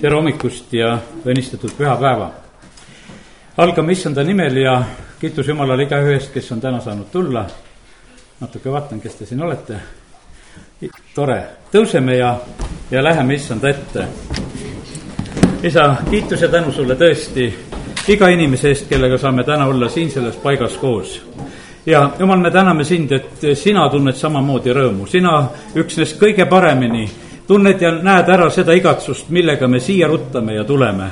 tere 0.00 0.14
hommikust 0.14 0.72
ja 0.72 0.92
õnnistatud 1.26 1.72
pühapäeva. 1.74 2.30
algame 3.56 3.92
issanda 3.92 4.22
nimel 4.22 4.56
ja 4.56 4.82
kiitus 5.20 5.48
Jumalale 5.48 5.88
igaühe 5.88 6.12
eest, 6.14 6.30
kes 6.32 6.52
on 6.52 6.60
täna 6.60 6.80
saanud 6.80 7.10
tulla. 7.12 7.46
natuke 8.40 8.70
vaatan, 8.72 9.00
kes 9.00 9.14
te 9.14 9.26
siin 9.26 9.42
olete. 9.42 9.80
tore, 11.14 11.42
tõuseme 11.72 12.14
ja, 12.16 12.38
ja 12.90 13.04
läheme 13.04 13.34
issanda 13.34 13.68
ette. 13.68 14.06
isa, 15.62 15.96
kiitus 16.10 16.42
ja 16.42 16.48
tänu 16.48 16.72
sulle 16.72 16.94
tõesti 16.94 17.52
iga 18.08 18.28
inimese 18.28 18.68
eest, 18.68 18.88
kellega 18.88 19.18
saame 19.18 19.44
täna 19.44 19.66
olla 19.66 19.88
siin 19.88 20.10
selles 20.10 20.36
paigas 20.36 20.76
koos 20.76 21.22
ja 21.86 22.10
jumal, 22.18 22.38
me 22.38 22.50
täname 22.50 22.84
sind, 22.84 23.12
et 23.12 23.44
sina 23.54 23.88
tunned 23.90 24.14
samamoodi 24.14 24.72
rõõmu, 24.72 25.06
sina 25.06 25.48
üksnes 25.74 26.14
kõige 26.20 26.46
paremini 26.46 27.08
tunned 27.48 27.80
ja 27.80 27.92
näed 28.02 28.28
ära 28.28 28.50
seda 28.52 28.76
igatsust, 28.76 29.30
millega 29.32 29.68
me 29.68 29.80
siia 29.80 30.08
ruttame 30.08 30.54
ja 30.54 30.64
tuleme. 30.64 31.10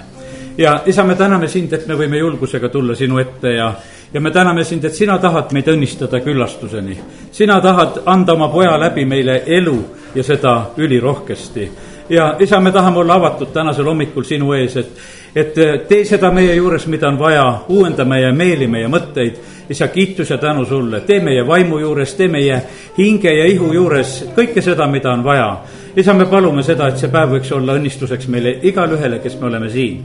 ja 0.59 0.81
isa, 0.87 1.05
me 1.05 1.15
täname 1.15 1.49
sind, 1.49 1.73
et 1.73 1.87
me 1.87 1.95
võime 1.95 2.19
julgusega 2.19 2.69
tulla 2.69 2.95
sinu 2.95 3.19
ette 3.19 3.53
ja, 3.53 3.73
ja 4.13 4.21
me 4.21 4.31
täname 4.31 4.65
sind, 4.65 4.85
et 4.85 4.95
sina 4.95 5.19
tahad 5.19 5.53
meid 5.53 5.69
õnnistada 5.69 6.21
küllastuseni. 6.21 6.99
sina 7.33 7.61
tahad 7.61 8.03
anda 8.07 8.33
oma 8.33 8.49
poja 8.49 8.79
läbi 8.81 9.05
meile 9.05 9.43
elu 9.47 9.77
ja 10.15 10.23
seda 10.23 10.71
ülirohkesti. 10.77 11.71
ja 12.09 12.37
isa, 12.41 12.61
me 12.61 12.73
tahame 12.73 12.99
olla 12.99 13.15
avatud 13.15 13.53
tänasel 13.53 13.85
hommikul 13.85 14.25
sinu 14.25 14.53
ees, 14.53 14.77
et, 14.77 14.93
et 15.35 15.55
tee 15.89 16.05
seda 16.05 16.31
meie 16.31 16.55
juures, 16.55 16.87
mida 16.87 17.09
on 17.09 17.19
vaja, 17.19 17.61
uuenda 17.69 18.05
meie 18.05 18.33
meeli, 18.33 18.67
meie 18.67 18.89
mõtteid 18.89 19.41
isa, 19.69 19.89
kiitus 19.89 20.31
ja 20.31 20.39
tänu 20.39 20.65
sulle, 20.65 21.01
tee 21.01 21.21
meie 21.21 21.47
vaimu 21.47 21.79
juures, 21.79 22.15
tee 22.15 22.29
meie 22.29 22.61
hinge 22.99 23.33
ja 23.33 23.47
ihu 23.47 23.73
juures 23.73 24.25
kõike 24.37 24.63
seda, 24.63 24.87
mida 24.87 25.13
on 25.13 25.25
vaja. 25.25 25.51
Isa, 25.97 26.15
me 26.15 26.27
palume 26.27 26.63
seda, 26.63 26.89
et 26.89 27.01
see 27.01 27.11
päev 27.13 27.37
võiks 27.37 27.51
olla 27.57 27.77
õnnistuseks 27.79 28.29
meile 28.33 28.57
igale 28.69 28.99
ühele, 28.99 29.19
kes 29.23 29.39
me 29.41 29.49
oleme 29.51 29.71
siin. 29.71 30.05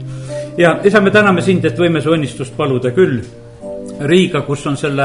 ja 0.58 0.78
isa, 0.84 1.00
me 1.00 1.10
täname 1.10 1.42
sind, 1.42 1.64
et 1.64 1.78
võime 1.78 2.00
su 2.00 2.12
õnnistust 2.12 2.56
paluda 2.56 2.92
küll 2.96 3.20
Riiga, 4.02 4.40
kus 4.42 4.64
on 4.66 4.76
selle 4.76 5.04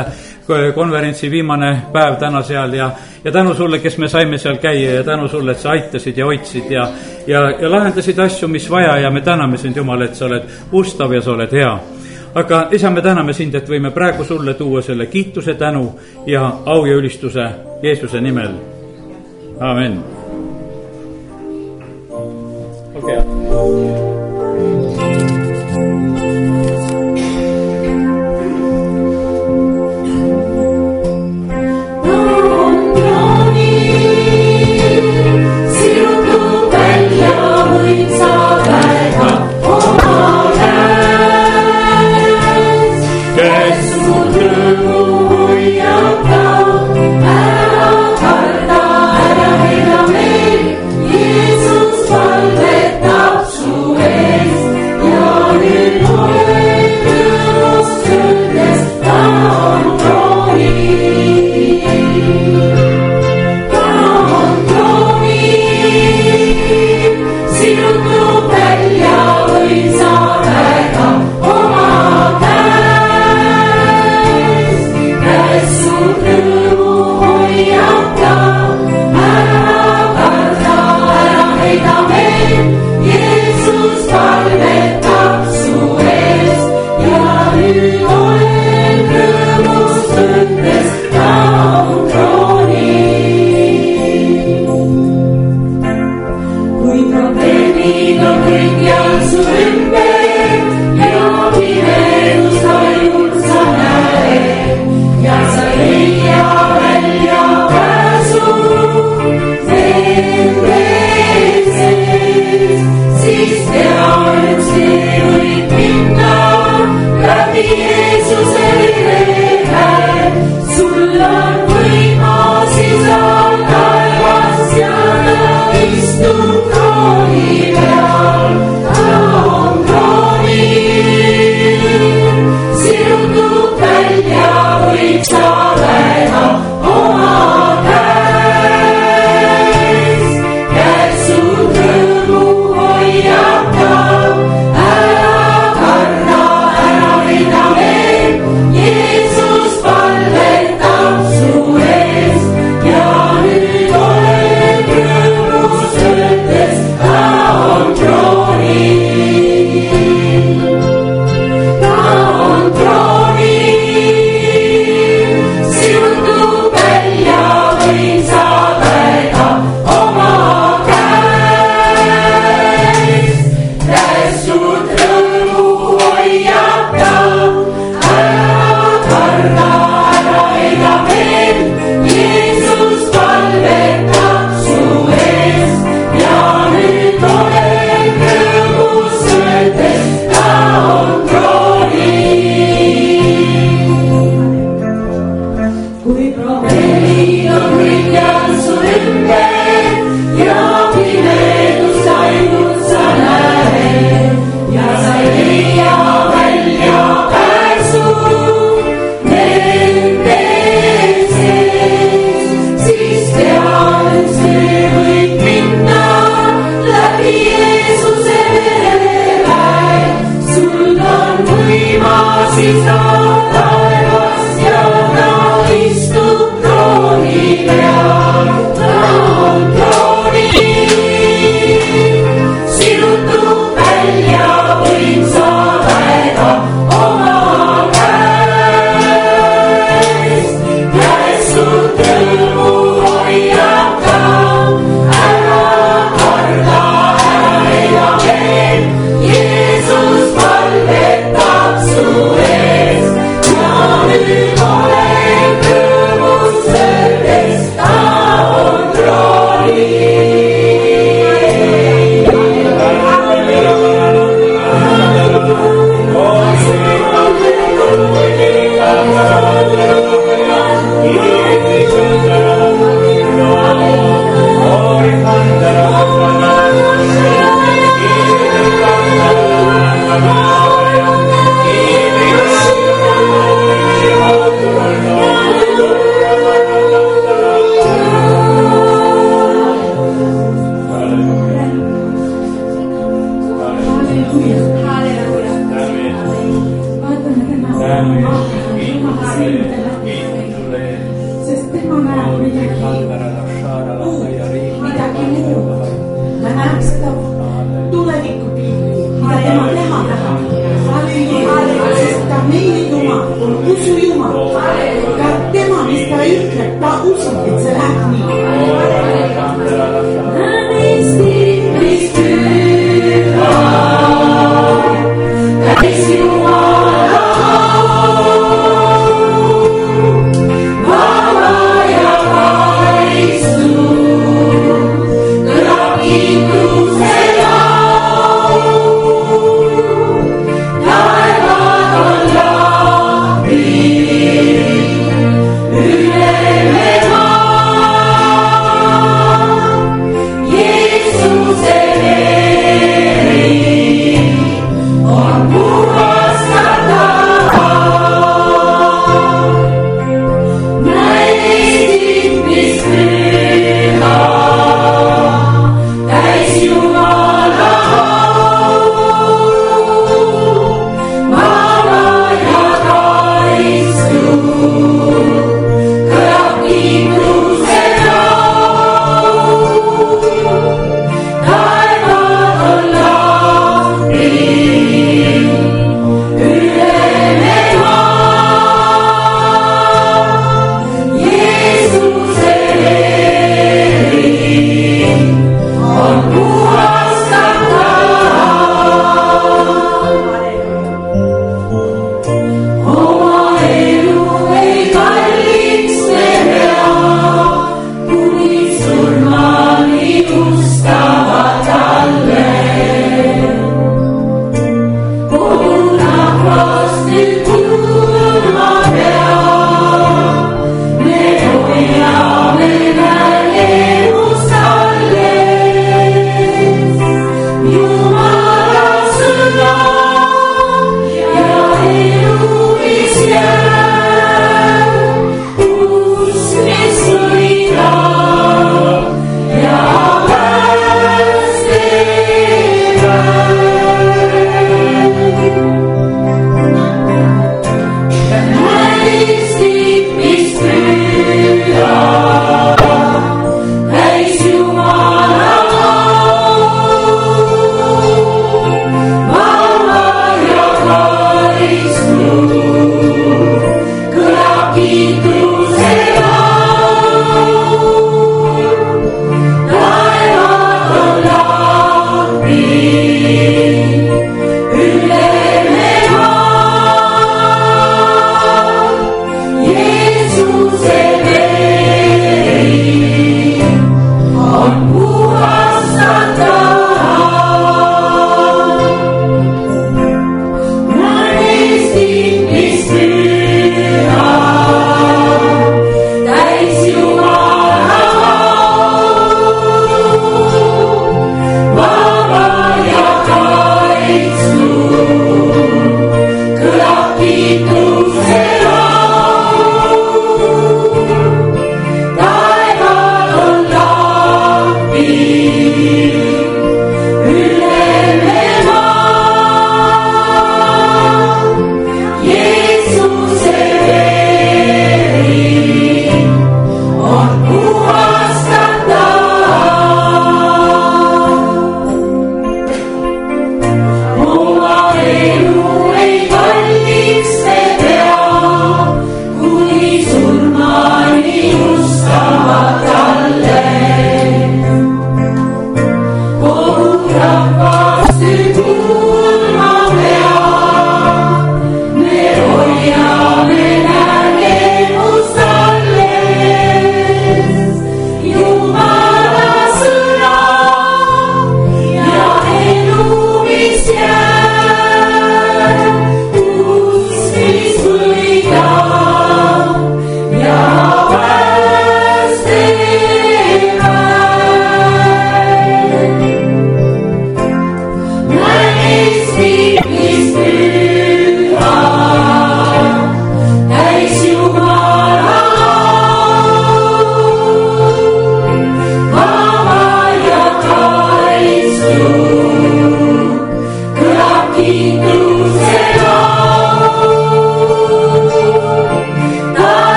konverentsi 0.73 1.29
viimane 1.29 1.69
päev 1.93 2.15
täna 2.17 2.41
seal 2.41 2.73
ja, 2.73 2.87
ja 3.23 3.31
tänu 3.31 3.53
sulle, 3.53 3.79
kes 3.79 3.97
me 3.97 4.07
saime 4.09 4.37
seal 4.37 4.57
käia 4.63 4.95
ja 4.95 5.03
tänu 5.03 5.27
sulle, 5.27 5.51
et 5.51 5.61
sa 5.61 5.75
aitasid 5.75 6.17
ja 6.17 6.25
hoidsid 6.25 6.71
ja, 6.71 6.87
ja, 7.27 7.43
ja 7.61 7.71
lahendasid 7.71 8.19
asju, 8.19 8.47
mis 8.47 8.69
vaja 8.71 8.97
ja 9.03 9.11
me 9.11 9.21
täname 9.21 9.57
sind, 9.57 9.77
Jumal, 9.77 10.01
et 10.07 10.15
sa 10.15 10.25
oled 10.25 10.49
ustav 10.71 11.13
ja 11.13 11.21
sa 11.21 11.35
oled 11.35 11.53
hea 11.53 11.73
aga 12.37 12.67
isa, 12.71 12.89
me 12.89 13.01
täname 13.01 13.33
sind, 13.33 13.55
et 13.55 13.69
võime 13.69 13.91
praegu 13.91 14.23
sulle 14.23 14.53
tuua 14.53 14.81
selle 14.81 15.09
kiituse, 15.11 15.57
tänu 15.57 15.89
ja 16.25 16.45
au 16.65 16.85
ja 16.85 16.95
ülistuse 16.95 17.49
Jeesuse 17.83 18.21
nimel. 18.21 18.55
amin. 19.59 20.16
Olge 23.07 24.06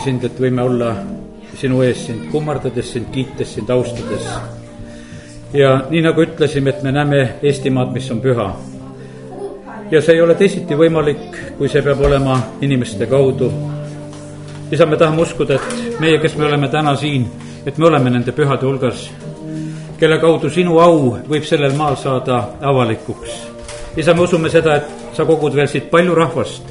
täname 0.00 0.04
sind, 0.04 0.24
et 0.24 0.40
võime 0.40 0.62
olla 0.62 0.94
sinu 1.58 1.82
ees 1.82 2.06
sind 2.06 2.30
kummardades, 2.32 2.92
sind 2.92 3.10
kiites, 3.12 3.54
sind 3.54 3.70
austades. 3.70 4.24
ja 5.52 5.84
nii 5.90 6.02
nagu 6.02 6.22
ütlesime, 6.22 6.70
et 6.70 6.82
me 6.82 6.92
näeme 6.92 7.34
Eestimaad, 7.42 7.92
mis 7.92 8.10
on 8.10 8.20
püha. 8.20 8.56
ja 9.90 10.00
see 10.00 10.14
ei 10.14 10.22
ole 10.22 10.34
teisiti 10.34 10.74
võimalik, 10.74 11.36
kui 11.58 11.68
see 11.68 11.82
peab 11.82 12.00
olema 12.00 12.38
inimeste 12.60 13.06
kaudu. 13.06 13.52
isa, 14.70 14.86
me 14.86 14.96
tahame 14.96 15.22
uskuda, 15.22 15.54
et 15.54 16.00
meie, 16.00 16.18
kes 16.18 16.36
me 16.36 16.44
oleme 16.44 16.68
täna 16.68 16.96
siin, 16.96 17.26
et 17.66 17.78
me 17.78 17.86
oleme 17.86 18.10
nende 18.10 18.32
pühade 18.32 18.64
hulgas, 18.66 19.10
kelle 19.98 20.18
kaudu 20.18 20.48
sinu 20.48 20.78
au 20.78 21.16
võib 21.28 21.44
sellel 21.44 21.76
maal 21.76 21.96
saada 21.96 22.56
avalikuks 22.60 23.50
isa, 23.96 24.14
me 24.14 24.22
usume 24.22 24.48
seda, 24.48 24.76
et 24.76 25.16
sa 25.16 25.24
kogud 25.24 25.52
veel 25.52 25.68
siit 25.68 25.90
palju 25.90 26.14
rahvast. 26.14 26.69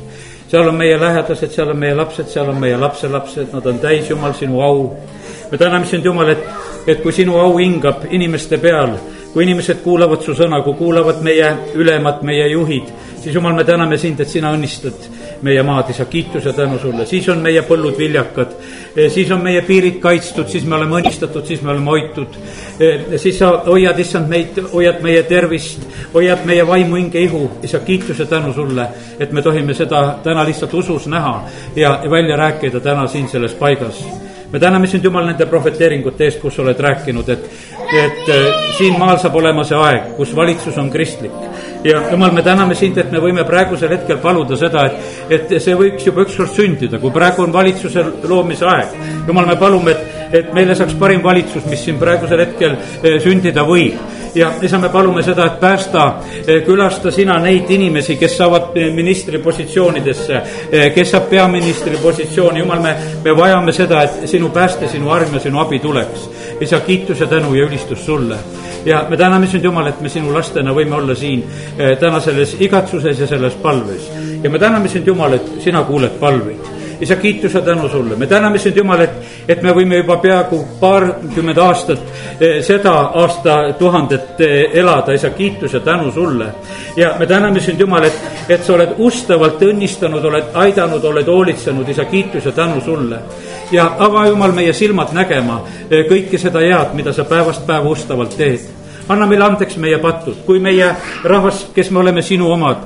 Seal 0.50 0.68
on 0.68 0.76
meie 0.76 0.98
lähedased, 1.00 1.52
seal 1.54 1.70
on 1.70 1.78
meie 1.78 1.96
lapsed, 1.96 2.28
seal 2.32 2.50
on 2.50 2.58
meie 2.60 2.78
lapselapsed, 2.78 3.54
nad 3.54 3.66
on 3.70 3.80
täis, 3.80 4.10
Jumal, 4.10 4.34
sinu 4.34 4.62
au. 4.66 4.96
me 5.52 5.58
täname 5.58 5.86
sind, 5.86 6.06
Jumal, 6.06 6.30
et, 6.34 6.44
et 6.88 7.02
kui 7.04 7.14
sinu 7.14 7.38
au 7.38 7.58
hingab 7.58 8.08
inimeste 8.10 8.58
peal, 8.58 8.96
kui 9.34 9.46
inimesed 9.46 9.84
kuulavad 9.84 10.26
su 10.26 10.34
sõna, 10.34 10.64
kui 10.66 10.74
kuulavad 10.80 11.22
meie 11.22 11.52
ülemad, 11.76 12.24
meie 12.26 12.50
juhid, 12.50 12.90
siis 13.22 13.36
Jumal, 13.36 13.54
me 13.54 13.64
täname 13.64 13.98
sind, 13.98 14.20
et 14.20 14.30
sina 14.30 14.54
õnnistad 14.56 15.10
meie 15.42 15.64
maad, 15.64 15.90
isa, 15.94 16.06
kiitus 16.06 16.46
ja 16.46 16.54
tänu 16.54 16.80
sulle, 16.80 17.06
siis 17.06 17.28
on 17.30 17.42
meie 17.44 17.62
põllud 17.68 17.98
viljakad, 17.98 18.54
siis 19.10 19.32
on 19.32 19.44
meie 19.44 19.62
piirid 19.68 20.00
kaitstud, 20.04 20.48
siis 20.52 20.66
me 20.66 20.76
oleme 20.76 21.00
õnnistatud, 21.00 21.46
siis 21.48 21.62
me 21.62 21.72
oleme 21.74 21.92
hoitud. 21.92 22.40
siis 23.16 23.40
sa 23.40 23.52
hoiad, 23.66 24.00
issand, 24.00 24.30
meid, 24.30 24.60
hoiad 24.74 25.02
meie 25.04 25.24
tervist, 25.24 25.86
hoiad 26.14 26.46
meie 26.46 26.68
vaimu, 26.68 26.96
hinge, 26.96 27.22
ihu, 27.22 27.46
isa, 27.64 27.80
kiitus 27.80 28.20
ja 28.20 28.26
tänu 28.26 28.54
sulle, 28.54 28.88
et 29.20 29.32
me 29.32 29.42
tohime 29.42 29.74
seda 29.74 30.20
täna 30.24 30.46
lihtsalt 30.46 30.74
usus 30.74 31.08
näha 31.08 31.44
ja 31.76 32.00
välja 32.10 32.38
rääkida 32.38 32.80
täna 32.80 33.08
siin 33.08 33.30
selles 33.30 33.54
paigas. 33.54 34.04
Me 34.52 34.60
täname 34.60 34.88
sind, 34.88 35.04
Jumal, 35.04 35.28
nende 35.30 35.46
prohveteeringute 35.46 36.26
eest, 36.26 36.40
kus 36.42 36.56
sa 36.56 36.64
oled 36.64 36.80
rääkinud, 36.80 37.28
et, 37.30 37.44
et 37.94 38.30
äh, 38.30 38.48
siin 38.78 38.98
maal 39.00 39.18
saab 39.22 39.36
olema 39.40 39.64
see 39.66 39.78
aeg, 39.78 40.12
kus 40.18 40.34
valitsus 40.36 40.78
on 40.78 40.92
kristlik. 40.94 41.34
ja 41.84 42.02
Jumal, 42.12 42.32
me 42.36 42.44
täname 42.44 42.76
sind, 42.76 42.98
et 42.98 43.12
me 43.12 43.22
võime 43.24 43.46
praegusel 43.48 43.90
hetkel 43.96 44.20
paluda 44.22 44.58
seda, 44.60 44.86
et, 44.86 45.34
et 45.38 45.56
see 45.64 45.76
võiks 45.80 46.06
juba 46.06 46.26
ükskord 46.28 46.54
sündida, 46.54 47.00
kui 47.00 47.12
praegu 47.16 47.46
on 47.46 47.54
valitsuse 47.54 48.04
loomise 48.28 48.68
aeg. 48.68 48.96
Jumal, 49.28 49.48
me 49.48 49.58
palume, 49.60 49.96
et, 49.96 50.32
et 50.42 50.54
meile 50.54 50.76
saaks 50.76 50.98
parim 51.00 51.24
valitsus, 51.24 51.66
mis 51.72 51.82
siin 51.86 52.00
praegusel 52.02 52.46
hetkel 52.46 52.76
eh, 52.76 53.20
sündida 53.24 53.66
võib 53.68 54.18
ja 54.36 54.52
isa, 54.62 54.78
me 54.78 54.90
palume 54.90 55.24
seda, 55.24 55.46
et 55.46 55.60
päästa, 55.60 56.04
külasta 56.66 57.12
sina 57.12 57.40
neid 57.42 57.70
inimesi, 57.70 58.18
kes 58.20 58.38
saavad 58.38 58.76
eh, 58.78 58.92
ministri 58.94 59.40
positsioonidesse, 59.42 60.42
kes 60.96 61.12
saab 61.16 61.30
peaministri 61.32 61.98
positsiooni, 62.02 62.62
jumal, 62.62 62.82
me, 62.84 62.96
me 63.24 63.36
vajame 63.38 63.74
seda, 63.74 64.04
et 64.06 64.30
sinu 64.30 64.52
pääste, 64.54 64.88
sinu 64.92 65.10
arm 65.14 65.34
ja 65.34 65.44
sinu 65.44 65.62
abi 65.64 65.80
tuleks. 65.80 66.30
isa, 66.62 66.80
kiitus 66.80 67.20
ja 67.20 67.28
tänu 67.28 67.54
ja 67.56 67.66
ülistus 67.66 68.06
sulle. 68.06 68.38
ja 68.86 69.06
me 69.10 69.18
täname 69.18 69.48
sind, 69.48 69.64
Jumal, 69.64 69.88
et 69.88 70.02
me 70.02 70.10
sinu 70.10 70.34
lastena 70.34 70.74
võime 70.74 70.96
olla 70.96 71.16
siin 71.16 71.44
eh, 71.78 71.98
täna 72.00 72.20
selles 72.20 72.56
igatsuses 72.60 73.20
ja 73.20 73.28
selles 73.28 73.54
palves. 73.54 74.12
ja 74.44 74.50
me 74.50 74.60
täname 74.60 74.88
sind, 74.88 75.08
Jumal, 75.08 75.34
et 75.34 75.50
sina 75.64 75.84
kuuled 75.84 76.20
palveid 76.20 76.80
isa, 77.02 77.16
kiitus 77.16 77.54
ja 77.54 77.62
tänu 77.62 77.90
sulle, 77.90 78.16
me 78.16 78.28
täname 78.28 78.58
sind, 78.58 78.78
Jumal, 78.78 79.00
et, 79.00 79.12
et 79.48 79.62
me 79.64 79.72
võime 79.76 80.02
juba 80.02 80.18
peaaegu 80.20 80.60
paarkümmend 80.80 81.58
aastat 81.64 82.02
eh, 82.40 82.60
seda 82.66 82.94
aastatuhandet 83.22 84.42
eh, 84.44 84.78
elada, 84.82 85.16
isa, 85.16 85.30
kiitus 85.30 85.74
ja 85.74 85.80
tänu 85.80 86.12
sulle. 86.12 86.50
ja 86.96 87.14
me 87.20 87.28
täname 87.28 87.60
sind, 87.60 87.80
Jumal, 87.80 88.04
et, 88.04 88.20
et 88.50 88.64
sa 88.66 88.74
oled 88.76 88.98
ustavalt 88.98 89.62
õnnistanud, 89.64 90.26
oled 90.26 90.52
aidanud, 90.54 91.04
oled 91.04 91.28
hoolitsenud, 91.28 91.90
isa, 91.90 92.06
kiitus 92.06 92.46
ja 92.46 92.52
tänu 92.52 92.82
sulle. 92.82 93.22
Ja 93.72 93.86
ava, 94.00 94.28
Jumal, 94.28 94.52
meie 94.56 94.74
silmad 94.74 95.14
nägema 95.14 95.62
eh, 95.90 96.06
kõike 96.10 96.42
seda 96.42 96.64
head, 96.66 96.94
mida 96.98 97.14
sa 97.14 97.28
päevast 97.30 97.66
päeva 97.68 97.90
ustavalt 97.90 98.38
teed 98.38 98.80
anna 99.10 99.26
meile 99.26 99.46
andeks 99.46 99.78
meie 99.82 99.98
patud, 100.02 100.44
kui 100.46 100.60
meie 100.62 100.90
rahvas, 101.26 101.64
kes 101.74 101.90
me 101.92 102.00
oleme 102.04 102.22
sinu 102.22 102.52
omad. 102.54 102.84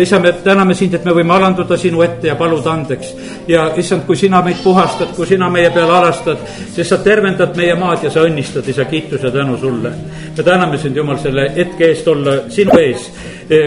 isa, 0.00 0.18
me 0.20 0.32
täname 0.44 0.74
sind, 0.74 0.94
et 0.94 1.04
me 1.04 1.14
võime 1.16 1.32
alanduda 1.34 1.76
sinu 1.80 2.02
ette 2.04 2.28
ja 2.28 2.36
paluda 2.36 2.72
andeks. 2.72 3.14
ja 3.48 3.70
issand, 3.76 4.04
kui 4.06 4.16
sina 4.16 4.42
meid 4.44 4.60
puhastad, 4.62 5.14
kui 5.16 5.26
sina 5.26 5.48
meie 5.50 5.70
peale 5.70 5.92
alastad, 5.92 6.44
siis 6.74 6.88
sa 6.88 6.98
tervendad 7.04 7.56
meie 7.56 7.74
maad 7.74 8.04
ja 8.04 8.10
sa 8.10 8.26
õnnistad, 8.28 8.68
isa, 8.68 8.84
kiitus 8.84 9.24
ja 9.24 9.30
tänu 9.30 9.56
sulle. 9.56 9.92
me 10.36 10.42
täname 10.44 10.78
sind, 10.78 10.96
Jumal, 10.96 11.18
selle 11.18 11.50
hetke 11.56 11.88
eest 11.88 12.08
olla 12.08 12.42
sinu 12.48 12.76
ees, 12.78 13.10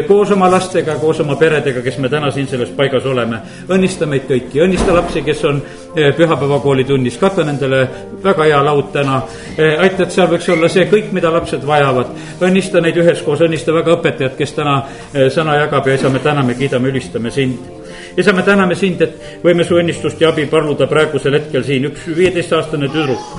koos 0.07 0.31
oma 0.31 0.49
lastega, 0.51 0.95
koos 1.01 1.19
oma 1.19 1.35
peredega, 1.35 1.81
kes 1.81 1.97
me 1.97 2.09
täna 2.09 2.31
siin 2.31 2.47
selles 2.47 2.69
paigas 2.77 3.05
oleme. 3.05 3.39
õnnista 3.69 4.05
meid 4.05 4.27
kõiki, 4.29 4.61
õnnista 4.61 4.93
lapsi, 4.93 5.23
kes 5.25 5.43
on 5.49 5.61
eh, 5.95 6.13
pühapäevakooli 6.17 6.85
tunnis, 6.85 7.17
kata 7.17 7.43
nendele 7.47 7.81
väga 8.23 8.45
hea 8.45 8.63
laud 8.65 8.91
täna. 8.93 9.21
aita, 9.57 10.03
et 10.03 10.11
seal 10.11 10.29
võiks 10.29 10.49
olla 10.53 10.69
see 10.69 10.85
kõik, 10.91 11.11
mida 11.11 11.33
lapsed 11.33 11.65
vajavad. 11.67 12.13
õnnista 12.41 12.81
neid 12.81 12.97
üheskoos, 12.97 13.41
õnnista 13.41 13.73
väga 13.73 13.97
õpetajat, 13.97 14.37
kes 14.37 14.53
täna 14.53 14.81
eh, 15.13 15.29
sõna 15.29 15.57
jagab 15.63 15.87
ja 15.87 15.99
isa, 15.99 16.09
me 16.09 16.19
täname, 16.19 16.55
kiidame, 16.55 16.93
ülistame 16.93 17.31
sind 17.31 17.80
isa, 18.17 18.33
me 18.33 18.43
täname 18.43 18.75
sind, 18.75 19.01
et 19.01 19.43
võime 19.43 19.65
su 19.67 19.77
õnnistust 19.79 20.21
ja 20.21 20.31
abi 20.31 20.45
paluda 20.51 20.87
praegusel 20.89 21.37
hetkel 21.39 21.63
siin 21.67 21.87
üks 21.91 22.07
viieteistaastane 22.15 22.89
tüdruk, 22.91 23.35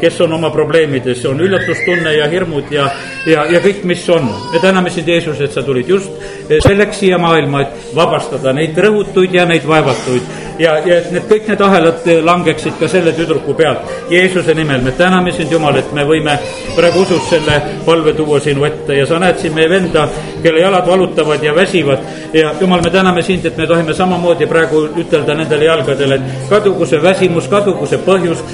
kes 0.00 0.20
on 0.26 0.36
oma 0.36 0.50
probleemides, 0.54 1.24
on 1.30 1.40
üllatustunne 1.44 2.16
ja 2.18 2.28
hirmud 2.32 2.72
ja, 2.72 2.88
ja, 3.26 3.46
ja 3.50 3.62
kõik, 3.64 3.84
mis 3.88 4.04
on. 4.12 4.28
me 4.52 4.62
täname 4.62 4.90
sind, 4.90 5.08
Jeesus, 5.08 5.40
et 5.40 5.52
sa 5.52 5.64
tulid 5.66 5.88
just 5.88 6.12
eh, 6.48 6.58
selleks 6.64 7.00
siia 7.02 7.18
maailma, 7.22 7.62
et 7.66 7.94
vabastada 7.96 8.52
neid 8.56 8.78
rõhutuid 8.78 9.34
ja 9.34 9.46
neid 9.48 9.66
vaevatuid 9.68 10.55
ja, 10.58 10.76
ja 10.86 10.98
et 11.00 11.10
need 11.14 11.26
kõik 11.30 11.48
need 11.50 11.62
ahelad 11.62 12.06
eh, 12.10 12.20
langeksid 12.24 12.76
ka 12.80 12.88
selle 12.90 13.12
tüdruku 13.16 13.54
pealt. 13.56 13.88
Jeesuse 14.10 14.54
nimel 14.54 14.82
me 14.84 14.92
täname 14.96 15.32
sind, 15.34 15.52
Jumal, 15.52 15.78
et 15.80 15.92
me 15.96 16.04
võime 16.08 16.36
praegu 16.76 17.02
usus 17.04 17.28
selle 17.30 17.58
palve 17.86 18.14
tuua 18.16 18.40
sinu 18.42 18.64
ette 18.68 18.98
ja 18.98 19.06
sa 19.08 19.20
näed 19.22 19.40
siin 19.40 19.54
meie 19.56 19.70
venda, 19.70 20.06
kelle 20.42 20.62
jalad 20.62 20.86
valutavad 20.86 21.42
ja 21.42 21.54
väsivad 21.56 22.04
ja 22.34 22.54
Jumal, 22.60 22.84
me 22.84 22.90
täname 22.90 23.22
sind, 23.22 23.46
et 23.46 23.56
me 23.56 23.66
tohime 23.66 23.94
samamoodi 23.94 24.46
praegu 24.50 24.86
ütelda 25.02 25.34
nendele 25.34 25.68
jalgadele, 25.70 26.20
et 26.20 26.48
kadugu 26.50 26.86
see 26.86 27.02
väsimus, 27.02 27.48
kadugu 27.52 27.86
see 27.86 28.02
põhjus, 28.06 28.44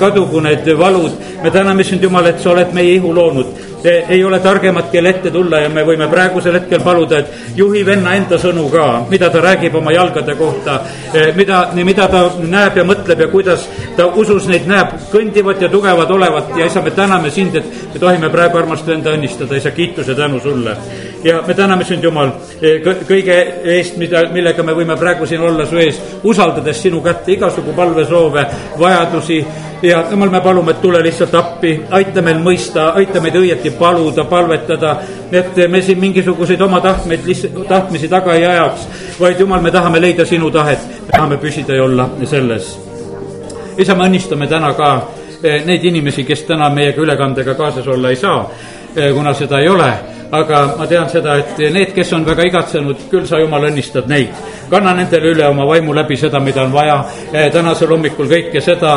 kadugu 0.00 0.40
need 0.40 0.68
valud. 0.78 1.12
me 1.42 1.50
täname 1.50 1.84
sind, 1.84 2.02
Jumal, 2.02 2.26
et 2.26 2.40
sa 2.40 2.50
oled 2.52 2.74
meie 2.74 2.96
ihu 2.96 3.14
loonud 3.14 3.65
ei 3.86 4.24
ole 4.24 4.40
targemat, 4.40 4.90
kelle 4.90 5.10
ette 5.14 5.30
tulla 5.30 5.60
ja 5.62 5.68
me 5.72 5.84
võime 5.86 6.08
praegusel 6.10 6.58
hetkel 6.60 6.82
paluda, 6.84 7.20
et 7.22 7.56
juhi 7.58 7.84
venna 7.86 8.14
enda 8.16 8.38
sõnu 8.40 8.66
ka, 8.72 8.86
mida 9.10 9.30
ta 9.30 9.42
räägib 9.44 9.74
oma 9.78 9.92
jalgade 9.94 10.34
kohta, 10.38 10.80
mida, 11.36 11.62
mida 11.76 12.08
ta 12.12 12.22
näeb 12.40 12.76
ja 12.80 12.84
mõtleb 12.88 13.24
ja 13.24 13.28
kuidas 13.32 13.66
ta 13.96 14.08
usus 14.18 14.48
neid 14.50 14.66
näeb, 14.68 14.96
kõndivat 15.12 15.62
ja 15.62 15.70
tugevad 15.72 16.10
olevat 16.10 16.54
ja 16.58 16.66
isa, 16.66 16.82
me 16.82 16.92
täname 16.94 17.30
sind, 17.30 17.56
et 17.56 17.94
me 17.94 18.00
tohime 18.00 18.30
praegu 18.32 18.60
armast 18.60 18.86
venda 18.86 19.14
õnnistada, 19.16 19.56
isa, 19.56 19.70
kiituse 19.70 20.14
tänu 20.14 20.40
sulle. 20.40 20.76
Ja 21.24 21.42
me 21.46 21.54
täname 21.54 21.84
sind, 21.84 22.04
Jumal, 22.04 22.30
kõige 23.08 23.36
eest, 23.76 23.96
mida, 24.00 24.26
millega 24.32 24.62
me 24.62 24.74
võime 24.76 24.96
praegu 24.98 25.26
siin 25.26 25.42
olla 25.42 25.66
su 25.66 25.78
ees, 25.80 25.98
usaldades 26.24 26.82
sinu 26.82 27.00
kätte 27.04 27.32
igasugu 27.32 27.74
palvesoove, 27.76 28.46
vajadusi. 28.78 29.44
Ja 29.82 30.06
jumal, 30.10 30.30
me 30.32 30.40
palume, 30.40 30.72
et 30.72 30.80
tule 30.80 31.02
lihtsalt 31.04 31.34
appi, 31.36 31.74
aita 31.92 32.22
meil 32.24 32.38
mõista, 32.40 32.88
aita 32.96 33.20
meid 33.20 33.34
õieti 33.36 33.74
paluda, 33.76 34.24
palvetada, 34.24 34.94
et 35.32 35.58
me 35.68 35.82
siin 35.84 36.00
mingisuguseid 36.00 36.62
oma 36.64 36.80
tahtmeid, 36.80 37.28
tahtmisi 37.68 38.08
taga 38.08 38.34
ei 38.34 38.46
ajaks, 38.48 38.88
vaid 39.20 39.40
jumal, 39.40 39.60
me 39.60 39.70
tahame 39.70 40.00
leida 40.00 40.24
sinu 40.24 40.50
tahet, 40.50 40.80
tahame 41.10 41.36
püsida 41.42 41.76
ja 41.76 41.84
olla 41.84 42.08
selles. 42.24 42.72
isa, 43.78 43.94
me 43.94 44.08
õnnistame 44.08 44.48
täna 44.48 44.72
ka 44.72 44.90
eh, 45.42 45.60
neid 45.66 45.84
inimesi, 45.84 46.24
kes 46.24 46.46
täna 46.48 46.70
meiega 46.72 47.02
ülekandega 47.02 47.54
kaasas 47.54 47.86
olla 47.86 48.10
ei 48.10 48.16
saa, 48.16 48.50
eh, 48.96 49.12
kuna 49.12 49.34
seda 49.34 49.60
ei 49.60 49.68
ole 49.68 49.92
aga 50.30 50.74
ma 50.78 50.86
tean 50.86 51.08
seda, 51.10 51.36
et 51.38 51.58
need, 51.72 51.92
kes 51.94 52.12
on 52.16 52.24
väga 52.26 52.46
igatsenud, 52.48 53.06
küll 53.10 53.26
sa, 53.28 53.38
Jumal, 53.40 53.68
õnnistad 53.70 54.08
neid. 54.10 54.34
kanna 54.70 54.94
nendele 54.98 55.30
üle 55.30 55.46
oma 55.46 55.66
vaimu 55.66 55.94
läbi 55.94 56.16
seda, 56.18 56.40
mida 56.42 56.64
on 56.64 56.72
vaja 56.72 56.96
eh, 57.32 57.50
tänasel 57.52 57.92
hommikul 57.94 58.26
kõike 58.30 58.60
seda. 58.60 58.96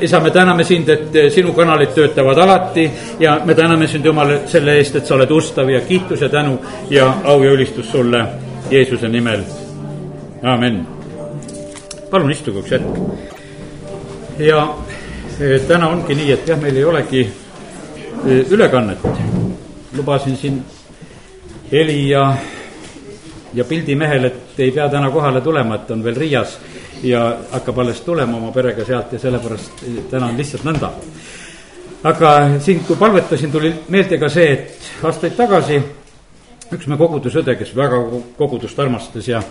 isa, 0.00 0.20
me 0.20 0.30
täname 0.30 0.64
sind, 0.64 0.88
et 0.88 1.16
eh, 1.16 1.30
sinu 1.30 1.52
kanalid 1.52 1.92
töötavad 1.94 2.38
alati 2.38 2.90
ja 3.20 3.40
me 3.44 3.54
täname 3.54 3.88
sind, 3.88 4.04
Jumal, 4.04 4.38
selle 4.46 4.76
eest, 4.78 4.96
et 4.96 5.06
sa 5.06 5.14
oled 5.14 5.30
ustav 5.30 5.70
ja 5.70 5.80
kiitus 5.80 6.20
ja 6.20 6.28
tänu 6.28 6.58
ja 6.90 7.12
au 7.24 7.42
ja 7.42 7.52
ülistus 7.52 7.90
sulle 7.90 8.24
Jeesuse 8.70 9.08
nimel. 9.08 9.44
amin. 10.42 10.86
palun 12.10 12.30
istuge 12.30 12.58
üks 12.58 12.70
hetk. 12.70 12.96
ja 14.38 14.66
eh, 15.40 15.60
täna 15.68 15.88
ongi 15.88 16.14
nii, 16.14 16.32
et 16.32 16.48
jah, 16.48 16.60
meil 16.60 16.76
ei 16.76 16.84
olegi 16.84 17.28
ülekannet 18.22 18.98
lubasin 19.96 20.36
siin 20.36 20.64
heli 21.72 22.08
ja, 22.08 22.34
ja 23.54 23.64
pildimehele, 23.64 24.26
et 24.26 24.60
ei 24.60 24.70
pea 24.70 24.88
täna 24.88 25.10
kohale 25.10 25.40
tulema, 25.40 25.74
et 25.74 25.90
on 25.90 26.04
veel 26.04 26.16
Riias 26.16 26.58
ja 27.02 27.36
hakkab 27.52 27.78
alles 27.78 28.00
tulema 28.00 28.36
oma 28.36 28.52
perega 28.52 28.84
sealt 28.84 29.12
ja 29.12 29.18
sellepärast 29.18 29.84
täna 30.10 30.26
on 30.26 30.36
lihtsalt 30.38 30.64
nõnda. 30.64 30.92
aga 32.04 32.58
siin, 32.60 32.84
kui 32.86 32.96
palvetasin, 32.96 33.52
tuli 33.52 33.74
meelde 33.88 34.18
ka 34.18 34.28
see, 34.28 34.52
et 34.52 35.04
aastaid 35.04 35.36
tagasi 35.36 35.82
üks 36.72 36.86
me 36.88 36.96
kogudusõde, 36.96 37.54
kes 37.58 37.74
väga 37.76 38.00
kogudust 38.36 38.78
armastas 38.78 39.28
ja, 39.28 39.42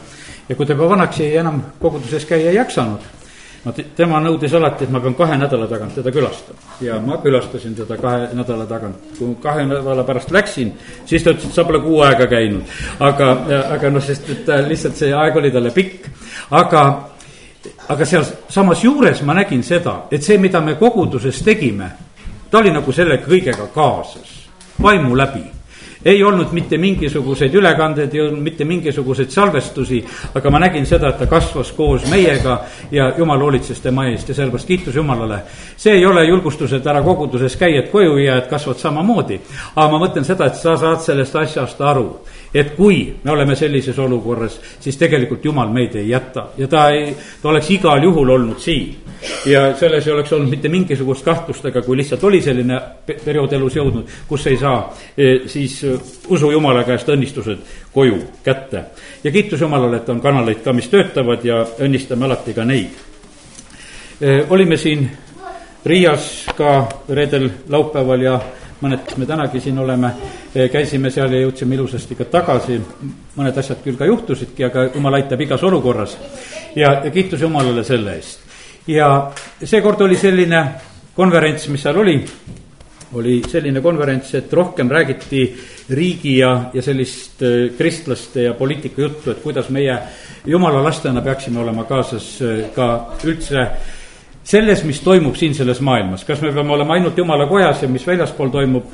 ja 0.50 0.56
kui 0.56 0.66
ta 0.66 0.74
juba 0.74 0.90
vanaks 0.90 1.20
jäi, 1.20 1.36
enam 1.38 1.62
koguduses 1.80 2.26
käia 2.26 2.50
ei 2.50 2.56
jaksanud 2.56 3.21
no 3.66 3.74
tema 3.96 4.20
nõudis 4.24 4.54
alati, 4.58 4.86
et 4.86 4.94
ma 4.94 5.02
pean 5.04 5.16
kahe 5.18 5.38
nädala 5.38 5.68
tagant 5.70 5.94
teda 6.00 6.12
külastama. 6.14 6.78
ja 6.82 6.98
ma 7.04 7.18
külastasin 7.22 7.76
teda 7.78 7.98
kahe 7.98 8.32
nädala 8.38 8.66
tagant. 8.66 8.98
kui 9.20 9.36
kahe 9.42 9.66
nädala 9.66 10.04
pärast 10.04 10.32
läksin, 10.32 10.74
siis 11.06 11.24
ta 11.24 11.36
ütles, 11.36 11.48
et 11.50 11.54
sa 11.54 11.66
pole 11.68 11.82
kuu 11.84 12.02
aega 12.02 12.28
käinud. 12.28 12.64
aga, 13.00 13.32
aga 13.78 13.94
noh, 13.94 14.04
sest 14.04 14.30
et 14.30 14.52
lihtsalt 14.68 14.98
see 14.98 15.14
aeg 15.14 15.38
oli 15.38 15.52
talle 15.52 15.72
pikk. 15.72 16.10
aga, 16.52 16.84
aga 17.90 18.06
seal 18.06 18.26
samas 18.50 18.84
juures 18.84 19.22
ma 19.22 19.38
nägin 19.38 19.64
seda, 19.64 20.04
et 20.12 20.24
see, 20.24 20.38
mida 20.38 20.62
me 20.62 20.76
koguduses 20.76 21.44
tegime, 21.46 21.92
ta 22.50 22.60
oli 22.60 22.74
nagu 22.74 22.92
selle 22.92 23.22
kõigega 23.26 23.70
kaasas, 23.74 24.38
vaimu 24.82 25.16
läbi 25.16 25.61
ei 26.06 26.24
olnud 26.24 26.52
mitte 26.52 26.78
mingisuguseid 26.78 27.54
ülekandeid, 27.56 28.14
ei 28.14 28.22
olnud 28.22 28.42
mitte 28.44 28.66
mingisuguseid 28.66 29.30
salvestusi, 29.30 30.02
aga 30.36 30.52
ma 30.52 30.60
nägin 30.60 30.86
seda, 30.86 31.10
et 31.10 31.20
ta 31.22 31.28
kasvas 31.30 31.72
koos 31.78 32.06
meiega 32.10 32.62
ja 32.92 33.12
jumal 33.18 33.40
hoolitses 33.42 33.82
tema 33.82 34.08
eest 34.10 34.30
ja 34.30 34.36
sellepärast 34.36 34.68
kiitus 34.68 34.96
Jumalale. 34.96 35.42
see 35.78 35.94
ei 35.94 36.06
ole 36.06 36.26
julgustus, 36.26 36.74
et 36.74 36.88
ära 36.88 37.02
koguduses 37.02 37.56
käi, 37.58 37.78
et 37.78 37.92
koju 37.92 38.18
jää, 38.18 38.38
et 38.38 38.48
kasvad 38.48 38.78
samamoodi. 38.78 39.40
aga 39.76 39.90
ma 39.92 40.06
mõtlen 40.06 40.26
seda, 40.26 40.46
et 40.46 40.56
sa 40.56 40.78
saad 40.78 41.02
sellest 41.02 41.36
asjast 41.36 41.82
aru 41.82 42.20
et 42.54 42.74
kui 42.76 43.14
me 43.24 43.32
oleme 43.32 43.56
sellises 43.56 44.00
olukorras, 44.00 44.60
siis 44.80 44.98
tegelikult 44.98 45.46
Jumal 45.46 45.70
meid 45.72 45.96
ei 45.96 46.10
jäta 46.10 46.48
ja 46.58 46.68
ta 46.68 46.90
ei, 46.90 47.16
ta 47.42 47.50
oleks 47.50 47.70
igal 47.72 48.04
juhul 48.04 48.30
olnud 48.30 48.60
siin. 48.60 48.98
ja 49.46 49.76
selles 49.78 50.08
ei 50.08 50.14
oleks 50.14 50.34
olnud 50.34 50.50
mitte 50.50 50.70
mingisugust 50.70 51.26
kahtlust, 51.26 51.66
aga 51.66 51.82
kui 51.82 51.98
lihtsalt 51.98 52.24
oli 52.24 52.42
selline 52.42 52.80
periood 53.26 53.54
elus 53.54 53.76
jõudnud, 53.76 54.10
kus 54.28 54.48
ei 54.48 54.58
saa, 54.58 54.94
e, 55.18 55.48
siis 55.48 55.84
e, 55.84 55.98
usu 56.28 56.52
Jumala 56.52 56.84
käest 56.84 57.10
õnnistused 57.10 57.62
koju 57.94 58.18
kätte. 58.44 58.84
ja 59.24 59.32
kiitus 59.32 59.62
Jumalale, 59.62 59.98
et 59.98 60.10
on 60.10 60.22
kanaleid 60.22 60.64
ka, 60.64 60.74
mis 60.74 60.90
töötavad 60.90 61.46
ja 61.46 61.66
õnnistame 61.80 62.26
alati 62.26 62.54
ka 62.54 62.66
neid. 62.66 62.98
E, 64.22 64.46
olime 64.50 64.78
siin 64.78 65.10
Riias 65.86 66.46
ka 66.58 66.90
reedel, 67.10 67.48
laupäeval 67.70 68.22
ja 68.22 68.36
mõned 68.82 69.16
me 69.18 69.26
tänagi 69.26 69.62
siin 69.62 69.80
oleme, 69.82 70.12
käisime 70.72 71.10
seal 71.12 71.32
ja 71.32 71.42
jõudsime 71.46 71.76
ilusasti 71.78 72.16
ka 72.20 72.26
tagasi, 72.32 72.78
mõned 73.38 73.58
asjad 73.58 73.80
küll 73.84 74.00
ka 74.00 74.08
juhtusidki, 74.10 74.66
aga 74.68 74.90
jumal 74.96 75.16
aitab 75.20 75.42
igas 75.42 75.64
olukorras. 75.64 76.18
ja, 76.76 77.02
ja 77.06 77.12
kiitus 77.12 77.42
Jumalale 77.42 77.84
selle 77.84 78.16
eest. 78.16 78.40
ja 78.88 79.32
seekord 79.64 80.02
oli 80.02 80.18
selline 80.18 80.66
konverents, 81.16 81.68
mis 81.68 81.82
seal 81.84 81.98
oli, 81.98 82.18
oli 83.14 83.42
selline 83.48 83.82
konverents, 83.82 84.34
et 84.36 84.54
rohkem 84.54 84.90
räägiti 84.92 85.46
riigi 85.90 86.38
ja, 86.38 86.70
ja 86.74 86.82
sellist 86.82 87.42
eh, 87.44 87.72
kristlaste 87.78 88.44
ja 88.50 88.54
poliitika 88.54 89.02
juttu, 89.02 89.32
et 89.32 89.42
kuidas 89.44 89.70
meie 89.70 89.98
jumala 90.46 90.84
lastena 90.84 91.22
peaksime 91.22 91.60
olema 91.60 91.84
kaasas 91.84 92.30
eh, 92.42 92.70
ka 92.76 92.88
üldse 93.24 93.68
selles, 94.44 94.84
mis 94.84 95.00
toimub 95.04 95.36
siin 95.38 95.56
selles 95.56 95.82
maailmas, 95.82 96.24
kas 96.26 96.42
me 96.42 96.52
peame 96.52 96.74
olema 96.74 96.96
ainult 96.98 97.18
jumala 97.18 97.48
kojas 97.48 97.84
ja 97.84 97.90
mis 97.92 98.08
väljaspool 98.08 98.50
toimub, 98.50 98.88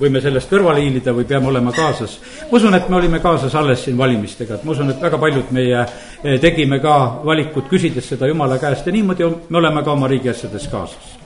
võime 0.00 0.20
sellest 0.22 0.50
kõrvale 0.50 0.80
hiilida 0.84 1.12
või 1.14 1.26
peame 1.28 1.50
olema 1.50 1.72
kaasas. 1.76 2.18
ma 2.50 2.56
usun, 2.56 2.74
et 2.74 2.88
me 2.88 2.96
olime 2.96 3.20
kaasas 3.20 3.54
alles 3.54 3.84
siin 3.84 3.98
valimistega, 3.98 4.54
et 4.54 4.64
ma 4.64 4.72
usun, 4.72 4.90
et 4.90 5.02
väga 5.02 5.18
paljud 5.18 5.52
meie 5.56 5.80
eh, 5.80 6.38
tegime 6.40 6.80
ka 6.80 6.96
valikut, 7.24 7.68
küsides 7.68 8.08
seda 8.08 8.28
jumala 8.30 8.58
käest 8.58 8.86
ja 8.86 8.92
niimoodi 8.92 9.28
me 9.48 9.58
oleme 9.58 9.84
ka 9.84 9.92
oma 9.92 10.08
riigi 10.08 10.32
asjades 10.32 10.68
kaasas. 10.68 11.16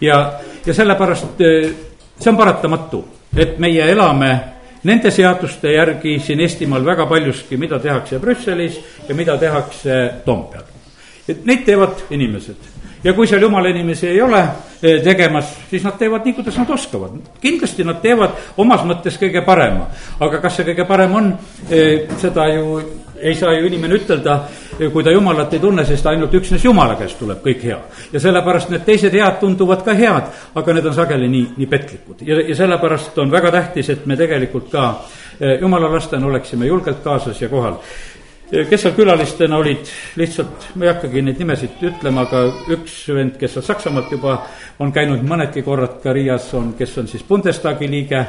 ja, 0.00 0.40
ja 0.66 0.74
sellepärast 0.74 1.40
eh, 1.40 1.70
see 2.18 2.30
on 2.30 2.36
paratamatu, 2.36 3.04
et 3.36 3.58
meie 3.58 3.90
elame 3.92 4.32
nende 4.84 5.10
seaduste 5.10 5.72
järgi 5.72 6.18
siin 6.20 6.40
Eestimaal 6.40 6.84
väga 6.84 7.06
paljuski, 7.06 7.56
mida 7.56 7.78
tehakse 7.78 8.18
Brüsselis 8.18 8.80
ja 9.08 9.14
mida 9.14 9.36
tehakse 9.38 10.22
Toompeal. 10.24 10.64
et 11.28 11.44
neid 11.44 11.64
teevad 11.64 12.08
inimesed 12.10 12.73
ja 13.04 13.12
kui 13.12 13.26
seal 13.28 13.42
jumala 13.42 13.68
inimesi 13.68 14.08
ei 14.08 14.20
ole 14.22 14.40
eh, 14.82 15.00
tegemas, 15.04 15.52
siis 15.70 15.84
nad 15.84 15.98
teevad 16.00 16.24
nii, 16.24 16.34
kuidas 16.38 16.58
nad 16.58 16.70
oskavad. 16.70 17.16
kindlasti 17.40 17.84
nad 17.84 18.00
teevad 18.02 18.38
omas 18.56 18.84
mõttes 18.88 19.18
kõige 19.20 19.44
parema, 19.44 19.88
aga 20.20 20.40
kas 20.42 20.56
see 20.58 20.68
kõige 20.70 20.86
parem 20.88 21.14
on, 21.14 21.32
eh, 21.68 22.06
seda 22.20 22.48
ju 22.54 22.78
ei 23.24 23.34
saa 23.38 23.52
ju 23.54 23.66
inimene 23.66 23.94
ütelda, 24.00 24.38
eh, 24.78 24.90
kui 24.92 25.04
ta 25.04 25.12
jumalat 25.12 25.52
ei 25.54 25.60
tunne, 25.60 25.84
sest 25.84 26.06
ainult 26.06 26.34
üksnes 26.34 26.64
jumala 26.64 26.96
käest 27.00 27.18
tuleb 27.18 27.44
kõik 27.44 27.62
hea. 27.62 27.78
ja 28.12 28.20
sellepärast 28.20 28.70
need 28.70 28.84
teised 28.84 29.12
head 29.12 29.38
tunduvad 29.40 29.84
ka 29.84 29.94
head, 29.94 30.32
aga 30.54 30.72
need 30.72 30.86
on 30.86 30.94
sageli 30.94 31.28
nii, 31.28 31.46
nii 31.56 31.66
petlikud 31.66 32.24
ja, 32.26 32.40
ja 32.48 32.56
sellepärast 32.56 33.18
on 33.18 33.30
väga 33.30 33.50
tähtis, 33.50 33.90
et 33.90 34.06
me 34.06 34.16
tegelikult 34.16 34.70
ka 34.70 34.94
jumala 35.60 35.88
lastena 35.90 36.26
oleksime 36.26 36.66
julgelt 36.66 37.02
kaasas 37.02 37.40
ja 37.42 37.48
kohal 37.48 37.80
kes 38.68 38.84
seal 38.84 38.94
külalistena 38.96 39.58
olid, 39.58 39.88
lihtsalt 40.20 40.68
ma 40.78 40.86
ei 40.86 40.92
hakkagi 40.92 41.22
neid 41.24 41.40
nimesid 41.42 41.80
ütlema, 41.90 42.26
aga 42.28 42.42
üks 42.74 42.96
vend, 43.14 43.38
kes 43.40 43.58
on 43.60 43.66
Saksamaalt 43.66 44.12
juba, 44.14 44.36
on 44.82 44.92
käinud 44.94 45.24
mõnedki 45.26 45.64
korrad 45.66 45.98
ka 46.02 46.14
Riias, 46.14 46.50
on, 46.58 46.74
kes 46.78 46.98
on 47.00 47.10
siis 47.10 47.24
Bundestagi 47.28 47.88
liige. 47.90 48.26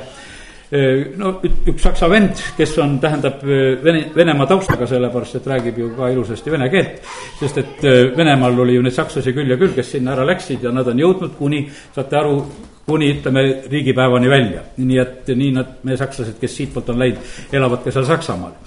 no 1.22 1.36
üks 1.46 1.84
saksa 1.86 2.08
vend, 2.10 2.40
kes 2.58 2.72
on, 2.82 2.98
tähendab 3.00 3.44
Vene, 3.46 4.08
Venemaa 4.16 4.48
taustaga, 4.50 4.88
sellepärast 4.90 5.38
et 5.38 5.48
räägib 5.48 5.78
ju 5.78 5.90
ka 5.98 6.10
ilusasti 6.10 6.52
vene 6.52 6.70
keelt. 6.74 7.04
sest 7.40 7.58
et 7.62 7.84
Venemaal 8.18 8.60
oli 8.60 8.76
ju 8.76 8.82
neid 8.82 8.96
sakslasi 8.96 9.34
küll 9.34 9.54
ja 9.54 9.60
küll, 9.62 9.76
kes 9.76 9.92
sinna 9.92 10.16
ära 10.16 10.26
läksid 10.26 10.66
ja 10.66 10.72
nad 10.74 10.88
on 10.88 11.00
jõudnud 11.00 11.38
kuni, 11.38 11.68
saate 11.96 12.18
aru, 12.18 12.40
kuni 12.86 13.12
ütleme 13.14 13.46
riigipäevani 13.70 14.30
välja. 14.30 14.66
nii 14.78 15.00
et 15.00 15.30
nii 15.36 15.52
nad, 15.52 15.78
meie 15.84 16.02
sakslased, 16.02 16.40
kes 16.42 16.58
siitpoolt 16.58 16.90
on 16.90 17.00
läinud, 17.00 17.36
elavad 17.54 17.86
ka 17.86 17.94
seal 17.94 18.10
Saksamaal 18.10 18.58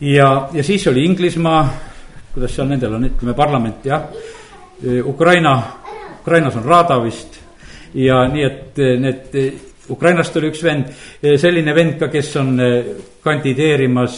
ja, 0.00 0.48
ja 0.52 0.64
siis 0.64 0.86
oli 0.86 1.04
Inglismaa, 1.04 1.62
kuidas 2.34 2.56
seal 2.56 2.68
nendel 2.68 2.96
on, 2.96 3.06
ütleme 3.10 3.34
parlament 3.34 3.86
jah, 3.86 4.08
Ukraina, 5.04 5.54
Ukrainas 6.20 6.56
on 6.56 6.64
Rada 6.64 6.98
vist. 7.04 7.40
Ja 7.94 8.24
nii, 8.26 8.44
et 8.44 8.80
need 8.98 9.36
Ukrainast 9.94 10.34
oli 10.40 10.48
üks 10.50 10.62
vend, 10.64 10.88
selline 11.38 11.74
vend 11.76 11.98
ka, 12.00 12.08
kes 12.10 12.32
on 12.40 12.56
kandideerimas 13.22 14.16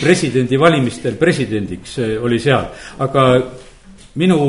presidendivalimistel 0.00 1.14
presidendiks, 1.20 1.98
oli 2.24 2.40
seal, 2.42 2.66
aga 3.04 3.28
minu 4.18 4.40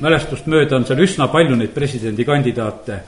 mälestust 0.00 0.48
mööda 0.50 0.76
on 0.76 0.86
seal 0.88 1.02
üsna 1.04 1.28
palju 1.32 1.56
neid 1.58 1.70
presidendikandidaate, 1.74 2.98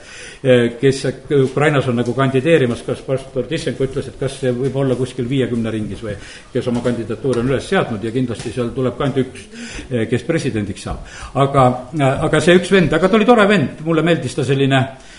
eh, 0.43 0.63
kes 0.79 1.03
Ukrainas 1.41 1.87
on 1.87 1.99
nagu 1.99 2.13
kandideerimas, 2.13 2.83
kas 2.85 3.01
pastor 3.05 3.47
Tissenko 3.49 3.83
ütles, 3.87 4.07
et 4.07 4.19
kas 4.19 4.39
see 4.39 4.53
võib 4.55 4.75
olla 4.75 4.95
kuskil 4.95 5.27
viiekümne 5.29 5.71
ringis 5.71 6.03
või 6.03 6.15
kes 6.53 6.67
oma 6.67 6.81
kandidatuuri 6.85 7.43
on 7.43 7.51
üles 7.51 7.67
seadnud 7.67 8.03
ja 8.03 8.11
kindlasti 8.11 8.53
seal 8.55 8.71
tuleb 8.75 8.97
ka 8.97 9.03
ainult 9.03 9.21
üks, 9.25 9.45
eh, 9.91 10.07
kes 10.09 10.23
presidendiks 10.23 10.83
saab. 10.83 10.97
aga, 11.35 11.67
eh, 11.99 12.23
aga 12.29 12.39
see 12.41 12.55
üks 12.55 12.71
vend, 12.71 12.93
aga 12.93 13.07
ta 13.07 13.15
oli 13.15 13.25
tore 13.25 13.47
vend, 13.47 13.83
mulle 13.83 14.01
meeldis 14.01 14.35
ta 14.35 14.43
selline 14.43 14.85
Eh, 14.87 15.16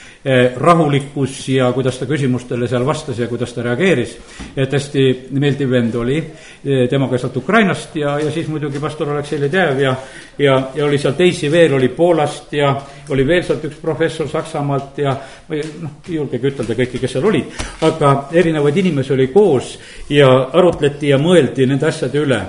rahulikkus 0.56 1.48
ja 1.48 1.72
kuidas 1.72 1.98
ta 1.98 2.06
küsimustele 2.06 2.66
seal 2.68 2.86
vastas 2.86 3.18
ja 3.18 3.28
kuidas 3.28 3.52
ta 3.52 3.62
reageeris. 3.62 4.18
et 4.56 4.72
hästi 4.72 5.28
meeldiv 5.30 5.70
vend 5.70 5.94
oli, 5.94 6.16
eh, 6.18 6.88
temaga 6.90 7.18
sealt 7.18 7.36
Ukrainast 7.36 7.96
ja, 7.96 8.18
ja 8.18 8.30
siis 8.30 8.48
muidugi 8.48 8.80
pastor 8.80 9.08
Aleksei 9.08 9.40
Ledev 9.40 9.80
ja, 9.80 9.94
ja, 10.38 10.70
ja 10.74 10.84
oli 10.84 10.98
seal 10.98 11.12
teisi 11.12 11.50
veel, 11.50 11.74
oli 11.74 11.88
Poolast 11.88 12.52
ja 12.52 12.74
oli 13.08 13.26
veel 13.26 13.42
sealt 13.42 13.64
üks 13.64 13.78
professor 13.80 14.28
Saksamaalt 14.28 14.98
ja 14.98 15.16
ma 15.48 15.54
ei, 15.54 15.62
noh, 15.80 15.96
ei 16.08 16.14
julgegi 16.14 16.50
ütelda 16.50 16.74
kõiki, 16.74 16.98
kes 16.98 17.12
seal 17.12 17.24
olid, 17.24 17.54
aga 17.86 18.14
erinevaid 18.32 18.76
inimesi 18.76 19.14
oli 19.14 19.28
koos 19.32 19.78
ja 20.10 20.28
arutleti 20.52 21.14
ja 21.14 21.18
mõeldi 21.18 21.66
nende 21.66 21.86
asjade 21.86 22.18
üle. 22.18 22.42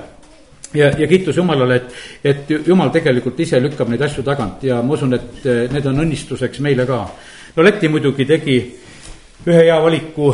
ja, 0.74 0.92
ja 0.98 1.08
kiitus 1.08 1.38
Jumalale, 1.38 1.76
et, 1.76 1.94
et 2.24 2.68
Jumal 2.68 2.90
tegelikult 2.90 3.40
ise 3.40 3.62
lükkab 3.62 3.90
neid 3.90 4.02
asju 4.02 4.24
tagant 4.24 4.64
ja 4.64 4.82
ma 4.82 4.94
usun, 4.94 5.14
et 5.14 5.46
eh, 5.46 5.68
need 5.72 5.86
on 5.86 6.02
õnnistuseks 6.02 6.66
meile 6.66 6.86
ka 6.90 7.06
no 7.60 7.64
Läti 7.66 7.90
muidugi 7.92 8.24
tegi 8.24 8.56
ühe 9.50 9.64
hea 9.66 9.76
valiku, 9.84 10.30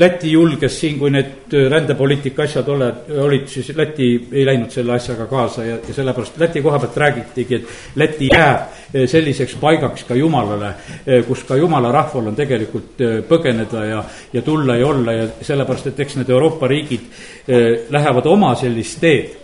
Läti 0.00 0.30
julges 0.32 0.78
siin, 0.80 0.96
kui 1.00 1.10
need 1.12 1.52
rändepoliitika 1.72 2.44
asjad 2.46 2.68
ole, 2.72 2.88
olid, 3.20 3.44
siis 3.52 3.68
Läti 3.76 4.06
ei 4.32 4.46
läinud 4.48 4.72
selle 4.72 4.94
asjaga 4.94 5.26
kaasa 5.28 5.64
ja, 5.66 5.76
ja 5.76 5.96
sellepärast 5.96 6.38
Läti 6.40 6.62
koha 6.64 6.78
pealt 6.80 6.96
räägitigi, 7.02 7.58
et 7.58 7.98
Läti 8.00 8.30
jääb 8.32 8.94
eh, 8.94 9.04
selliseks 9.12 9.58
paigaks 9.60 10.06
ka 10.08 10.16
Jumalale, 10.16 10.72
eh, 11.04 11.20
kus 11.28 11.44
ka 11.48 11.60
Jumala 11.60 11.92
rahval 11.92 12.32
on 12.32 12.38
tegelikult 12.38 13.04
põgeneda 13.28 13.84
ja, 13.90 14.00
ja 14.32 14.44
tulla 14.46 14.78
ja 14.80 14.88
olla 14.88 15.18
ja 15.18 15.28
sellepärast, 15.36 15.92
et 15.92 16.00
eks 16.00 16.16
need 16.20 16.32
Euroopa 16.32 16.68
riigid 16.70 17.12
lähevad 17.92 18.26
oma 18.28 18.54
sellist 18.56 19.00
teed. 19.04 19.36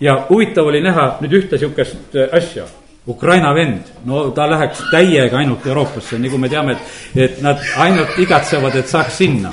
ja 0.00 0.26
huvitav 0.28 0.66
oli 0.66 0.80
näha 0.84 1.08
nüüd 1.24 1.40
ühte 1.40 1.56
niisugust 1.56 2.20
asja 2.32 2.68
Ukraina 3.08 3.50
vend, 3.54 3.88
no 4.06 4.28
ta 4.30 4.46
läheks 4.46 4.84
täiega 4.92 5.40
ainult 5.40 5.66
Euroopasse, 5.66 6.20
nagu 6.22 6.38
me 6.38 6.48
teame, 6.48 6.76
et, 6.76 7.16
et 7.24 7.40
nad 7.42 7.58
ainult 7.82 8.14
igatsevad, 8.22 8.76
et 8.78 8.86
saaks 8.88 9.18
sinna. 9.24 9.50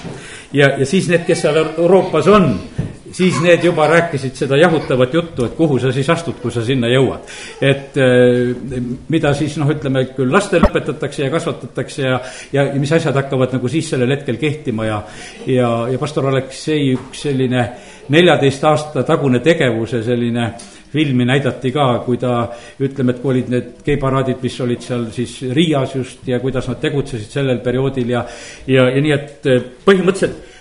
ja, 0.54 0.76
ja 0.78 0.86
siis 0.86 1.10
need, 1.10 1.26
kes 1.26 1.42
seal 1.48 1.58
Euroopas 1.64 2.30
on, 2.30 2.52
siis 3.12 3.40
need 3.42 3.64
juba 3.66 3.88
rääkisid 3.90 4.38
seda 4.38 4.58
jahutavat 4.58 5.14
juttu, 5.14 5.46
et 5.46 5.58
kuhu 5.58 5.80
sa 5.80 5.92
siis 5.92 6.10
astud, 6.10 6.38
kui 6.42 6.52
sa 6.54 6.62
sinna 6.66 6.88
jõuad. 6.94 7.26
et 7.62 7.98
eh, 7.98 8.82
mida 9.10 9.34
siis 9.34 9.58
noh, 9.58 9.70
ütleme 9.74 10.06
küll 10.14 10.32
lastele 10.34 10.70
õpetatakse 10.70 11.26
ja 11.26 11.34
kasvatatakse 11.34 12.04
ja, 12.06 12.20
ja, 12.54 12.68
mis 12.78 12.94
asjad 12.94 13.18
hakkavad 13.18 13.58
nagu 13.58 13.68
siis 13.68 13.90
sellel 13.90 14.14
hetkel 14.14 14.38
kehtima 14.38 14.86
ja, 14.86 15.04
ja, 15.48 15.72
ja 15.90 16.00
pastor 16.00 16.30
Aleksei 16.30 16.92
üks 16.94 17.26
selline 17.26 17.66
neljateist 18.10 18.64
aasta 18.66 19.04
tagune 19.06 19.42
tegevuse 19.46 20.04
selline 20.06 20.52
filmi 20.94 21.26
näidati 21.28 21.72
ka, 21.74 21.88
kui 22.06 22.18
ta, 22.22 22.36
ütleme, 22.82 23.14
et 23.16 23.22
kui 23.22 23.34
olid 23.36 23.50
need 23.54 23.74
geiparaadid, 23.86 24.40
mis 24.44 24.60
olid 24.66 24.86
seal 24.86 25.10
siis 25.16 25.40
Riias 25.56 25.96
just 25.96 26.28
ja 26.28 26.40
kuidas 26.42 26.70
nad 26.70 26.80
tegutsesid 26.82 27.40
sellel 27.40 27.62
perioodil 27.66 28.16
ja, 28.16 28.24
ja, 28.68 28.88
ja 28.90 29.04
nii, 29.04 29.16
et 29.16 29.50
eh, 29.50 29.68
põhimõtteliselt 29.86 30.58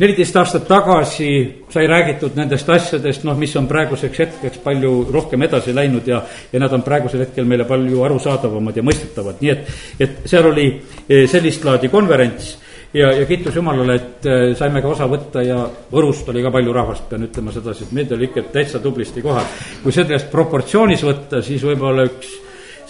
neliteist 0.00 0.36
aastat 0.36 0.64
tagasi 0.66 1.28
sai 1.70 1.86
räägitud 1.86 2.34
nendest 2.38 2.70
asjadest, 2.70 3.22
noh, 3.26 3.36
mis 3.38 3.54
on 3.58 3.68
praeguseks 3.70 4.22
hetkeks 4.24 4.62
palju 4.64 4.94
rohkem 5.14 5.46
edasi 5.46 5.74
läinud 5.74 6.08
ja, 6.10 6.20
ja 6.52 6.62
nad 6.62 6.72
on 6.74 6.82
praegusel 6.86 7.22
hetkel 7.22 7.46
meile 7.46 7.66
palju 7.68 8.02
arusaadavamad 8.06 8.76
ja 8.78 8.86
mõistetavad, 8.86 9.38
nii 9.42 9.54
et, 9.54 9.72
et 10.02 10.20
seal 10.30 10.50
oli 10.50 10.68
eh, 10.72 11.26
sellist 11.30 11.66
laadi 11.66 11.90
konverents 11.92 12.54
ja, 12.94 13.12
ja 13.12 13.26
kiitus 13.26 13.56
Jumalale, 13.56 13.94
et 13.94 14.26
äh, 14.26 14.44
saime 14.58 14.82
ka 14.82 14.92
osa 14.92 15.08
võtta 15.10 15.42
ja 15.44 15.58
Võrust 15.92 16.28
oli 16.30 16.42
ka 16.44 16.52
palju 16.54 16.72
rahvast, 16.72 17.08
pean 17.10 17.26
ütlema 17.26 17.52
sedasi, 17.54 17.88
et 17.88 17.92
meid 17.96 18.14
oli 18.14 18.28
ikka 18.30 18.46
täitsa 18.54 18.80
tublisti 18.82 19.22
kohal. 19.22 19.46
kui 19.82 19.92
sellest 19.92 20.30
proportsioonis 20.32 21.04
võtta, 21.06 21.42
siis 21.42 21.64
võib-olla 21.66 22.06
üks, 22.08 22.32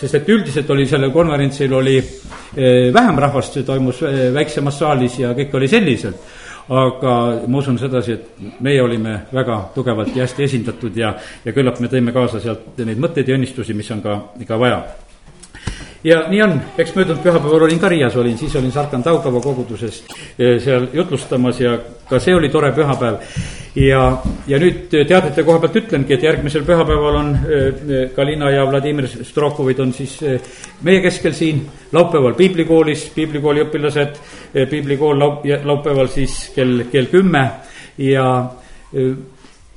sest 0.00 0.20
et 0.20 0.28
üldiselt 0.28 0.70
oli 0.70 0.86
sellel 0.90 1.12
konverentsil 1.14 1.72
oli 1.72 1.98
äh, 1.98 2.92
vähem 2.94 3.20
rahvast, 3.26 3.56
see 3.56 3.66
toimus 3.66 4.02
äh, 4.04 4.26
väiksemas 4.34 4.78
saalis 4.78 5.20
ja 5.24 5.34
kõik 5.36 5.56
oli 5.60 5.68
selliselt 5.68 6.32
aga 6.64 7.14
ma 7.46 7.58
usun 7.60 7.76
sedasi, 7.76 8.12
et 8.12 8.60
meie 8.64 8.80
olime 8.80 9.18
väga 9.32 9.58
tugevalt 9.74 10.14
ja 10.16 10.24
hästi 10.24 10.46
esindatud 10.46 10.96
ja, 10.96 11.10
ja 11.44 11.52
küllap 11.52 11.80
me 11.80 11.90
tõime 11.92 12.12
kaasa 12.16 12.40
sealt 12.40 12.78
neid 12.80 13.00
mõtteid 13.04 13.28
ja 13.28 13.36
õnnistusi, 13.36 13.76
mis 13.76 13.90
on 13.92 14.00
ka, 14.04 14.16
ka 14.48 14.56
vaja 14.60 14.78
ja 16.04 16.24
nii 16.28 16.42
on, 16.42 16.54
eks 16.78 16.94
möödunud 16.94 17.22
pühapäeval 17.24 17.64
olin 17.66 17.80
ka 17.80 17.88
Riias, 17.88 18.16
olin, 18.16 18.38
siis 18.38 18.56
olin 18.56 18.72
Sarkan 18.72 19.02
Taugava 19.02 19.40
koguduses 19.40 20.02
eh, 20.38 20.60
seal 20.60 20.88
jutlustamas 20.92 21.60
ja 21.60 21.78
ka 22.08 22.20
see 22.20 22.34
oli 22.36 22.48
tore 22.52 22.72
pühapäev. 22.76 23.20
ja, 23.74 24.02
ja 24.46 24.58
nüüd 24.60 24.92
teadete 24.92 25.42
koha 25.42 25.58
pealt 25.62 25.78
ütlengi, 25.80 26.14
et 26.14 26.22
järgmisel 26.22 26.64
pühapäeval 26.68 27.20
on 27.20 27.30
eh, 27.34 28.10
Kalina 28.16 28.50
ja 28.50 28.66
Vladimir 28.70 29.08
Strokovid 29.08 29.80
on 29.80 29.92
siis 29.92 30.18
eh, 30.22 30.40
meie 30.82 31.00
keskel 31.00 31.32
siin, 31.32 31.64
laupäeval 31.92 32.34
piiblikoolis, 32.34 33.08
piiblikooli 33.14 33.64
õpilased, 33.64 34.20
piiblikool 34.70 35.18
laup-, 35.18 35.48
laupäeval 35.64 36.12
siis 36.12 36.50
kell, 36.54 36.84
kell 36.92 37.08
kümme 37.12 37.48
ja 37.98 38.28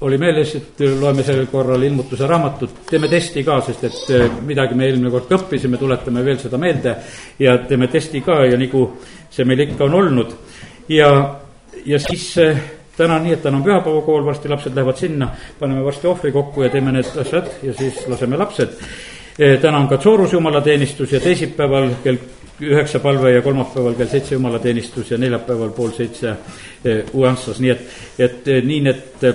oli 0.02 0.18
meeles, 0.18 0.54
et 0.56 0.82
loeme 1.00 1.24
sellel 1.26 1.48
korral 1.50 1.82
ilmutuse 1.84 2.28
raamatut, 2.30 2.84
teeme 2.90 3.10
testi 3.10 3.44
ka, 3.46 3.58
sest 3.66 3.84
et 3.88 4.12
eh, 4.14 4.26
midagi 4.46 4.78
me 4.78 4.86
eelmine 4.86 5.10
kord 5.14 5.34
õppisime, 5.40 5.80
tuletame 5.82 6.24
veel 6.26 6.38
seda 6.42 6.60
meelde 6.62 6.94
ja 7.42 7.58
teeme 7.66 7.90
testi 7.90 8.22
ka 8.26 8.44
ja 8.46 8.60
nagu 8.62 8.84
see 9.34 9.46
meil 9.46 9.66
ikka 9.66 9.88
on 9.88 9.98
olnud. 9.98 10.36
ja, 10.94 11.10
ja 11.86 12.00
siis 12.00 12.30
eh, 12.44 12.62
täna 12.98 13.18
nii, 13.24 13.34
et 13.34 13.42
täna 13.42 13.58
on 13.58 13.66
pühapäevakool, 13.66 14.26
varsti 14.26 14.54
lapsed 14.54 14.78
lähevad 14.78 15.02
sinna, 15.02 15.32
paneme 15.60 15.84
varsti 15.86 16.08
ohvri 16.08 16.32
kokku 16.32 16.64
ja 16.64 16.70
teeme 16.70 16.94
need 16.94 17.18
asjad 17.18 17.50
ja 17.64 17.74
siis 17.74 18.08
laseme 18.08 18.38
lapsed. 18.38 18.78
Täna 19.38 19.78
on 19.78 19.86
ka 19.88 20.00
Tsoorus 20.02 20.32
jumalateenistus 20.34 21.12
ja 21.14 21.20
teisipäeval 21.22 21.92
kell 22.04 22.18
üheksa 22.66 22.98
palve 23.00 23.36
ja 23.36 23.42
kolmapäeval 23.46 23.94
kell 23.94 24.10
seitse 24.10 24.34
jumalateenistus 24.34 25.12
ja 25.12 25.18
neljapäeval 25.22 25.70
pool 25.78 25.92
seitse 25.94 26.34
Uansas, 27.14 27.60
nii 27.62 27.70
et, 27.70 27.86
et 28.18 28.50
nii 28.66 28.80
need 28.88 29.30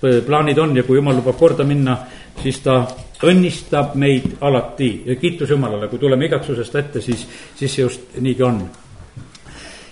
plaanid 0.00 0.58
on 0.58 0.76
ja 0.76 0.82
kui 0.82 0.98
jumal 0.98 1.16
lubab 1.16 1.38
korda 1.38 1.64
minna, 1.64 1.96
siis 2.42 2.60
ta 2.64 2.80
õnnistab 3.24 3.94
meid 3.96 4.36
alati 4.40 4.90
ja 5.06 5.16
kiitus 5.16 5.50
Jumalale, 5.50 5.88
kui 5.88 5.98
tuleme 5.98 6.26
igatsusest 6.26 6.74
ette, 6.76 7.00
siis, 7.00 7.26
siis 7.56 7.72
see 7.72 7.82
just 7.82 8.18
niigi 8.20 8.42
on. 8.42 8.60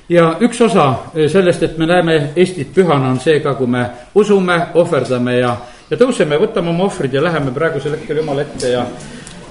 ja 0.09 0.35
üks 0.45 0.61
osa 0.61 0.87
sellest, 1.15 1.63
et 1.63 1.79
me 1.79 1.87
näeme 1.87 2.19
Eestit 2.37 2.75
pühana, 2.75 3.11
on 3.11 3.21
see 3.21 3.41
ka, 3.41 3.55
kui 3.55 3.67
me 3.67 3.87
usume, 4.15 4.59
ohverdame 4.75 5.39
ja, 5.39 5.57
ja 5.91 5.97
tõuseme, 5.97 6.39
võtame 6.41 6.71
oma 6.75 6.85
ohvrid 6.85 7.15
ja 7.15 7.23
läheme 7.25 7.53
praegusel 7.55 7.97
hetkel 7.97 8.21
Jumala 8.21 8.45
ette 8.45 8.73
ja 8.73 8.87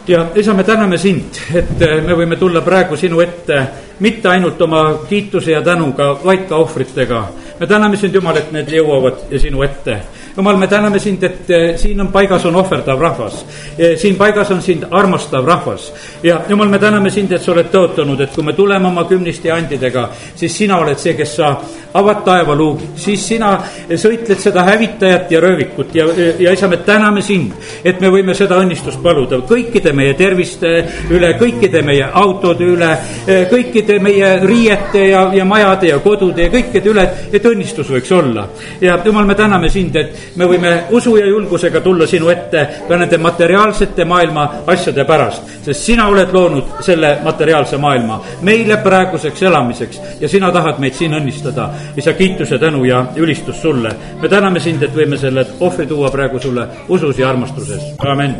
ja 0.07 0.25
isa, 0.35 0.53
me 0.53 0.63
täname 0.63 0.97
sind, 0.97 1.39
et 1.55 1.79
me 1.79 2.13
võime 2.13 2.35
tulla 2.35 2.61
praegu 2.61 2.97
sinu 2.99 3.21
ette 3.23 3.61
mitte 4.03 4.27
ainult 4.29 4.61
oma 4.61 4.83
kiituse 5.09 5.51
ja 5.51 5.61
tänuga, 5.61 6.11
vaid 6.23 6.45
ka 6.49 6.57
ohvritega. 6.59 7.27
me 7.59 7.67
täname 7.67 7.97
sind, 7.97 8.13
Jumal, 8.13 8.37
et 8.37 8.51
need 8.51 8.69
jõuavad 8.69 9.25
sinu 9.39 9.63
ette 9.63 10.01
jumal, 10.37 10.57
me 10.57 10.67
täname 10.67 10.99
sind, 10.99 11.23
et 11.23 11.49
eh, 11.49 11.77
siin 11.77 12.01
on 12.01 12.07
paigas, 12.11 12.45
on 12.45 12.55
ohverdav 12.55 12.99
rahvas. 12.99 13.45
Eh, 13.77 13.97
siin 13.97 14.15
paigas 14.15 14.51
on 14.51 14.61
sind 14.61 14.85
armastav 14.91 15.45
rahvas. 15.45 15.93
ja 16.23 16.41
jumal, 16.49 16.69
me 16.69 16.79
täname 16.79 17.09
sind, 17.09 17.31
et 17.31 17.41
sa 17.41 17.51
oled 17.51 17.69
tõotanud, 17.71 18.21
et 18.21 18.33
kui 18.33 18.43
me 18.43 18.53
tuleme 18.53 18.87
oma 18.87 19.05
kümniste 19.09 19.47
ja 19.47 19.55
andidega, 19.55 20.09
siis 20.35 20.57
sina 20.57 20.77
oled 20.81 20.97
see, 20.97 21.13
kes 21.13 21.35
sa 21.35 21.55
avad 21.93 22.23
taevaluugi, 22.25 22.89
siis 22.95 23.27
sina 23.27 23.51
sõitled 23.89 24.39
seda 24.41 24.63
hävitajat 24.65 25.31
ja 25.31 25.41
röövikut 25.43 25.93
ja, 25.95 26.07
ja 26.39 26.53
isa, 26.53 26.67
me 26.67 26.79
täname 26.85 27.21
sind, 27.21 27.53
et 27.85 28.01
me 28.01 28.09
võime 28.09 28.33
seda 28.37 28.57
õnnistust 28.61 29.01
paluda 29.03 29.37
kõikide 29.47 29.93
meie 29.93 30.15
terviste 30.17 30.71
üle, 31.13 31.33
kõikide 31.37 31.83
meie 31.85 32.07
autode 32.09 32.65
üle, 32.73 32.89
eh, 33.27 33.45
kõikide 33.51 33.99
meie 34.01 34.33
riiete 34.41 35.05
ja, 35.11 35.27
ja 35.35 35.45
majade 35.45 35.91
ja 35.91 35.99
kodude 36.01 36.47
ja 36.47 36.53
kõikide 36.53 36.89
üle, 36.89 37.05
et 37.31 37.45
õnnistus 37.45 37.91
võiks 37.93 38.11
olla. 38.11 38.47
ja 38.81 38.97
jumal, 39.05 39.29
me 39.29 39.35
täname 39.35 39.69
sind, 39.69 39.95
et 39.95 40.22
me 40.35 40.47
võime 40.49 40.73
usu 40.91 41.15
ja 41.17 41.25
julgusega 41.25 41.81
tulla 41.81 42.07
sinu 42.07 42.29
ette 42.29 42.67
ka 42.87 42.97
nende 42.97 43.17
materiaalsete 43.17 44.05
maailma 44.05 44.47
asjade 44.67 45.05
pärast, 45.05 45.49
sest 45.65 45.89
sina 45.89 46.07
oled 46.11 46.33
loonud 46.33 46.83
selle 46.85 47.17
materiaalse 47.23 47.77
maailma 47.77 48.19
meile 48.41 48.77
praeguseks 48.83 49.43
elamiseks 49.43 50.01
ja 50.21 50.29
sina 50.29 50.51
tahad 50.51 50.79
meid 50.79 50.93
siin 50.97 51.13
õnnistada. 51.13 51.69
isa, 51.97 52.13
kiitus 52.13 52.51
ja 52.51 52.59
tänu 52.59 52.85
ja 52.85 53.05
ülistus 53.15 53.61
sulle. 53.61 53.95
me 54.21 54.29
täname 54.29 54.59
sind, 54.59 54.83
et 54.83 54.95
võime 54.95 55.17
selle 55.17 55.45
ohvri 55.59 55.87
tuua 55.87 56.11
praegu 56.11 56.39
sulle 56.39 56.67
usus 56.89 57.19
ja 57.19 57.29
armastuses, 57.29 57.93
amen. 57.99 58.35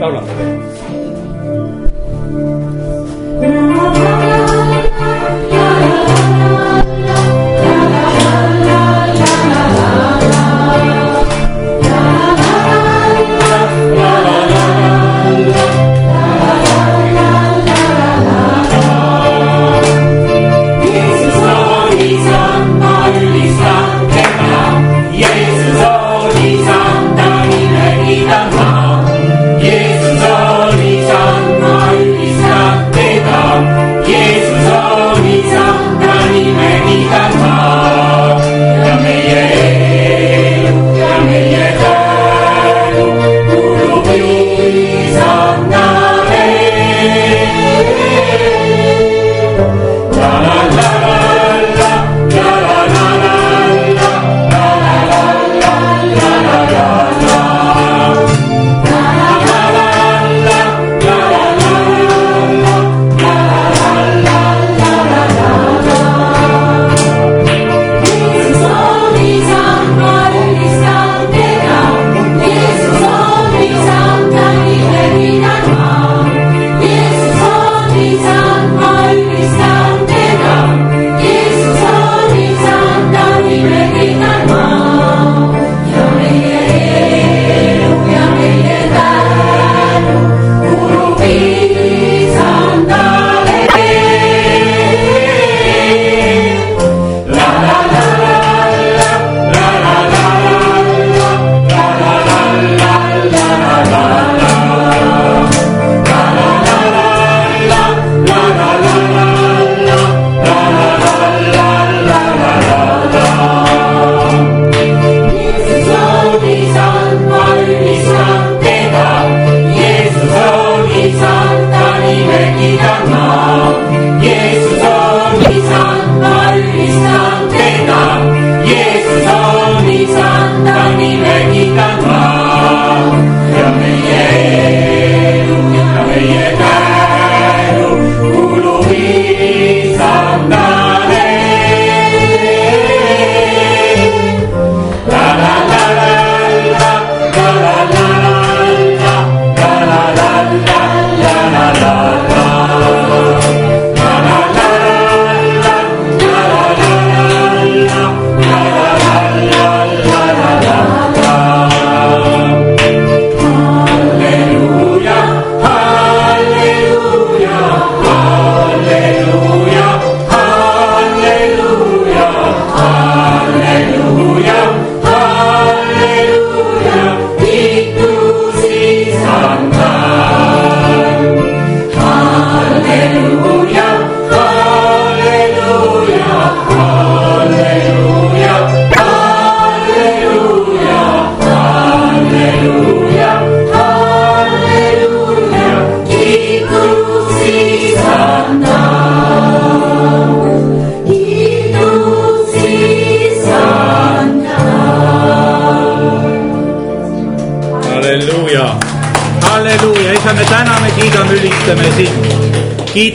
laulame 0.00 0.38
veel. 0.38 0.85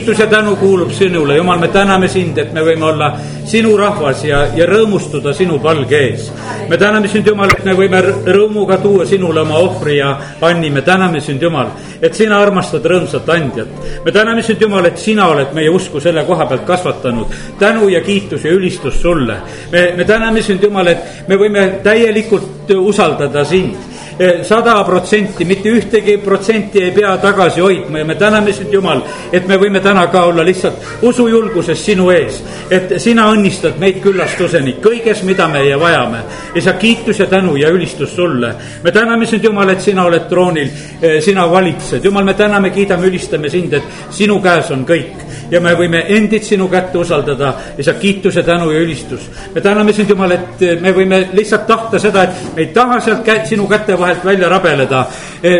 Kiitus 0.01 0.19
ja 0.19 0.27
tänu 0.27 0.55
kuulub 0.55 0.91
sinule, 0.91 1.35
Jumal, 1.37 1.59
me 1.59 1.67
täname 1.67 2.07
sind, 2.07 2.37
et 2.37 2.53
me 2.53 2.63
võime 2.65 2.87
olla 2.89 3.11
sinu 3.45 3.75
rahvas 3.77 4.23
ja, 4.25 4.39
ja 4.57 4.65
rõõmustuda 4.65 5.29
sinu 5.37 5.59
palge 5.61 5.99
ees. 6.07 6.31
me 6.69 6.77
täname 6.77 7.07
sind, 7.07 7.27
Jumal, 7.27 7.53
et 7.53 7.61
me 7.65 7.75
võime 7.77 7.99
rõõmuga 8.25 8.79
tuua 8.81 9.05
sinule 9.05 9.43
oma 9.43 9.59
ohvri 9.61 9.99
ja 9.99 10.15
anni, 10.41 10.71
me 10.73 10.81
täname 10.81 11.21
sind, 11.21 11.41
Jumal, 11.41 11.69
et 12.01 12.17
sina 12.17 12.39
armastad 12.41 12.85
rõõmsat 12.85 13.29
andjat. 13.29 13.77
me 14.05 14.11
täname 14.11 14.41
sind, 14.41 14.61
Jumal, 14.61 14.89
et 14.89 14.97
sina 14.97 15.27
oled 15.35 15.53
meie 15.53 15.69
usku 15.69 16.01
selle 16.01 16.25
koha 16.25 16.49
pealt 16.49 16.65
kasvatanud. 16.65 17.37
tänu 17.59 17.89
ja 17.89 18.01
kiitus 18.01 18.45
ja 18.45 18.51
ülistus 18.57 19.01
sulle. 19.01 19.37
me, 19.71 19.93
me 19.97 20.05
täname 20.05 20.41
sind, 20.41 20.63
Jumal, 20.63 20.87
et 20.87 21.27
me 21.27 21.37
võime 21.37 21.69
täielikult 21.83 22.73
usaldada 22.73 23.45
sind 23.45 23.90
sada 24.43 24.83
protsenti, 24.83 25.45
mitte 25.45 25.69
ühtegi 25.69 26.17
protsenti 26.21 26.81
ei 26.83 26.91
pea 26.91 27.15
tagasi 27.17 27.61
hoidma 27.61 27.99
ja 27.99 28.05
me 28.05 28.15
täname 28.15 28.53
sind, 28.53 28.73
Jumal, 28.73 29.01
et 29.33 29.47
me 29.47 29.57
võime 29.57 29.81
täna 29.81 30.05
ka 30.11 30.25
olla 30.29 30.43
lihtsalt 30.45 31.01
usujulguses 31.07 31.85
sinu 31.85 32.09
ees. 32.13 32.41
et 32.69 32.93
sina 33.01 33.27
õnnistad 33.31 33.79
meid 33.79 34.01
küllastuseni 34.03 34.75
kõiges, 34.83 35.23
mida 35.23 35.47
meie 35.47 35.79
vajame. 35.79 36.23
isa, 36.55 36.73
kiitus 36.73 37.19
ja 37.19 37.25
tänu 37.25 37.55
ja 37.55 37.69
ülistus 37.69 38.15
sulle. 38.15 38.53
me 38.83 38.91
täname 38.91 39.25
sind, 39.25 39.43
Jumal, 39.43 39.69
et 39.69 39.81
sina 39.81 40.05
oled 40.05 40.27
troonil, 40.29 40.69
eh, 41.01 41.21
sina 41.21 41.51
valitsed, 41.51 42.05
Jumal, 42.05 42.23
me 42.23 42.33
täname, 42.33 42.69
kiidame, 42.69 43.07
ülistame 43.07 43.49
sind, 43.49 43.73
et 43.73 43.83
sinu 44.09 44.41
käes 44.41 44.71
on 44.71 44.85
kõik 44.85 45.20
ja 45.51 45.61
me 45.61 45.73
võime 45.77 46.03
endid 46.15 46.45
sinu 46.47 46.67
kätte 46.71 46.97
usaldada, 47.01 47.53
isa, 47.77 47.93
kiituse, 47.99 48.43
tänu 48.43 48.71
ja 48.71 48.79
ülistus. 48.79 49.29
me 49.55 49.61
täname 49.61 49.93
sind, 49.93 50.09
Jumal, 50.09 50.31
et 50.31 50.63
me 50.81 50.93
võime 50.95 51.27
lihtsalt 51.33 51.67
tahta 51.67 51.99
seda, 51.99 52.23
et 52.23 52.55
me 52.55 52.61
ei 52.61 52.71
taha 52.73 52.99
sealt 52.99 53.25
kä 53.25 53.41
sinu 53.45 53.67
käte 53.67 53.99
vahelt 53.99 54.25
välja 54.25 54.49
rabeleda. 54.49 55.05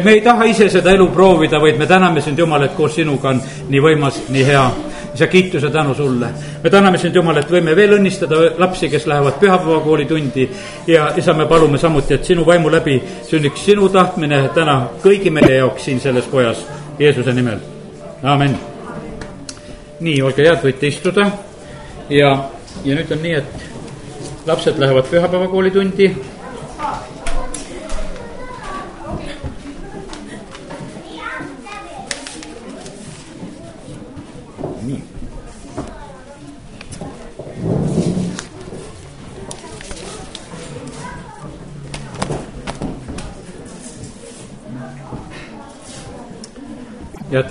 me 0.04 0.12
ei 0.12 0.22
taha 0.22 0.44
ise 0.44 0.70
seda 0.70 0.92
elu 0.92 1.08
proovida, 1.08 1.62
vaid 1.62 1.78
me 1.78 1.86
täname 1.88 2.22
sind, 2.22 2.40
Jumal, 2.40 2.64
et 2.64 2.76
koos 2.76 2.96
sinuga 2.96 3.30
on 3.30 3.42
nii 3.70 3.82
võimas, 3.82 4.24
nii 4.30 4.46
hea 4.46 4.66
isa, 5.14 5.28
kiituse 5.28 5.70
tänu 5.70 5.94
sulle. 5.94 6.28
me 6.64 6.70
täname 6.70 6.98
sind, 6.98 7.16
Jumal, 7.16 7.38
et 7.38 7.52
võime 7.52 7.76
veel 7.76 7.98
õnnistada 8.00 8.36
lapsi, 8.58 8.90
kes 8.90 9.08
lähevad 9.08 9.40
pühapäevakooli 9.40 10.06
tundi 10.06 10.50
ja 10.88 11.12
isa, 11.18 11.34
me 11.34 11.46
palume 11.46 11.78
samuti, 11.78 12.14
et 12.14 12.26
sinu 12.26 12.46
vaimu 12.46 12.72
läbi 12.72 13.02
sünniks 13.28 13.66
sinu 13.66 13.90
tahtmine 13.90 14.50
täna 14.56 14.82
kõigi 15.04 15.30
meie 15.30 15.56
jaoks 15.60 15.86
siin 15.86 16.00
selles 16.00 16.32
kojas, 16.32 16.66
Jeesuse 17.00 17.34
nimel, 17.34 17.60
amin 18.24 18.71
nii, 20.02 20.22
olge 20.26 20.46
head, 20.46 20.62
võite 20.66 20.90
istuda. 20.90 21.28
Ja, 22.12 22.32
ja 22.86 22.98
nüüd 22.98 23.12
on 23.14 23.22
nii, 23.24 23.36
et 23.40 24.48
lapsed 24.50 24.80
lähevad 24.82 25.10
pühapäevakooli 25.12 25.72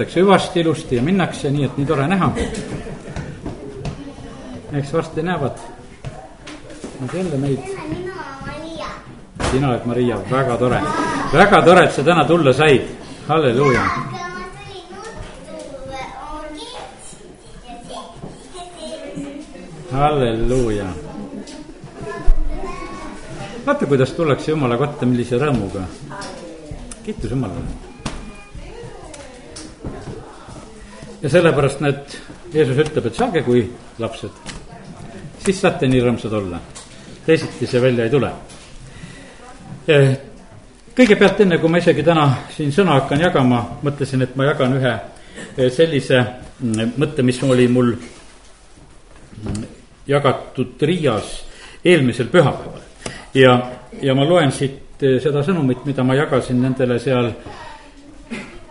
jäetakse 0.01 0.21
hüvasti 0.21 0.61
ilusti 0.61 0.97
ja 0.97 1.03
minnakse, 1.03 1.51
nii 1.51 1.65
et 1.65 1.77
nii 1.77 1.87
tore 1.87 2.07
näha. 2.09 2.33
eks 4.73 4.93
varsti 4.93 5.23
näevad 5.23 5.59
nad 7.01 7.15
jälle 7.15 7.37
meid. 7.37 7.59
sina 9.51 9.69
oled 9.69 9.85
Maria, 9.85 10.19
väga 10.31 10.57
tore, 10.57 10.81
väga 11.33 11.63
tore, 11.63 11.85
et 11.85 11.93
sa 11.93 12.03
täna 12.03 12.25
tulla 12.25 12.53
said, 12.53 12.89
halleluuja. 13.29 13.83
halleluuja. 19.93 20.87
vaata, 23.67 23.87
kuidas 23.87 24.13
tullakse 24.13 24.51
Jumala 24.51 24.77
kotta, 24.77 25.07
millise 25.07 25.37
rõõmuga. 25.37 25.85
kiitus 27.05 27.31
Jumalale 27.31 27.90
ja 31.23 31.29
sellepärast 31.29 31.81
need, 31.85 32.17
Jeesus 32.55 32.79
ütleb, 32.81 33.07
et 33.07 33.17
saage 33.17 33.43
kui 33.45 33.65
lapsed, 34.01 34.53
siis 35.45 35.61
saate 35.61 35.89
nii 35.89 36.03
rõõmsad 36.05 36.35
olla. 36.37 36.61
teisiti 37.27 37.67
see 37.67 37.83
välja 37.83 38.05
ei 38.05 38.11
tule. 38.11 38.31
kõigepealt, 40.97 41.41
enne 41.41 41.59
kui 41.59 41.69
ma 41.71 41.79
isegi 41.79 42.03
täna 42.03 42.27
siin 42.57 42.73
sõna 42.73 42.97
hakkan 43.01 43.21
jagama, 43.21 43.61
mõtlesin, 43.83 44.23
et 44.23 44.37
ma 44.37 44.45
jagan 44.45 44.77
ühe 44.79 44.95
eh, 45.57 45.71
sellise 45.71 46.25
mm, 46.61 46.97
mõtte, 46.97 47.23
mis 47.23 47.43
oli 47.43 47.69
mul 47.69 47.93
mm, 47.95 49.65
jagatud 50.07 50.83
Riias 50.83 51.45
eelmisel 51.85 52.29
pühapäeval. 52.33 52.81
ja, 53.35 53.71
ja 54.03 54.15
ma 54.15 54.25
loen 54.25 54.53
siit 54.53 55.03
eh, 55.03 55.21
seda 55.21 55.45
sõnumit, 55.45 55.85
mida 55.85 56.05
ma 56.05 56.15
jagasin 56.15 56.63
nendele 56.63 56.99
seal 56.99 57.33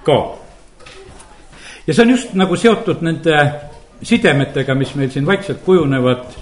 ka 0.03 0.19
ja 1.89 1.93
see 1.93 2.03
on 2.05 2.09
just 2.13 2.33
nagu 2.37 2.55
seotud 2.55 2.99
nende 3.01 3.35
sidemetega, 4.05 4.75
mis 4.77 4.91
meil 4.95 5.09
siin 5.09 5.25
vaikselt 5.25 5.63
kujunevad 5.65 6.35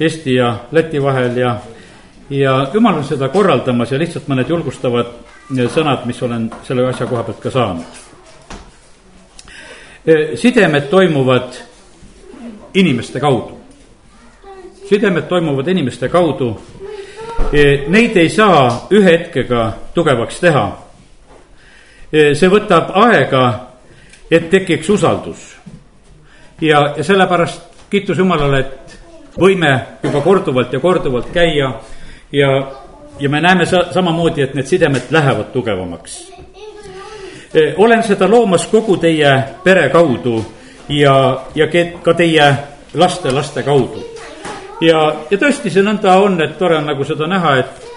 Eesti 0.00 0.34
ja 0.34 0.52
Läti 0.72 1.02
vahel 1.02 1.36
ja, 1.36 1.56
ja 2.30 2.52
jumal 2.74 3.00
on 3.00 3.04
seda 3.04 3.26
korraldamas 3.28 3.90
ja 3.90 3.98
lihtsalt 3.98 4.28
mõned 4.30 4.48
julgustavad 4.48 5.10
sõnad, 5.74 6.06
mis 6.06 6.22
olen 6.22 6.46
selle 6.62 6.86
asja 6.86 7.06
koha 7.10 7.24
pealt 7.26 7.40
ka 7.42 7.50
saanud. 7.50 7.98
E, 10.06 10.36
sidemed 10.38 10.86
toimuvad 10.90 11.58
inimeste 12.74 13.20
kaudu. 13.20 13.58
sidemed 14.88 15.26
toimuvad 15.28 15.68
inimeste 15.68 16.08
kaudu. 16.08 16.60
E, 17.52 17.84
neid 17.88 18.16
ei 18.16 18.30
saa 18.30 18.86
ühe 18.90 19.10
hetkega 19.18 19.72
tugevaks 19.94 20.40
teha. 20.40 20.64
E, 22.12 22.34
see 22.34 22.48
võtab 22.48 22.94
aega 22.94 23.71
et 24.32 24.50
tekiks 24.50 24.90
usaldus. 24.90 25.56
ja, 26.60 26.94
ja 26.96 27.04
sellepärast 27.04 27.62
kiitus 27.90 28.18
Jumalale, 28.18 28.60
et 28.60 29.00
võime 29.40 29.72
juba 30.02 30.20
korduvalt 30.20 30.72
ja 30.72 30.80
korduvalt 30.80 31.28
käia 31.32 31.72
ja, 32.32 32.48
ja 33.20 33.28
me 33.28 33.40
näeme 33.40 33.66
sa-, 33.66 33.92
samamoodi, 33.92 34.42
et 34.42 34.54
need 34.54 34.66
sidemed 34.66 35.10
lähevad 35.10 35.52
tugevamaks. 35.52 36.16
E, 37.54 37.74
olen 37.76 38.02
seda 38.02 38.28
loomas 38.30 38.66
kogu 38.72 38.96
teie 38.96 39.32
pere 39.64 39.88
kaudu 39.92 40.38
ja, 40.88 41.44
ja 41.54 41.68
ka 42.02 42.14
teie 42.14 42.48
laste, 42.94 43.32
laste 43.32 43.62
kaudu. 43.62 44.00
ja, 44.80 45.04
ja 45.30 45.38
tõesti, 45.38 45.70
see 45.70 45.84
nõnda 45.84 46.16
on, 46.24 46.40
et 46.40 46.56
tore 46.58 46.80
on 46.80 46.88
nagu 46.88 47.04
seda 47.04 47.28
näha, 47.28 47.56
et, 47.60 47.88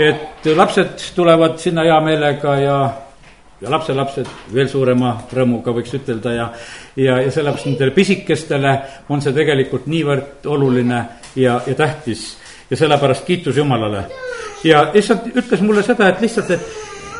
et 0.00 0.52
lapsed 0.56 1.10
tulevad 1.16 1.58
sinna 1.60 1.84
hea 1.84 2.00
meelega 2.00 2.56
ja 2.60 2.78
ja 3.64 3.72
lapselapsed 3.72 4.28
veel 4.54 4.68
suurema 4.68 5.14
rõõmuga, 5.32 5.74
võiks 5.74 5.94
ütelda 5.96 6.32
ja, 6.34 6.48
ja, 6.96 7.18
ja 7.24 7.30
sellepärast 7.32 7.70
nendele 7.70 7.94
pisikestele 7.96 8.74
on 9.08 9.22
see 9.24 9.34
tegelikult 9.36 9.86
niivõrd 9.90 10.46
oluline 10.52 11.04
ja, 11.36 11.60
ja 11.66 11.74
tähtis 11.78 12.34
ja 12.70 12.76
sellepärast 12.76 13.24
kiitus 13.24 13.56
Jumalale. 13.56 14.04
ja 14.64 14.90
issand 14.94 15.32
ütles 15.34 15.60
mulle 15.60 15.82
seda, 15.82 16.08
et 16.08 16.20
lihtsalt, 16.20 16.50
et, 16.50 16.62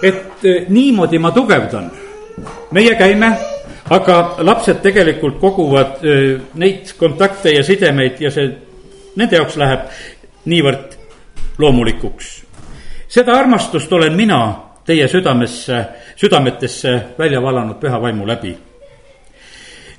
et 0.02 0.68
niimoodi 0.68 1.18
ma 1.18 1.30
tugevdan. 1.30 1.90
meie 2.70 2.94
käime, 2.98 3.32
aga 3.90 4.36
lapsed 4.38 4.80
tegelikult 4.82 5.38
koguvad 5.40 6.02
eh, 6.02 6.40
neid 6.54 6.92
kontakte 6.98 7.52
ja 7.52 7.64
sidemeid 7.64 8.20
ja 8.20 8.30
see 8.30 8.50
nende 9.16 9.36
jaoks 9.36 9.56
läheb 9.56 9.88
niivõrd 10.44 10.98
loomulikuks. 11.58 12.44
seda 13.08 13.38
armastust 13.38 13.92
olen 13.92 14.16
mina 14.16 14.40
teie 14.86 15.08
südamesse, 15.08 15.84
südametesse 16.16 17.00
välja 17.18 17.42
valanud 17.42 17.80
püha 17.80 18.00
vaimu 18.02 18.26
läbi. 18.28 18.54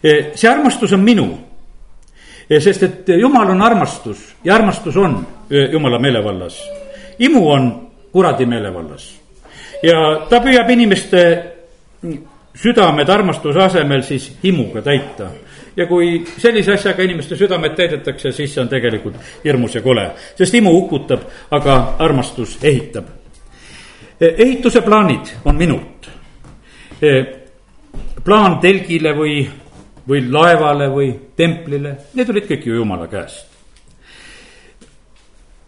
E, 0.03 0.31
see 0.35 0.49
armastus 0.49 0.93
on 0.93 1.01
minu, 1.01 1.25
e, 2.49 2.59
sest 2.59 2.83
et 2.83 3.09
jumal 3.19 3.49
on 3.49 3.61
armastus 3.61 4.35
ja 4.43 4.55
armastus 4.55 4.97
on 4.97 5.17
e, 5.49 5.67
jumala 5.71 5.99
meelevallas. 5.99 6.61
imu 7.19 7.49
on 7.49 7.89
kuradi 8.11 8.45
meelevallas 8.45 9.13
ja 9.83 10.27
ta 10.29 10.41
püüab 10.43 10.69
inimeste 10.69 11.21
südamed 12.55 13.09
armastuse 13.09 13.63
asemel 13.63 14.03
siis 14.03 14.31
himuga 14.43 14.81
täita. 14.81 15.29
ja 15.77 15.87
kui 15.87 16.23
sellise 16.37 16.73
asjaga 16.73 17.03
inimeste 17.03 17.35
südamed 17.35 17.75
täidetakse, 17.75 18.31
siis 18.31 18.53
see 18.53 18.61
on 18.61 18.69
tegelikult 18.69 19.15
hirmus 19.43 19.75
ja 19.75 19.81
kole, 19.81 20.09
sest 20.37 20.53
himu 20.53 20.71
hukutab, 20.71 21.19
aga 21.51 21.95
armastus 21.99 22.59
ehitab 22.63 23.05
Eh, 23.07 23.24
ehituse 24.21 24.81
plaanid 24.81 25.33
on 25.45 25.55
minult. 25.55 26.09
Eh, 27.01 27.25
plaan 28.23 28.59
telgile 28.59 29.11
või, 29.15 29.43
või 30.07 30.23
laevale 30.31 30.87
või 30.89 31.09
templile, 31.35 31.97
need 32.13 32.29
olid 32.29 32.47
kõik 32.49 32.65
ju 32.65 32.79
jumala 32.79 33.07
käest. 33.07 33.51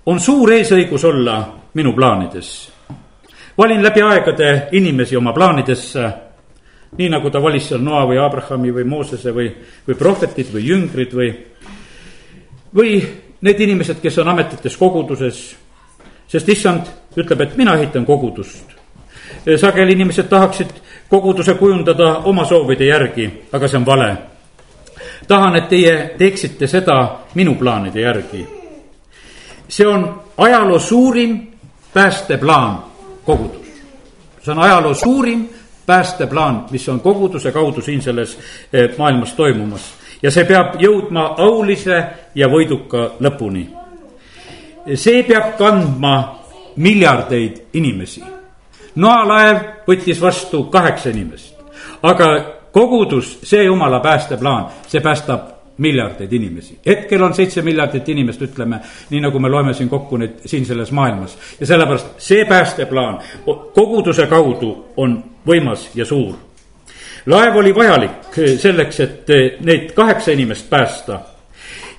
on 0.08 0.20
suur 0.20 0.54
eesõigus 0.54 1.04
olla 1.04 1.54
minu 1.74 1.94
plaanides. 1.94 2.72
valin 3.58 3.84
läbi 3.84 4.02
aegade 4.02 4.68
inimesi 4.72 5.18
oma 5.18 5.34
plaanidesse. 5.34 6.12
nii 6.98 7.10
nagu 7.10 7.30
ta 7.30 7.42
valis 7.42 7.68
seal 7.68 7.82
Noa 7.82 8.06
või 8.06 8.18
Abrahami 8.18 8.72
või 8.72 8.84
Moosese 8.84 9.32
või, 9.32 9.52
või 9.88 9.96
prohvetid 9.96 10.54
või 10.54 10.68
jüngrid 10.68 11.14
või, 11.14 11.36
või 12.76 13.08
need 13.42 13.60
inimesed, 13.60 14.00
kes 14.02 14.18
on 14.18 14.28
ametites 14.28 14.78
koguduses. 14.78 15.56
sest 16.28 16.50
issand 16.50 16.88
ütleb, 17.18 17.42
et 17.42 17.58
mina 17.58 17.76
ehitan 17.76 18.06
kogudust. 18.06 18.66
sageli 19.58 19.92
inimesed 19.92 20.28
tahaksid 20.30 20.70
koguduse 21.10 21.54
kujundada 21.54 22.18
oma 22.18 22.46
soovide 22.46 22.86
järgi, 22.86 23.44
aga 23.52 23.68
see 23.68 23.78
on 23.78 23.86
vale. 23.86 24.18
tahan, 25.28 25.56
et 25.56 25.70
teie 25.70 26.16
teeksite 26.18 26.68
seda 26.68 27.20
minu 27.36 27.56
plaanide 27.56 28.02
järgi. 28.02 28.48
see 29.68 29.88
on 29.88 30.22
ajaloo 30.38 30.80
suurim 30.80 31.48
päästeplaan, 31.94 32.84
kogudus. 33.26 33.68
see 34.44 34.52
on 34.52 34.60
ajaloo 34.60 34.94
suurim 34.94 35.50
päästeplaan, 35.86 36.66
mis 36.72 36.90
on 36.90 37.00
koguduse 37.00 37.52
kaudu 37.52 37.82
siin 37.82 38.02
selles 38.02 38.40
eh, 38.74 38.98
maailmas 38.98 39.34
toimumas. 39.34 39.94
ja 40.22 40.32
see 40.32 40.46
peab 40.46 40.76
jõudma 40.82 41.36
aulise 41.38 42.04
ja 42.36 42.48
võiduka 42.48 43.12
lõpuni. 43.20 43.68
see 44.96 45.24
peab 45.24 45.58
kandma 45.58 46.37
miljardeid 46.78 47.62
inimesi. 47.74 48.24
noalaev 48.96 49.58
võttis 49.88 50.22
vastu 50.22 50.64
kaheksa 50.64 51.10
inimest, 51.10 51.56
aga 52.04 52.28
kogudus, 52.72 53.40
see 53.44 53.64
jumala 53.64 54.00
päästeplaan, 54.00 54.68
see 54.88 55.02
päästab 55.02 55.58
miljardeid 55.78 56.34
inimesi. 56.34 56.80
hetkel 56.86 57.24
on 57.24 57.34
seitse 57.34 57.62
miljardit 57.62 58.10
inimest, 58.10 58.42
ütleme, 58.42 58.80
nii 59.10 59.22
nagu 59.22 59.40
me 59.40 59.50
loeme 59.50 59.74
siin 59.74 59.90
kokku 59.90 60.18
nüüd 60.18 60.42
siin 60.46 60.66
selles 60.66 60.92
maailmas. 60.92 61.38
ja 61.60 61.66
sellepärast 61.66 62.08
see 62.18 62.46
päästeplaan 62.46 63.20
koguduse 63.74 64.28
kaudu 64.28 64.94
on 64.98 65.24
võimas 65.48 65.90
ja 65.96 66.06
suur. 66.06 66.36
laev 67.26 67.56
oli 67.56 67.76
vajalik 67.76 68.40
selleks, 68.58 69.00
et 69.00 69.34
neid 69.60 69.92
kaheksa 69.94 70.32
inimest 70.32 70.70
päästa. 70.70 71.20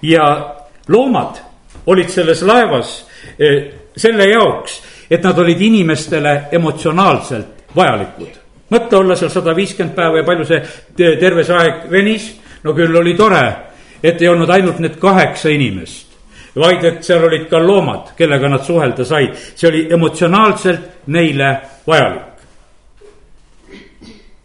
ja 0.02 0.54
loomad 0.88 1.42
olid 1.86 2.08
selles 2.08 2.42
laevas 2.42 3.06
eh, 3.38 3.72
selle 3.98 4.28
jaoks, 4.30 4.80
et 5.10 5.22
nad 5.24 5.38
olid 5.38 5.60
inimestele 5.60 6.34
emotsionaalselt 6.52 7.74
vajalikud. 7.76 8.34
mõtle 8.70 8.96
olla 8.98 9.16
seal 9.16 9.30
sada 9.32 9.54
viiskümmend 9.56 9.94
päeva 9.96 10.18
ja 10.18 10.24
palju 10.24 10.44
see 10.44 10.60
terve 10.96 11.44
see 11.44 11.56
aeg 11.56 11.86
venis 11.90 12.26
no 12.64 12.74
küll 12.74 12.96
oli 12.96 13.14
tore, 13.16 13.44
et 14.02 14.22
ei 14.22 14.28
olnud 14.28 14.50
ainult 14.50 14.78
need 14.78 14.98
kaheksa 15.00 15.48
inimest, 15.48 16.06
vaid 16.56 16.84
et 16.84 17.04
seal 17.04 17.24
olid 17.24 17.48
ka 17.50 17.60
loomad, 17.62 18.14
kellega 18.18 18.48
nad 18.48 18.64
suhelda 18.66 19.04
said, 19.04 19.34
see 19.54 19.68
oli 19.68 19.86
emotsionaalselt 19.92 21.06
neile 21.06 21.52
vajalik. 21.86 22.37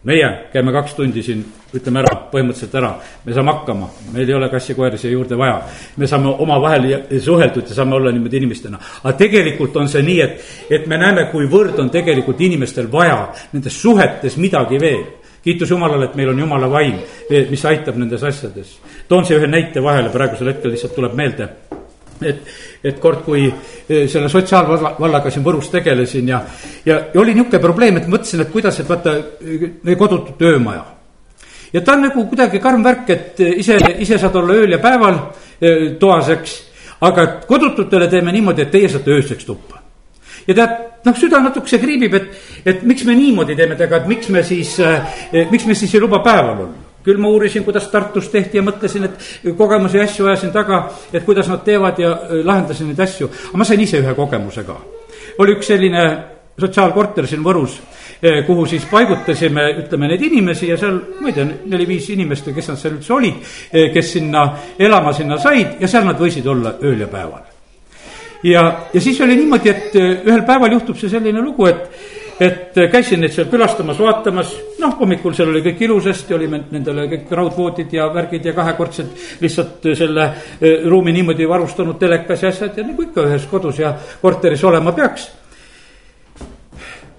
Meie 0.04 0.28
käime 0.52 0.72
kaks 0.72 0.94
tundi 0.98 1.22
siin, 1.24 1.42
ütleme 1.74 2.02
ära, 2.02 2.14
põhimõtteliselt 2.30 2.76
ära, 2.78 2.90
me 3.24 3.34
saame 3.34 3.52
hakkama, 3.54 3.88
meil 4.12 4.28
ei 4.28 4.36
ole 4.36 4.48
kassi-koeri 4.52 5.00
siia 5.00 5.14
juurde 5.14 5.38
vaja. 5.38 5.62
me 5.96 6.06
saame 6.06 6.34
omavahel 6.44 6.88
suheldud 7.20 7.68
ja 7.68 7.74
saame 7.74 7.96
olla 7.96 8.12
niimoodi 8.12 8.40
inimestena, 8.42 8.78
aga 9.02 9.14
tegelikult 9.18 9.76
on 9.76 9.88
see 9.88 10.02
nii, 10.02 10.20
et, 10.20 10.48
et 10.70 10.86
me 10.86 10.98
näeme, 11.00 11.28
kuivõrd 11.32 11.80
on 11.80 11.90
tegelikult 11.90 12.40
inimestel 12.40 12.90
vaja 12.92 13.28
nendes 13.52 13.80
suhetes 13.80 14.36
midagi 14.36 14.80
veel. 14.80 15.04
Kiitus 15.44 15.68
Jumalale, 15.68 16.06
et 16.08 16.14
meil 16.16 16.30
on 16.32 16.38
Jumala 16.40 16.70
vaim, 16.72 16.94
mis 17.28 17.64
aitab 17.68 17.98
nendes 18.00 18.22
asjades. 18.24 18.78
toon 19.08 19.26
siia 19.28 19.36
ühe 19.36 19.46
näite 19.46 19.82
vahele, 19.82 20.08
praegusel 20.08 20.48
hetkel 20.54 20.72
lihtsalt 20.72 20.94
tuleb 20.96 21.12
meelde 21.12 21.50
et, 22.22 22.50
et 22.84 22.98
kord, 23.00 23.22
kui 23.24 23.46
eh, 23.48 24.04
selle 24.10 24.28
sotsiaalvallaga 24.32 25.32
siin 25.32 25.44
Võrus 25.44 25.70
tegelesin 25.72 26.28
ja, 26.28 26.40
ja, 26.86 26.98
ja 27.14 27.20
oli 27.20 27.34
niisugune 27.34 27.62
probleem, 27.62 28.00
et 28.00 28.10
mõtlesin, 28.10 28.44
et 28.44 28.52
kuidas, 28.52 28.80
et 28.80 28.88
vaata, 28.88 29.16
kodutu 29.98 30.36
töömaja. 30.38 30.84
ja 31.72 31.80
ta 31.80 31.96
on 31.96 32.06
nagu 32.08 32.26
kuidagi 32.28 32.60
karm 32.60 32.84
värk, 32.84 33.10
et 33.10 33.40
ise, 33.40 33.78
ise 33.98 34.18
saad 34.18 34.36
olla 34.36 34.60
ööl 34.60 34.76
ja 34.76 34.78
päeval 34.82 35.20
eh, 35.60 35.94
toas, 36.00 36.28
eks. 36.36 36.58
aga 37.00 37.26
kodututele 37.48 38.08
teeme 38.08 38.32
niimoodi, 38.32 38.62
et 38.62 38.70
teie 38.70 38.88
saate 38.88 39.10
ööseks 39.10 39.44
tuppa 39.44 39.82
ja 40.46 40.54
tead, 40.54 40.80
noh, 41.04 41.16
süda 41.16 41.40
natukese 41.40 41.78
kriibib, 41.80 42.14
et, 42.14 42.32
et 42.64 42.82
miks 42.82 43.04
me 43.04 43.16
niimoodi 43.16 43.56
teeme 43.56 43.76
temaga, 43.76 44.02
et 44.02 44.08
miks 44.08 44.28
me 44.28 44.42
siis 44.44 44.78
eh,, 44.80 45.46
miks 45.50 45.66
me 45.66 45.74
siis 45.74 45.94
ei 45.94 46.04
luba 46.04 46.20
päeval 46.24 46.66
olla 46.66 46.83
küll 47.04 47.20
ma 47.20 47.28
uurisin, 47.28 47.64
kuidas 47.64 47.88
Tartus 47.92 48.28
tehti 48.32 48.58
ja 48.58 48.64
mõtlesin, 48.64 49.08
et 49.08 49.56
kogemusi 49.58 49.98
ja 49.98 50.04
asju 50.08 50.28
ajasin 50.28 50.52
taga, 50.54 50.84
et 51.12 51.24
kuidas 51.24 51.48
nad 51.52 51.64
teevad 51.64 51.98
ja 52.00 52.12
eh, 52.28 52.44
lahendasin 52.44 52.90
neid 52.90 53.00
asju, 53.04 53.30
aga 53.50 53.60
ma 53.60 53.68
sain 53.68 53.80
ise 53.84 54.00
ühe 54.02 54.14
kogemuse 54.16 54.64
ka. 54.64 54.78
oli 55.38 55.56
üks 55.56 55.72
selline 55.72 56.04
sotsiaalkorter 56.60 57.26
siin 57.26 57.42
Võrus, 57.44 57.78
eh, 58.22 58.44
kuhu 58.46 58.66
siis 58.66 58.86
paigutasime, 58.90 59.66
ütleme, 59.84 60.08
neid 60.08 60.22
inimesi 60.22 60.68
ja 60.70 60.78
seal, 60.80 61.00
ma 61.20 61.28
ei 61.28 61.36
tea, 61.36 61.48
neli-viis 61.66 62.12
inimest 62.14 62.46
või 62.48 62.60
kes 62.60 62.70
nad 62.72 62.82
seal 62.82 62.98
üldse 62.98 63.16
olid, 63.16 63.56
eh, 63.72 63.90
kes 63.94 64.12
sinna 64.18 64.46
elama 64.78 65.12
sinna 65.12 65.38
said 65.38 65.80
ja 65.80 65.90
seal 65.90 66.06
nad 66.06 66.20
võisid 66.20 66.46
olla 66.46 66.78
ööl 66.82 67.04
ja 67.04 67.10
päeval 67.10 67.52
ja, 68.44 68.80
ja 68.94 69.00
siis 69.00 69.20
oli 69.20 69.36
niimoodi, 69.36 69.70
et 69.70 69.96
äh, 69.96 70.10
ühel 70.26 70.42
päeval 70.46 70.72
juhtub 70.76 70.98
see 71.00 71.10
selline 71.12 71.42
lugu, 71.42 71.66
et, 71.70 71.84
et 72.40 72.78
äh, 72.78 72.90
käisin 72.90 73.20
neid 73.22 73.32
seal 73.34 73.46
külastamas, 73.50 73.98
vaatamas, 74.02 74.52
noh, 74.80 74.94
hommikul 74.98 75.34
seal 75.36 75.52
oli 75.52 75.62
kõik 75.62 75.84
ilusasti, 75.86 76.34
olime 76.34 76.60
nendele 76.72 77.06
kõik 77.12 77.30
raudvoodid 77.38 77.92
ja 77.94 78.08
värgid 78.14 78.48
ja 78.48 78.54
kahekordselt 78.56 79.40
lihtsalt 79.42 79.86
äh, 79.86 79.96
selle 79.98 80.28
ruumi 80.88 81.14
niimoodi 81.14 81.48
varustanud 81.48 81.98
telekas 82.00 82.42
ja 82.42 82.50
asjad 82.50 82.78
ja 82.78 82.86
nagu 82.86 83.06
ikka 83.06 83.26
ühes 83.28 83.46
kodus 83.50 83.78
ja 83.78 83.94
korteris 84.22 84.64
olema 84.64 84.92
peaks. 84.92 85.28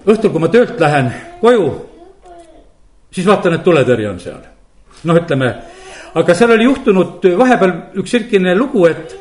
õhtul, 0.06 0.32
kui 0.32 0.42
ma 0.42 0.50
töölt 0.54 0.80
lähen 0.80 1.12
koju, 1.42 1.70
siis 3.12 3.28
vaatan, 3.28 3.56
et 3.56 3.64
tuletõrje 3.64 4.10
on 4.10 4.20
seal. 4.20 4.42
noh, 5.04 5.22
ütleme, 5.22 5.54
aga 6.16 6.36
seal 6.36 6.52
oli 6.58 6.68
juhtunud 6.68 7.32
vahepeal 7.38 7.74
üks 8.02 8.12
selline 8.12 8.56
lugu, 8.58 8.86
et, 8.90 9.16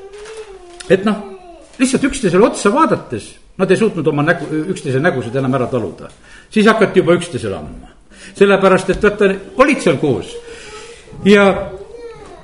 et 0.91 1.07
noh 1.07 1.34
lihtsalt 1.79 2.05
üksteisele 2.05 2.47
otsa 2.47 2.73
vaadates, 2.73 3.35
nad 3.59 3.71
ei 3.71 3.79
suutnud 3.79 4.07
oma 4.07 4.25
nägu, 4.27 4.49
üksteise 4.75 5.01
nägusid 5.03 5.37
enam 5.37 5.55
ära 5.55 5.67
taluda. 5.71 6.09
siis 6.51 6.67
hakati 6.67 7.01
juba 7.01 7.15
üksteisele 7.15 7.57
andma. 7.57 7.89
sellepärast, 8.35 8.91
et 8.91 9.03
vaata, 9.03 9.35
olid 9.57 9.81
seal 9.81 9.97
koos. 9.97 10.37
ja 11.25 11.71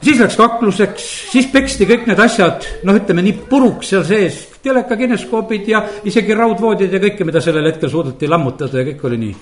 siis 0.02 0.20
läks 0.20 0.36
kakluseks, 0.36 1.08
siis 1.32 1.46
peksti 1.46 1.86
kõik 1.86 2.06
need 2.06 2.18
asjad, 2.18 2.66
noh, 2.84 2.96
ütleme 2.96 3.22
nii 3.22 3.38
puruks 3.50 3.92
seal 3.94 4.04
sees, 4.04 4.46
telekakineskoobid 4.62 5.68
ja 5.68 5.82
isegi 6.04 6.34
raudvoodid 6.34 6.92
ja 6.92 7.00
kõike, 7.02 7.24
mida 7.24 7.40
sellel 7.40 7.66
hetkel 7.70 7.90
suudeti 7.90 8.28
lammutada 8.28 8.80
ja 8.80 8.88
kõik 8.92 9.04
oli 9.04 9.20
nii. 9.26 9.36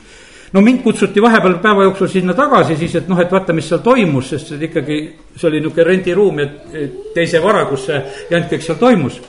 no 0.53 0.61
mind 0.61 0.83
kutsuti 0.83 1.23
vahepeal 1.23 1.59
päeva 1.63 1.83
jooksul 1.85 2.09
sinna 2.09 2.35
tagasi 2.35 2.77
siis, 2.77 2.95
et 2.95 3.09
noh, 3.09 3.21
et 3.21 3.33
vaata, 3.33 3.53
mis 3.53 3.69
seal 3.69 3.81
toimus, 3.85 4.29
sest 4.29 4.55
see 4.55 4.63
ikkagi, 4.71 5.01
see 5.37 5.49
oli 5.49 5.61
niisugune 5.61 5.85
rendiruum 5.85 6.39
ja 6.39 6.47
teise 7.15 7.43
vara, 7.43 7.67
kus 7.69 7.85
see 7.91 8.05
jant 8.31 8.49
kõik 8.53 8.65
seal 8.65 8.79
toimus 8.81 9.21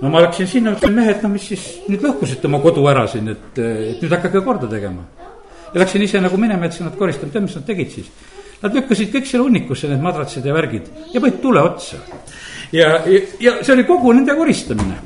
no 0.00 0.10
ma 0.12 0.22
läksin 0.22 0.46
sinna, 0.46 0.72
ütlesin 0.76 0.94
mehed, 0.94 1.22
no 1.24 1.30
mis 1.32 1.48
siis 1.50 1.66
nüüd 1.90 2.04
lõhkusite 2.04 2.48
oma 2.48 2.60
kodu 2.62 2.86
ära 2.90 3.04
siin, 3.10 3.32
et, 3.34 3.58
et 3.58 4.02
nüüd 4.02 4.14
hakake 4.14 4.42
korda 4.46 4.70
tegema. 4.70 5.04
ja 5.74 5.82
läksin 5.82 6.02
ise 6.02 6.22
nagu 6.22 6.38
minema, 6.40 6.68
ütlesin, 6.68 6.88
et 6.90 6.98
koristame, 6.98 7.32
tead, 7.34 7.44
mis 7.44 7.58
nad 7.58 7.66
tegid 7.66 7.92
siis. 7.92 8.10
Nad 8.62 8.74
lükkasid 8.74 9.12
kõik 9.12 9.28
selle 9.28 9.44
hunnikusse, 9.46 9.90
need 9.90 10.02
madratsid 10.02 10.46
ja 10.46 10.54
värgid 10.54 10.88
ja 11.12 11.20
panid 11.22 11.42
tule 11.42 11.62
otsa. 11.62 12.00
ja, 12.72 12.98
ja, 13.06 13.20
ja 13.40 13.58
see 13.62 13.74
oli 13.74 13.86
kogu 13.88 14.12
nende 14.12 14.34
koristamine 14.38 14.98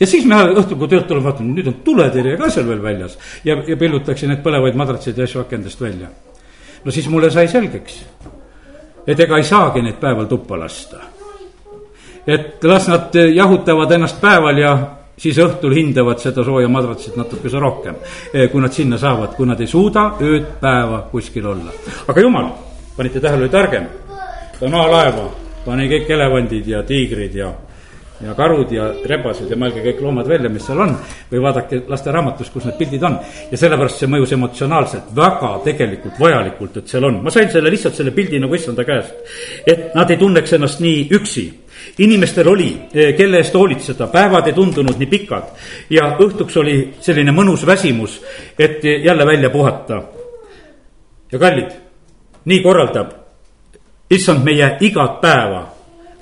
ja 0.00 0.06
siis 0.06 0.24
me 0.28 0.38
õhtul, 0.44 0.76
kui 0.76 0.88
töölt 0.92 1.06
tuleme, 1.08 1.24
vaatame, 1.30 1.52
nüüd 1.56 1.68
on 1.70 1.76
tuletõrje 1.84 2.36
ka 2.40 2.50
seal 2.52 2.68
veel 2.68 2.82
väljas 2.84 3.18
ja, 3.44 3.56
ja 3.64 3.76
pillutakse 3.80 4.28
need 4.28 4.42
põlevaid 4.44 4.76
madratseid 4.76 5.18
ja 5.18 5.28
asju 5.28 5.40
akendest 5.44 5.80
välja. 5.80 6.10
no 6.84 6.92
siis 6.92 7.08
mulle 7.12 7.30
sai 7.30 7.48
selgeks, 7.48 8.00
et 9.06 9.20
ega 9.20 9.38
ei 9.40 9.46
saagi 9.46 9.84
neid 9.84 10.00
päeval 10.02 10.28
tuppa 10.28 10.58
lasta 10.60 11.15
et 12.26 12.64
las 12.64 12.88
nad 12.88 13.14
jahutavad 13.14 13.92
ennast 13.92 14.20
päeval 14.20 14.58
ja 14.58 14.76
siis 15.16 15.38
õhtul 15.38 15.74
hindavad 15.74 16.20
seda 16.20 16.44
sooja 16.44 16.68
madratsit 16.68 17.16
natukese 17.16 17.60
rohkem, 17.60 17.96
eh, 18.32 18.50
kui 18.50 18.60
nad 18.60 18.72
sinna 18.72 18.98
saavad, 18.98 19.34
kui 19.36 19.46
nad 19.46 19.60
ei 19.60 19.66
suuda 19.66 20.10
ööd 20.20 20.56
päeva 20.60 21.06
kuskil 21.10 21.46
olla. 21.46 21.72
aga 22.08 22.20
jumal, 22.20 22.50
panite 22.96 23.20
tähele, 23.20 23.46
oli 23.46 23.52
targem, 23.52 23.86
ta 24.60 24.68
maalaeva 24.68 25.30
pani 25.64 25.88
kõik 25.88 26.10
elevandid 26.10 26.66
ja 26.66 26.82
tiigrid 26.82 27.34
ja 27.34 27.52
ja 28.24 28.32
karud 28.32 28.70
ja 28.72 28.86
rebased 29.04 29.50
ja 29.50 29.58
mõelge 29.60 29.82
kõik 29.84 29.98
loomad 30.00 30.28
välja, 30.28 30.48
mis 30.48 30.64
seal 30.64 30.80
on. 30.80 30.94
või 31.30 31.42
vaadake 31.44 31.82
lasteraamatust, 31.88 32.52
kus 32.52 32.64
need 32.64 32.78
pildid 32.78 33.02
on. 33.04 33.18
ja 33.50 33.58
sellepärast 33.60 34.00
see 34.00 34.08
mõjus 34.08 34.32
emotsionaalselt 34.32 35.12
väga 35.16 35.52
tegelikult 35.64 36.20
vajalikult, 36.20 36.76
et 36.76 36.88
seal 36.88 37.04
on. 37.04 37.22
ma 37.22 37.30
sain 37.30 37.50
selle 37.52 37.70
lihtsalt 37.70 37.94
selle 37.94 38.10
pildi 38.16 38.40
nagu 38.40 38.54
issanda 38.54 38.84
käest. 38.84 39.14
et 39.66 39.94
nad 39.94 40.10
ei 40.10 40.16
tunneks 40.16 40.52
ennast 40.52 40.80
nii 40.80 41.08
üksi. 41.18 41.46
Inimestel 41.98 42.48
oli, 42.48 42.70
eh, 42.94 43.14
kelle 43.16 43.36
eest 43.36 43.54
hoolitseda, 43.54 44.06
päevad 44.06 44.46
ei 44.46 44.52
tundunud 44.52 44.98
nii 44.98 45.06
pikad. 45.06 45.42
ja 45.90 46.16
õhtuks 46.18 46.56
oli 46.60 46.94
selline 47.00 47.32
mõnus 47.32 47.66
väsimus, 47.66 48.22
et 48.58 48.84
jälle 48.84 49.26
välja 49.26 49.50
puhata. 49.50 50.02
ja 51.32 51.38
kallid, 51.38 51.70
nii 52.44 52.62
korraldab 52.62 53.10
issand 54.10 54.44
meie 54.44 54.76
igat 54.80 55.20
päeva 55.20 55.66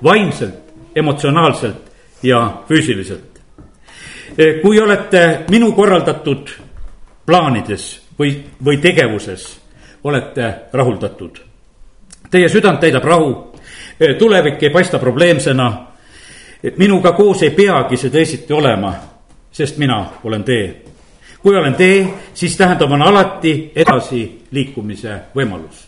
vaimselt, 0.03 0.73
emotsionaalselt 0.95 1.91
ja 2.23 2.61
füüsiliselt. 2.69 3.41
Eh, 4.37 4.61
kui 4.61 4.79
olete 4.79 5.45
minu 5.49 5.71
korraldatud 5.71 6.49
plaanides 7.25 8.01
või, 8.19 8.43
või 8.65 8.77
tegevuses 8.81 9.59
olete 10.03 10.53
rahuldatud. 10.73 11.39
Teie 12.31 12.49
südant 12.49 12.79
täidab 12.79 13.03
rahu, 13.03 13.54
tulevik 14.19 14.63
ei 14.63 14.69
paista 14.69 14.99
probleemsena. 14.99 15.85
minuga 16.77 17.11
koos 17.11 17.43
ei 17.43 17.49
peagi 17.49 17.97
see 17.97 18.09
teisiti 18.09 18.53
olema, 18.53 18.93
sest 19.51 19.77
mina 19.77 20.05
olen 20.23 20.43
tee. 20.43 20.81
kui 21.41 21.55
olen 21.55 21.75
tee, 21.75 22.13
siis 22.33 22.57
tähendab, 22.57 22.91
on 22.91 23.01
alati 23.01 23.71
edasiliikumise 23.75 25.19
võimalus 25.35 25.85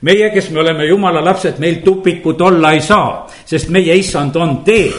meie, 0.00 0.30
kes 0.30 0.50
me 0.50 0.60
oleme 0.60 0.86
jumala 0.86 1.24
lapsed, 1.24 1.58
meil 1.58 1.80
tupikut 1.84 2.40
olla 2.40 2.72
ei 2.72 2.80
saa, 2.80 3.26
sest 3.44 3.68
meie 3.68 3.96
issand 3.96 4.36
on 4.36 4.58
tee. 4.64 4.92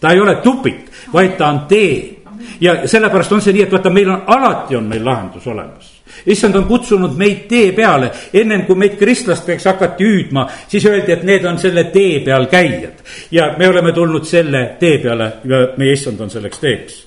ta 0.00 0.10
ei 0.10 0.20
ole 0.20 0.34
tupik, 0.34 0.90
vaid 1.12 1.36
ta 1.36 1.48
on 1.48 1.60
tee. 1.68 2.22
ja 2.60 2.88
sellepärast 2.88 3.32
on 3.32 3.40
see 3.40 3.52
nii, 3.52 3.62
et 3.62 3.72
vaata, 3.72 3.90
meil 3.90 4.10
on 4.10 4.22
alati 4.26 4.76
on 4.76 4.84
meil 4.84 5.04
lahendus 5.04 5.46
olemas 5.46 5.91
issand 6.26 6.56
on 6.56 6.66
kutsunud 6.68 7.16
meid 7.18 7.46
tee 7.48 7.72
peale, 7.72 8.10
ennem 8.34 8.66
kui 8.66 8.78
meid 8.78 8.98
kristlasteks 9.00 9.64
hakati 9.70 10.04
hüüdma, 10.04 10.46
siis 10.68 10.86
öeldi, 10.86 11.12
et 11.12 11.24
need 11.28 11.44
on 11.48 11.58
selle 11.58 11.84
tee 11.94 12.20
peal 12.24 12.46
käijad. 12.50 13.02
ja 13.30 13.54
me 13.58 13.68
oleme 13.68 13.92
tulnud 13.92 14.24
selle 14.24 14.76
tee 14.80 14.98
peale 14.98 15.32
ja 15.44 15.66
meie 15.76 15.92
issand 15.92 16.20
on 16.20 16.30
selleks 16.30 16.58
teeks. 16.58 17.06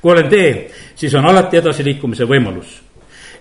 kui 0.00 0.12
olen 0.12 0.28
tee, 0.28 0.70
siis 0.94 1.14
on 1.14 1.26
alati 1.26 1.56
edasiliikumise 1.56 2.24
võimalus 2.24 2.85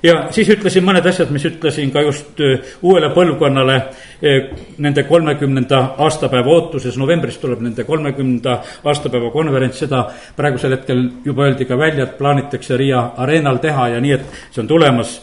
ja 0.04 0.16
siis 0.36 0.50
ütlesin 0.54 0.84
mõned 0.86 1.06
asjad, 1.08 1.30
mis 1.34 1.46
ütlesin 1.48 1.92
ka 1.94 2.02
just 2.06 2.40
äh, 2.44 2.74
uuele 2.86 3.10
põlvkonnale 3.16 3.76
äh, 3.76 4.50
nende 4.82 5.04
kolmekümnenda 5.08 5.82
aastapäeva 6.06 6.52
ootuses, 6.54 6.98
novembris 6.98 7.38
tuleb 7.42 7.62
nende 7.66 7.84
kolmekümnenda 7.88 8.58
aastapäeva 8.84 9.32
konverents, 9.34 9.80
seda 9.84 10.06
praegusel 10.36 10.78
hetkel 10.78 11.04
juba 11.26 11.48
öeldi 11.48 11.68
ka 11.70 11.78
välja, 11.78 12.08
et 12.08 12.18
plaanitakse 12.18 12.78
Riia 12.78 13.02
areenal 13.18 13.62
teha 13.64 13.90
ja 13.96 14.02
nii, 14.04 14.18
et 14.18 14.42
see 14.52 14.64
on 14.64 14.72
tulemas 14.72 15.16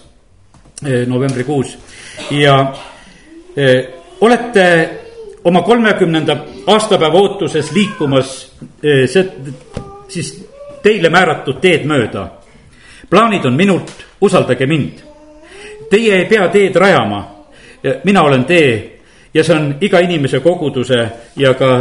äh, 0.86 1.02
novembrikuus. 1.06 1.76
Ja 2.30 2.56
olete 4.20 4.64
oma 5.44 5.60
kolmekümnenda 5.62 6.36
aastapäeva 6.72 7.18
ootuses 7.20 7.72
liikumas 7.74 8.30
see, 8.80 9.24
siis 10.08 10.30
teile 10.82 11.10
määratud 11.12 11.60
teed 11.60 11.84
mööda. 11.88 12.28
plaanid 13.10 13.44
on 13.44 13.56
minult 13.56 13.92
usaldage 14.22 14.66
mind. 14.66 15.02
Teie 15.90 16.14
ei 16.22 16.24
pea 16.30 16.48
teed 16.48 16.76
rajama, 16.76 17.20
mina 18.04 18.22
olen 18.22 18.44
tee 18.44 19.00
ja 19.34 19.44
see 19.44 19.56
on 19.56 19.74
iga 19.80 20.00
inimese 20.00 20.40
koguduse 20.40 21.00
ja 21.36 21.54
ka 21.54 21.72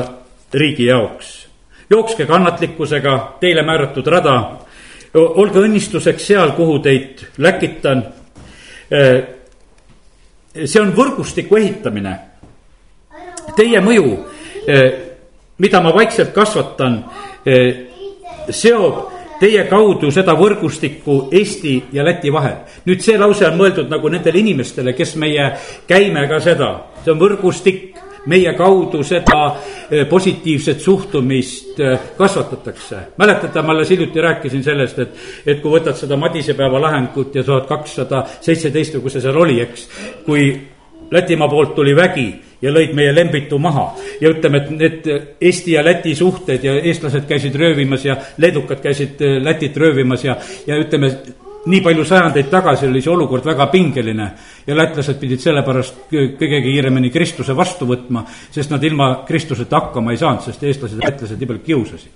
riigi 0.53 0.85
jaoks. 0.85 1.47
jookske 1.89 2.25
kannatlikkusega 2.25 3.37
teile 3.39 3.63
määratud 3.67 4.07
rada, 4.07 4.35
olge 5.13 5.59
õnnistuseks 5.59 6.25
seal, 6.27 6.51
kuhu 6.55 6.79
teid 6.79 7.25
läkitan. 7.37 8.05
see 10.65 10.81
on 10.81 10.93
võrgustiku 10.95 11.57
ehitamine. 11.57 12.19
Teie 13.55 13.79
mõju, 13.81 14.17
mida 15.57 15.81
ma 15.81 15.93
vaikselt 15.95 16.33
kasvatan, 16.33 17.03
seob 18.49 19.11
teie 19.41 19.65
kaudu 19.69 20.11
seda 20.13 20.35
võrgustikku 20.37 21.17
Eesti 21.33 21.75
ja 21.93 22.05
Läti 22.05 22.31
vahel. 22.33 22.61
nüüd 22.85 23.01
see 23.01 23.17
lause 23.17 23.47
on 23.47 23.57
mõeldud 23.57 23.89
nagu 23.89 24.09
nendele 24.09 24.39
inimestele, 24.39 24.93
kes 24.93 25.15
meie 25.21 25.51
käime 25.87 26.27
ka 26.29 26.39
seda, 26.39 26.71
see 27.03 27.13
on 27.13 27.21
võrgustik, 27.21 27.97
meie 28.29 28.53
kaudu 28.53 29.01
seda 29.03 29.39
eh, 29.89 30.05
positiivset 30.09 30.81
suhtumist 30.81 31.79
eh, 31.79 32.11
kasvatatakse. 32.17 32.97
mäletate, 33.17 33.61
ma 33.61 33.73
alles 33.73 33.89
hiljuti 33.89 34.21
rääkisin 34.21 34.63
sellest, 34.63 34.99
et, 34.99 35.15
et 35.45 35.61
kui 35.61 35.73
võtad 35.73 35.97
seda 35.97 36.17
Madisepäeva 36.17 36.81
lahengut 36.81 37.35
ja 37.35 37.43
tuhat 37.43 37.65
kakssada 37.67 38.25
seitseteist 38.41 38.95
või 38.95 39.07
kus 39.07 39.17
see 39.17 39.25
seal 39.25 39.41
oli, 39.41 39.57
eks, 39.61 39.87
kui 40.25 40.51
Lätimaa 41.11 41.47
poolt 41.47 41.75
tuli 41.75 41.95
vägi 41.95 42.27
ja 42.61 42.71
lõid 42.71 42.93
meie 42.95 43.15
Lembitu 43.15 43.59
maha. 43.59 43.95
ja 44.21 44.29
ütleme, 44.29 44.57
et 44.57 44.69
need 44.69 45.11
Eesti 45.41 45.71
ja 45.71 45.83
Läti 45.85 46.15
suhted 46.15 46.63
ja 46.63 46.75
eestlased 46.79 47.27
käisid 47.27 47.55
röövimas 47.55 48.05
ja 48.05 48.17
leedukad 48.37 48.81
käisid 48.81 49.21
äh, 49.21 49.43
Lätit 49.43 49.77
röövimas 49.77 50.23
ja, 50.23 50.37
ja 50.67 50.77
ütleme, 50.77 51.11
nii 51.65 51.81
palju 51.81 52.05
sajandeid 52.05 52.49
tagasi 52.49 52.87
oli 52.87 53.01
see 53.01 53.11
olukord 53.13 53.45
väga 53.45 53.67
pingeline 53.67 54.31
ja 54.67 54.75
lätlased 54.77 55.17
pidid 55.19 55.41
sellepärast 55.41 56.11
kõige 56.11 56.61
kiiremini 56.63 57.09
Kristuse 57.13 57.55
vastu 57.57 57.87
võtma, 57.89 58.23
sest 58.53 58.71
nad 58.73 58.83
ilma 58.83 59.09
Kristuseta 59.27 59.79
hakkama 59.79 60.13
ei 60.13 60.19
saanud, 60.21 60.43
sest 60.45 60.63
eestlased 60.63 60.99
ja 60.99 61.09
lätlased 61.09 61.39
nii 61.39 61.49
palju 61.49 61.63
kiusasid. 61.65 62.11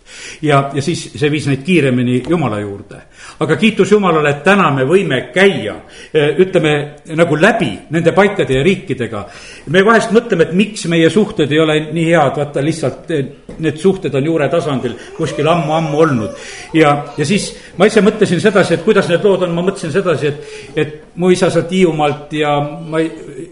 ja, 0.45 0.59
ja 0.73 0.81
siis 0.81 1.07
see 1.15 1.31
viis 1.31 1.47
neid 1.49 1.63
kiiremini 1.65 2.21
Jumala 2.29 2.59
juurde. 2.59 3.01
aga 3.39 3.55
kiitus 3.55 3.91
Jumalale, 3.91 4.29
et 4.29 4.43
täna 4.43 4.69
me 4.71 4.85
võime 4.85 5.21
käia, 5.33 5.75
e, 6.13 6.27
ütleme 6.45 6.75
nagu 7.15 7.35
läbi 7.41 7.71
nende 7.89 8.11
paikade 8.11 8.59
ja 8.59 8.63
riikidega. 8.63 9.25
me 9.69 9.85
vahest 9.85 10.11
mõtleme, 10.11 10.49
et 10.49 10.53
miks 10.53 10.85
meie 10.85 11.09
suhted 11.09 11.51
ei 11.51 11.59
ole 11.59 11.79
nii 11.91 12.05
head, 12.11 12.37
vaata 12.37 12.61
lihtsalt 12.63 13.11
e, 13.11 13.23
need 13.59 13.77
suhted 13.81 14.13
on 14.15 14.25
juure 14.25 14.49
tasandil 14.49 14.95
kuskil 15.17 15.47
ammu-ammu 15.47 15.97
olnud. 15.97 16.37
ja, 16.73 17.05
ja 17.17 17.25
siis 17.25 17.55
ma 17.77 17.89
ise 17.89 18.01
mõtlesin 18.05 18.41
sedasi, 18.41 18.75
et 18.75 18.85
kuidas 18.85 19.09
need 19.09 19.23
lood 19.23 19.47
on, 19.47 19.55
ma 19.55 19.65
mõtlesin 19.65 19.91
sedasi, 19.91 20.27
et, 20.27 20.55
et 20.75 20.95
mu 21.15 21.31
isa 21.31 21.49
sealt 21.49 21.71
Hiiumaalt 21.71 22.34
ja 22.39 22.55
ma 22.61 22.99
ei, 23.01 23.09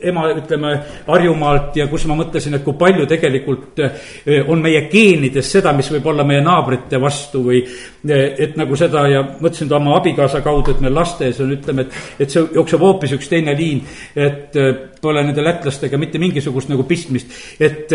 ema, 0.09 0.25
ütleme, 0.35 0.73
Harjumaalt 1.07 1.77
ja 1.77 1.87
kus 1.91 2.05
ma 2.09 2.17
mõtlesin, 2.19 2.57
et 2.57 2.65
kui 2.65 2.75
palju 2.79 3.05
tegelikult 3.09 3.81
eh, 3.83 4.41
on 4.47 4.61
meie 4.63 4.85
geenides 4.91 5.51
seda, 5.55 5.73
mis 5.75 5.89
võib 5.93 6.09
olla 6.11 6.25
meie 6.27 6.43
naabrite 6.43 6.99
vastu 7.01 7.43
või 7.47 7.61
eh, 7.63 8.35
et 8.45 8.57
nagu 8.59 8.77
seda 8.79 9.05
ja 9.11 9.23
mõtlesin 9.31 9.71
ta 9.71 9.79
oma 9.79 9.97
abikaasa 9.99 10.43
kaudu, 10.45 10.75
et 10.75 10.83
meil 10.83 10.95
lastes 10.97 11.41
on, 11.43 11.55
ütleme, 11.55 11.87
et, 11.87 11.97
et 12.25 12.35
see 12.35 12.45
jookseb 12.57 12.83
hoopis 12.83 13.15
üks 13.17 13.31
teine 13.31 13.55
liin, 13.57 13.81
et 14.15 14.59
eh, 14.59 14.71
pole 15.01 15.23
nende 15.25 15.43
lätlastega 15.43 15.99
mitte 15.99 16.21
mingisugust 16.21 16.71
nagu 16.71 16.87
pistmist, 16.89 17.33
et, 17.59 17.91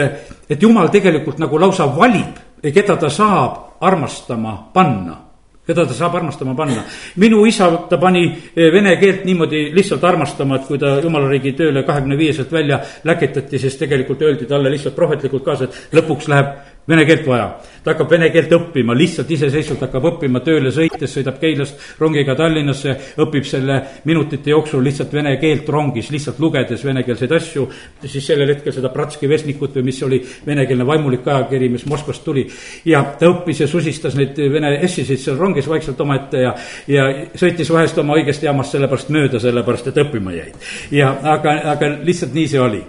et 0.49 0.63
jumal 0.63 0.93
tegelikult 0.93 1.41
nagu 1.43 1.61
lausa 1.61 1.89
valib, 1.95 2.45
keda 2.65 2.99
ta 2.99 3.11
saab 3.13 3.81
armastama 3.85 4.59
panna 4.75 5.28
keda 5.69 5.85
ta 5.87 5.95
saab 5.95 6.17
armastama 6.17 6.55
panna. 6.57 6.85
minu 7.17 7.45
isa, 7.47 7.69
ta 7.91 7.99
pani 8.01 8.25
eh, 8.57 8.71
vene 8.73 8.97
keelt 8.97 9.25
niimoodi 9.29 9.69
lihtsalt 9.77 10.05
armastama, 10.05 10.57
et 10.57 10.67
kui 10.67 10.79
ta 10.81 10.97
jumala 11.05 11.29
riigi 11.29 11.53
tööle 11.59 11.85
kahekümne 11.85 12.17
viieselt 12.17 12.53
välja 12.53 12.81
läkitati, 13.05 13.59
siis 13.59 13.77
tegelikult 13.77 14.23
öeldi 14.25 14.49
talle 14.49 14.73
lihtsalt 14.73 14.97
prohvetlikult 14.97 15.45
kaasa, 15.45 15.69
et 15.69 15.99
lõpuks 16.01 16.33
läheb 16.33 16.78
vene 16.89 17.05
keelt 17.05 17.27
vaja. 17.27 17.49
ta 17.85 17.93
hakkab 17.93 18.11
vene 18.11 18.29
keelt 18.33 18.51
õppima, 18.53 18.93
lihtsalt 18.97 19.31
iseseisvalt 19.33 19.85
hakkab 19.87 20.07
õppima 20.11 20.41
tööle 20.45 20.69
sõites, 20.75 21.13
sõidab 21.15 21.39
Keilast 21.41 22.01
rongiga 22.01 22.35
Tallinnasse, 22.37 22.95
õpib 23.23 23.47
selle 23.49 23.79
minutite 24.05 24.51
jooksul 24.51 24.83
lihtsalt 24.85 25.13
vene 25.15 25.37
keelt 25.41 25.69
rongis, 25.73 26.11
lihtsalt 26.13 26.41
lugedes 26.43 26.85
venekeelseid 26.85 27.33
asju. 27.33 27.69
siis 28.05 28.27
sellel 28.27 28.53
hetkel 28.55 28.73
seda 28.73 28.91
Bratski 28.93 29.29
Vesnikut 29.29 29.77
või 29.77 29.87
mis 29.89 30.03
oli 30.03 30.21
venekeelne 30.47 30.87
vaimulik 30.87 31.29
ajakiri, 31.29 31.69
mis 31.69 31.87
Moskvast 31.87 32.25
tuli. 32.25 32.49
ja 32.85 33.05
ta 33.19 33.31
õppis 33.31 33.61
ja 33.61 33.69
susistas 33.69 34.17
neid 34.17 34.37
vene 34.37 34.75
essisid 34.83 35.21
seal 35.21 35.39
rongis 35.39 35.69
vaikselt 35.69 36.01
omaette 36.01 36.43
ja, 36.43 36.55
ja 36.89 37.09
sõitis 37.35 37.71
vahest 37.73 37.99
oma 37.99 38.19
õigest 38.19 38.43
jaamast 38.43 38.77
sellepärast 38.77 39.09
mööda, 39.09 39.41
sellepärast 39.41 39.87
et 39.87 40.03
õppima 40.05 40.35
jäid. 40.35 40.69
ja 40.91 41.15
aga, 41.23 41.61
aga 41.77 41.95
lihtsalt 42.03 42.35
nii 42.35 42.49
see 42.49 42.61
oli 42.61 42.85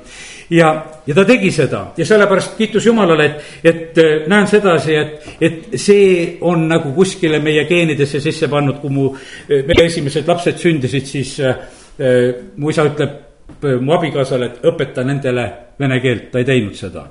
ja, 0.50 0.70
ja 1.08 1.16
ta 1.16 1.26
tegi 1.26 1.52
seda. 1.54 1.84
Ja 1.98 2.06
sellepärast 2.06 2.58
kiitus 2.58 2.86
Jumalale, 2.86 3.26
et, 3.26 3.64
et 3.64 4.02
äh, 4.02 4.28
näen 4.30 4.48
sedasi, 4.48 4.96
et, 4.96 5.32
et 5.42 5.80
see 5.80 6.38
on 6.42 6.68
nagu 6.70 6.94
kuskile 6.96 7.42
meie 7.44 7.66
geenidesse 7.70 8.22
sisse 8.24 8.50
pannud, 8.52 8.82
kui 8.82 8.94
mu, 8.94 9.10
äh, 9.48 9.64
meie 9.68 9.88
esimesed 9.88 10.28
lapsed 10.28 10.62
sündisid, 10.62 11.10
siis 11.10 11.40
äh, 11.40 11.66
äh, 12.00 12.22
mu 12.58 12.74
isa 12.74 12.88
ütleb 12.90 13.29
mu 13.82 13.94
abikaasale, 13.94 14.46
et 14.46 14.70
õpeta 14.70 15.04
nendele 15.04 15.50
vene 15.80 16.00
keelt, 16.04 16.28
ta 16.32 16.42
ei 16.42 16.46
teinud 16.48 16.76
seda. 16.76 17.06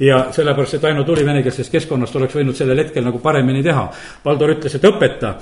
ja 0.00 0.20
sellepärast, 0.32 0.78
et 0.78 0.84
Aino 0.88 1.04
tuli 1.04 1.24
venekeelsest 1.26 1.72
keskkonnast, 1.72 2.16
oleks 2.16 2.36
võinud 2.38 2.56
sellel 2.56 2.80
hetkel 2.80 3.04
nagu 3.04 3.20
paremini 3.20 3.62
teha. 3.62 3.84
Valdor 4.24 4.54
ütles, 4.54 4.74
et 4.78 4.86
õpeta, 4.88 5.34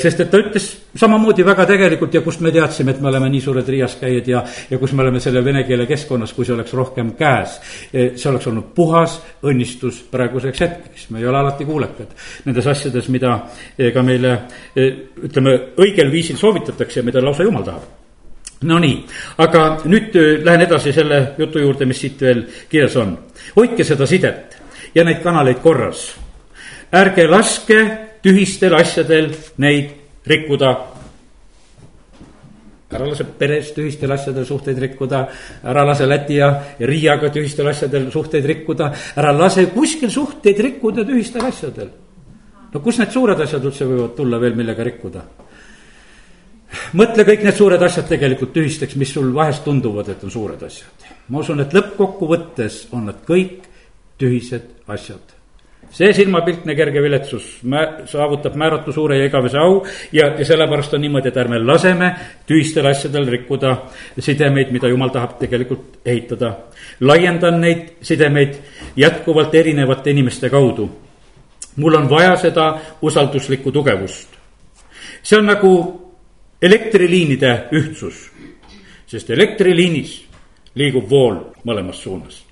sest 0.00 0.24
et 0.24 0.30
ta 0.32 0.40
ütles 0.40 0.68
samamoodi 0.96 1.44
väga 1.44 1.66
tegelikult 1.68 2.14
ja 2.14 2.24
kust 2.24 2.40
me 2.40 2.52
teadsime, 2.54 2.96
et 2.96 3.00
me 3.04 3.10
oleme 3.12 3.28
nii 3.32 3.44
suured 3.44 3.68
Riias 3.68 3.98
käijad 4.00 4.28
ja, 4.32 4.42
ja 4.70 4.80
kus 4.80 4.96
me 4.96 5.04
oleme 5.04 5.20
selle 5.20 5.44
vene 5.44 5.64
keele 5.68 5.86
keskkonnas, 5.86 6.32
kui 6.32 6.48
see 6.48 6.56
oleks 6.56 6.72
rohkem 6.78 7.14
käes. 7.18 7.58
see 7.92 8.28
oleks 8.30 8.48
olnud 8.48 8.72
puhas 8.74 9.18
õnnistus 9.44 10.02
praeguseks 10.10 10.64
hetkeks, 10.64 11.08
me 11.10 11.20
ei 11.20 11.28
ole 11.28 11.38
alati 11.38 11.68
kuulekad 11.68 12.16
nendes 12.46 12.66
asjades, 12.66 13.08
mida 13.12 13.38
ka 13.92 14.04
meile 14.06 14.38
ütleme, 14.76 15.58
õigel 15.76 16.12
viisil 16.12 16.40
soovitatakse 16.40 17.00
ja 17.00 17.06
mida 17.06 17.20
lausa 17.24 17.44
jumal 17.44 17.66
tahab 17.66 18.01
Nonii, 18.62 18.98
aga 19.42 19.62
nüüd 19.84 20.14
äh, 20.16 20.44
lähen 20.44 20.66
edasi 20.66 20.92
selle 20.94 21.20
jutu 21.38 21.62
juurde, 21.62 21.86
mis 21.88 22.00
siit 22.02 22.20
veel 22.22 22.44
kirjas 22.70 22.96
on. 23.00 23.16
hoidke 23.56 23.84
seda 23.84 24.06
sidet 24.06 24.58
ja 24.94 25.04
neid 25.04 25.22
kanaleid 25.22 25.62
korras. 25.62 26.12
ärge 26.92 27.26
laske 27.26 27.78
tühistel 28.22 28.74
asjadel 28.74 29.32
neid 29.58 29.90
rikkuda. 30.26 30.76
ära 32.92 33.06
lase 33.08 33.24
peres 33.24 33.72
tühistel 33.72 34.12
asjadel 34.12 34.44
suhteid 34.44 34.78
rikkuda, 34.78 35.26
ära 35.64 35.84
lase 35.84 36.06
Läti 36.06 36.34
ja 36.36 36.52
Riiaga 36.78 37.30
tühistel 37.32 37.66
asjadel 37.66 38.10
suhteid 38.12 38.44
rikkuda, 38.44 38.92
ära 39.16 39.32
lase 39.32 39.66
kuskil 39.66 40.10
suhteid 40.10 40.60
rikkuda 40.60 41.04
tühistel 41.04 41.46
asjadel. 41.46 41.88
no 42.72 42.80
kus 42.80 42.98
need 42.98 43.10
suured 43.10 43.40
asjad 43.40 43.64
üldse 43.64 43.88
võivad 43.88 44.14
tulla 44.16 44.38
veel, 44.38 44.54
millega 44.54 44.84
rikkuda? 44.84 45.24
Mõtle 46.98 47.26
kõik 47.28 47.44
need 47.44 47.58
suured 47.58 47.82
asjad 47.82 48.08
tegelikult 48.08 48.54
tühisteks, 48.56 48.96
mis 48.96 49.12
sul 49.12 49.34
vahest 49.34 49.64
tunduvad, 49.64 50.08
et 50.08 50.24
on 50.24 50.30
suured 50.30 50.62
asjad. 50.62 51.12
ma 51.28 51.38
usun, 51.38 51.60
et 51.60 51.74
lõppkokkuvõttes 51.74 52.86
on 52.92 53.06
nad 53.10 53.22
kõik 53.28 53.68
tühised 54.18 54.68
asjad 54.86 55.42
see 55.92 56.12
silmapiltne 56.16 56.74
kerge 56.74 57.02
viletsus 57.02 57.46
mä-, 57.68 58.06
saavutab 58.08 58.56
määratu 58.56 58.92
suure 58.92 59.18
ja 59.18 59.26
igavese 59.28 59.58
au 59.58 59.82
ja, 60.12 60.26
ja 60.38 60.44
sellepärast 60.44 60.94
on 60.94 61.00
niimoodi, 61.04 61.28
et 61.28 61.36
ärme 61.36 61.60
laseme 61.64 62.12
tühistel 62.48 62.86
asjadel 62.88 63.28
rikkuda 63.28 63.74
sidemeid, 64.18 64.72
mida 64.72 64.88
jumal 64.88 65.12
tahab 65.12 65.36
tegelikult 65.40 66.00
ehitada. 66.06 66.54
laiendan 67.00 67.60
neid 67.60 67.88
sidemeid 68.02 68.56
jätkuvalt 68.96 69.54
erinevate 69.54 70.10
inimeste 70.10 70.50
kaudu. 70.50 70.90
mul 71.76 71.94
on 71.94 72.10
vaja 72.10 72.36
seda 72.36 72.78
usalduslikku 73.02 73.72
tugevust. 73.72 74.28
see 75.22 75.38
on 75.38 75.46
nagu 75.46 76.01
elektriliinide 76.62 77.52
ühtsus, 77.74 78.28
sest 79.06 79.30
elektriliinis 79.30 80.20
liigub 80.78 81.10
vool 81.10 81.38
mõlemas 81.66 82.00
suunas. 82.02 82.42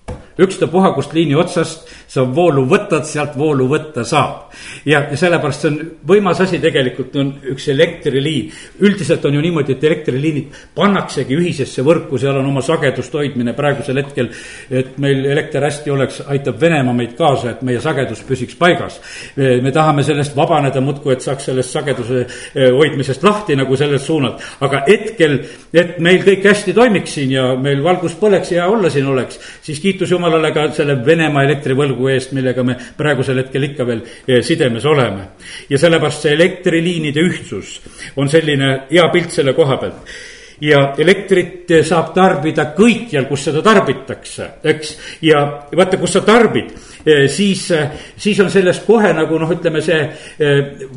Ükstapuha, 0.41 0.93
kust 0.97 1.13
liini 1.15 1.37
otsast 1.37 1.89
sa 2.11 2.25
voolu 2.27 2.65
võtad, 2.71 3.05
sealt 3.07 3.37
voolu 3.39 3.69
võtta 3.71 4.03
saab. 4.07 4.51
ja, 4.85 5.05
ja 5.11 5.17
sellepärast 5.17 5.63
see 5.63 5.71
on 5.71 5.79
võimas 6.11 6.41
asi 6.43 6.59
tegelikult 6.63 7.15
on 7.21 7.33
üks 7.53 7.69
elektriliin. 7.71 8.51
üldiselt 8.83 9.25
on 9.29 9.37
ju 9.37 9.43
niimoodi, 9.45 9.77
et 9.77 9.85
elektriliinid 9.85 10.57
pannaksegi 10.75 11.37
ühisesse 11.39 11.85
võrku, 11.87 12.19
seal 12.19 12.41
on 12.41 12.49
oma 12.51 12.63
sageduste 12.67 13.21
hoidmine 13.21 13.55
praegusel 13.55 14.03
hetkel. 14.03 14.31
et 14.71 14.99
meil 14.99 15.25
elekter 15.31 15.63
hästi 15.69 15.91
oleks, 15.91 16.23
aitab 16.27 16.59
Venemaa 16.61 16.95
meid 16.95 17.15
kaasa, 17.19 17.55
et 17.55 17.63
meie 17.63 17.81
sagedus 17.81 18.25
püsiks 18.27 18.59
paigas. 18.59 19.01
me 19.37 19.71
tahame 19.73 20.03
sellest 20.03 20.35
vabaneda 20.37 20.81
muudkui, 20.81 21.15
et 21.15 21.23
saaks 21.23 21.47
sellest 21.51 21.71
sageduse 21.71 22.25
eh, 22.25 22.71
hoidmisest 22.75 23.23
lahti 23.23 23.57
nagu 23.57 23.77
sellelt 23.77 24.03
suunalt. 24.03 24.43
aga 24.61 24.83
hetkel, 24.89 25.39
et 25.73 25.99
meil 26.03 26.25
kõik 26.27 26.51
hästi 26.51 26.75
toimiks 26.75 27.15
siin 27.15 27.39
ja 27.39 27.47
meil 27.55 27.85
valgus 27.87 28.19
põleks 28.19 28.51
ja 28.51 28.65
hea 28.65 28.69
olla 28.75 28.91
siin 28.91 29.07
oleks, 29.07 29.39
siis 29.63 29.79
kiitus 29.81 30.11
jumalale 30.11 30.51
ka 30.53 30.69
selle 30.75 30.99
Venemaa 31.07 31.47
elektrivõlgu 31.47 32.00
eest, 32.09 32.33
millega 32.37 32.65
me 32.67 32.77
praegusel 32.97 33.43
hetkel 33.43 33.71
ikka 33.71 33.87
veel 33.87 34.03
eh, 34.27 34.41
sidemes 34.47 34.85
oleme. 34.85 35.29
ja 35.69 35.79
sellepärast 35.79 36.27
see 36.27 36.35
elektriliinide 36.35 37.23
ühtsus 37.23 37.79
on 38.17 38.29
selline 38.29 38.73
hea 38.91 39.09
pilt 39.13 39.33
selle 39.35 39.55
koha 39.55 39.77
pealt 39.81 40.13
ja 40.61 40.81
elektrit 41.01 41.71
saab 41.89 42.11
tarbida 42.13 42.67
kõikjal, 42.77 43.25
kus 43.29 43.47
seda 43.47 43.63
tarbitakse, 43.65 44.49
eks. 44.69 44.91
ja 45.25 45.41
vaata, 45.77 45.97
kus 46.01 46.19
sa 46.19 46.21
tarbid, 46.27 46.75
eh, 47.05 47.25
siis, 47.33 47.63
eh, 47.71 48.13
siis 48.17 48.41
on 48.45 48.51
sellest 48.53 48.85
kohe 48.87 49.13
nagu 49.17 49.39
noh, 49.41 49.55
ütleme 49.57 49.81
see 49.81 50.03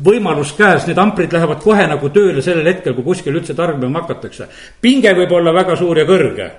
võimalus 0.04 0.52
käes, 0.58 0.84
need 0.86 1.00
amprid 1.00 1.32
lähevad 1.32 1.62
kohe 1.64 1.88
nagu 1.88 2.12
tööle 2.12 2.44
sellel 2.44 2.68
hetkel, 2.74 2.94
kui 2.94 3.08
kuskil 3.08 3.40
üldse 3.40 3.56
tarbima 3.56 4.04
hakatakse. 4.04 4.48
pinge 4.80 5.14
võib 5.16 5.32
olla 5.32 5.52
väga 5.52 5.76
suur 5.76 5.98
ja 5.98 6.04
kõrge 6.04 6.50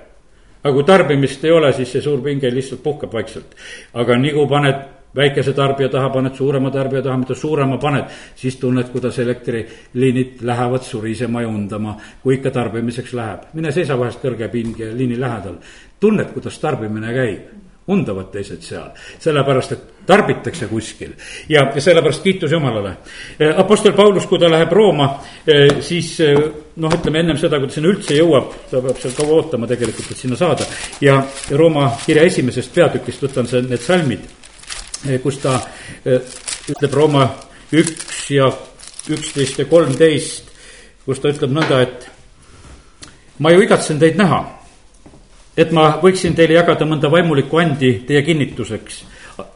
aga 0.66 0.74
kui 0.74 0.84
tarbimist 0.86 1.44
ei 1.46 1.54
ole, 1.54 1.70
siis 1.76 1.92
see 1.94 2.02
suur 2.02 2.20
pinge 2.24 2.50
lihtsalt 2.50 2.82
puhkab 2.82 3.12
vaikselt. 3.14 3.56
aga 3.94 4.18
nii 4.18 4.32
kui 4.34 4.46
paned 4.50 4.84
väikese 5.16 5.52
tarbija 5.56 5.88
taha, 5.88 6.10
paned 6.12 6.34
suurema 6.36 6.70
tarbija 6.70 7.02
taha, 7.02 7.16
mida 7.22 7.34
suurema 7.34 7.78
paned, 7.80 8.10
siis 8.36 8.58
tunned, 8.60 8.90
kuidas 8.92 9.18
elektriliinid 9.22 10.42
lähevad 10.44 10.84
surisema 10.84 11.42
ja 11.42 11.48
undama, 11.48 11.96
kui 12.22 12.36
ikka 12.36 12.50
tarbimiseks 12.50 13.14
läheb. 13.14 13.46
mine 13.54 13.72
seisa 13.72 13.98
vahest 13.98 14.20
kõrge 14.24 14.50
pinge 14.52 14.90
liini 14.94 15.20
lähedal, 15.20 15.56
tunned, 16.00 16.34
kuidas 16.34 16.58
tarbimine 16.58 17.14
käib 17.14 17.64
undavad 17.86 18.32
teised 18.34 18.62
seal, 18.66 18.90
sellepärast 19.22 19.72
et 19.72 19.82
tarbitakse 20.06 20.66
kuskil 20.66 21.12
ja, 21.48 21.68
ja 21.74 21.80
sellepärast 21.80 22.22
kiitus 22.22 22.52
Jumalale. 22.52 22.96
Apostel 23.56 23.92
Paulus, 23.92 24.26
kui 24.26 24.38
ta 24.42 24.50
läheb 24.50 24.72
Rooma, 24.72 25.06
eh, 25.46 25.78
siis 25.86 26.20
eh, 26.20 26.34
noh, 26.76 26.92
ütleme 26.92 27.22
ennem 27.22 27.38
seda, 27.40 27.60
kui 27.60 27.70
ta 27.70 27.78
sinna 27.78 27.92
üldse 27.92 28.18
jõuab, 28.18 28.50
ta 28.70 28.80
peab 28.84 28.98
seal 29.00 29.14
kaua 29.16 29.38
ootama 29.40 29.68
tegelikult, 29.70 30.10
et 30.10 30.22
sinna 30.22 30.36
saada. 30.36 30.66
ja 31.00 31.20
Rooma 31.56 31.90
kirja 32.04 32.26
esimesest 32.28 32.74
peatükist 32.74 33.22
võtan 33.22 33.48
see, 33.50 33.62
need 33.62 33.82
salmid, 33.82 34.26
eh, 35.06 35.20
kus 35.22 35.40
ta 35.44 35.60
ütleb 36.06 36.92
Rooma 36.92 37.28
üks 37.72 38.30
ja 38.30 38.50
üksteist 39.10 39.58
ja 39.58 39.64
kolmteist, 39.70 40.52
kus 41.06 41.22
ta 41.22 41.32
ütleb 41.32 41.54
nõnda, 41.54 41.80
et 41.82 42.10
ma 43.38 43.52
ju 43.52 43.64
igatsen 43.64 43.98
teid 44.02 44.18
näha 44.18 44.44
et 45.56 45.72
ma 45.72 45.88
võiksin 46.02 46.36
teile 46.36 46.58
jagada 46.58 46.86
mõnda 46.88 47.10
vaimulikku 47.10 47.60
andi 47.60 47.92
teie 48.06 48.22
kinnituseks. 48.22 49.04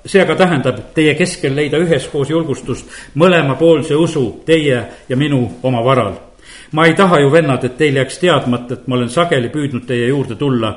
see 0.05 0.21
aga 0.21 0.35
tähendab 0.37 0.81
teie 0.95 1.15
keskel 1.15 1.55
leida 1.57 1.79
üheskoos 1.81 2.31
julgustust 2.31 2.89
mõlemapoolse 3.17 3.97
usu 3.97 4.43
teie 4.47 4.83
ja 5.09 5.17
minu 5.17 5.59
oma 5.63 5.85
varal. 5.85 6.30
Ma 6.73 6.87
ei 6.87 6.95
taha 6.95 7.21
ju, 7.21 7.31
vennad, 7.33 7.65
et 7.65 7.77
teil 7.79 7.97
jääks 7.97 8.19
teadmata, 8.19 8.75
et 8.75 8.87
ma 8.87 8.97
olen 8.97 9.11
sageli 9.11 9.49
püüdnud 9.49 9.87
teie 9.87 10.09
juurde 10.09 10.37
tulla. 10.37 10.77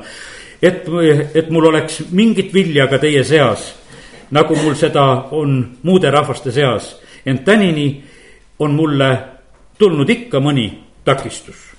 et, 0.61 0.85
et 1.35 1.49
mul 1.49 1.65
oleks 1.65 2.03
mingit 2.11 2.53
vilja 2.53 2.87
ka 2.87 2.97
teie 2.97 3.23
seas, 3.23 3.73
nagu 4.31 4.55
mul 4.55 4.75
seda 4.75 5.27
on 5.31 5.77
muude 5.83 6.11
rahvaste 6.11 6.51
seas. 6.51 6.99
ent 7.25 7.45
tänini 7.45 8.03
on 8.59 8.73
mulle 8.73 9.17
tulnud 9.77 10.09
ikka 10.09 10.39
mõni 10.39 10.69
takistus 11.05 11.73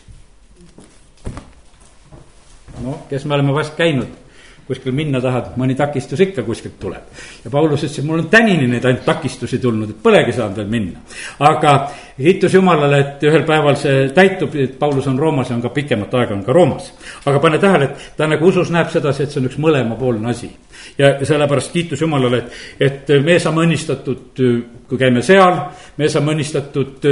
noh, 2.82 3.06
kes 3.08 3.24
me 3.24 3.34
oleme 3.34 3.54
vast 3.54 3.76
käinud 3.76 4.23
kuskil 4.66 4.94
minna 4.96 5.20
tahad, 5.20 5.52
mõni 5.60 5.76
takistus 5.76 6.20
ikka 6.24 6.42
kuskilt 6.42 6.78
tuleb. 6.80 7.02
ja 7.44 7.50
Paulus 7.50 7.84
ütles, 7.84 7.98
et 7.98 8.04
mul 8.04 8.22
on 8.22 8.28
tänini 8.32 8.66
neid 8.68 8.84
ainult 8.84 9.04
takistusi 9.04 9.58
tulnud, 9.58 9.90
et 9.90 10.02
polegi 10.02 10.32
saanud 10.32 10.56
veel 10.56 10.70
minna. 10.70 11.00
aga 11.38 11.74
kiitus 12.16 12.54
Jumalale, 12.54 13.00
et 13.00 13.26
ühel 13.28 13.44
päeval 13.44 13.76
see 13.76 14.08
täitub, 14.14 14.54
et 14.54 14.78
Paulus 14.78 15.06
on 15.06 15.18
Roomas 15.18 15.50
ja 15.50 15.56
on 15.56 15.62
ka 15.62 15.68
pikemat 15.68 16.14
aega 16.14 16.34
on 16.34 16.44
ka 16.44 16.52
Roomas. 16.52 16.92
aga 17.26 17.40
pane 17.40 17.58
tähele, 17.58 17.84
et 17.84 18.12
ta 18.16 18.26
nagu 18.26 18.46
usus 18.46 18.70
näeb 18.70 18.90
sedasi, 18.90 19.22
et 19.22 19.30
see 19.30 19.42
on 19.42 19.50
üks 19.50 19.58
mõlemapoolne 19.58 20.30
asi 20.30 20.50
ja 20.98 21.14
sellepärast 21.24 21.72
kiitus 21.72 22.00
Jumalale, 22.00 22.38
et, 22.38 23.10
et 23.10 23.24
me 23.24 23.38
saame 23.38 23.64
õnnistatud, 23.66 24.42
kui 24.88 24.98
käime 25.00 25.22
seal, 25.24 25.56
me 25.96 26.08
saame 26.12 26.34
õnnistatud 26.34 27.06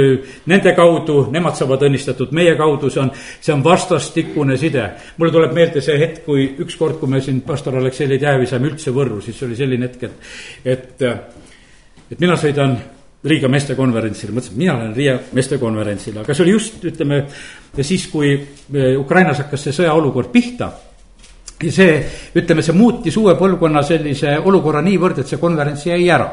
nende 0.51 0.73
kaudu, 0.77 1.19
nemad 1.33 1.57
saavad 1.57 1.85
õnnistatud 1.87 2.33
meie 2.35 2.55
kaudu, 2.59 2.91
see 2.93 3.01
on, 3.01 3.11
see 3.15 3.53
on 3.53 3.63
vastastikune 3.65 4.57
side. 4.61 4.85
mulle 5.17 5.33
tuleb 5.33 5.53
meelde 5.57 5.81
see 5.81 5.97
hetk, 5.99 6.23
kui 6.27 6.47
ükskord, 6.65 6.99
kui 7.01 7.09
me 7.09 7.21
siin 7.21 7.41
pastor 7.41 7.77
Aleksei 7.79 8.09
Leedjäävi 8.09 8.49
saime 8.49 8.69
üldse 8.71 8.93
Võrru, 8.93 9.21
siis 9.25 9.41
oli 9.43 9.57
selline 9.57 9.89
hetk, 9.89 10.03
et, 10.03 10.35
et, 10.75 11.07
et 12.11 12.19
mina 12.19 12.37
sõidan 12.39 12.77
Riia 13.23 13.47
meestekonverentsile, 13.47 14.33
mõtlesin, 14.35 14.57
et 14.57 14.59
mina 14.59 14.73
lähen 14.75 14.95
Riia 14.97 15.13
meestekonverentsile, 15.31 16.19
aga 16.19 16.33
see 16.35 16.43
oli 16.43 16.57
just, 16.57 16.81
ütleme, 16.83 17.21
siis, 17.79 18.09
kui 18.11 18.33
Ukrainas 18.99 19.39
hakkas 19.45 19.63
see 19.63 19.77
sõjaolukord 19.77 20.27
pihta 20.33 20.73
ja 21.63 21.71
see, 21.71 21.93
ütleme, 22.35 22.65
see 22.65 22.75
muutis 22.75 23.17
uue 23.19 23.37
põlvkonna 23.39 23.83
sellise 23.87 24.35
olukorra 24.43 24.81
niivõrd, 24.83 25.21
et 25.23 25.31
see 25.31 25.39
konverents 25.39 25.85
jäi 25.87 26.01
ära. 26.11 26.27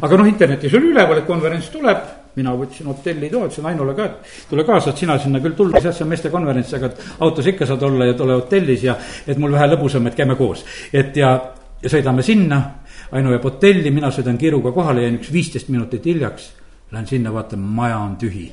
Aga 0.00 0.18
noh, 0.20 0.28
internetis 0.30 0.74
oli 0.78 0.92
üleval, 0.92 1.20
et 1.20 1.28
konverents 1.28 1.70
tuleb, 1.74 2.02
mina 2.38 2.54
võtsin 2.54 2.90
hotellitoa, 2.90 3.48
ütlesin 3.48 3.66
Ainule 3.70 3.94
ka, 3.98 4.06
et 4.06 4.34
tule 4.50 4.64
kaasa, 4.66 4.92
et 4.92 5.02
sina 5.02 5.18
sinna 5.18 5.40
küll 5.44 5.56
tulla, 5.58 5.82
see 5.82 6.04
on 6.04 6.12
meestekonverents, 6.12 6.74
aga 6.78 6.92
autos 7.26 7.50
ikka 7.50 7.66
saad 7.66 7.82
olla 7.88 8.10
ja 8.10 8.16
tule 8.18 8.38
hotellis 8.38 8.84
ja 8.86 8.94
et 9.26 9.38
mul 9.38 9.56
vähe 9.56 9.72
lõbusam, 9.74 10.06
et 10.10 10.18
käime 10.18 10.38
koos. 10.38 10.64
et 10.92 11.16
ja, 11.16 11.34
ja 11.82 11.96
sõidame 11.96 12.26
sinna, 12.26 12.62
Ainu 13.08 13.30
jääb 13.32 13.44
hotelli, 13.48 13.88
mina 13.88 14.10
sõidan 14.12 14.36
kiiruga 14.36 14.68
kohale, 14.76 15.06
jäin 15.06 15.16
üks 15.16 15.32
viisteist 15.32 15.70
minutit 15.72 16.04
hiljaks. 16.04 16.50
Lähen 16.92 17.06
sinna, 17.08 17.32
vaatan, 17.32 17.62
maja 17.64 17.96
on 18.04 18.18
tühi 18.20 18.50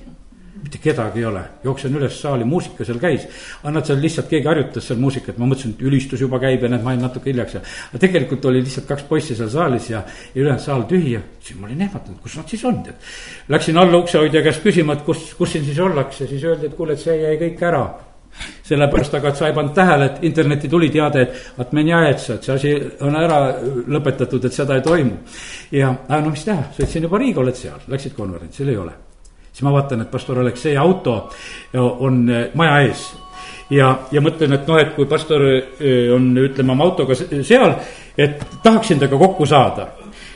mitte 0.65 0.79
kedagi 0.81 1.21
ei 1.21 1.25
ole, 1.29 1.41
jooksen 1.63 1.93
üles 1.99 2.15
saali, 2.21 2.45
muusika 2.47 2.85
seal 2.87 2.97
käis. 3.01 3.27
aga 3.61 3.73
nad 3.75 3.85
seal 3.85 3.99
lihtsalt, 4.01 4.29
keegi 4.31 4.49
harjutas 4.49 4.87
seal 4.89 4.97
muusikat, 5.01 5.37
ma 5.37 5.49
mõtlesin, 5.51 5.75
et 5.75 5.83
ülistus 5.85 6.23
juba 6.25 6.39
käib 6.41 6.65
ja 6.65 6.71
näed, 6.73 6.81
ma 6.85 6.95
jäin 6.95 7.05
natuke 7.05 7.29
hiljaks 7.29 7.57
ja. 7.57 7.61
aga 7.91 8.01
tegelikult 8.01 8.49
oli 8.49 8.63
lihtsalt 8.63 8.89
kaks 8.89 9.05
poissi 9.09 9.37
seal 9.37 9.51
saalis 9.53 9.91
ja, 9.91 10.01
ja 10.33 10.41
ülejäänud 10.41 10.65
saal 10.65 10.87
tühi 10.89 11.13
ja 11.13 11.21
siis 11.39 11.59
ma 11.59 11.69
olin 11.69 11.85
ehmatanud, 11.85 12.17
kus 12.23 12.39
nad 12.39 12.49
siis 12.49 12.65
on, 12.65 12.81
tead. 12.87 13.13
Läksin 13.53 13.77
alla 13.77 14.01
uksehoidja 14.01 14.41
käest 14.47 14.65
küsima, 14.65 14.97
et 14.97 15.05
kus, 15.05 15.27
kus 15.37 15.53
siin 15.53 15.69
siis 15.69 15.79
ollakse, 15.85 16.27
siis 16.33 16.43
öeldi, 16.49 16.71
et 16.71 16.77
kuule, 16.79 16.97
et 16.97 17.05
see 17.05 17.17
jäi 17.21 17.37
kõik 17.45 17.65
ära 17.69 17.85
sellepärast 18.65 19.13
aga, 19.15 19.31
et 19.31 19.39
sa 19.39 19.47
ei 19.47 19.55
pannud 19.55 19.71
tähele, 19.77 20.09
et 20.09 20.23
internetti 20.27 20.67
tuli 20.67 20.89
teade, 20.91 21.21
et 21.23 21.61
atmenjaetsa, 21.63 22.35
et 22.35 22.49
see 22.49 22.57
asi 22.57 22.73
on 23.05 23.15
ära 23.15 23.39
lõpetatud, 23.95 24.49
et 24.49 24.59
seda 24.59 24.75
ei 24.75 24.83
toimu. 24.83 25.17
ja, 25.71 25.93
no 26.09 26.29
mis 26.33 26.43
teha, 26.43 26.71
sõitsin 26.75 27.07
juba 27.07 27.21
Riiga, 27.21 27.45
oled 27.45 27.59
seal, 27.59 27.83
läksid 27.87 28.17
konverentsile, 28.17 28.75
ei 28.75 28.81
ole 28.81 29.04
siis 29.55 29.63
ma 29.63 29.71
vaatan, 29.71 30.03
et 30.03 30.11
pastor 30.11 30.41
Aleksei 30.41 30.75
auto 30.77 31.13
on 31.79 32.17
eh, 32.29 32.49
maja 32.59 32.79
ees 32.83 33.05
ja, 33.71 33.93
ja 34.11 34.23
mõtlen, 34.23 34.57
et 34.57 34.67
noh, 34.67 34.79
et 34.81 34.91
kui 34.97 35.07
pastor 35.07 35.45
eh, 35.47 36.11
on, 36.11 36.27
ütleme, 36.43 36.73
oma 36.75 36.89
autoga 36.89 37.15
seal, 37.15 37.77
et 38.17 38.43
tahaksin 38.63 38.99
temaga 38.99 39.21
kokku 39.23 39.47
saada. 39.47 39.87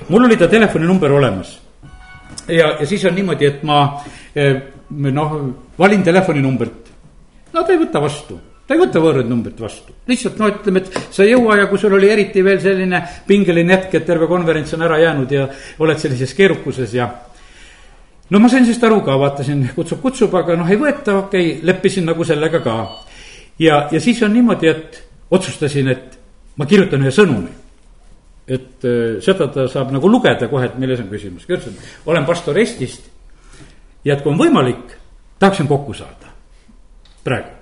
mul 0.07 0.23
oli 0.23 0.37
ta 0.39 0.47
telefoninumber 0.47 1.11
olemas. 1.11 1.59
ja, 2.47 2.77
ja 2.79 2.85
siis 2.85 3.03
on 3.05 3.15
niimoodi, 3.15 3.45
et 3.45 3.63
ma 3.63 3.81
noh, 4.89 5.39
valin 5.79 6.03
telefoninumbrit. 6.03 6.93
no 7.53 7.63
ta 7.63 7.75
ei 7.75 7.83
võta 7.83 8.01
vastu, 8.01 8.39
ta 8.67 8.77
ei 8.77 8.79
võta 8.85 9.03
võõraid 9.03 9.27
numbrit 9.27 9.59
vastu. 9.59 9.99
lihtsalt 10.07 10.39
no 10.39 10.47
ütleme, 10.47 10.79
et 10.79 11.11
sa 11.11 11.27
ei 11.27 11.35
jõua 11.35 11.59
ja 11.59 11.67
kui 11.67 11.77
sul 11.81 11.99
oli 11.99 12.07
eriti 12.07 12.43
veel 12.45 12.63
selline 12.63 13.03
pingeline 13.27 13.75
hetk, 13.75 13.99
et 13.99 14.07
terve 14.07 14.31
konverents 14.31 14.79
on 14.79 14.87
ära 14.87 15.03
jäänud 15.03 15.35
ja 15.35 15.49
oled 15.83 15.99
sellises 15.99 16.33
keerukuses 16.39 16.95
ja 16.95 17.11
no 18.29 18.39
ma 18.39 18.49
sain 18.49 18.65
sellest 18.65 18.83
aru 18.85 19.01
ka, 19.05 19.17
vaatasin, 19.19 19.63
kutsub, 19.75 20.01
kutsub, 20.03 20.35
aga 20.37 20.57
noh, 20.59 20.69
ei 20.69 20.79
võeta, 20.79 21.17
okei 21.25 21.51
okay,, 21.51 21.65
leppisin 21.65 22.07
nagu 22.09 22.25
sellega 22.27 22.61
ka. 22.65 22.75
ja, 23.59 23.87
ja 23.91 24.01
siis 24.01 24.21
on 24.23 24.33
niimoodi, 24.33 24.69
et 24.69 25.01
otsustasin, 25.31 25.89
et 25.93 26.19
ma 26.57 26.67
kirjutan 26.69 27.03
ühe 27.05 27.13
sõnumi. 27.13 27.51
et 28.49 28.85
äh, 28.85 29.19
seda 29.21 29.47
ta 29.53 29.67
saab 29.69 29.93
nagu 29.93 30.09
lugeda 30.09 30.47
kohe, 30.49 30.65
et 30.65 30.77
milles 30.81 30.99
on 30.99 31.09
küsimus. 31.09 31.45
kirjutasin, 31.45 31.77
olen 32.05 32.25
pastor 32.25 32.57
Eestist 32.57 33.09
ja 34.05 34.15
et 34.15 34.23
kui 34.23 34.31
on 34.31 34.39
võimalik, 34.39 34.97
tahaksin 35.39 35.67
kokku 35.67 35.93
saada 35.93 36.33
praegu. 37.23 37.58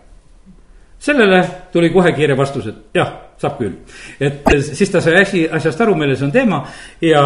Sellele 0.99 1.43
tuli 1.71 1.89
kohe 1.93 2.11
kiire 2.15 2.37
vastus, 2.37 2.67
et 2.67 2.97
jah 2.97 3.15
saab 3.37 3.59
küll. 3.59 3.73
et 4.19 4.47
siis 4.65 4.89
ta 4.89 5.01
sai 5.01 5.19
asi, 5.21 5.43
asjast 5.53 5.81
aru, 5.85 5.93
milles 5.97 6.21
on 6.25 6.31
teema 6.33 6.63
ja 7.01 7.21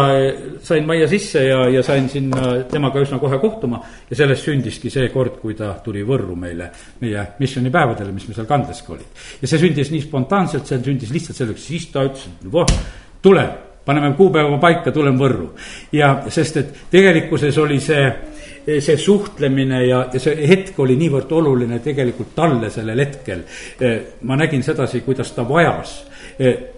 sain 0.64 0.84
majja 0.86 1.08
sisse 1.08 1.44
ja, 1.46 1.62
ja 1.72 1.82
sain 1.86 2.08
sinna 2.12 2.52
temaga 2.68 3.00
üsna 3.00 3.18
kohe 3.22 3.38
kohtuma. 3.40 3.80
ja 4.10 4.18
sellest 4.20 4.44
sündiski 4.48 4.92
see 4.92 5.08
kord, 5.14 5.38
kui 5.40 5.56
ta 5.56 5.72
tuli 5.84 6.04
Võrru 6.04 6.36
meile, 6.36 6.68
meie 7.00 7.26
missioonipäevadele, 7.40 8.12
mis 8.12 8.28
me 8.28 8.36
seal 8.36 8.48
kandes 8.50 8.82
ka 8.84 8.96
olid. 8.98 9.24
ja 9.40 9.48
see 9.48 9.64
sündis 9.64 9.92
nii 9.94 10.04
spontaanselt, 10.04 10.68
see 10.68 10.82
sündis 10.84 11.14
lihtsalt 11.14 11.40
selleks, 11.40 11.68
siis 11.72 11.88
ta 11.94 12.04
ütles, 12.04 12.28
et 12.28 12.52
voh, 12.52 12.68
tulen, 13.24 13.48
paneme 13.86 14.12
kuupäeva 14.18 14.60
paika, 14.60 14.92
tulen 14.92 15.16
Võrru. 15.18 15.48
ja 15.96 16.18
sest, 16.28 16.60
et 16.60 16.76
tegelikkuses 16.92 17.56
oli 17.62 17.80
see 17.80 18.04
see 18.66 18.96
suhtlemine 18.96 19.84
ja, 19.86 20.06
ja 20.12 20.20
see 20.20 20.48
hetk 20.48 20.78
oli 20.80 20.96
niivõrd 21.00 21.32
oluline 21.32 21.78
tegelikult 21.84 22.34
talle 22.34 22.70
sellel 22.70 23.00
hetkel. 23.04 23.42
ma 24.22 24.36
nägin 24.36 24.62
sedasi, 24.62 25.00
kuidas 25.00 25.32
ta 25.32 25.48
vajas 25.48 26.02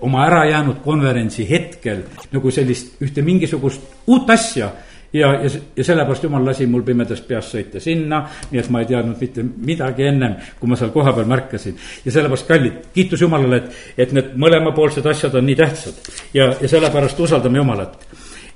oma 0.01 0.25
ärajäänud 0.27 0.81
konverentsi 0.85 1.47
hetkel 1.51 2.03
nagu 2.33 2.51
sellist 2.51 3.03
ühte 3.03 3.23
mingisugust 3.23 3.83
uut 4.07 4.31
asja 4.31 4.71
ja, 5.15 5.33
ja, 5.35 5.51
ja 5.77 5.85
sellepärast 5.85 6.23
jumal 6.23 6.45
lasi 6.47 6.67
mul 6.67 6.83
pimedast 6.83 7.27
peast 7.29 7.55
sõita 7.55 7.81
sinna, 7.83 8.25
nii 8.51 8.61
et 8.61 8.71
ma 8.75 8.83
ei 8.83 8.89
teadnud 8.91 9.21
mitte 9.21 9.45
midagi 9.45 10.09
ennem, 10.11 10.35
kui 10.59 10.71
ma 10.71 10.79
seal 10.79 10.91
kohapeal 10.95 11.29
märkasin. 11.31 11.77
ja 12.05 12.13
sellepärast, 12.13 12.49
kallid, 12.49 12.81
kiitus 12.95 13.23
Jumalale, 13.23 13.63
et, 13.63 13.79
et 14.07 14.17
need 14.17 14.35
mõlemapoolsed 14.43 15.07
asjad 15.11 15.39
on 15.39 15.47
nii 15.47 15.57
tähtsad 15.61 16.13
ja, 16.35 16.51
ja 16.61 16.69
sellepärast 16.69 17.21
usaldame 17.21 17.63
Jumalat. 17.63 17.97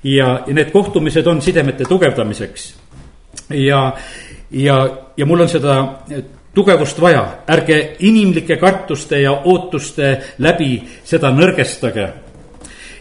ja, 0.03 0.43
ja 0.47 0.53
need 0.53 0.71
kohtumised 0.75 1.27
on 1.27 1.41
sidemete 1.41 1.87
tugevdamiseks 1.87 2.73
ja, 3.49 3.93
ja, 4.51 4.97
ja 5.17 5.25
mul 5.25 5.41
on 5.41 5.49
seda 5.49 5.75
tugevust 6.53 7.01
vaja, 7.01 7.23
ärge 7.47 7.79
inimlike 7.99 8.57
kartuste 8.57 9.21
ja 9.21 9.33
ootuste 9.45 10.17
läbi 10.37 10.79
seda 11.03 11.31
nõrgestage. 11.31 12.09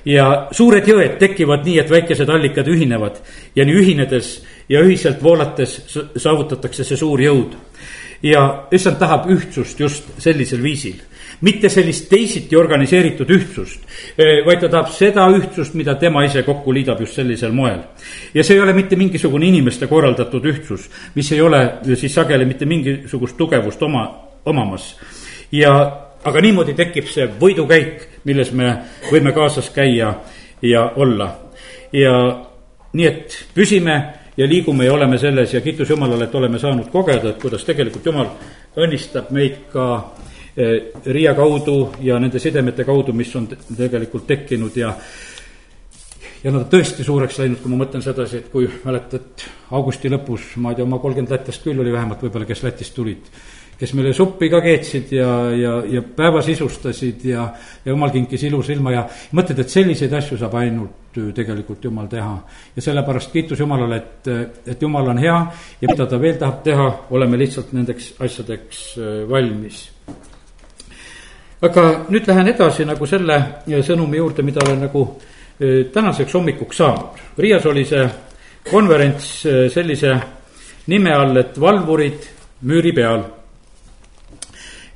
ja 0.05 0.49
suured 0.53 0.87
jõed 0.89 1.19
tekivad 1.19 1.67
nii, 1.67 1.79
et 1.79 1.91
väikesed 1.91 2.29
allikad 2.31 2.69
ühinevad 2.69 3.19
ja 3.57 3.65
nii 3.65 3.75
ühinedes 3.81 4.39
ja 4.69 4.81
ühiselt 4.81 5.23
voolates 5.23 5.81
saavutatakse 6.17 6.85
see 6.85 6.97
suur 6.97 7.21
jõud. 7.21 7.57
ja 8.23 8.67
issand 8.73 8.99
tahab 8.99 9.29
ühtsust 9.31 9.81
just 9.81 10.05
sellisel 10.19 10.63
viisil 10.63 11.08
mitte 11.41 11.69
sellist 11.69 12.09
teisiti 12.11 12.57
organiseeritud 12.57 13.31
ühtsust, 13.31 13.85
eh, 14.19 14.41
vaid 14.47 14.61
ta 14.61 14.69
tahab 14.69 14.91
seda 14.95 15.29
ühtsust, 15.35 15.75
mida 15.75 15.95
tema 15.95 16.25
ise 16.25 16.43
kokku 16.43 16.75
liidab 16.75 17.01
just 17.01 17.15
sellisel 17.15 17.53
moel. 17.53 17.79
ja 18.35 18.45
see 18.45 18.57
ei 18.57 18.61
ole 18.61 18.73
mitte 18.73 18.97
mingisugune 18.97 19.47
inimeste 19.47 19.87
korraldatud 19.87 20.45
ühtsus, 20.45 20.89
mis 21.15 21.33
ei 21.33 21.41
ole 21.41 21.79
siis 21.95 22.15
sageli 22.15 22.45
mitte 22.45 22.67
mingisugust 22.67 23.37
tugevust 23.37 23.83
oma, 23.83 24.05
omamas. 24.45 24.97
ja, 25.53 25.73
aga 26.25 26.41
niimoodi 26.41 26.75
tekib 26.75 27.07
see 27.07 27.29
võidukäik, 27.41 28.09
milles 28.25 28.53
me 28.53 28.77
võime 29.11 29.33
kaasas 29.33 29.71
käia 29.71 30.15
ja 30.63 30.93
olla. 30.97 31.35
ja 31.93 32.45
nii, 32.93 33.07
et 33.07 33.45
püsime 33.55 33.99
ja 34.37 34.47
liigume 34.49 34.85
ja 34.85 34.93
oleme 34.95 35.19
selles 35.19 35.55
ja 35.55 35.61
kiitus 35.61 35.91
Jumalale, 35.91 36.25
et 36.25 36.35
oleme 36.35 36.59
saanud 36.59 36.91
kogeda, 36.91 37.31
et 37.31 37.43
kuidas 37.43 37.65
tegelikult 37.65 38.07
Jumal 38.07 38.31
õnnistab 38.79 39.33
meid 39.35 39.65
ka 39.73 39.87
Riia 40.59 41.35
kaudu 41.39 41.95
ja 42.03 42.17
nende 42.19 42.41
sidemete 42.43 42.83
kaudu, 42.85 43.13
mis 43.15 43.35
on 43.39 43.47
tegelikult 43.77 44.27
tekkinud 44.27 44.77
ja 44.77 44.95
ja 46.45 46.53
nad 46.53 46.63
on 46.63 46.71
tõesti 46.71 47.05
suureks 47.07 47.39
läinud, 47.41 47.61
kui 47.63 47.73
ma 47.73 47.83
mõtlen 47.83 48.03
sedasi, 48.05 48.43
et 48.43 48.51
kui 48.53 48.69
mäletad, 48.85 49.47
augusti 49.75 50.11
lõpus, 50.13 50.53
ma 50.63 50.73
ei 50.73 50.79
tea, 50.79 50.87
oma 50.87 51.01
kolmkümmend 51.03 51.35
lätlast 51.35 51.65
küll 51.65 51.81
oli 51.83 51.95
vähemalt 51.95 52.23
võib-olla, 52.23 52.47
kes 52.49 52.63
Lätist 52.67 52.95
tulid. 52.95 53.33
kes 53.79 53.93
meile 53.95 54.11
suppi 54.13 54.49
ka 54.51 54.59
keetsid 54.59 55.13
ja, 55.15 55.29
ja, 55.55 55.73
ja 55.87 56.01
päeva 56.03 56.41
sisustasid 56.43 57.25
ja, 57.25 57.45
ja 57.85 57.93
jumal 57.93 58.11
kinkis 58.11 58.43
ilusa 58.49 58.73
ilma 58.75 58.93
ja 58.93 59.05
mõtled, 59.39 59.61
et 59.63 59.71
selliseid 59.71 60.13
asju 60.19 60.39
saab 60.39 60.57
ainult 60.59 61.21
tegelikult 61.35 61.85
jumal 61.85 62.09
teha. 62.11 62.33
ja 62.77 62.83
sellepärast 62.83 63.33
kiitus 63.33 63.61
Jumalale, 63.61 63.97
et, 63.97 64.33
et 64.67 64.83
jumal 64.83 65.09
on 65.15 65.19
hea 65.19 65.37
ja 65.81 65.93
mida 65.93 66.07
ta 66.07 66.19
veel 66.21 66.39
tahab 66.39 66.63
teha, 66.65 66.89
oleme 67.11 67.39
lihtsalt 67.39 67.73
nendeks 67.73 68.17
asjadeks 68.19 68.83
äh, 68.99 69.23
valmis 69.31 69.87
aga 71.61 71.85
nüüd 72.09 72.27
lähen 72.29 72.53
edasi 72.53 72.87
nagu 72.87 73.07
selle 73.07 73.39
sõnumi 73.67 74.21
juurde, 74.21 74.45
mida 74.47 74.63
olen 74.63 74.85
nagu 74.87 75.05
e, 75.59 75.85
tänaseks 75.93 76.35
hommikuks 76.39 76.79
saanud. 76.79 77.23
Riias 77.39 77.67
oli 77.67 77.85
see 77.89 78.05
konverents 78.71 79.31
e, 79.47 79.57
sellise 79.73 80.15
nime 80.89 81.15
all, 81.15 81.37
et 81.41 81.59
valvurid 81.61 82.29
müüri 82.69 82.95
peal. 82.95 83.25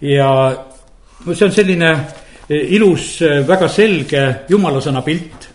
ja 0.03 0.29
see 1.33 1.47
on 1.47 1.53
selline 1.55 1.91
ilus, 2.51 3.21
väga 3.47 3.69
selge 3.71 4.23
jumalasõna 4.51 5.03
pilt. 5.03 5.49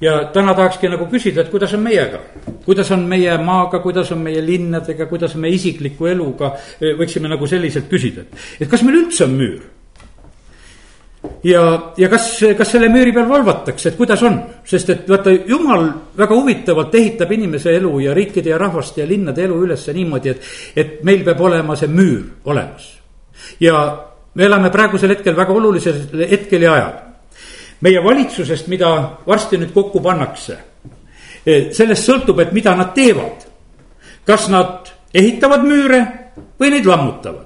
ja 0.00 0.18
täna 0.32 0.54
tahakski 0.54 0.88
nagu 0.92 1.06
küsida, 1.10 1.42
et 1.42 1.50
kuidas 1.50 1.74
on 1.74 1.82
meiega, 1.82 2.20
kuidas 2.64 2.90
on 2.92 3.06
meie 3.08 3.38
maaga, 3.38 3.80
kuidas 3.82 4.12
on 4.12 4.22
meie 4.22 4.42
linnadega, 4.44 5.06
kuidas 5.06 5.34
on 5.34 5.40
meie 5.40 5.54
isikliku 5.56 6.06
eluga, 6.06 6.52
võiksime 6.80 7.30
nagu 7.32 7.46
selliselt 7.46 7.88
küsida, 7.90 8.22
et, 8.22 8.44
et 8.60 8.70
kas 8.70 8.82
meil 8.86 9.00
üldse 9.02 9.24
on 9.24 9.34
müür 9.34 9.64
ja, 11.44 11.92
ja 11.96 12.08
kas, 12.08 12.28
kas 12.58 12.72
selle 12.74 12.88
müüri 12.92 13.12
peal 13.14 13.28
valvatakse, 13.28 13.90
et 13.90 13.98
kuidas 13.98 14.22
on, 14.26 14.38
sest 14.66 14.90
et 14.92 15.08
vaata, 15.08 15.32
jumal 15.48 15.86
väga 16.18 16.36
huvitavalt 16.36 16.94
ehitab 16.98 17.32
inimese 17.36 17.74
elu 17.76 17.92
ja 18.04 18.14
riikide 18.16 18.50
ja 18.50 18.58
rahvaste 18.60 19.02
ja 19.02 19.08
linnade 19.08 19.44
elu 19.44 19.58
üles 19.66 19.86
niimoodi, 19.94 20.34
et, 20.34 20.50
et 20.76 21.00
meil 21.06 21.24
peab 21.26 21.40
olema 21.48 21.76
see 21.76 21.90
müür 21.92 22.22
olemas. 22.44 22.90
ja 23.60 23.80
me 24.34 24.44
elame 24.44 24.70
praegusel 24.70 25.14
hetkel 25.14 25.36
väga 25.36 25.52
olulisel 25.52 26.28
hetkel 26.30 26.62
ja 26.62 26.72
ajal. 26.72 26.92
meie 27.80 28.04
valitsusest, 28.04 28.68
mida 28.72 28.92
varsti 29.26 29.58
nüüd 29.60 29.72
kokku 29.74 30.00
pannakse, 30.02 30.58
e, 31.46 31.72
sellest 31.72 32.08
sõltub, 32.08 32.40
et 32.40 32.52
mida 32.52 32.74
nad 32.76 32.94
teevad. 32.94 33.46
kas 34.26 34.48
nad 34.48 34.90
ehitavad 35.14 35.62
müüre 35.64 36.00
või 36.58 36.70
neid 36.70 36.86
lammutavad 36.86 37.45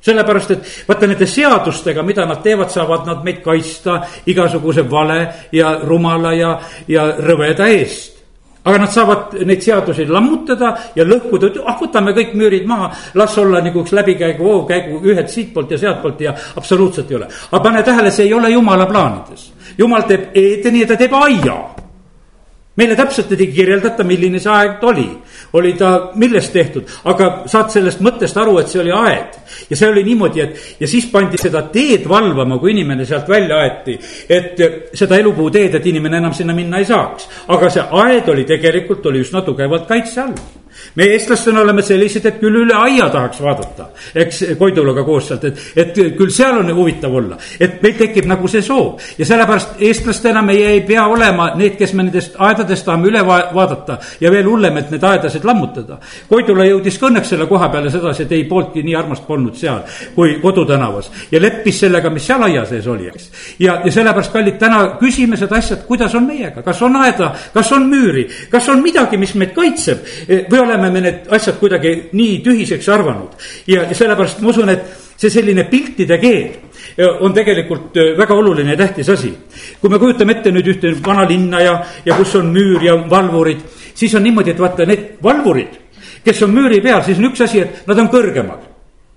sellepärast, 0.00 0.50
et 0.50 0.70
vaata 0.88 1.08
nende 1.10 1.26
seadustega, 1.28 2.02
mida 2.02 2.24
nad 2.26 2.40
teevad, 2.44 2.70
saavad 2.72 3.04
nad 3.08 3.24
meid 3.24 3.42
kaitsta 3.44 4.00
igasuguse 4.26 4.86
vale 4.90 5.20
ja 5.52 5.74
rumala 5.84 6.32
ja, 6.36 6.54
ja 6.88 7.10
rõveda 7.18 7.68
eest 7.68 8.20
aga 8.64 8.78
nad 8.78 8.92
saavad 8.92 9.34
neid 9.48 9.62
seadusi 9.64 10.04
lammutada 10.08 10.74
ja 10.96 11.04
lõhkuda, 11.08 11.48
ah 11.64 11.78
võtame 11.80 12.12
kõik 12.16 12.34
müürid 12.36 12.66
maha, 12.68 12.90
las 13.16 13.36
olla 13.40 13.62
nagu 13.64 13.80
üks 13.84 13.94
läbikäigu, 13.96 14.44
voogkäigu 14.44 15.00
ühed 15.08 15.30
siitpoolt 15.32 15.72
ja 15.72 15.78
sealtpoolt 15.80 16.20
ja 16.26 16.34
absoluutselt 16.60 17.10
ei 17.10 17.16
ole. 17.16 17.28
aga 17.50 17.62
pane 17.64 17.82
tähele, 17.82 18.10
see 18.10 18.28
ei 18.28 18.34
ole 18.34 18.50
jumala 18.52 18.86
plaanides. 18.86 19.52
jumal 19.78 20.04
teeb 20.08 20.36
Eedeni 20.36 20.84
ja 20.84 20.92
ta 20.92 20.96
teeb 21.00 21.14
aia 21.16 21.56
meile 22.76 22.96
täpselt 22.96 23.32
ei 23.34 23.48
kirjeldata, 23.50 24.04
milline 24.06 24.38
see 24.40 24.52
aed 24.52 24.84
oli, 24.86 25.06
oli 25.58 25.72
ta 25.78 25.90
millest 26.20 26.52
tehtud, 26.54 26.86
aga 27.10 27.30
saad 27.50 27.72
sellest 27.74 28.02
mõttest 28.04 28.38
aru, 28.40 28.58
et 28.60 28.70
see 28.70 28.80
oli 28.82 28.94
aed. 28.94 29.38
ja 29.70 29.76
see 29.76 29.90
oli 29.90 30.04
niimoodi, 30.06 30.44
et 30.44 30.80
ja 30.80 30.88
siis 30.88 31.08
pandi 31.10 31.38
seda 31.40 31.64
teed 31.72 32.06
valvama, 32.08 32.58
kui 32.58 32.72
inimene 32.74 33.04
sealt 33.04 33.28
välja 33.28 33.58
aeti. 33.64 33.98
et 34.28 34.62
seda 34.94 35.18
elupuu 35.18 35.50
teed, 35.50 35.74
et 35.74 35.86
inimene 35.86 36.22
enam 36.22 36.34
sinna 36.34 36.54
minna 36.54 36.78
ei 36.78 36.88
saaks, 36.88 37.28
aga 37.48 37.70
see 37.70 37.84
aed 38.04 38.28
oli 38.28 38.46
tegelikult, 38.48 39.06
oli 39.06 39.26
üsna 39.26 39.42
tugevalt 39.46 39.88
kaitse 39.90 40.20
all 40.20 40.34
me 40.94 41.06
eestlastena 41.14 41.60
oleme 41.60 41.82
sellised, 41.82 42.26
et 42.26 42.40
küll 42.40 42.62
üle 42.64 42.74
aia 42.74 43.08
tahaks 43.12 43.40
vaadata, 43.42 43.90
eks 44.14 44.42
Koidulaga 44.58 45.04
koos 45.06 45.28
sealt, 45.30 45.44
et, 45.44 45.60
et 45.76 46.00
küll 46.18 46.32
seal 46.34 46.58
on 46.60 46.72
huvitav 46.74 47.14
olla. 47.14 47.38
et 47.60 47.82
meil 47.82 47.96
tekib 47.98 48.26
nagu 48.30 48.48
see 48.48 48.62
soov 48.62 49.00
ja 49.18 49.26
sellepärast 49.26 49.80
eestlastena 49.82 50.42
meie 50.42 50.70
ei 50.74 50.80
pea 50.86 51.06
olema 51.06 51.50
need, 51.56 51.76
kes 51.78 51.94
me 51.94 52.06
nendest 52.06 52.36
aedadest 52.38 52.84
tahame 52.86 53.08
üle 53.10 53.22
va 53.26 53.40
vaadata 53.54 53.98
ja 54.20 54.30
veel 54.32 54.48
hullem, 54.48 54.76
et 54.80 54.90
need 54.90 55.04
aedasid 55.04 55.44
lammutada. 55.44 55.98
Koidula 56.28 56.66
jõudis 56.68 56.98
ka 56.98 57.08
õnneks 57.10 57.34
selle 57.34 57.46
koha 57.50 57.68
peale 57.72 57.90
sedasi, 57.92 58.26
et 58.26 58.32
ei 58.36 58.44
pooltki 58.48 58.84
nii 58.86 58.96
armast 58.96 59.26
polnud 59.26 59.56
seal 59.58 59.82
kui 60.14 60.38
kodutänavas 60.42 61.10
ja 61.32 61.40
leppis 61.42 61.80
sellega, 61.84 62.10
mis 62.10 62.26
seal 62.26 62.42
aia 62.46 62.64
sees 62.68 62.86
oli, 62.90 63.08
eks. 63.10 63.30
ja, 63.58 63.80
ja 63.84 63.92
sellepärast, 63.92 64.32
kallid, 64.32 64.58
täna 64.60 64.82
küsime 65.00 65.38
seda 65.40 65.58
asja, 65.60 65.79
kuidas 65.90 66.14
on 66.14 66.26
meiega, 66.28 66.62
kas 66.62 66.82
on 66.86 66.96
aeda, 67.02 67.32
kas 67.54 67.72
on 67.74 67.88
müüri, 67.90 68.28
kas 68.50 68.68
on 68.70 68.82
midagi, 68.84 69.18
mis 69.18 69.34
meid 69.34 69.50
kaitseb 69.56 70.06
või 70.50 70.62
oleme 70.62 70.90
me 70.94 71.02
need 71.02 71.30
asjad 71.34 71.58
kuidagi 71.58 71.94
nii 72.14 72.38
tühiseks 72.46 72.88
arvanud. 72.94 73.34
ja, 73.66 73.88
sellepärast 73.90 74.44
ma 74.44 74.52
usun, 74.54 74.70
et 74.70 74.86
see 75.18 75.32
selline 75.34 75.66
piltide 75.72 76.18
keel 76.22 77.10
on 77.20 77.34
tegelikult 77.34 77.98
äh, 77.98 78.14
väga 78.18 78.38
oluline 78.38 78.76
ja 78.76 78.80
tähtis 78.84 79.10
asi. 79.10 79.34
kui 79.80 79.90
me 79.90 79.98
kujutame 79.98 80.38
ette 80.38 80.54
nüüd 80.54 80.70
ühte 80.76 80.94
vanalinna 81.06 81.60
ja, 81.60 81.76
ja 82.06 82.16
kus 82.16 82.34
on 82.38 82.52
müür 82.54 82.82
ja 82.86 82.96
valvurid, 83.10 83.66
siis 83.94 84.14
on 84.14 84.22
niimoodi, 84.22 84.54
et 84.54 84.62
vaata 84.62 84.86
need 84.86 85.16
valvurid, 85.22 85.78
kes 86.24 86.42
on 86.46 86.54
müüri 86.54 86.80
peal, 86.80 87.02
siis 87.02 87.18
on 87.18 87.32
üks 87.32 87.42
asi, 87.48 87.66
et 87.66 87.86
nad 87.90 87.98
on 87.98 88.14
kõrgemal 88.14 88.69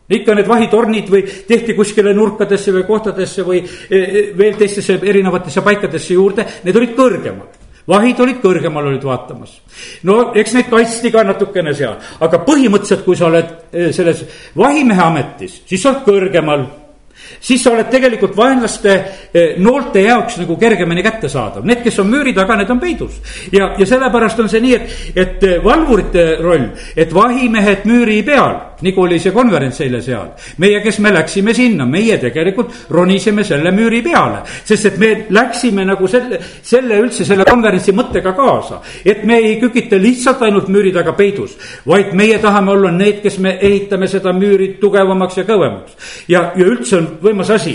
ikka 0.09 0.35
need 0.35 0.47
vahitornid 0.47 1.09
või 1.11 1.23
tehti 1.47 1.75
kuskile 1.77 2.13
nurkadesse 2.13 2.73
või 2.75 2.85
kohtadesse 2.87 3.45
või 3.47 3.63
e, 3.63 3.97
e, 3.97 4.23
veel 4.37 4.57
teistesse 4.59 4.99
erinevatesse 5.01 5.63
paikadesse 5.63 6.13
juurde, 6.13 6.47
need 6.63 6.79
olid 6.79 6.95
kõrgemal 6.97 7.61
vahid 7.87 8.19
olid 8.23 8.37
kõrgemal, 8.39 8.85
olid 8.87 9.03
vaatamas. 9.03 9.57
no 10.07 10.31
eks 10.39 10.53
neid 10.55 10.69
kaitsti 10.71 11.11
ka 11.11 11.23
natukene 11.27 11.73
seal, 11.75 11.97
aga 12.23 12.39
põhimõtteliselt, 12.45 13.03
kui 13.03 13.19
sa 13.19 13.27
oled 13.27 13.49
e, 13.71 13.91
selles 13.95 14.23
vahimehe 14.55 15.03
ametis, 15.03 15.61
siis 15.67 15.83
sa 15.83 15.91
oled 15.91 16.05
kõrgemal 16.07 16.65
siis 17.39 17.63
sa 17.63 17.71
oled 17.71 17.89
tegelikult 17.91 18.35
vaenlaste 18.37 18.93
eh, 19.33 19.55
noolte 19.57 20.01
jaoks 20.05 20.39
nagu 20.41 20.57
kergemini 20.59 21.03
kättesaadav. 21.03 21.65
Need, 21.65 21.83
kes 21.83 21.99
on 22.03 22.11
müüri 22.11 22.33
taga, 22.35 22.57
need 22.59 22.69
on 22.69 22.79
peidus. 22.79 23.21
ja, 23.51 23.73
ja 23.77 23.85
sellepärast 23.85 24.39
on 24.39 24.49
see 24.49 24.61
nii, 24.63 24.75
et, 24.75 24.99
et 25.15 25.47
eh, 25.47 25.57
valvurite 25.63 26.27
roll, 26.41 26.69
et 26.95 27.13
vahimehed 27.13 27.87
müüri 27.89 28.21
peal, 28.25 28.59
nagu 28.83 29.01
oli 29.01 29.19
see 29.21 29.31
konverents 29.31 29.79
eile 29.83 30.01
seal. 30.03 30.33
meie, 30.57 30.81
kes 30.83 30.99
me 30.99 31.11
läksime 31.13 31.53
sinna, 31.53 31.85
meie 31.85 32.17
tegelikult 32.21 32.73
ronisime 32.89 33.43
selle 33.43 33.71
müüri 33.71 34.01
peale. 34.03 34.43
sest 34.65 34.85
et 34.91 34.97
me 34.97 35.11
läksime 35.29 35.85
nagu 35.85 36.07
selle, 36.07 36.39
selle 36.61 36.99
üldse 37.03 37.25
selle 37.25 37.45
konverentsi 37.47 37.93
mõttega 37.95 38.33
kaasa. 38.35 38.81
et 39.05 39.23
me 39.23 39.37
ei 39.37 39.59
kükita 39.61 39.99
lihtsalt 40.01 40.41
ainult 40.41 40.67
müüri 40.67 40.93
taga 40.93 41.13
peidus, 41.13 41.57
vaid 41.87 42.13
meie 42.13 42.39
tahame 42.39 42.71
olla 42.71 42.91
need, 42.91 43.21
kes 43.23 43.39
me 43.39 43.57
ehitame 43.61 44.07
seda 44.07 44.33
müüri 44.33 44.73
tugevamaks 44.81 45.37
ja 45.37 45.47
kõvemaks. 45.47 45.97
ja, 46.27 46.51
ja 46.55 46.65
üldse 46.65 46.97
on 46.97 47.07
võimas 47.23 47.49
asi. 47.55 47.73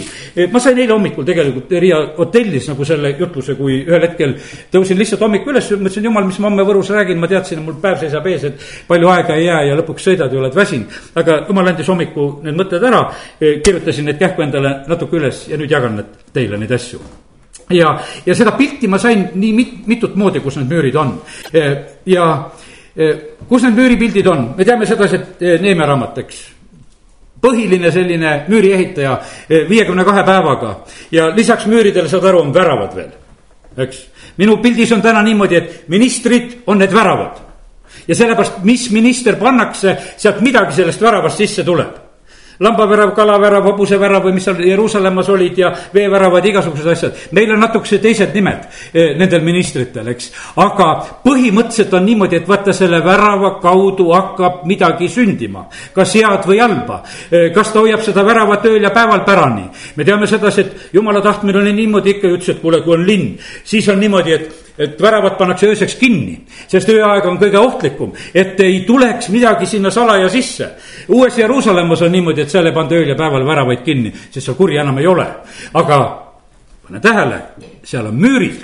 ma 0.53 0.61
sain 0.61 0.79
eile 0.79 0.95
hommikul 0.95 1.27
tegelikult 1.27 1.73
Riia 1.79 2.01
hotellis 2.17 2.69
nagu 2.71 2.85
selle 2.85 3.15
jutluse, 3.19 3.55
kui 3.59 3.81
ühel 3.85 4.05
hetkel 4.07 4.35
tõusin 4.73 4.99
lihtsalt 4.99 5.23
hommikul 5.25 5.55
üles, 5.55 5.71
mõtlesin, 5.75 6.09
jumal, 6.11 6.27
mis 6.29 6.39
ma 6.39 6.51
homme 6.51 6.67
Võrus 6.69 6.91
räägin, 6.95 7.21
ma 7.21 7.31
teadsin, 7.31 7.63
mul 7.65 7.79
päev 7.83 8.01
seisab 8.03 8.27
ees, 8.31 8.45
et 8.49 8.67
palju 8.89 9.13
aega 9.13 9.37
ei 9.37 9.47
jää 9.47 9.63
ja 9.71 9.79
lõpuks 9.79 10.11
sõidad 10.11 10.33
ja 10.33 10.43
oled 10.43 10.55
väsinud. 10.55 10.99
aga 11.15 11.41
jumal 11.49 11.73
andis 11.73 11.89
hommiku 11.89 12.29
need 12.45 12.59
mõtted 12.59 12.85
ära, 12.91 13.07
kirjutasin 13.41 14.11
need 14.11 14.21
kähku 14.21 14.45
endale 14.45 14.75
natuke 14.89 15.19
üles 15.21 15.47
ja 15.49 15.57
nüüd 15.57 15.71
jagan 15.71 15.97
need 16.01 16.21
teile 16.33 16.61
neid 16.61 16.73
asju 16.73 17.01
ja, 17.71 17.95
ja 18.27 18.35
seda 18.35 18.53
pilti 18.57 18.89
ma 18.89 18.99
sain 18.99 19.29
nii 19.35 19.53
mit, 19.57 19.75
mitut 19.87 20.17
moodi, 20.17 20.41
kus 20.45 20.59
need 20.61 20.71
müürid 20.73 20.97
on. 20.97 21.15
ja 22.07 22.29
kus 23.49 23.63
need 23.65 23.77
müüripildid 23.79 24.27
on, 24.27 24.53
me 24.57 24.65
teame 24.67 24.87
sedasi, 24.87 25.17
et 25.17 25.63
Neemia 25.63 25.87
raamat, 25.87 26.23
eks 26.25 26.47
põhiline 27.43 27.93
selline 27.93 28.33
müüriehitaja 28.49 29.19
eh, 29.49 29.69
viiekümne 29.69 30.05
kahe 30.05 30.25
päevaga. 30.27 30.75
Ja 31.13 31.29
lisaks 31.37 31.67
müüridele, 31.67 32.09
saad 32.09 32.25
aru, 32.25 32.43
on 32.47 32.55
väravad 32.55 32.97
veel, 32.97 33.13
eks. 33.85 34.03
minu 34.39 34.59
pildis 34.63 34.93
on 34.93 35.03
täna 35.03 35.23
niimoodi, 35.23 35.57
et 35.57 35.89
ministrid 35.89 36.59
on 36.67 36.79
need 36.79 36.95
väravad. 36.95 37.45
Ja 38.09 38.15
sellepärast, 38.15 38.63
mis 38.65 38.91
minister 38.91 39.37
pannakse, 39.37 39.97
sealt 40.17 40.41
midagi 40.41 40.77
sellest 40.81 41.03
väravast 41.03 41.45
sisse 41.45 41.65
tuleb 41.65 42.08
lambavärav, 42.61 43.15
kalavärav, 43.15 43.65
hobusevärav 43.71 44.25
või 44.27 44.37
mis 44.39 44.47
seal 44.49 44.61
Jeruusalemmas 44.67 45.29
olid 45.31 45.59
ja 45.59 45.71
veeväravad, 45.95 46.45
igasugused 46.51 46.91
asjad. 46.93 47.17
meil 47.33 47.53
on 47.55 47.61
natukese 47.63 47.99
teised 48.03 48.35
nimed 48.35 48.67
eh, 48.93 49.15
nendel 49.19 49.43
ministritel, 49.47 50.09
eks. 50.15 50.31
aga 50.57 50.89
põhimõtteliselt 51.25 51.95
on 51.95 52.07
niimoodi, 52.07 52.41
et 52.41 52.49
vaata 52.49 52.73
selle 52.73 53.01
värava 53.05 53.55
kaudu 53.63 54.11
hakkab 54.13 54.65
midagi 54.67 55.09
sündima. 55.09 55.67
kas 55.95 56.15
head 56.15 56.47
või 56.47 56.61
halba. 56.61 57.03
Eh, 57.31 57.51
kas 57.55 57.73
ta 57.73 57.81
hoiab 57.81 58.03
seda 58.03 58.25
väravat 58.27 58.67
ööl 58.67 58.83
ja 58.83 58.91
päeval 58.91 59.25
pärani. 59.25 59.69
me 59.97 60.05
teame 60.05 60.27
sedasi, 60.27 60.61
et 60.61 60.89
jumala 60.93 61.21
tahtmine 61.21 61.59
oli 61.59 61.73
niimoodi 61.73 62.11
ikka, 62.17 62.29
ütles, 62.29 62.49
et 62.49 62.61
kuule, 62.61 62.83
kui 62.83 62.95
on 62.95 63.07
linn, 63.07 63.39
siis 63.65 63.89
on 63.89 64.01
niimoodi, 64.01 64.33
et 64.33 64.68
et 64.79 65.03
väravad 65.03 65.37
pannakse 65.39 65.67
ööseks 65.67 65.95
kinni, 65.99 66.37
sest 66.69 66.89
ööaeg 66.93 67.27
on 67.27 67.39
kõige 67.41 67.59
ohtlikum, 67.59 68.13
et 68.35 68.61
ei 68.61 68.81
tuleks 68.87 69.29
midagi 69.35 69.67
sinna 69.67 69.91
salaja 69.91 70.29
sisse. 70.29 70.71
uues 71.09 71.39
Jeruusalemmas 71.39 72.03
on 72.03 72.13
niimoodi, 72.13 72.43
et 72.43 72.51
seal 72.51 72.67
ei 72.67 72.73
panda 72.73 72.95
ööl 72.95 73.09
ja 73.09 73.17
päeval 73.19 73.47
väravaid 73.47 73.83
kinni, 73.85 74.13
sest 74.31 74.47
seal 74.47 74.57
kuri 74.57 74.79
enam 74.79 74.99
ei 74.99 75.07
ole. 75.07 75.27
aga 75.75 75.99
pane 76.87 77.01
tähele, 77.01 77.43
seal 77.85 78.07
on 78.07 78.15
müürid 78.15 78.63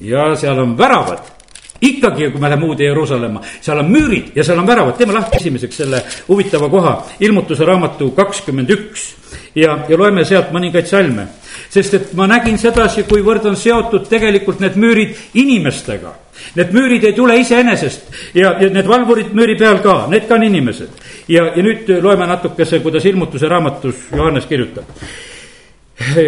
ja 0.00 0.34
seal 0.36 0.58
on 0.58 0.78
väravad 0.78 1.34
ikkagi, 1.80 2.30
kui 2.30 2.40
me 2.40 2.48
läheme 2.50 2.66
uude 2.66 2.84
Jeruusalemma, 2.84 3.42
seal 3.60 3.78
on 3.78 3.90
müürid 3.92 4.36
ja 4.36 4.44
seal 4.44 4.58
on 4.58 4.66
väravad, 4.66 4.96
teeme 4.98 5.14
lahti 5.14 5.38
esimeseks 5.38 5.76
selle 5.76 6.02
huvitava 6.28 6.68
koha, 6.68 6.94
ilmutuse 7.20 7.64
raamatu 7.64 8.10
kakskümmend 8.16 8.70
üks 8.74 9.08
ja, 9.54 9.78
ja 9.88 9.98
loeme 9.98 10.24
sealt 10.24 10.52
mõningaid 10.52 10.86
salme 10.86 11.28
sest 11.68 11.94
et 11.94 12.12
ma 12.16 12.26
nägin 12.28 12.58
sedasi, 12.60 13.04
kuivõrd 13.08 13.46
on 13.50 13.56
seotud 13.58 14.08
tegelikult 14.08 14.62
need 14.62 14.76
müürid 14.80 15.16
inimestega. 15.40 16.14
Need 16.56 16.74
müürid 16.74 17.04
ei 17.08 17.16
tule 17.16 17.34
iseenesest 17.40 18.34
ja, 18.38 18.54
ja 18.62 18.68
need 18.70 18.86
valvurid 18.88 19.32
müüri 19.36 19.56
peal 19.58 19.80
ka, 19.84 20.04
need 20.10 20.28
ka 20.28 20.36
on 20.38 20.46
inimesed. 20.46 21.00
ja, 21.28 21.48
ja 21.56 21.62
nüüd 21.64 21.90
loeme 22.02 22.26
natukese, 22.26 22.80
kuidas 22.80 23.04
ilmutuse 23.04 23.48
raamatus 23.48 24.06
Johannes 24.14 24.46
kirjutab. 24.46 24.86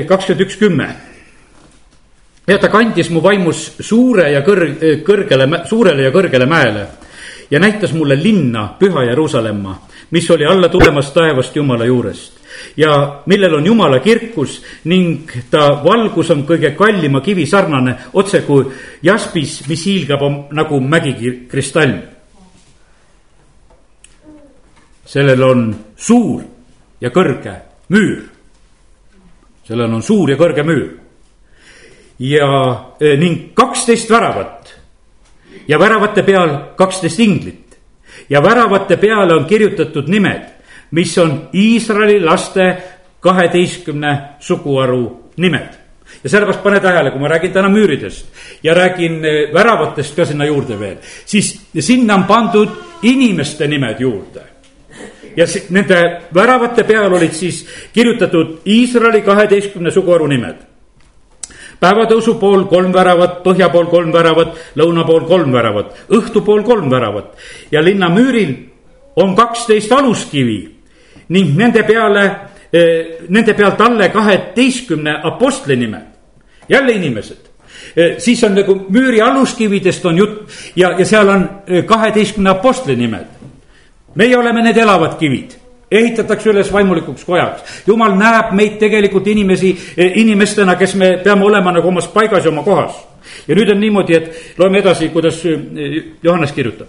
kakskümmend 0.09 0.47
üks, 0.47 0.57
kümme 0.59 0.89
ja 2.49 2.59
ta 2.59 2.69
kandis 2.69 3.11
mu 3.11 3.23
vaimus 3.23 3.77
suure 3.81 4.33
ja 4.33 4.41
kõr-, 4.43 5.03
kõrgele, 5.07 5.47
suurele 5.71 6.09
ja 6.09 6.11
kõrgele 6.11 6.47
mäele 6.51 6.87
ja 7.51 7.61
näitas 7.63 7.93
mulle 7.95 8.19
linna, 8.19 8.75
püha 8.79 9.05
Jeruusalemma, 9.07 9.77
mis 10.11 10.31
oli 10.31 10.47
alla 10.47 10.69
tulemas 10.69 11.13
taevast 11.15 11.57
Jumala 11.57 11.87
juurest 11.87 12.40
ja 12.77 13.23
millel 13.27 13.55
on 13.55 13.67
jumala 13.67 14.01
kirkus 14.01 14.61
ning 14.85 15.31
ta 15.51 15.83
valgus 15.85 16.31
on 16.31 16.45
kõige 16.47 16.75
kallima 16.77 17.21
kivi 17.21 17.47
sarnane, 17.47 17.97
otse 18.13 18.43
kui 18.47 18.65
jaspis, 19.03 19.63
mis 19.69 19.85
hiilgab 19.87 20.53
nagu 20.53 20.81
mägikristall. 20.81 21.99
sellel 25.11 25.43
on 25.43 25.75
suur 25.97 26.43
ja 27.01 27.11
kõrge 27.11 27.55
müür. 27.89 28.29
sellel 29.67 29.95
on 29.95 30.03
suur 30.03 30.31
ja 30.31 30.37
kõrge 30.37 30.63
müür. 30.63 30.99
ja 32.19 32.49
e, 33.01 33.17
ning 33.17 33.55
kaksteist 33.55 34.11
väravat 34.11 34.75
ja 35.69 35.79
väravate 35.79 36.23
peal 36.23 36.75
kaksteist 36.77 37.19
inglit 37.19 37.79
ja 38.29 38.41
väravate 38.43 38.97
peale 38.97 39.35
on 39.35 39.45
kirjutatud 39.45 40.09
nimed 40.09 40.60
mis 40.91 41.19
on 41.19 41.49
Iisraeli 41.55 42.21
laste 42.21 42.77
kaheteistkümne 43.21 44.19
suguharu 44.41 45.31
nimed. 45.37 45.81
ja 46.25 46.31
sellepärast 46.31 46.63
pane 46.63 46.81
tähele, 46.81 47.11
kui 47.11 47.21
ma 47.21 47.29
räägin 47.29 47.53
täna 47.53 47.69
müüridest 47.69 48.27
ja 48.63 48.75
räägin 48.75 49.25
eh, 49.25 49.55
väravatest 49.55 50.17
ka 50.17 50.25
sinna 50.25 50.45
juurde 50.45 50.79
veel, 50.79 50.97
siis 51.27 51.61
sinna 51.79 52.15
on 52.15 52.25
pandud 52.25 52.69
inimeste 53.03 53.69
nimed 53.69 54.01
juurde 54.01 54.43
ja 55.37 55.47
nende 55.71 56.21
väravate 56.35 56.85
peal 56.85 57.13
olid 57.13 57.33
siis 57.33 57.67
kirjutatud 57.93 58.67
Iisraeli 58.67 59.23
kaheteistkümne 59.23 59.91
suguharu 59.91 60.27
nimed. 60.27 60.57
päevatõusu 61.81 62.35
pool 62.41 62.65
kolm 62.65 62.93
väravat, 62.93 63.39
põhja 63.45 63.71
pool 63.73 63.87
kolm 63.87 64.13
väravat, 64.13 64.59
lõuna 64.77 65.07
pool 65.07 65.25
kolm 65.25 65.53
väravat, 65.53 65.95
õhtu 66.11 66.43
pool 66.45 66.63
kolm 66.63 66.91
väravat 66.91 67.37
ja 67.71 67.85
linna 67.85 68.09
müüril 68.09 68.55
on 69.17 69.37
kaksteist 69.37 69.93
aluskivi 69.93 70.80
ning 71.31 71.57
nende 71.57 71.83
peale, 71.87 72.25
eh, 72.71 73.19
nende 73.29 73.55
pealt 73.55 73.81
alle 73.81 74.11
kaheteistkümne 74.11 75.21
apostli 75.23 75.77
nimed. 75.77 76.07
jälle 76.69 76.93
inimesed 76.93 77.39
eh, 77.97 78.19
siis 78.19 78.45
on 78.45 78.55
nagu 78.55 78.75
müüri 78.89 79.21
aluskividest 79.23 80.05
on 80.07 80.19
jutt 80.19 80.51
ja, 80.77 80.93
ja 80.99 81.05
seal 81.05 81.29
on 81.29 81.49
eh, 81.67 81.85
kaheteistkümne 81.85 82.51
apostli 82.51 82.97
nimed. 82.97 83.27
meie 84.15 84.37
oleme 84.39 84.63
need 84.63 84.77
elavad 84.77 85.19
kivid, 85.19 85.55
ehitatakse 85.91 86.51
üles 86.51 86.73
vaimulikuks 86.73 87.25
kojaks. 87.25 87.63
jumal 87.87 88.17
näeb 88.19 88.53
meid 88.53 88.79
tegelikult 88.79 89.27
inimesi, 89.27 89.77
inimestena, 89.97 90.75
kes 90.75 90.95
me 90.95 91.17
peame 91.25 91.45
olema 91.45 91.73
nagu 91.73 91.89
omas 91.89 92.09
paigas 92.09 92.45
ja 92.45 92.51
oma 92.51 92.63
kohas. 92.63 93.07
ja 93.49 93.55
nüüd 93.55 93.71
on 93.71 93.81
niimoodi, 93.81 94.15
et 94.15 94.59
loeme 94.59 94.79
edasi, 94.79 95.09
kuidas 95.09 95.43
Johannes 96.23 96.53
kirjutab. 96.53 96.89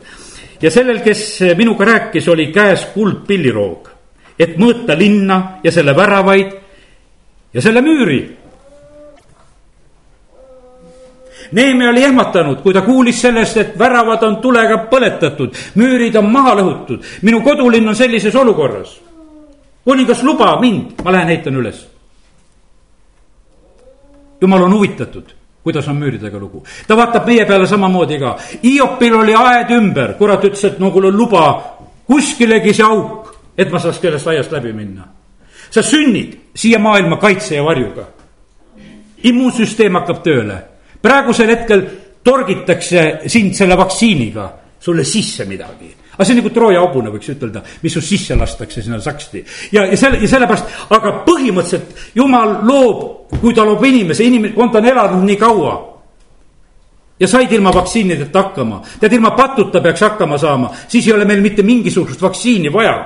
ja 0.62 0.72
sellel, 0.72 1.00
kes 1.00 1.39
minuga 1.58 1.86
rääkis, 1.86 2.28
oli 2.28 2.48
käes 2.48 2.86
kuldpilliroog 2.94 3.91
et 4.44 4.58
mõõta 4.60 4.98
linna 4.98 5.42
ja 5.64 5.72
selle 5.72 5.96
väravaid 5.96 6.54
ja 7.54 7.62
selle 7.62 7.82
müüri. 7.82 8.22
Neeme 11.52 11.89
oli 11.89 12.04
ehmatanud, 12.04 12.62
kui 12.64 12.74
ta 12.74 12.82
kuulis 12.82 13.22
sellest, 13.22 13.58
et 13.58 13.74
väravad 13.80 14.24
on 14.24 14.38
tulega 14.44 14.78
põletatud, 14.92 15.58
müürid 15.76 16.16
on 16.16 16.30
maha 16.32 16.56
lõhutud, 16.62 17.04
minu 17.28 17.42
kodulinn 17.44 17.89
on 17.92 17.96
sellises 17.96 18.36
olukorras. 18.36 19.00
kuningas, 19.84 20.24
luba 20.24 20.60
mind, 20.62 21.02
ma 21.04 21.12
lähen 21.12 21.30
ehitan 21.30 21.56
üles. 21.56 21.88
jumal 24.42 24.64
on 24.64 24.74
huvitatud 24.74 25.36
kuidas 25.64 25.88
on 25.88 25.96
müüridega 25.96 26.39
lugu. 26.39 26.64
ta 26.88 26.98
vaatab 26.98 27.28
meie 27.28 27.46
peale 27.46 27.68
samamoodi 27.68 28.20
ka. 28.20 28.38
Hiopil 28.64 29.14
oli 29.14 29.36
aed 29.36 29.70
ümber, 29.70 30.14
kurat 30.18 30.44
ütles, 30.44 30.64
et 30.64 30.80
no 30.80 30.92
kuule 30.92 31.12
luba 31.12 31.78
kuskilegi 32.08 32.74
see 32.74 32.86
auk 32.86 33.21
et 33.58 33.72
ma 33.72 33.80
saaks 33.80 33.99
sellest 34.02 34.28
aiast 34.28 34.52
läbi 34.52 34.74
minna. 34.74 35.08
sa 35.70 35.82
sünnid 35.82 36.38
siia 36.56 36.80
maailma 36.80 37.18
kaitse 37.18 37.56
ja 37.56 37.64
varjuga. 37.64 38.08
immuunsüsteem 39.24 39.95
hakkab 39.95 40.24
tööle, 40.24 40.62
praegusel 41.02 41.49
hetkel 41.49 41.86
torgitakse 42.24 43.22
sind 43.28 43.54
selle 43.54 43.78
vaktsiiniga 43.78 44.52
sulle 44.80 45.04
sisse 45.04 45.45
midagi 45.45 45.95
aga 46.22 46.26
see 46.26 46.34
on 46.34 46.41
nagu 46.41 46.49
Trooja 46.54 46.82
hobune, 46.84 47.12
võiks 47.14 47.30
ütelda, 47.34 47.64
mis 47.82 47.93
su 47.93 48.02
sisse 48.04 48.36
lastakse 48.36 48.82
sinna 48.84 48.99
saksti. 49.02 49.43
ja, 49.72 49.86
ja 49.89 49.97
selle, 49.97 50.20
ja 50.22 50.28
sellepärast, 50.28 50.76
aga 50.93 51.14
põhimõtteliselt 51.26 52.12
jumal 52.16 52.60
loob, 52.68 53.32
kui 53.41 53.56
ta 53.58 53.66
loob 53.66 53.84
inimese, 53.86 54.28
inimene, 54.28 54.54
on 54.58 54.72
ta 54.72 54.84
elanud 54.84 55.24
nii 55.26 55.39
kaua 55.39 55.74
ja 57.22 57.28
said 57.28 57.52
ilma 57.52 57.74
vaktsiinideta 57.74 58.43
hakkama. 58.43 58.82
tead, 58.99 59.14
ilma 59.14 59.32
patuta 59.32 59.82
peaks 59.82 60.02
hakkama 60.02 60.38
saama, 60.38 60.72
siis 60.88 61.08
ei 61.08 61.13
ole 61.13 61.26
meil 61.26 61.42
mitte 61.42 61.63
mingisugust 61.63 62.21
vaktsiini 62.21 62.74
vaja. 62.74 62.97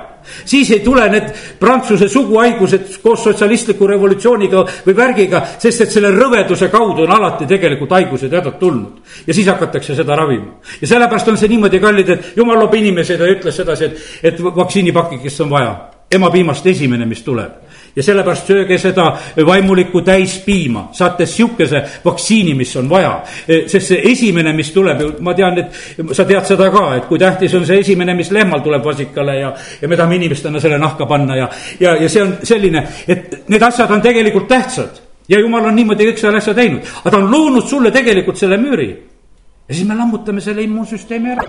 Siis 0.44 0.70
ei 0.70 0.80
tule 0.80 1.08
need 1.10 1.32
Prantsuse 1.60 2.08
suguhaigused 2.08 3.00
koos 3.02 3.24
sotsialistliku 3.24 3.86
revolutsiooniga 3.86 4.64
või 4.86 4.96
värgiga, 4.96 5.42
sest 5.58 5.86
et 5.86 5.94
selle 5.94 6.10
rõveduse 6.14 6.70
kaudu 6.72 7.06
on 7.06 7.12
alati 7.16 7.46
tegelikult 7.46 7.96
haigused 7.96 8.32
hädad 8.32 8.58
tulnud. 8.60 9.02
ja 9.26 9.34
siis 9.34 9.46
hakatakse 9.46 9.94
seda 9.94 10.16
ravima. 10.16 10.60
ja 10.80 10.86
sellepärast 10.86 11.28
on 11.28 11.36
see 11.36 11.48
niimoodi 11.48 11.80
kallid, 11.80 12.08
et 12.08 12.32
jumal 12.36 12.58
loob 12.58 12.74
inimesed 12.74 13.20
ja 13.20 13.30
ütles 13.32 13.56
sedasi, 13.56 13.84
et, 13.84 14.02
et 14.22 14.42
vaktsiinipakikest 14.42 15.40
on 15.40 15.50
vaja. 15.50 15.76
emapiimast 16.10 16.66
esimene, 16.66 17.06
mis 17.06 17.22
tuleb 17.22 17.65
ja 17.96 18.04
sellepärast 18.04 18.50
sööge 18.50 18.76
seda 18.78 19.06
vaimulikku 19.46 20.02
täispiima, 20.04 20.88
saate 20.92 21.26
sihukese 21.26 21.82
vaktsiini, 22.04 22.52
mis 22.54 22.74
on 22.76 22.90
vaja. 22.90 23.22
sest 23.46 23.86
see 23.88 24.02
esimene, 24.12 24.52
mis 24.56 24.70
tuleb 24.74 25.00
ju, 25.00 25.08
ma 25.24 25.34
tean, 25.34 25.58
et 25.62 26.12
sa 26.12 26.26
tead 26.28 26.44
seda 26.44 26.68
ka, 26.70 26.84
et 26.98 27.08
kui 27.08 27.18
tähtis 27.18 27.54
on 27.56 27.66
see 27.66 27.80
esimene, 27.80 28.14
mis 28.14 28.30
lehmal 28.30 28.60
tuleb 28.64 28.84
vasikale 28.84 29.38
ja, 29.40 29.54
ja 29.80 29.88
me 29.88 29.96
tahame 29.96 30.20
inimestena 30.20 30.60
selle 30.60 30.78
nahka 30.78 31.06
panna 31.06 31.36
ja, 31.36 31.48
ja, 31.80 31.96
ja 32.02 32.08
see 32.12 32.22
on 32.22 32.36
selline, 32.44 32.84
et 33.08 33.48
need 33.48 33.62
asjad 33.62 33.90
on 33.90 34.04
tegelikult 34.04 34.48
tähtsad. 34.48 35.02
Ja 35.28 35.40
jumal 35.40 35.64
on 35.66 35.74
niimoodi 35.74 36.06
kõik 36.06 36.20
selle 36.20 36.38
asja 36.38 36.52
teinud, 36.54 36.84
aga 37.00 37.10
ta 37.10 37.18
on 37.18 37.32
loonud 37.32 37.66
sulle 37.66 37.90
tegelikult 37.90 38.38
selle 38.38 38.60
müüri. 38.60 38.90
ja 39.68 39.74
siis 39.74 39.88
me 39.88 39.96
lammutame 39.96 40.40
selle 40.40 40.62
immuunsüsteemi 40.62 41.32
ära. 41.32 41.46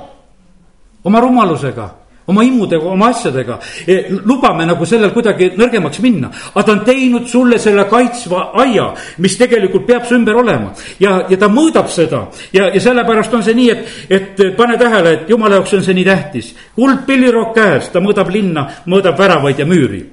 Oma 1.04 1.20
rumalusega 1.22 2.07
oma 2.28 2.44
immudega, 2.44 2.84
oma 2.86 3.10
asjadega. 3.10 3.60
E, 3.88 3.98
lubame 4.26 4.66
nagu 4.68 4.86
sellel 4.88 5.14
kuidagi 5.16 5.54
nõrgemaks 5.58 6.02
minna, 6.04 6.30
aga 6.54 6.66
ta 6.66 6.74
on 6.76 6.84
teinud 6.88 7.28
sulle 7.32 7.60
selle 7.62 7.88
kaitsva 7.90 8.50
aia, 8.64 8.90
mis 9.24 9.38
tegelikult 9.40 9.88
peab 9.88 10.06
su 10.08 10.18
ümber 10.18 10.36
olema. 10.44 10.74
ja, 11.00 11.22
ja 11.30 11.38
ta 11.40 11.48
mõõdab 11.48 11.90
seda 11.92 12.26
ja, 12.54 12.68
ja 12.74 12.82
sellepärast 12.84 13.34
on 13.34 13.44
see 13.44 13.56
nii, 13.56 13.70
et, 13.72 13.96
et 14.10 14.44
pane 14.58 14.78
tähele, 14.78 15.14
et 15.14 15.30
jumala 15.32 15.62
jaoks 15.62 15.78
on 15.80 15.84
see 15.88 15.96
nii 15.96 16.06
tähtis. 16.08 16.54
kuld 16.76 17.06
pillirokk 17.08 17.56
käes, 17.56 17.90
ta 17.94 18.04
mõõdab 18.04 18.32
linna, 18.34 18.68
mõõdab 18.86 19.18
väravaid 19.20 19.60
ja 19.64 19.66
müüri. 19.66 20.04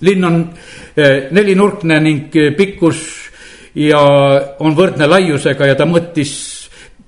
linn 0.00 0.24
on 0.24 0.40
e, 0.96 1.28
nelinurkne 1.30 2.00
ning 2.00 2.36
pikkus 2.56 3.00
ja 3.74 4.00
on 4.60 4.76
võrdne 4.76 5.08
laiusega 5.10 5.66
ja 5.66 5.74
ta 5.74 5.86
mõõtis 5.88 6.34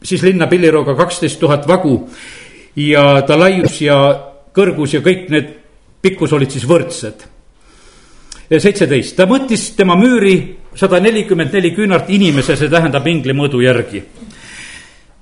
siis 0.03 0.23
linna 0.23 0.47
pillirooga 0.51 0.97
kaksteist 0.99 1.39
tuhat 1.41 1.67
vagu 1.69 2.01
ja 2.77 3.23
ta 3.27 3.39
laius 3.39 3.81
ja 3.81 3.97
kõrgus 4.57 4.95
ja 4.95 5.01
kõik 5.05 5.31
need 5.33 5.55
pikkus 6.03 6.33
olid 6.33 6.51
siis 6.51 6.67
võrdsed. 6.69 7.27
seitseteist, 8.59 9.17
ta 9.17 9.27
mõõtis 9.27 9.75
tema 9.77 9.97
müüri 9.97 10.57
sada 10.75 11.01
nelikümmend 11.01 11.53
neli 11.53 11.75
küünart 11.75 12.11
inimese, 12.11 12.57
see 12.57 12.69
tähendab 12.69 13.07
ingli 13.07 13.33
mõõdu 13.33 13.63
järgi 13.63 14.05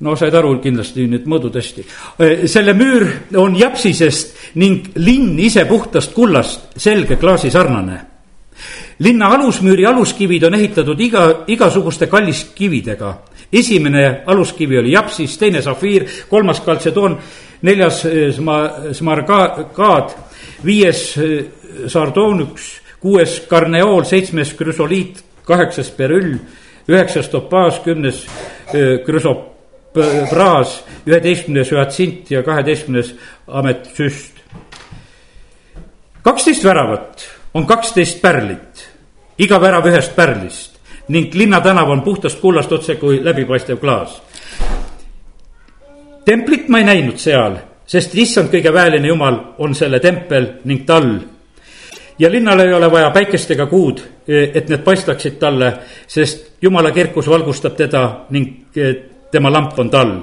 no 0.01 0.17
said 0.19 0.35
aru 0.35 0.57
kindlasti 0.63 1.07
need 1.09 1.29
mõõdud 1.31 1.55
hästi. 1.55 1.85
selle 2.51 2.75
müür 2.75 3.07
on 3.41 3.55
japsisest 3.57 4.57
ning 4.61 4.91
linn 4.97 5.39
ise 5.39 5.65
puhtast 5.69 6.15
kullast, 6.15 6.75
selge 6.77 7.17
klaasi 7.17 7.51
sarnane. 7.51 8.01
linna 8.99 9.29
alusmüüri 9.35 9.87
aluskivid 9.87 10.45
on 10.45 10.55
ehitatud 10.55 11.01
iga, 11.01 11.45
igasuguste 11.47 12.07
kalliskividega 12.07 13.15
esimene 13.55 14.23
aluskivi 14.27 14.79
oli 14.79 14.93
japsis, 14.93 15.39
teine 15.39 15.63
safiir, 15.63 16.07
kolmas 16.29 16.61
kaltsedoon, 16.65 17.19
neljas 17.63 18.05
eh, 18.09 18.29
sma-, 18.35 18.93
smargaad, 18.95 20.15
viies 20.65 21.05
eh, 21.23 21.37
sardoonüks, 21.91 22.69
kuues 23.01 23.41
karneool, 23.49 24.05
seitsmes 24.09 24.55
krüsoliit, 24.59 25.23
kaheksas 25.47 25.91
perüll, 25.97 26.39
üheksas 26.89 27.29
topaas, 27.33 27.81
kümnes 27.85 28.25
krüsopraas, 29.05 30.79
üheteistkümnes 31.07 31.71
hüatsint 31.73 32.31
ja 32.33 32.43
kaheteistkümnes 32.45 33.13
ametsüst. 33.47 34.41
kaksteist 36.23 36.65
väravat 36.65 37.27
on 37.55 37.67
kaksteist 37.67 38.23
pärlit, 38.23 38.89
iga 39.39 39.61
värav 39.61 39.87
ühest 39.89 40.17
pärlist 40.17 40.74
ning 41.09 41.35
linnatänav 41.35 41.91
on 41.91 42.03
puhtast 42.03 42.41
kullast 42.41 42.73
otse 42.73 42.95
kui 42.95 43.25
läbipaistev 43.25 43.77
klaas. 43.77 44.23
templit 46.25 46.69
ma 46.69 46.79
ei 46.79 46.85
näinud 46.85 47.17
seal, 47.17 47.57
sest 47.87 48.15
issand 48.15 48.49
kõige 48.49 48.73
väeline 48.73 49.09
jumal 49.09 49.39
on 49.59 49.75
selle 49.75 50.01
tempel 50.01 50.47
ning 50.65 50.87
tall. 50.87 51.19
ja 52.19 52.31
linnal 52.31 52.61
ei 52.61 52.73
ole 52.73 52.91
vaja 52.91 53.11
päikest 53.11 53.51
ega 53.51 53.67
kuud, 53.67 54.01
et 54.29 54.69
need 54.69 54.85
paistaksid 54.85 55.39
talle, 55.39 55.73
sest 56.07 56.63
jumala 56.63 56.91
kirkus 56.91 57.29
valgustab 57.29 57.77
teda 57.77 58.25
ning 58.31 58.77
eh, 58.77 58.95
tema 59.31 59.53
lamp 59.53 59.79
on 59.79 59.91
tall 59.91 60.21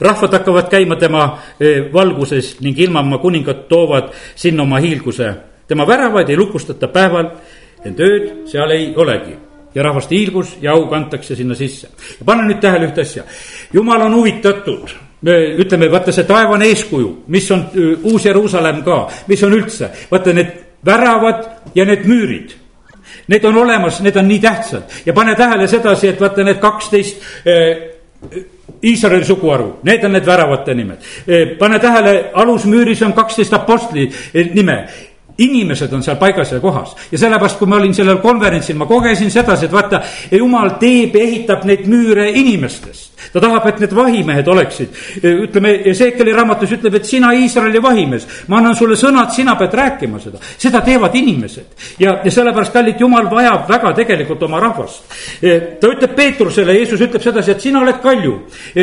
rahvad 0.00 0.32
hakkavad 0.32 0.68
käima 0.70 0.96
tema 0.96 1.38
eh, 1.60 1.92
valguses 1.92 2.60
ning 2.60 2.78
ilmamaa 2.78 3.18
kuningad 3.18 3.68
toovad 3.68 4.10
sinna 4.34 4.62
oma 4.62 4.78
hiilguse. 4.78 5.34
tema 5.68 5.86
väravaid 5.86 6.28
ei 6.28 6.36
lukustata 6.36 6.88
päeval, 6.88 7.30
ent 7.84 8.00
ööd 8.00 8.46
seal 8.46 8.70
ei 8.70 8.92
olegi 8.96 9.45
ja 9.76 9.82
rahvaste 9.84 10.16
hiilgus 10.16 10.56
ja 10.60 10.72
au 10.72 10.86
kantakse 10.88 11.36
sinna 11.36 11.54
sisse. 11.54 11.88
pane 12.24 12.46
nüüd 12.48 12.60
tähele 12.60 12.88
ühte 12.88 13.04
asja, 13.04 13.24
jumal 13.72 14.00
on 14.08 14.14
huvitatud 14.16 14.94
ütleme, 15.58 15.88
vaata 15.90 16.12
see 16.12 16.24
taevane 16.28 16.68
eeskuju, 16.70 17.08
mis 17.32 17.48
on 17.50 17.64
Uus-Jeruusalemm 18.04 18.84
ka, 18.84 18.98
mis 19.28 19.42
on 19.42 19.56
üldse, 19.56 19.88
vaata 20.10 20.32
need 20.36 20.52
väravad 20.86 21.44
ja 21.74 21.84
need 21.88 22.04
müürid. 22.06 22.52
Need 23.26 23.44
on 23.48 23.56
olemas, 23.58 23.98
need 24.04 24.16
on 24.16 24.28
nii 24.28 24.38
tähtsad 24.42 25.00
ja 25.06 25.12
pane 25.12 25.34
tähele 25.34 25.66
sedasi, 25.68 26.08
et 26.08 26.20
vaata 26.20 26.44
need 26.46 26.60
kaksteist 26.62 27.22
Iisraeli 28.86 29.24
suguharu, 29.24 29.80
need 29.88 30.04
on 30.04 30.12
need 30.12 30.26
väravate 30.26 30.74
nimed. 30.74 31.04
pane 31.58 31.78
tähele, 31.78 32.30
alusmüüris 32.34 33.02
on 33.02 33.12
kaksteist 33.12 33.52
apostli 33.52 34.08
nime 34.54 34.78
inimesed 35.38 35.92
on 35.92 36.02
seal 36.02 36.16
paigas 36.20 36.52
ja 36.52 36.60
kohas 36.60 36.94
ja 37.12 37.18
sellepärast, 37.18 37.58
kui 37.58 37.68
ma 37.68 37.80
olin 37.80 37.94
sellel 37.94 38.20
konverentsil, 38.22 38.76
ma 38.76 38.86
kogesin 38.86 39.30
sedasi, 39.30 39.66
et 39.66 39.72
vaata, 39.72 40.02
jumal 40.32 40.76
teeb 40.80 41.16
ja 41.16 41.26
ehitab 41.26 41.66
neid 41.68 41.86
müüre 41.90 42.30
inimestest 42.40 43.16
ta 43.32 43.40
tahab, 43.40 43.66
et 43.68 43.80
need 43.80 43.94
vahimehed 43.96 44.48
oleksid, 44.48 44.96
ütleme, 45.46 45.72
Ezekieli 45.90 46.32
raamatus 46.36 46.72
ütleb, 46.76 46.98
et 46.98 47.08
sina, 47.08 47.32
Iisraeli 47.36 47.80
vahimees, 47.82 48.26
ma 48.52 48.60
annan 48.60 48.76
sulle 48.78 48.96
sõnad, 48.98 49.32
sina 49.34 49.56
pead 49.58 49.74
rääkima 49.76 50.20
seda. 50.22 50.40
seda 50.58 50.80
teevad 50.84 51.14
inimesed 51.16 51.86
ja, 52.02 52.18
ja 52.24 52.32
sellepärast, 52.32 52.74
kallid, 52.74 53.00
jumal 53.00 53.28
vajab 53.30 53.68
väga 53.68 53.92
tegelikult 54.00 54.42
oma 54.46 54.60
rahvast. 54.62 55.16
ta 55.80 55.90
ütleb 55.90 56.14
Peetrusele, 56.16 56.76
Jeesus 56.78 57.02
ütleb 57.08 57.24
sedasi, 57.24 57.54
et 57.56 57.60
sina 57.60 57.80
oled 57.80 58.00
kalju. 58.02 58.34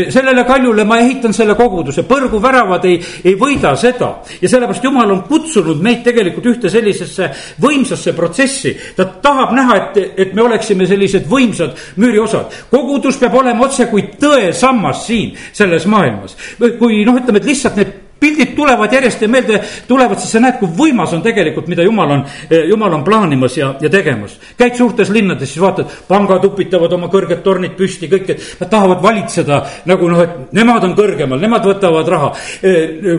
sellele 0.10 0.46
kaljule 0.50 0.84
ma 0.84 1.00
ehitan 1.02 1.34
selle 1.34 1.56
koguduse, 1.56 2.06
põrguväravad 2.10 2.86
ei, 2.90 3.00
ei 3.24 3.36
võida 3.40 3.76
seda. 3.80 4.16
ja 4.42 4.50
sellepärast 4.50 4.84
Jumal 4.84 5.12
on 5.12 5.24
kutsunud 5.30 5.82
meid 5.82 6.04
tegelikult 6.04 6.43
ühte 6.52 6.70
sellisesse 6.70 7.30
võimsasse 7.62 8.14
protsessi. 8.14 8.76
ta 8.96 9.06
tahab 9.06 9.54
näha, 9.56 9.78
et, 9.78 10.14
et 10.18 10.34
me 10.34 10.46
oleksime 10.46 10.88
sellised 10.88 11.28
võimsad 11.30 11.78
müüriosad. 11.98 12.54
kogudus 12.72 13.18
peab 13.18 13.36
olema 13.42 13.66
otse 13.66 13.88
kui 13.92 14.10
tõesammas 14.20 15.06
siin 15.08 15.34
selles 15.52 15.86
maailmas. 15.86 16.38
kui 16.80 17.04
noh, 17.06 17.20
ütleme, 17.20 17.40
et 17.40 17.52
lihtsalt 17.52 17.80
need 17.80 18.03
pildid 18.24 18.56
tulevad 18.56 18.94
järjest 18.94 19.22
ja 19.26 19.30
meelde 19.32 19.60
tulevad, 19.88 20.22
siis 20.22 20.32
sa 20.36 20.42
näed, 20.44 20.60
kui 20.62 20.72
võimas 20.78 21.14
on 21.16 21.24
tegelikult, 21.26 21.68
mida 21.72 21.84
jumal 21.86 22.16
on, 22.18 22.24
jumal 22.70 22.98
on 23.00 23.04
plaanimas 23.04 23.58
ja, 23.58 23.74
ja 23.82 23.92
tegemas. 23.92 24.38
käid 24.58 24.78
suurtes 24.80 25.12
linnades, 25.14 25.52
siis 25.52 25.62
vaatad, 25.64 25.92
pangad 26.08 26.46
upitavad 26.48 26.94
oma 26.96 27.10
kõrged 27.12 27.44
tornid 27.44 27.76
püsti, 27.80 28.10
kõik, 28.12 28.30
et 28.34 28.46
nad 28.62 28.72
tahavad 28.72 29.04
valitseda 29.04 29.60
nagu 29.90 30.10
noh, 30.12 30.24
et 30.24 30.56
nemad 30.56 30.88
on 30.88 30.96
kõrgemal, 30.98 31.42
nemad 31.42 31.68
võtavad 31.68 32.14
raha. 32.14 32.32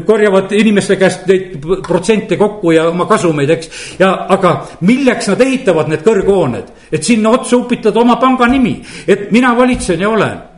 korjavad 0.07 0.53
inimeste 0.57 0.97
käest 1.01 1.29
neid 1.29 1.59
protsente 1.87 2.39
kokku 2.41 2.73
ja 2.75 2.89
oma 2.89 3.07
kasumeid, 3.11 3.51
eks. 3.51 3.71
ja 3.99 4.15
aga 4.31 4.57
milleks 4.87 5.29
nad 5.33 5.45
ehitavad 5.45 5.93
need 5.93 6.05
kõrghooned, 6.07 6.73
et 6.93 7.05
sinna 7.05 7.35
otsa 7.35 7.57
upitada 7.61 8.01
oma 8.01 8.17
panga 8.23 8.49
nimi, 8.51 8.79
et 9.07 9.31
mina 9.35 9.55
valitsen 9.57 10.01
ja 10.01 10.11
olen 10.11 10.54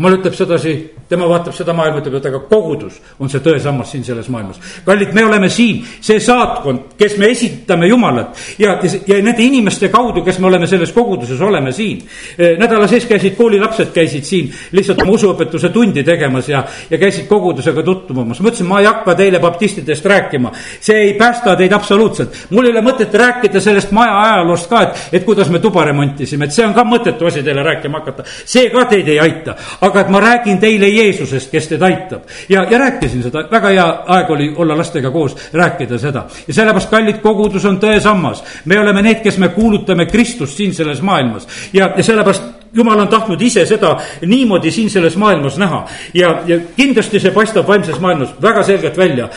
jumal 0.00 0.16
ütleb 0.16 0.32
sedasi, 0.32 0.72
tema 1.10 1.26
vaatab 1.28 1.52
seda 1.52 1.74
maailma, 1.76 2.00
ütleb, 2.00 2.14
et 2.16 2.26
aga 2.30 2.38
kogudus 2.48 2.96
on 3.20 3.28
see 3.28 3.42
tõesammas 3.44 3.90
siin 3.92 4.04
selles 4.06 4.30
maailmas. 4.32 4.56
kallid, 4.86 5.12
me 5.12 5.24
oleme 5.26 5.50
siin, 5.52 5.82
see 6.00 6.20
saatkond, 6.24 6.94
kes 6.96 7.18
me 7.20 7.28
esitame 7.28 7.90
Jumalat 7.90 8.38
ja, 8.58 8.78
ja 9.06 9.18
nende 9.20 9.44
inimeste 9.44 9.90
kaudu, 9.92 10.22
kes 10.24 10.38
me 10.40 10.48
oleme 10.48 10.66
selles 10.70 10.92
koguduses, 10.96 11.40
oleme 11.40 11.72
siin. 11.72 12.00
E, 12.38 12.54
nädala 12.60 12.88
sees 12.88 13.04
käisid 13.10 13.36
koolilapsed, 13.36 13.90
käisid 13.92 14.24
siin 14.24 14.48
lihtsalt 14.72 15.02
oma 15.04 15.18
usuõpetuse 15.18 15.68
tundi 15.74 16.04
tegemas 16.06 16.48
ja, 16.48 16.62
ja 16.90 16.98
käisid 16.98 17.28
kogudusega 17.28 17.84
tutvumas. 17.84 18.40
ma 18.40 18.48
ütlesin, 18.48 18.70
ma 18.70 18.80
ei 18.80 18.88
hakka 18.88 19.14
teile 19.20 19.42
baptistidest 19.42 20.06
rääkima, 20.06 20.54
see 20.80 20.96
ei 21.10 21.14
päästa 21.20 21.56
teid 21.60 21.76
absoluutselt. 21.76 22.46
mul 22.50 22.70
ei 22.70 22.72
ole 22.72 22.84
mõtet 22.88 23.12
rääkida 23.12 23.60
sellest 23.60 23.92
maja 23.92 24.16
ajaloost 24.22 24.70
ka, 24.70 24.82
et, 24.86 25.04
et 25.20 25.28
kuidas 25.28 25.52
me 25.52 25.60
tuba 25.60 25.84
remontisime, 25.84 26.48
et 26.48 26.56
see 26.56 26.64
on 26.64 26.72
ka 26.74 26.86
mõttetu 26.88 27.28
asi 27.28 27.44
teile 27.44 27.66
rääkima 27.66 28.00
hakata, 28.00 28.24
see 28.24 28.70
ka 28.72 28.86
teid 28.88 29.12
ei 29.12 29.20
aita 29.20 29.58
aga 29.90 30.04
et 30.04 30.12
ma 30.12 30.20
räägin 30.22 30.60
teile 30.62 30.88
Jeesusest, 30.88 31.50
kes 31.52 31.68
teid 31.72 31.82
aitab. 31.82 32.22
ja, 32.48 32.64
ja 32.70 32.78
rääkisin 32.78 33.22
seda, 33.26 33.44
väga 33.50 33.74
hea 33.74 33.88
aeg 34.16 34.30
oli 34.30 34.52
olla 34.56 34.76
lastega 34.78 35.10
koos, 35.10 35.36
rääkida 35.52 35.98
seda. 35.98 36.24
ja 36.46 36.54
sellepärast, 36.54 36.90
kallid 36.90 37.20
kogudus 37.22 37.64
on 37.64 37.80
tõesammas. 37.82 38.44
me 38.64 38.80
oleme 38.80 39.02
need, 39.02 39.22
kes 39.22 39.38
me 39.38 39.48
kuulutame 39.54 40.06
Kristust 40.06 40.56
siin 40.56 40.74
selles 40.74 41.02
maailmas 41.02 41.48
ja, 41.72 41.92
ja 41.96 42.02
sellepärast 42.02 42.59
jumal 42.74 43.00
on 43.00 43.08
tahtnud 43.08 43.40
ise 43.42 43.64
seda 43.66 43.96
niimoodi 44.26 44.70
siin 44.70 44.90
selles 44.90 45.16
maailmas 45.16 45.58
näha 45.58 45.80
ja, 46.14 46.34
ja 46.46 46.58
kindlasti 46.76 47.20
see 47.20 47.34
paistab 47.34 47.68
vaimses 47.68 48.00
maailmas 48.00 48.34
väga 48.42 48.62
selgelt 48.62 48.96
välja. 48.96 49.28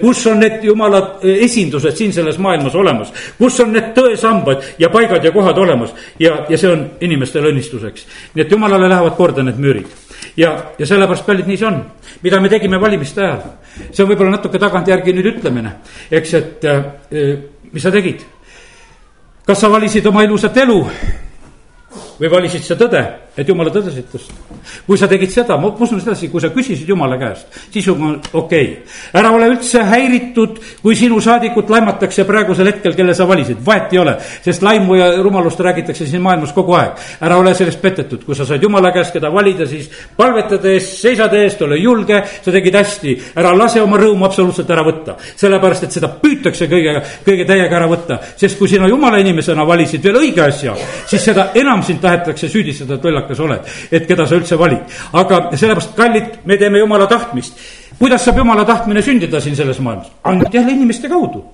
kus 0.00 0.26
on 0.26 0.40
need 0.40 0.64
jumala 0.64 1.18
esindused 1.22 1.96
siin 1.96 2.12
selles 2.12 2.38
maailmas 2.38 2.74
olemas, 2.74 3.12
kus 3.38 3.60
on 3.60 3.72
need 3.72 3.92
tõesambad 3.96 4.62
ja 4.78 4.90
paigad 4.90 5.24
ja 5.24 5.32
kohad 5.32 5.58
olemas 5.58 5.94
ja, 6.18 6.44
ja 6.48 6.58
see 6.58 6.70
on 6.70 6.86
inimestele 7.00 7.50
õnnistuseks. 7.50 8.06
nii 8.34 8.46
et 8.46 8.52
jumalale 8.52 8.88
lähevad 8.88 9.16
korda 9.16 9.42
need 9.42 9.58
müürid 9.58 10.06
ja, 10.36 10.56
ja 10.78 10.86
sellepärast, 10.86 11.26
kallid, 11.26 11.46
nii 11.46 11.58
see 11.58 11.68
on. 11.68 11.82
mida 12.22 12.40
me 12.40 12.48
tegime 12.48 12.80
valimiste 12.80 13.22
ajal, 13.24 13.42
see 13.90 14.04
on 14.04 14.10
võib-olla 14.10 14.36
natuke 14.36 14.58
tagantjärgi 14.62 15.14
nüüd 15.16 15.34
ütlemine, 15.34 15.76
eks, 16.10 16.34
et 16.38 16.64
äh, 16.70 16.82
mis 17.72 17.82
sa 17.82 17.90
tegid? 17.94 18.24
kas 19.46 19.60
sa 19.62 19.70
valisid 19.70 20.06
oma 20.06 20.24
ilusat 20.26 20.56
elu 20.64 20.80
või 22.20 22.30
valisid 22.32 22.64
sa 22.64 22.76
tõde, 22.78 23.02
et 23.36 23.48
jumala 23.48 23.70
tõdesitust. 23.70 24.32
kui 24.86 24.98
sa 24.98 25.06
tegid 25.08 25.30
seda, 25.30 25.56
ma 25.60 25.68
usun 25.68 26.00
sedasi, 26.00 26.28
kui 26.32 26.40
sa 26.40 26.48
küsisid 26.54 26.88
jumala 26.88 27.18
käest, 27.20 27.46
siis 27.70 27.86
on 27.92 28.16
okei 28.32 28.64
okay.. 28.64 28.76
ära 29.20 29.30
ole 29.34 29.50
üldse 29.52 29.82
häiritud, 29.84 30.58
kui 30.82 30.96
sinu 30.96 31.20
saadikut 31.20 31.70
laimatakse 31.70 32.24
praegusel 32.28 32.70
hetkel, 32.70 32.96
kelle 32.96 33.14
sa 33.14 33.26
valisid, 33.28 33.60
vahet 33.66 33.92
ei 33.92 34.00
ole. 34.02 34.16
sest 34.44 34.62
laimu 34.62 34.96
ja 34.98 35.10
rumalust 35.22 35.60
räägitakse 35.60 36.06
siin 36.06 36.22
maailmas 36.22 36.52
kogu 36.56 36.74
aeg. 36.78 36.96
ära 37.20 37.36
ole 37.36 37.54
sellest 37.54 37.82
petetud, 37.82 38.24
kui 38.24 38.34
sa 38.34 38.46
said 38.46 38.62
jumala 38.62 38.92
käest 38.94 39.12
keda 39.12 39.30
valida, 39.32 39.66
siis 39.66 39.90
palvetade 40.16 40.72
eest, 40.76 40.96
seisade 41.02 41.42
eest, 41.44 41.62
ole 41.62 41.78
julge, 41.78 42.22
sa 42.42 42.52
tegid 42.52 42.74
hästi. 42.74 43.16
ära 43.36 43.52
lase 43.56 43.82
oma 43.82 44.00
rõõmu 44.00 44.26
absoluutselt 44.26 44.70
ära 44.70 44.84
võtta, 44.86 45.16
sellepärast 45.36 45.86
et 45.86 45.98
seda 45.98 46.10
püütakse 46.22 46.70
kõige, 46.72 46.96
kõige 47.26 47.46
täiega 47.46 47.76
ära 47.76 47.90
võtta. 47.90 48.18
sest 48.36 48.58
kui 48.58 48.68
sina 48.68 48.88
jumala 48.88 49.20
inimesena 49.20 49.66
valisid 49.66 50.02
veel 50.02 50.20
õige 50.24 50.42
asja, 50.46 50.74
siis 51.06 51.24
seda 51.24 51.50
enam 51.54 51.82
sind 51.82 52.00
tahetakse 52.00 52.48
süüdistada, 52.48 52.96
et 52.96 53.04
lollakas 53.26 53.40
oled. 53.40 53.60
et 53.92 54.06
keda 54.06 54.26
sa 54.26 54.36
üldse 54.36 54.58
valid. 54.58 54.80
aga 55.12 55.50
sellepärast, 55.56 55.96
kallid, 55.96 56.38
me 56.44 56.56
teeme 56.56 56.78
jumala 56.78 57.06
tahtmist. 57.06 57.56
kuidas 57.98 58.24
saab 58.24 58.38
jumala 58.38 58.64
tahtmine 58.64 59.02
sündida 59.02 59.40
siin 59.40 59.56
selles 59.56 59.80
maailmas? 59.80 60.12
ainult 60.24 60.54
jälle 60.54 60.72
inimeste 60.72 61.08
kaudu. 61.08 61.44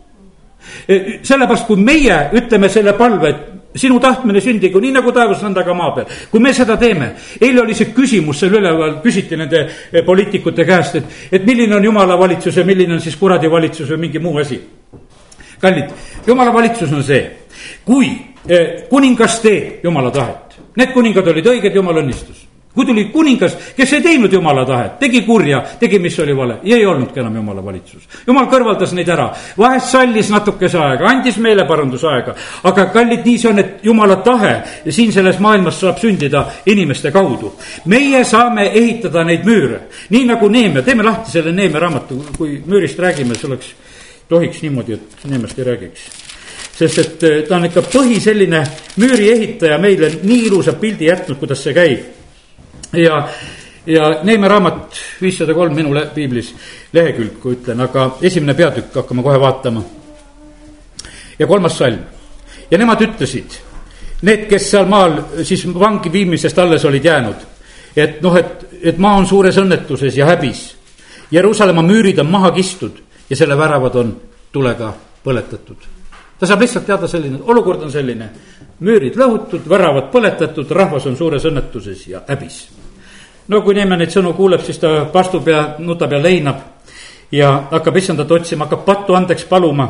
E, 0.89 1.19
sellepärast, 1.23 1.67
kui 1.67 1.77
meie 1.77 2.31
ütleme 2.33 2.69
selle 2.69 2.93
palve, 2.93 3.29
et 3.29 3.37
sinu 3.77 3.99
tahtmine 4.01 4.41
sündigu 4.41 4.81
nii 4.81 4.93
nagu 4.93 5.13
taevas, 5.13 5.41
nõnda 5.43 5.65
ka 5.65 5.75
maa 5.75 5.91
peal. 5.91 6.07
kui 6.31 6.41
me 6.41 6.53
seda 6.53 6.77
teeme, 6.77 7.15
eile 7.41 7.63
oli 7.63 7.75
see 7.75 7.93
küsimus 7.95 8.41
seal 8.41 8.55
üleval, 8.55 9.01
küsiti 9.03 9.37
nende 9.37 9.69
e, 9.93 10.03
poliitikute 10.03 10.65
käest, 10.65 10.97
et, 10.97 11.05
et 11.33 11.47
milline 11.47 11.77
on 11.77 11.85
jumala 11.85 12.19
valitsus 12.19 12.57
ja 12.57 12.65
milline 12.65 12.95
on 12.95 13.01
siis 13.01 13.17
kuradi 13.17 13.51
valitsus 13.51 13.91
või 13.91 14.07
mingi 14.07 14.19
muu 14.19 14.39
asi. 14.39 14.61
kallid, 15.61 15.91
jumala 16.27 16.53
valitsus 16.53 16.93
on 16.93 17.03
see, 17.07 17.23
kui 17.85 18.33
Eh, 18.49 18.89
kuningas 18.91 19.39
teeb 19.41 19.85
jumala 19.87 20.11
tahet. 20.11 20.52
Need 20.77 20.95
kuningad 20.95 21.29
olid 21.29 21.53
õiged, 21.53 21.75
jumal 21.77 22.03
õnnistus. 22.03 22.49
kui 22.73 22.87
tuli 22.89 23.03
kuningas, 23.13 23.53
kes 23.77 23.91
ei 23.93 24.01
teinud 24.01 24.33
jumala 24.33 24.63
tahet, 24.65 24.95
tegi 24.97 25.21
kurja, 25.27 25.59
tegi, 25.77 25.99
mis 26.01 26.15
oli 26.25 26.33
vale 26.33 26.55
ja 26.65 26.79
ei 26.81 26.87
olnudki 26.89 27.21
enam 27.21 27.35
jumala 27.37 27.65
valitsus. 27.65 28.07
jumal 28.27 28.47
kõrvaldas 28.49 28.95
neid 28.97 29.11
ära, 29.13 29.27
vahest 29.59 29.91
sallis 29.93 30.31
natukese 30.33 30.79
aega, 30.81 31.05
andis 31.11 31.37
meeleparandusaega, 31.37 32.35
aga 32.65 32.87
kallid, 32.95 33.27
nii 33.29 33.37
see 33.39 33.51
on, 33.51 33.61
et 33.61 33.85
jumala 33.85 34.17
tahe 34.25 34.55
siin 34.89 35.13
selles 35.13 35.39
maailmas 35.39 35.81
saab 35.85 36.01
sündida 36.01 36.47
inimeste 36.65 37.13
kaudu. 37.13 37.53
meie 37.85 38.25
saame 38.25 38.71
ehitada 38.73 39.25
neid 39.25 39.45
müüre, 39.45 39.85
nii 40.09 40.25
nagu 40.33 40.49
Neemia, 40.49 40.83
teeme 40.83 41.05
lahti 41.05 41.31
selle 41.31 41.53
Neemia 41.53 41.81
raamatu, 41.81 42.25
kui 42.39 42.63
müürist 42.67 42.99
räägime, 42.99 43.37
see 43.37 43.53
oleks, 43.53 43.75
tohiks 44.29 44.63
niimoodi, 44.63 44.97
et 44.97 45.29
Neemiast 45.29 45.59
ei 45.59 45.65
räägiks 45.75 46.22
sest 46.89 47.23
et 47.23 47.25
eh, 47.29 47.43
ta 47.49 47.57
on 47.57 47.67
ikka 47.69 47.83
põhi 47.87 48.21
selline 48.21 48.63
müüriehitaja 49.01 49.79
meile 49.83 50.11
nii 50.23 50.47
ilusa 50.49 50.75
pildi 50.81 51.09
jätnud, 51.09 51.39
kuidas 51.41 51.63
see 51.65 51.75
käib. 51.77 52.01
ja, 52.97 53.23
ja 53.87 54.09
Neeme 54.25 54.49
raamat 54.49 54.99
viissada 55.23 55.55
kolm 55.55 55.75
minu 55.75 55.95
piiblis 56.15 56.55
lehekülg, 56.93 57.39
kui 57.41 57.57
ütlen, 57.59 57.81
aga 57.81 58.17
esimene 58.23 58.55
peatükk 58.55 58.97
hakkame 59.03 59.23
kohe 59.23 59.41
vaatama. 59.41 59.83
ja 61.39 61.47
kolmas 61.47 61.79
salm 61.79 62.01
ja 62.71 62.79
nemad 62.79 63.01
ütlesid, 63.01 63.59
need, 64.23 64.47
kes 64.49 64.71
seal 64.71 64.87
maal 64.89 65.19
siis 65.45 65.67
vangi 65.67 66.13
viimisest 66.13 66.59
alles 66.59 66.85
olid 66.85 67.05
jäänud, 67.05 67.49
et 67.97 68.21
noh, 68.23 68.37
et, 68.37 68.69
et 68.83 68.99
maa 68.99 69.17
on 69.17 69.27
suures 69.27 69.59
õnnetuses 69.59 70.17
ja 70.17 70.27
häbis. 70.27 70.71
Jeruusalemma 71.33 71.83
müürid 71.83 72.19
on 72.21 72.31
maha 72.31 72.51
kistud 72.53 73.01
ja 73.31 73.37
selle 73.37 73.57
väravad 73.57 73.95
on 73.97 74.15
tulega 74.53 74.93
põletatud 75.25 76.02
ta 76.43 76.47
saab 76.47 76.61
lihtsalt 76.65 76.87
teada 76.87 77.07
selline, 77.07 77.39
olukord 77.47 77.85
on 77.87 77.91
selline, 77.95 78.27
müürid 78.83 79.15
lõhutud, 79.15 79.63
väravad 79.71 80.09
põletatud, 80.11 80.73
rahvas 80.75 81.05
on 81.07 81.15
suures 81.15 81.45
õnnetuses 81.47 82.01
ja 82.11 82.25
häbis. 82.27 82.57
no 83.49 83.61
kui 83.63 83.77
Neeme 83.79 83.95
neid 83.97 84.11
sõnu 84.11 84.33
kuuleb, 84.35 84.65
siis 84.67 84.81
ta 84.83 85.05
pastub 85.13 85.47
ja 85.47 85.77
nutab 85.79 86.11
ja 86.13 86.19
leinab 86.19 86.57
ja 87.31 87.53
hakkab 87.71 87.97
issandat 87.97 88.31
otsima, 88.31 88.67
hakkab 88.67 88.83
pattu 88.85 89.15
andeks 89.15 89.45
paluma 89.45 89.87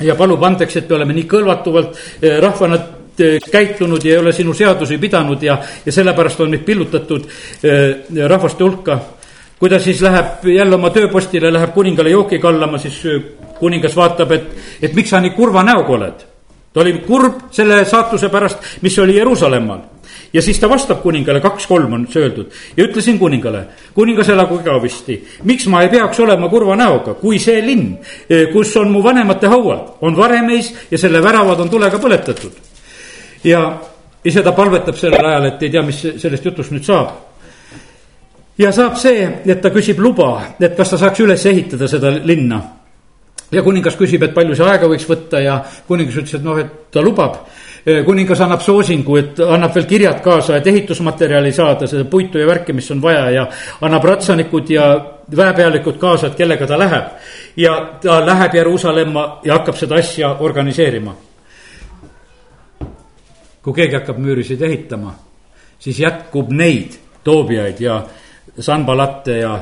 ja 0.00 0.14
palub 0.16 0.42
andeks, 0.48 0.76
et 0.76 0.88
me 0.88 0.96
oleme 0.96 1.18
nii 1.18 1.26
kõlvatuvalt 1.34 2.00
eh, 2.22 2.38
rahvana 2.40 2.80
eh, 3.18 3.36
käitunud 3.52 4.04
ja 4.04 4.14
ei 4.14 4.24
ole 4.24 4.32
sinu 4.32 4.54
seadusi 4.56 4.96
pidanud 4.98 5.42
ja, 5.42 5.58
ja 5.84 5.92
sellepärast 5.92 6.40
on 6.40 6.56
meid 6.56 6.64
pillutatud 6.64 7.28
eh, 7.28 8.08
rahvaste 8.24 8.64
hulka. 8.64 9.00
Kui 9.58 9.70
ta 9.70 9.78
siis 9.82 10.00
läheb 10.02 10.46
jälle 10.54 10.76
oma 10.76 10.90
tööpostile, 10.94 11.50
läheb 11.52 11.74
kuningale 11.74 12.10
jooki 12.14 12.38
kallama, 12.38 12.78
siis 12.78 13.00
kuningas 13.58 13.96
vaatab, 13.96 14.32
et, 14.32 14.50
et 14.82 14.94
miks 14.94 15.10
sa 15.10 15.20
nii 15.22 15.34
kurva 15.36 15.64
näoga 15.66 15.94
oled. 15.98 16.26
ta 16.72 16.82
oli 16.84 16.92
kurb 17.00 17.48
selle 17.50 17.80
saatuse 17.88 18.28
pärast, 18.28 18.58
mis 18.82 18.98
oli 18.98 19.16
Jeruusalemmal. 19.16 19.78
ja 20.32 20.42
siis 20.42 20.58
ta 20.58 20.68
vastab 20.68 21.02
kuningale, 21.02 21.40
kaks-kolm 21.40 21.92
on 21.92 22.06
see 22.12 22.22
öeldud 22.22 22.52
ja 22.76 22.84
ütlesin 22.84 23.18
kuningale, 23.18 23.64
kuningas 23.94 24.28
elagu 24.28 24.60
igavesti. 24.60 25.24
miks 25.44 25.66
ma 25.66 25.82
ei 25.82 25.88
peaks 25.88 26.20
olema 26.20 26.48
kurva 26.48 26.76
näoga, 26.76 27.14
kui 27.14 27.38
see 27.38 27.60
linn, 27.66 27.98
eh, 28.30 28.46
kus 28.52 28.76
on 28.76 28.90
mu 28.90 29.02
vanemate 29.02 29.46
hauad, 29.46 29.98
on 30.00 30.16
varemeis 30.16 30.74
ja 30.90 30.98
selle 30.98 31.22
väravad 31.22 31.60
on 31.60 31.70
tulega 31.70 31.98
põletatud. 31.98 32.52
ja 33.44 33.80
ise 34.24 34.42
ta 34.42 34.52
palvetab 34.52 34.94
sellel 34.94 35.26
ajal, 35.26 35.46
et 35.46 35.62
ei 35.62 35.70
tea, 35.70 35.82
mis 35.82 36.06
sellest 36.16 36.44
jutust 36.44 36.70
nüüd 36.70 36.84
saab 36.84 37.27
ja 38.58 38.72
saab 38.72 38.96
see, 38.98 39.28
et 39.46 39.62
ta 39.62 39.70
küsib 39.70 40.00
luba, 40.02 40.56
et 40.60 40.76
kas 40.76 40.90
ta 40.90 40.98
saaks 40.98 41.20
üles 41.24 41.46
ehitada 41.46 41.88
seda 41.88 42.10
linna 42.10 42.62
ja 43.52 43.62
kuningas 43.64 43.96
küsib, 43.96 44.22
et 44.26 44.34
palju 44.36 44.56
see 44.56 44.66
aega 44.66 44.88
võiks 44.90 45.06
võtta 45.08 45.40
ja 45.42 45.58
kuningas 45.88 46.18
ütles, 46.20 46.36
et 46.38 46.44
noh, 46.44 46.58
et 46.60 46.90
ta 46.92 47.02
lubab. 47.04 47.40
kuningas 48.04 48.40
annab 48.44 48.60
soosingu, 48.60 49.16
et 49.16 49.38
annab 49.40 49.72
veel 49.74 49.86
kirjad 49.88 50.18
kaasa, 50.20 50.58
et 50.58 50.66
ehitusmaterjali 50.66 51.52
saada, 51.52 51.86
seda 51.86 52.04
puitu 52.04 52.38
ja 52.38 52.46
värki, 52.46 52.72
mis 52.72 52.90
on 52.90 53.00
vaja 53.02 53.30
ja 53.30 53.46
annab 53.80 54.04
ratsanikud 54.04 54.70
ja 54.70 54.88
väepealikud 55.36 55.96
kaasa, 55.98 56.26
et 56.26 56.34
kellega 56.34 56.66
ta 56.66 56.78
läheb. 56.78 57.04
ja 57.56 57.92
ta 58.02 58.20
läheb 58.26 58.54
Jeruusalemma 58.54 59.40
ja 59.44 59.54
hakkab 59.54 59.76
seda 59.76 59.94
asja 59.94 60.36
organiseerima. 60.40 61.14
kui 63.62 63.74
keegi 63.74 63.94
hakkab 63.94 64.18
müürisid 64.18 64.62
ehitama, 64.62 65.14
siis 65.78 66.00
jätkub 66.00 66.50
neid 66.50 66.98
toobijaid 67.24 67.80
ja 67.80 68.02
sanbalatte 68.60 69.38
ja 69.38 69.58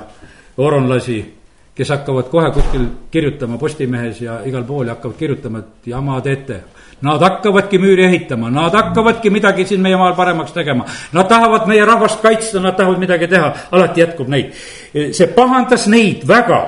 oronlasi 0.56 1.36
kes 1.76 1.88
hakkavad 1.88 2.30
kohe 2.32 2.50
kuskil 2.50 2.86
kirjutama 3.10 3.58
Postimehes 3.58 4.20
ja 4.20 4.40
igal 4.44 4.64
pool 4.64 4.86
ja 4.86 4.94
hakkavad 4.94 5.16
kirjutama, 5.16 5.58
et 5.58 5.86
jama 5.86 6.20
teete. 6.20 6.60
Nad 7.02 7.20
hakkavadki 7.20 7.78
müüri 7.78 8.04
ehitama, 8.04 8.50
nad 8.50 8.72
hakkavadki 8.72 9.30
midagi 9.30 9.66
siin 9.68 9.82
meie 9.84 9.96
maal 9.96 10.14
paremaks 10.16 10.52
tegema. 10.56 10.86
Nad 11.12 11.28
tahavad 11.28 11.68
meie 11.68 11.84
rahvast 11.84 12.22
kaitsta, 12.24 12.60
nad 12.60 12.76
tahavad 12.76 12.98
midagi 12.98 13.28
teha, 13.28 13.52
alati 13.70 14.00
jätkub 14.00 14.28
neid. 14.28 14.56
see 15.12 15.26
pahandas 15.26 15.86
neid 15.86 16.24
väga, 16.28 16.62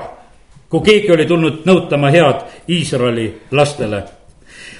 kui 0.69 0.85
keegi 0.85 1.11
oli 1.11 1.25
tulnud 1.25 1.65
nõutama 1.65 2.13
head 2.13 2.45
Iisraeli 2.69 3.27
lastele 3.51 4.18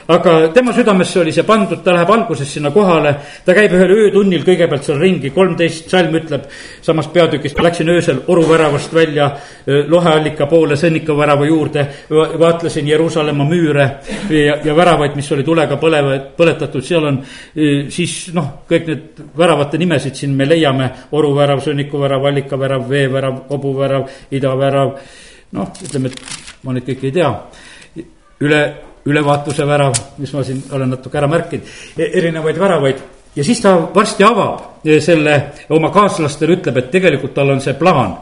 aga 0.09 0.53
tema 0.53 0.73
südamesse 0.73 1.19
oli 1.21 1.31
see 1.33 1.45
pandud, 1.45 1.83
ta 1.85 1.93
läheb 1.93 2.09
alguses 2.09 2.49
sinna 2.49 2.71
kohale, 2.73 3.11
ta 3.45 3.53
käib 3.53 3.75
ühel 3.77 3.91
öötunnil 3.93 4.41
kõigepealt 4.47 4.87
seal 4.87 4.97
ringi, 4.97 5.29
kolmteist 5.35 5.91
salm 5.91 6.17
ütleb 6.17 6.47
samast 6.81 7.11
peatükist, 7.13 7.61
läksin 7.61 7.91
öösel 7.93 8.23
oruväravast 8.27 8.93
välja 8.95 9.29
loheallika 9.67 10.47
poole, 10.49 10.79
sõnnikavärava 10.81 11.45
juurde, 11.45 11.85
vaatlesin 12.09 12.89
Jeruusalemma 12.89 13.45
müüre 13.45 13.87
ja, 14.33 14.57
ja 14.65 14.75
väravaid, 14.75 15.13
mis 15.19 15.29
oli 15.35 15.45
tulega 15.45 15.77
põlevad, 15.77 16.31
põletatud, 16.39 16.85
seal 16.85 17.05
on 17.11 17.21
siis 17.93 18.17
noh, 18.33 18.51
kõik 18.69 18.89
need 18.89 19.23
väravate 19.37 19.77
nimesid 19.77 20.17
siin 20.17 20.33
me 20.33 20.49
leiame, 20.49 20.89
oruvärav, 21.13 21.61
sõnnikuvärav, 21.69 22.25
allikavärav, 22.33 22.89
veevärav, 22.89 23.41
hobuvärav, 23.53 24.09
idavärav, 24.33 24.93
noh, 25.53 25.73
ütleme, 25.85 26.09
et 26.09 26.63
ma 26.65 26.73
neid 26.73 26.89
kõiki 26.89 27.11
ei 27.11 27.19
tea, 27.21 27.33
üle 28.39 28.63
ülevaatuse 29.09 29.67
värav, 29.67 29.95
mis 30.17 30.33
ma 30.33 30.43
siin 30.43 30.63
olen 30.71 30.95
natuke 30.95 31.17
ära 31.17 31.27
märkinud, 31.27 31.77
e-, 31.97 32.11
erinevaid 32.21 32.59
väravaid 32.59 33.03
ja 33.35 33.43
siis 33.43 33.61
ta 33.61 33.75
varsti 33.95 34.23
avab 34.23 34.87
selle 35.03 35.35
oma 35.69 35.91
kaaslastele, 35.93 36.57
ütleb, 36.59 36.81
et 36.81 36.91
tegelikult 36.91 37.33
tal 37.37 37.53
on 37.53 37.61
see 37.61 37.77
plaan 37.79 38.17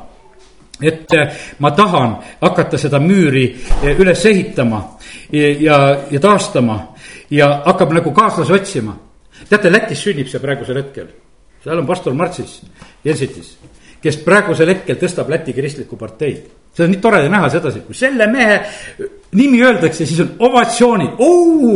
et 0.81 1.13
ma 1.59 1.71
tahan 1.71 2.17
hakata 2.41 2.77
seda 2.77 2.99
müüri 3.01 3.47
üles 3.97 4.25
ehitama 4.25 4.81
ja, 5.31 5.77
ja 6.11 6.19
taastama 6.21 6.77
ja 7.33 7.49
hakkab 7.65 7.95
nagu 7.97 8.13
kaaslase 8.13 8.53
otsima. 8.53 8.97
teate, 9.49 9.71
Lätis 9.71 10.03
sünnib 10.03 10.29
see 10.29 10.41
praegusel 10.43 10.77
hetkel, 10.81 11.07
seal 11.63 11.81
on 11.81 11.87
pastor 11.87 12.13
Martsis 12.13 12.61
Jensitis, 13.05 13.55
kes 14.01 14.21
praegusel 14.25 14.69
hetkel 14.73 14.99
tõstab 15.01 15.29
Läti 15.33 15.53
kristlikku 15.53 15.97
parteid. 15.97 16.45
see 16.73 16.85
on 16.85 16.91
nii 16.93 17.01
tore 17.01 17.23
näha 17.29 17.49
sedasi, 17.49 17.81
kui 17.87 17.95
selle 17.95 18.27
mehe 18.29 18.59
nimi 19.35 19.63
öeldakse, 19.63 20.05
siis 20.05 20.19
on 20.19 20.29
ovatsioonid, 20.39 21.17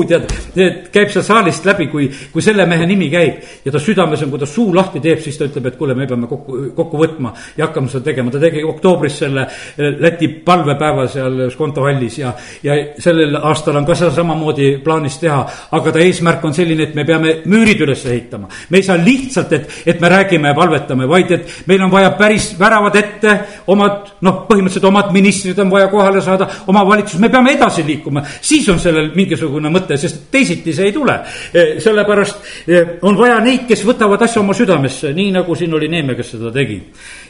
tead, 0.08 0.28
tead, 0.56 0.78
käib 0.94 1.10
seal 1.12 1.26
saalist 1.26 1.66
läbi, 1.68 1.88
kui, 1.92 2.08
kui 2.32 2.44
selle 2.44 2.66
mehe 2.70 2.86
nimi 2.88 3.10
käib. 3.12 3.42
ja 3.66 3.72
ta 3.72 3.80
südames 3.80 4.24
on, 4.24 4.30
kui 4.32 4.40
ta 4.40 4.48
suu 4.48 4.72
lahti 4.76 5.02
teeb, 5.04 5.20
siis 5.20 5.38
ta 5.38 5.46
ütleb, 5.50 5.68
et 5.68 5.78
kuule, 5.80 5.96
me 5.98 6.08
peame 6.08 6.30
kokku, 6.32 6.60
kokku 6.76 7.02
võtma 7.02 7.34
ja 7.58 7.68
hakkama 7.68 7.92
seda 7.92 8.06
tegema. 8.08 8.32
ta 8.32 8.40
tegi 8.40 8.64
oktoobris 8.64 9.18
selle 9.24 9.44
eh, 9.44 10.00
Läti 10.02 10.28
palvepäeva 10.46 11.08
seal 11.12 11.50
Skonto 11.52 11.84
hallis 11.86 12.18
ja, 12.22 12.32
ja 12.64 12.78
sellel 13.00 13.36
aastal 13.42 13.76
on 13.76 13.86
ka 13.86 13.96
seda 14.00 14.12
samamoodi 14.16 14.78
plaanis 14.84 15.20
teha. 15.20 15.42
aga 15.72 15.92
ta 15.92 16.00
eesmärk 16.00 16.46
on 16.46 16.56
selline, 16.56 16.88
et 16.88 16.96
me 16.96 17.06
peame 17.06 17.36
müürid 17.46 17.84
üles 17.84 18.06
ehitama. 18.06 18.48
me 18.70 18.80
ei 18.80 18.88
saa 18.88 18.98
lihtsalt, 18.98 19.54
et, 19.54 19.68
et 19.86 20.02
me 20.02 20.10
räägime 20.10 20.48
ja 20.48 20.56
palvetame, 20.56 21.08
vaid 21.08 21.32
et 21.32 21.54
meil 21.68 21.84
on 21.84 21.92
vaja 21.92 22.16
päris 22.16 22.54
väravad 22.60 22.96
ette, 22.96 23.38
omad, 23.68 24.16
noh, 24.22 24.42
põhimõtteliselt 24.48 24.88
omad 24.88 25.12
ministrid 25.12 25.60
on 25.60 25.72
vaja 25.72 25.92
kohale 25.92 26.22
saada, 26.24 26.48
omavalitsus, 26.72 27.20
me 27.20 27.30
peame 27.30 27.41
peame 27.42 27.58
edasi 27.58 27.84
liikuma, 27.86 28.22
siis 28.42 28.68
on 28.70 28.80
sellel 28.80 29.12
mingisugune 29.16 29.70
mõte, 29.74 29.98
sest 29.98 30.30
teisiti 30.32 30.74
see 30.74 30.90
ei 30.90 30.94
tule. 30.94 31.18
Eh, 31.54 31.74
sellepärast 31.82 32.68
eh, 32.68 32.98
on 33.08 33.18
vaja 33.18 33.40
neid, 33.44 33.66
kes 33.70 33.84
võtavad 33.88 34.22
asja 34.22 34.42
oma 34.42 34.54
südamesse, 34.58 35.14
nii 35.18 35.32
nagu 35.34 35.56
siin 35.58 35.74
oli 35.74 35.90
Neeme, 35.92 36.16
kes 36.16 36.36
seda 36.36 36.52
tegi. 36.54 36.80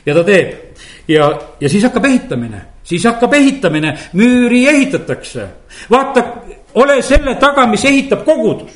ja 0.06 0.14
ta 0.16 0.24
teeb 0.24 0.54
ja, 1.08 1.32
ja 1.62 1.70
siis 1.70 1.84
hakkab 1.84 2.06
ehitamine, 2.06 2.62
siis 2.84 3.06
hakkab 3.06 3.34
ehitamine, 3.34 3.96
müüri 4.14 4.66
ehitatakse. 4.68 5.48
vaata, 5.90 6.24
ole 6.74 7.02
selle 7.02 7.36
taga, 7.36 7.68
mis 7.68 7.86
ehitab 7.86 8.26
kogudust. 8.26 8.76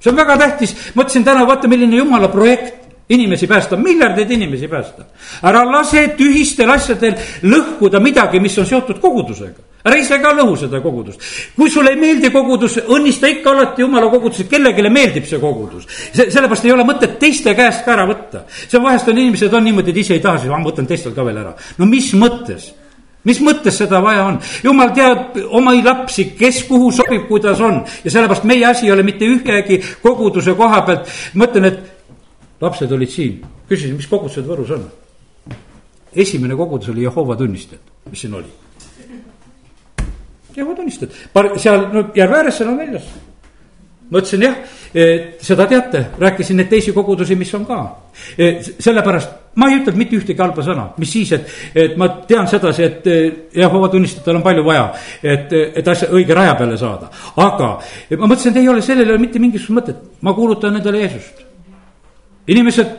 see 0.00 0.10
on 0.10 0.16
väga 0.16 0.36
tähtis, 0.38 0.74
mõtlesin 0.94 1.24
täna, 1.24 1.46
vaata, 1.46 1.68
milline 1.68 1.96
jumala 1.96 2.28
projekt 2.28 2.85
inimesi 3.08 3.46
päästa, 3.46 3.76
miljardeid 3.76 4.30
inimesi 4.30 4.68
päästa. 4.68 5.02
ära 5.42 5.64
lase 5.72 6.08
tühistel 6.18 6.70
asjadel 6.70 7.14
lõhkuda 7.42 8.00
midagi, 8.02 8.40
mis 8.40 8.58
on 8.58 8.66
seotud 8.66 8.98
kogudusega. 9.00 9.62
ära 9.86 9.96
ise 9.96 10.18
ka 10.18 10.32
lõhu 10.34 10.56
seda 10.58 10.80
kogudust. 10.80 11.20
kui 11.56 11.70
sulle 11.70 11.90
ei 11.90 12.00
meeldi 12.00 12.30
kogudus, 12.30 12.78
õnnista 12.78 13.30
ikka 13.30 13.50
alati 13.50 13.82
jumala 13.82 14.10
kogudus, 14.10 14.42
kellelegi 14.50 14.88
meeldib 14.90 15.26
see 15.26 15.38
kogudus. 15.38 15.86
sellepärast 16.12 16.64
ei 16.64 16.72
ole 16.72 16.84
mõtet 16.84 17.18
teiste 17.18 17.54
käest 17.54 17.84
ka 17.84 17.92
ära 17.92 18.06
võtta. 18.06 18.42
see 18.48 18.78
on 18.78 18.84
vahest 18.84 19.08
on 19.08 19.18
inimesed 19.18 19.54
on 19.54 19.64
niimoodi, 19.64 19.90
et 19.90 20.02
ise 20.02 20.14
ei 20.14 20.20
taha, 20.20 20.38
siis 20.38 20.50
ma 20.50 20.58
võtan 20.64 20.86
teistelt 20.86 21.14
ka 21.14 21.24
veel 21.24 21.38
ära. 21.38 21.54
no 21.78 21.86
mis 21.86 22.12
mõttes? 22.14 22.72
mis 23.22 23.40
mõttes 23.40 23.78
seda 23.78 24.02
vaja 24.02 24.24
on? 24.24 24.40
jumal 24.64 24.90
teab 24.94 25.38
omi 25.50 25.82
lapsi, 25.82 26.32
kes 26.38 26.64
kuhu 26.64 26.90
sobib, 26.90 27.28
kuidas 27.28 27.60
on 27.60 27.84
ja 28.04 28.10
sellepärast 28.10 28.44
meie 28.44 28.66
asi 28.66 28.86
ei 28.86 28.92
ole 28.92 29.02
mitte 29.02 29.26
ühegi 29.26 29.78
koguduse 30.02 30.54
koha 30.58 30.82
pealt, 30.82 31.06
ma 31.34 31.46
ütlen, 31.46 31.70
et 31.70 31.95
lapsed 32.60 32.92
olid 32.92 33.12
siin, 33.12 33.42
küsisin, 33.68 33.96
mis 33.98 34.08
kogudused 34.10 34.46
Võrus 34.48 34.72
on. 34.76 34.86
esimene 36.16 36.56
kogudus 36.56 36.88
oli 36.88 37.04
Jehova 37.04 37.36
tunnistajad, 37.36 37.92
mis 38.10 38.20
siin 38.20 38.34
oli. 38.34 38.52
Jehova 40.56 40.76
tunnistajad, 40.78 41.16
seal 41.60 41.88
no 41.92 42.08
järve 42.16 42.38
ääres, 42.38 42.56
seal 42.56 42.72
on 42.72 42.78
väljas. 42.80 43.08
ma 44.10 44.20
ütlesin 44.22 44.42
jah, 44.46 44.56
seda 45.42 45.66
teate, 45.66 46.04
rääkisin 46.18 46.56
neid 46.56 46.68
teisi 46.70 46.92
kogudusi, 46.94 47.36
mis 47.36 47.52
on 47.54 47.66
ka. 47.66 47.80
sellepärast 48.78 49.30
ma 49.56 49.68
ei 49.68 49.80
ütelnud 49.80 49.98
mitte 49.98 50.16
ühtegi 50.16 50.40
halba 50.40 50.62
sõna, 50.62 50.86
mis 50.96 51.10
siis, 51.12 51.32
et, 51.32 51.50
et 51.74 51.96
ma 51.96 52.08
tean 52.28 52.48
sedasi, 52.48 52.84
et 52.84 53.08
Jehova 53.56 53.88
tunnistajatel 53.92 54.38
on 54.38 54.44
palju 54.46 54.64
vaja, 54.64 54.86
et, 55.22 55.52
et 55.52 55.88
asja 55.88 56.08
õige 56.08 56.34
raja 56.34 56.54
peale 56.54 56.78
saada. 56.80 57.10
aga 57.36 57.74
ma 58.16 58.30
mõtlesin, 58.30 58.54
et 58.54 58.62
ei 58.62 58.68
ole, 58.72 58.84
sellel 58.84 59.10
ei 59.10 59.16
ole 59.16 59.26
mitte 59.26 59.42
mingisugust 59.42 59.76
mõtet, 59.76 60.06
ma 60.22 60.32
kuulutan 60.38 60.72
nendele 60.78 61.04
Jeesust 61.04 61.45
inimesed 62.46 62.94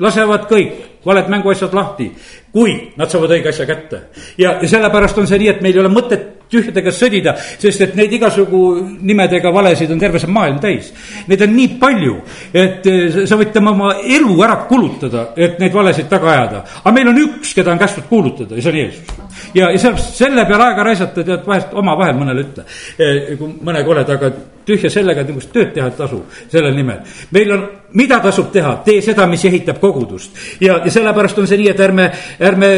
lasevad 0.00 0.48
kõik 0.48 1.04
valed 1.06 1.28
mänguasjad 1.32 1.74
lahti, 1.76 2.10
kui 2.52 2.74
nad 2.96 3.10
saavad 3.12 3.36
õige 3.36 3.52
asja 3.52 3.66
kätte. 3.68 4.02
ja, 4.38 4.58
ja 4.62 4.68
sellepärast 4.68 5.18
on 5.18 5.26
see 5.26 5.38
nii, 5.38 5.48
et 5.48 5.62
meil 5.62 5.76
ei 5.76 5.80
ole 5.84 5.92
mõtet 5.92 6.39
tühjadega 6.50 6.92
sõdida, 6.94 7.34
sest 7.60 7.84
et 7.86 7.96
neid 7.98 8.12
igasugu 8.16 8.62
nimedega 9.06 9.52
valesid 9.54 9.90
on 9.94 10.00
terve 10.02 10.20
see 10.22 10.30
maailm 10.32 10.58
täis. 10.62 10.90
Neid 11.30 11.44
on 11.46 11.54
nii 11.56 11.72
palju, 11.80 12.16
et 12.52 12.86
eh, 12.90 13.18
sa 13.28 13.38
võid 13.40 13.52
tema 13.54 13.74
oma 13.74 13.92
elu 14.02 14.36
ära 14.44 14.60
kulutada, 14.68 15.28
et 15.36 15.58
neid 15.62 15.74
valesid 15.74 16.08
taga 16.10 16.32
ajada. 16.34 16.62
aga 16.82 16.94
meil 16.96 17.12
on 17.12 17.20
üks, 17.24 17.54
keda 17.54 17.72
on 17.72 17.82
kästud 17.82 18.08
kuulutada 18.10 18.56
ja 18.58 18.62
see 18.62 18.72
on 18.72 18.78
Jeesus. 18.78 19.18
ja, 19.54 19.70
ja 19.70 19.78
sellepärast 19.78 20.16
selle 20.18 20.46
peale 20.46 20.64
aega 20.70 20.86
raisata, 20.90 21.24
tead 21.24 21.46
vahest 21.46 21.74
omavahel 21.74 22.18
mõnele 22.18 22.46
ütle, 22.46 22.64
eh, 22.98 23.36
kui 23.38 23.54
mõne 23.66 23.84
koledaga 23.86 24.32
tühja 24.66 24.90
sellega, 24.92 25.22
et 25.22 25.30
niisugust 25.30 25.52
tööd 25.54 25.70
teha 25.74 25.88
ei 25.90 25.96
tasu 25.98 26.24
sellel 26.50 26.74
nimel. 26.76 27.04
meil 27.30 27.54
on, 27.54 27.68
mida 27.94 28.20
tasub 28.22 28.50
teha, 28.52 28.76
tee 28.84 29.00
seda, 29.02 29.26
mis 29.30 29.44
ehitab 29.44 29.80
kogudust 29.80 30.36
ja, 30.60 30.80
ja 30.84 30.90
sellepärast 30.90 31.38
on 31.38 31.48
see 31.50 31.62
nii, 31.62 31.70
et 31.70 31.86
ärme, 31.86 32.10
ärme 32.50 32.72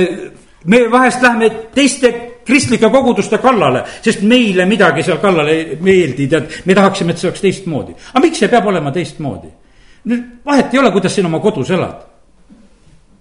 me 0.65 0.85
vahest 0.91 1.23
lähme 1.23 1.51
teiste 1.75 2.32
kristlike 2.47 2.91
koguduste 2.91 3.39
kallale, 3.43 3.85
sest 4.05 4.23
meile 4.29 4.67
midagi 4.69 5.05
seal 5.07 5.21
kallal 5.23 5.51
ei 5.53 5.77
meeldi, 5.81 6.29
tead, 6.29 6.63
me 6.65 6.79
tahaksime, 6.79 7.13
et 7.13 7.23
see 7.23 7.31
oleks 7.31 7.45
teistmoodi. 7.45 7.99
aga 8.13 8.25
miks 8.27 8.43
see 8.43 8.53
peab 8.53 8.71
olema 8.73 8.95
teistmoodi? 8.95 9.53
nüüd 10.11 10.25
vahet 10.47 10.75
ei 10.75 10.81
ole, 10.83 10.91
kuidas 10.91 11.15
sina 11.15 11.31
oma 11.31 11.39
kodus 11.43 11.71
elad 11.71 12.01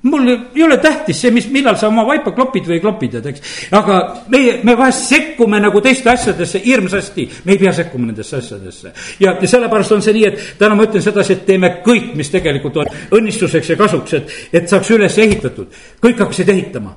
mul 0.02 0.28
ei 0.56 0.64
ole 0.64 0.78
tähtis 0.78 1.22
see, 1.22 1.32
mis, 1.32 1.48
millal 1.54 1.76
sa 1.78 1.88
oma 1.92 2.04
vaipa 2.08 2.34
klopid 2.34 2.66
või 2.66 2.80
ei 2.80 2.82
klopi, 2.84 3.10
tead, 3.14 3.28
eks. 3.32 3.44
aga 3.78 3.98
meie, 4.34 4.58
me 4.66 4.76
vahest 4.78 5.12
sekkume 5.12 5.60
nagu 5.62 5.82
teiste 5.86 6.10
asjadesse 6.10 6.62
hirmsasti, 6.66 7.28
me 7.46 7.56
ei 7.56 7.62
pea 7.62 7.74
sekkuma 7.78 8.10
nendesse 8.10 8.40
asjadesse. 8.42 8.94
ja, 9.22 9.36
sellepärast 9.46 9.96
on 9.98 10.02
see 10.02 10.16
nii, 10.18 10.26
et 10.32 10.46
täna 10.62 10.78
ma 10.78 10.88
ütlen 10.90 11.06
sedasi, 11.06 11.38
et 11.38 11.46
teeme 11.46 11.76
kõik, 11.86 12.16
mis 12.18 12.34
tegelikult 12.34 12.82
on 12.82 12.94
õnnistuseks 13.20 13.74
ja 13.74 13.78
kasuks, 13.78 14.18
et, 14.18 14.38
et 14.62 14.70
saaks 14.70 14.90
üles 14.98 15.18
ehitatud. 15.22 15.82
kõik 16.02 16.26
hakkasid 16.26 16.50
ehitama, 16.50 16.96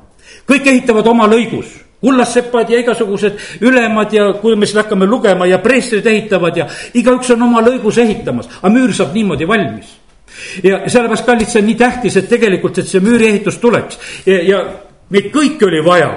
kõik 0.49 0.73
ehitavad 0.73 1.13
oma 1.13 1.29
lõigus 1.29 1.84
kullassepad 2.05 2.71
ja 2.71 2.85
igasugused 2.85 3.65
ülemad 3.65 4.13
ja 4.13 4.31
kui 4.41 4.57
me 4.57 4.69
seda 4.69 4.85
hakkame 4.85 5.09
lugema 5.09 5.49
ja 5.49 5.59
preestrid 5.65 6.07
ehitavad 6.07 6.57
ja 6.61 6.69
igaüks 6.95 7.33
on 7.35 7.49
oma 7.49 7.65
lõigus 7.65 8.01
ehitamas, 8.03 8.51
aga 8.61 8.73
müür 8.77 8.95
saab 8.95 9.17
niimoodi 9.17 9.49
valmis. 9.49 10.01
Ja 10.65 10.81
sellepärast, 10.91 11.27
kallid, 11.27 11.49
see 11.51 11.63
on 11.63 11.69
nii 11.71 11.77
tähtis, 11.79 12.17
et 12.19 12.27
tegelikult, 12.29 12.81
et 12.83 12.91
see 12.91 13.03
müüriehitus 13.05 13.61
tuleks. 13.63 14.01
Ja, 14.27 14.41
ja 14.43 14.63
meid 15.15 15.31
kõiki 15.35 15.69
oli 15.69 15.81
vaja, 15.85 16.11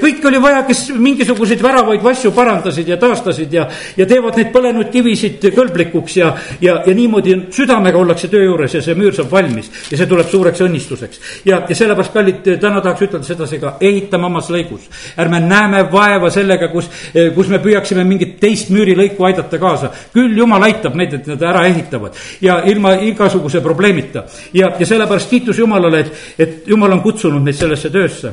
kõiki 0.00 0.26
oli 0.28 0.40
vaja, 0.42 0.62
kes 0.66 0.88
mingisuguseid 0.98 1.62
väravaid 1.62 2.04
asju 2.12 2.32
parandasid 2.34 2.88
ja 2.90 2.98
taastasid 3.00 3.52
ja, 3.54 3.66
ja 3.96 4.06
teevad 4.08 4.38
neid 4.38 4.50
põlenud 4.54 4.90
kivisid 4.92 5.46
kõlblikuks 5.54 6.16
ja, 6.18 6.32
ja, 6.62 6.78
ja 6.86 6.94
niimoodi 6.96 7.36
südamega 7.54 8.00
ollakse 8.00 8.30
töö 8.32 8.44
juures 8.48 8.74
ja 8.76 8.82
see 8.84 8.96
müür 8.98 9.14
saab 9.16 9.30
valmis 9.32 9.70
ja 9.90 9.98
see 10.00 10.08
tuleb 10.10 10.28
suureks 10.30 10.64
õnnistuseks. 10.66 11.22
ja, 11.48 11.62
ja 11.68 11.76
sellepärast, 11.78 12.12
kallid, 12.14 12.50
täna 12.60 12.82
tahaks 12.84 13.06
ütelda 13.06 13.28
sedasi 13.28 13.60
ka, 13.62 13.76
ehitame 13.80 14.28
omas 14.28 14.50
lõigus. 14.52 14.88
ärme 15.16 15.40
näeme 15.46 15.84
vaeva 15.92 16.30
sellega, 16.30 16.68
kus, 16.72 16.90
kus 17.34 17.52
me 17.52 17.62
püüaksime 17.62 18.04
mingit 18.08 18.38
teist 18.42 18.72
müürilõiku 18.74 19.28
aidata 19.30 19.58
kaasa. 19.62 19.92
küll 20.14 20.36
jumal 20.38 20.62
aitab 20.68 20.98
neid, 20.98 21.14
et 21.20 21.30
nad 21.30 21.42
ära 21.52 21.66
ehitavad 21.70 22.18
ja 22.42 22.60
ilma 22.66 22.96
igasuguse 23.06 23.62
probleemita 23.62 24.26
ja, 24.52 24.72
ja 24.78 24.86
sellepärast 24.86 25.30
kiitus 25.30 25.58
Jumalale, 25.58 26.00
et, 26.00 26.12
et 26.38 26.68
Jumal 26.68 26.92
on 26.92 27.02
kutsunud 27.02 27.42
meid 27.42 27.56
sellesse 27.58 27.90
töösse 27.92 28.31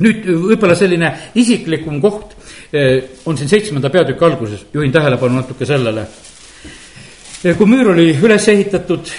nüüd 0.00 0.24
võib-olla 0.24 0.76
selline 0.78 1.10
isiklikum 1.38 2.00
koht 2.00 2.36
eh, 2.72 3.20
on 3.26 3.36
siin 3.36 3.50
seitsmenda 3.50 3.90
peatüki 3.92 4.24
alguses, 4.24 4.64
juhin 4.72 4.92
tähelepanu 4.92 5.40
natuke 5.40 5.68
sellele. 5.68 6.06
Eh, 7.44 7.56
kui 7.58 7.68
müür 7.68 7.92
oli 7.92 8.12
üles 8.16 8.48
ehitatud 8.48 9.12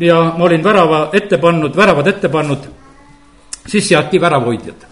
ja 0.00 0.20
ma 0.36 0.44
olin 0.44 0.64
värava 0.64 1.06
ette 1.16 1.38
pannud, 1.40 1.76
väravad 1.76 2.12
ette 2.12 2.28
pannud, 2.28 2.68
siis 3.66 3.88
seati 3.88 4.20
väravhoidjad. 4.20 4.88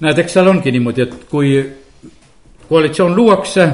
näed, 0.00 0.18
eks 0.18 0.32
seal 0.32 0.48
ongi 0.48 0.72
niimoodi, 0.72 1.02
et 1.02 1.24
kui 1.28 1.50
koalitsioon 2.68 3.16
luuakse, 3.16 3.66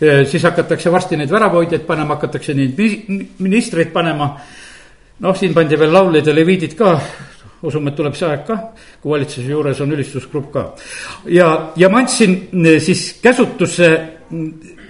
siis 0.00 0.42
hakatakse 0.46 0.92
varsti 0.92 1.16
neid 1.18 1.30
väravhoidjaid 1.30 1.82
panema, 1.88 2.14
hakatakse 2.14 2.54
neid 2.54 2.78
ministreid 3.38 3.90
panema. 3.92 4.36
noh, 5.20 5.36
siin 5.36 5.54
pandi 5.54 5.78
veel 5.78 5.92
lauljad 5.92 6.26
ja 6.26 6.34
leviidid 6.34 6.76
ka 6.78 6.94
usume, 7.62 7.90
et 7.90 7.96
tuleb 7.96 8.16
see 8.16 8.28
aeg 8.28 8.44
ka, 8.46 8.56
kui 9.02 9.12
valitsuse 9.14 9.48
juures 9.48 9.80
on 9.84 9.92
ülistusgrupp 9.96 10.52
ka. 10.52 10.64
ja, 11.28 11.48
ja 11.76 11.88
ma 11.92 12.02
andsin 12.02 12.36
eh, 12.64 12.80
siis 12.80 13.20
käsutusse, 13.22 13.90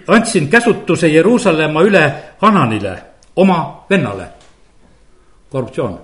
andsin 0.07 0.49
käsutuse 0.51 1.09
Jeruusalemma 1.09 1.83
üle 1.87 2.05
Hananile, 2.43 2.95
oma 3.37 3.87
vennale. 3.91 4.29
korruptsioon, 5.51 5.99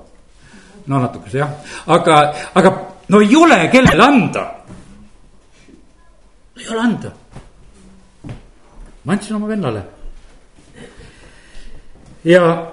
no 0.87 1.01
natukese 1.01 1.39
jah, 1.39 1.53
aga, 1.87 2.21
aga 2.55 2.75
no 3.09 3.21
ei 3.21 3.37
ole 3.37 3.69
kellele 3.73 4.03
anda. 4.03 4.47
ei 6.57 6.69
ole 6.69 6.81
anda. 6.81 7.13
ma 9.05 9.13
andsin 9.13 9.37
oma 9.37 9.49
vennale 9.49 9.83
ja 12.27 12.73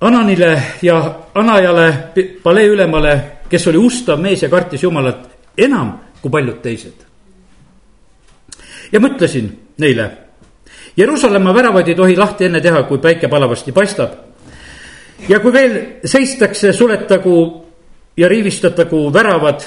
Ananile 0.00 0.62
ja 0.82 1.14
Anajale, 1.34 1.94
palee 2.42 2.66
ülemale, 2.66 3.20
kes 3.48 3.68
oli 3.68 3.78
ustav 3.78 4.20
mees 4.20 4.42
ja 4.42 4.48
kartis 4.48 4.82
Jumalat 4.82 5.24
enam 5.58 5.94
kui 6.20 6.30
paljud 6.30 6.60
teised. 6.62 7.06
ja 8.92 9.00
mõtlesin 9.00 9.48
neile, 9.78 10.10
Jeruusalemma 10.96 11.54
väravaid 11.54 11.88
ei 11.88 11.94
tohi 11.94 12.16
lahti 12.16 12.44
enne 12.44 12.60
teha, 12.60 12.82
kui 12.82 12.98
päike 12.98 13.28
palavasti 13.28 13.72
paistab. 13.72 14.12
ja 15.28 15.40
kui 15.40 15.52
veel 15.52 15.80
seistakse, 16.04 16.72
suletagu 16.72 17.64
ja 18.16 18.28
riivistatagu 18.28 19.12
väravad 19.12 19.64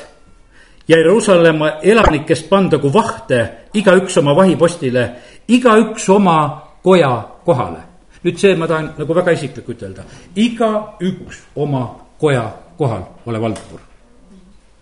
ja 0.87 0.97
Jeruusalemma 0.97 1.71
elanikest 1.81 2.49
pandagu 2.49 2.93
vahte, 2.93 3.49
igaüks 3.73 4.17
oma 4.17 4.35
vahipostile, 4.35 5.09
igaüks 5.47 6.09
oma 6.09 6.39
koja 6.83 7.21
kohale 7.45 7.88
nüüd 8.23 8.37
see 8.39 8.55
ma 8.55 8.67
tahan 8.67 8.93
nagu 8.97 9.15
väga 9.15 9.31
isiklik 9.37 9.69
ütelda, 9.69 10.03
igaüks 10.35 11.43
oma 11.55 11.83
koja 12.19 12.45
kohal 12.77 13.03
olev 13.25 13.41
valdur. 13.41 13.81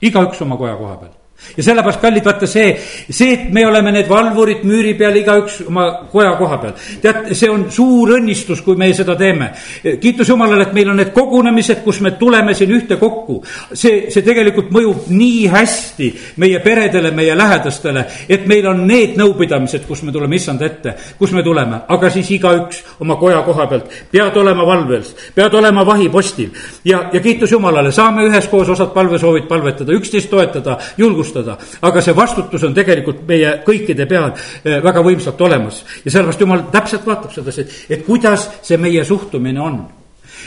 igaüks 0.02 0.42
oma 0.42 0.58
koja 0.58 0.76
koha 0.78 1.00
peal 1.00 1.17
ja 1.58 1.64
sellepärast, 1.64 2.02
kallid, 2.02 2.26
vaata 2.26 2.48
see, 2.50 2.72
see, 3.10 3.34
et 3.34 3.46
me 3.54 3.64
oleme 3.68 3.92
need 3.94 4.10
valvurid 4.10 4.64
müüri 4.68 4.94
peal, 4.98 5.16
igaüks 5.20 5.60
oma 5.68 5.86
koja 6.12 6.34
koha 6.40 6.58
peal. 6.62 6.74
tead, 7.02 7.32
see 7.38 7.50
on 7.50 7.68
suur 7.74 8.16
õnnistus, 8.18 8.62
kui 8.66 8.78
me 8.78 8.90
seda 8.94 9.16
teeme. 9.18 9.52
kiitus 10.02 10.30
Jumalale, 10.30 10.68
et 10.68 10.74
meil 10.74 10.90
on 10.92 11.00
need 11.00 11.14
kogunemised, 11.16 11.84
kus 11.86 12.02
me 12.02 12.12
tuleme 12.20 12.54
siin 12.58 12.74
ühtekokku. 12.74 13.40
see, 13.74 14.08
see 14.14 14.26
tegelikult 14.26 14.72
mõjub 14.74 15.08
nii 15.14 15.48
hästi 15.54 16.10
meie 16.44 16.60
peredele, 16.66 17.12
meie 17.12 17.38
lähedastele, 17.38 18.06
et 18.30 18.48
meil 18.48 18.68
on 18.68 18.86
need 18.88 19.18
nõupidamised, 19.20 19.88
kus 19.88 20.04
me 20.04 20.12
tuleme 20.12 20.36
issand 20.36 20.62
ette, 20.62 20.96
kus 21.18 21.32
me 21.38 21.44
tuleme, 21.46 21.84
aga 21.88 22.12
siis 22.14 22.32
igaüks 22.38 22.84
oma 23.00 23.16
koja 23.22 23.42
koha 23.46 23.68
pealt. 23.68 23.94
pead 24.12 24.38
olema 24.38 24.66
valves, 24.66 25.14
pead 25.36 25.54
olema 25.54 25.86
vahipostil 25.86 26.50
ja, 26.86 27.08
ja 27.14 27.22
kiitus 27.22 27.52
Jumalale, 27.52 27.92
saame 27.92 28.26
üheskoos 28.28 28.70
osad 28.74 28.94
palvesoovid 28.94 29.48
palvetada, 29.48 29.94
üksteist 29.94 30.30
toetada, 30.30 30.78
julgustada 30.98 31.27
otsustada. 31.28 31.58
aga 31.82 32.02
see 32.02 32.16
vastutus 32.16 32.64
on 32.64 32.74
tegelikult 32.74 33.24
meie 33.28 33.62
kõikide 33.66 34.08
peal 34.08 34.32
eh, 34.32 34.80
väga 34.84 35.04
võimsalt 35.06 35.42
olemas 35.42 35.84
ja 36.04 36.12
sellepärast 36.12 36.42
jumal 36.42 36.66
täpselt 36.72 37.06
vaatab 37.06 37.34
sedasi, 37.34 37.66
et, 37.90 38.06
kuidas 38.06 38.50
see 38.62 38.78
meie 38.78 39.04
suhtumine 39.06 39.62
on. 39.62 39.82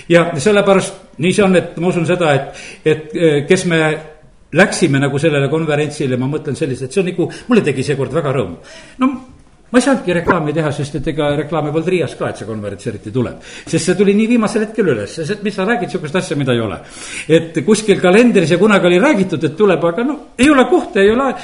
ja 0.09 0.31
sellepärast 0.39 1.19
nii 1.19 1.33
see 1.33 1.45
on, 1.45 1.57
et 1.57 1.77
ma 1.77 1.89
usun 1.89 2.07
seda, 2.07 2.35
et, 2.35 2.65
et 2.85 3.15
eh, 3.15 3.43
kes 3.49 3.67
me 3.67 3.83
läksime 4.53 4.99
nagu 4.99 5.19
sellele 5.19 5.49
konverentsile, 5.49 6.17
ma 6.19 6.27
mõtlen 6.27 6.57
selliselt, 6.59 6.93
see 6.93 7.03
on 7.03 7.13
nagu, 7.13 7.29
mulle 7.49 7.63
tegi 7.63 7.85
seekord 7.87 8.15
väga 8.15 8.33
rõõmu. 8.35 8.59
no 8.99 9.13
ma 9.71 9.79
ei 9.79 9.85
saanudki 9.85 10.15
reklaami 10.19 10.53
teha, 10.53 10.73
sest 10.75 10.97
et 10.99 11.09
ega 11.13 11.31
reklaami 11.39 11.71
polnud 11.71 11.89
Riias 11.95 12.17
ka, 12.19 12.31
et 12.31 12.41
see 12.41 12.49
konverents 12.49 12.87
eriti 12.91 13.13
tuleb. 13.15 13.39
sest 13.43 13.85
see 13.85 13.97
tuli 13.99 14.15
nii 14.19 14.29
viimasel 14.33 14.67
hetkel 14.67 14.93
üles, 14.95 15.15
sest 15.15 15.45
mis 15.47 15.55
sa 15.55 15.67
räägid 15.69 15.93
sihukest 15.93 16.17
asja, 16.21 16.37
mida 16.37 16.55
ei 16.57 16.61
ole. 16.61 16.81
et 17.29 17.61
kuskil 17.67 18.01
kalendris 18.03 18.51
ja 18.51 18.59
kunagi 18.59 18.91
oli 18.91 18.99
räägitud, 18.99 19.45
et 19.45 19.57
tuleb, 19.57 19.85
aga 19.85 20.05
no 20.05 20.19
ei 20.39 20.51
ole 20.51 20.67
kohta, 20.71 21.01
ei 21.01 21.11
ole 21.15 21.35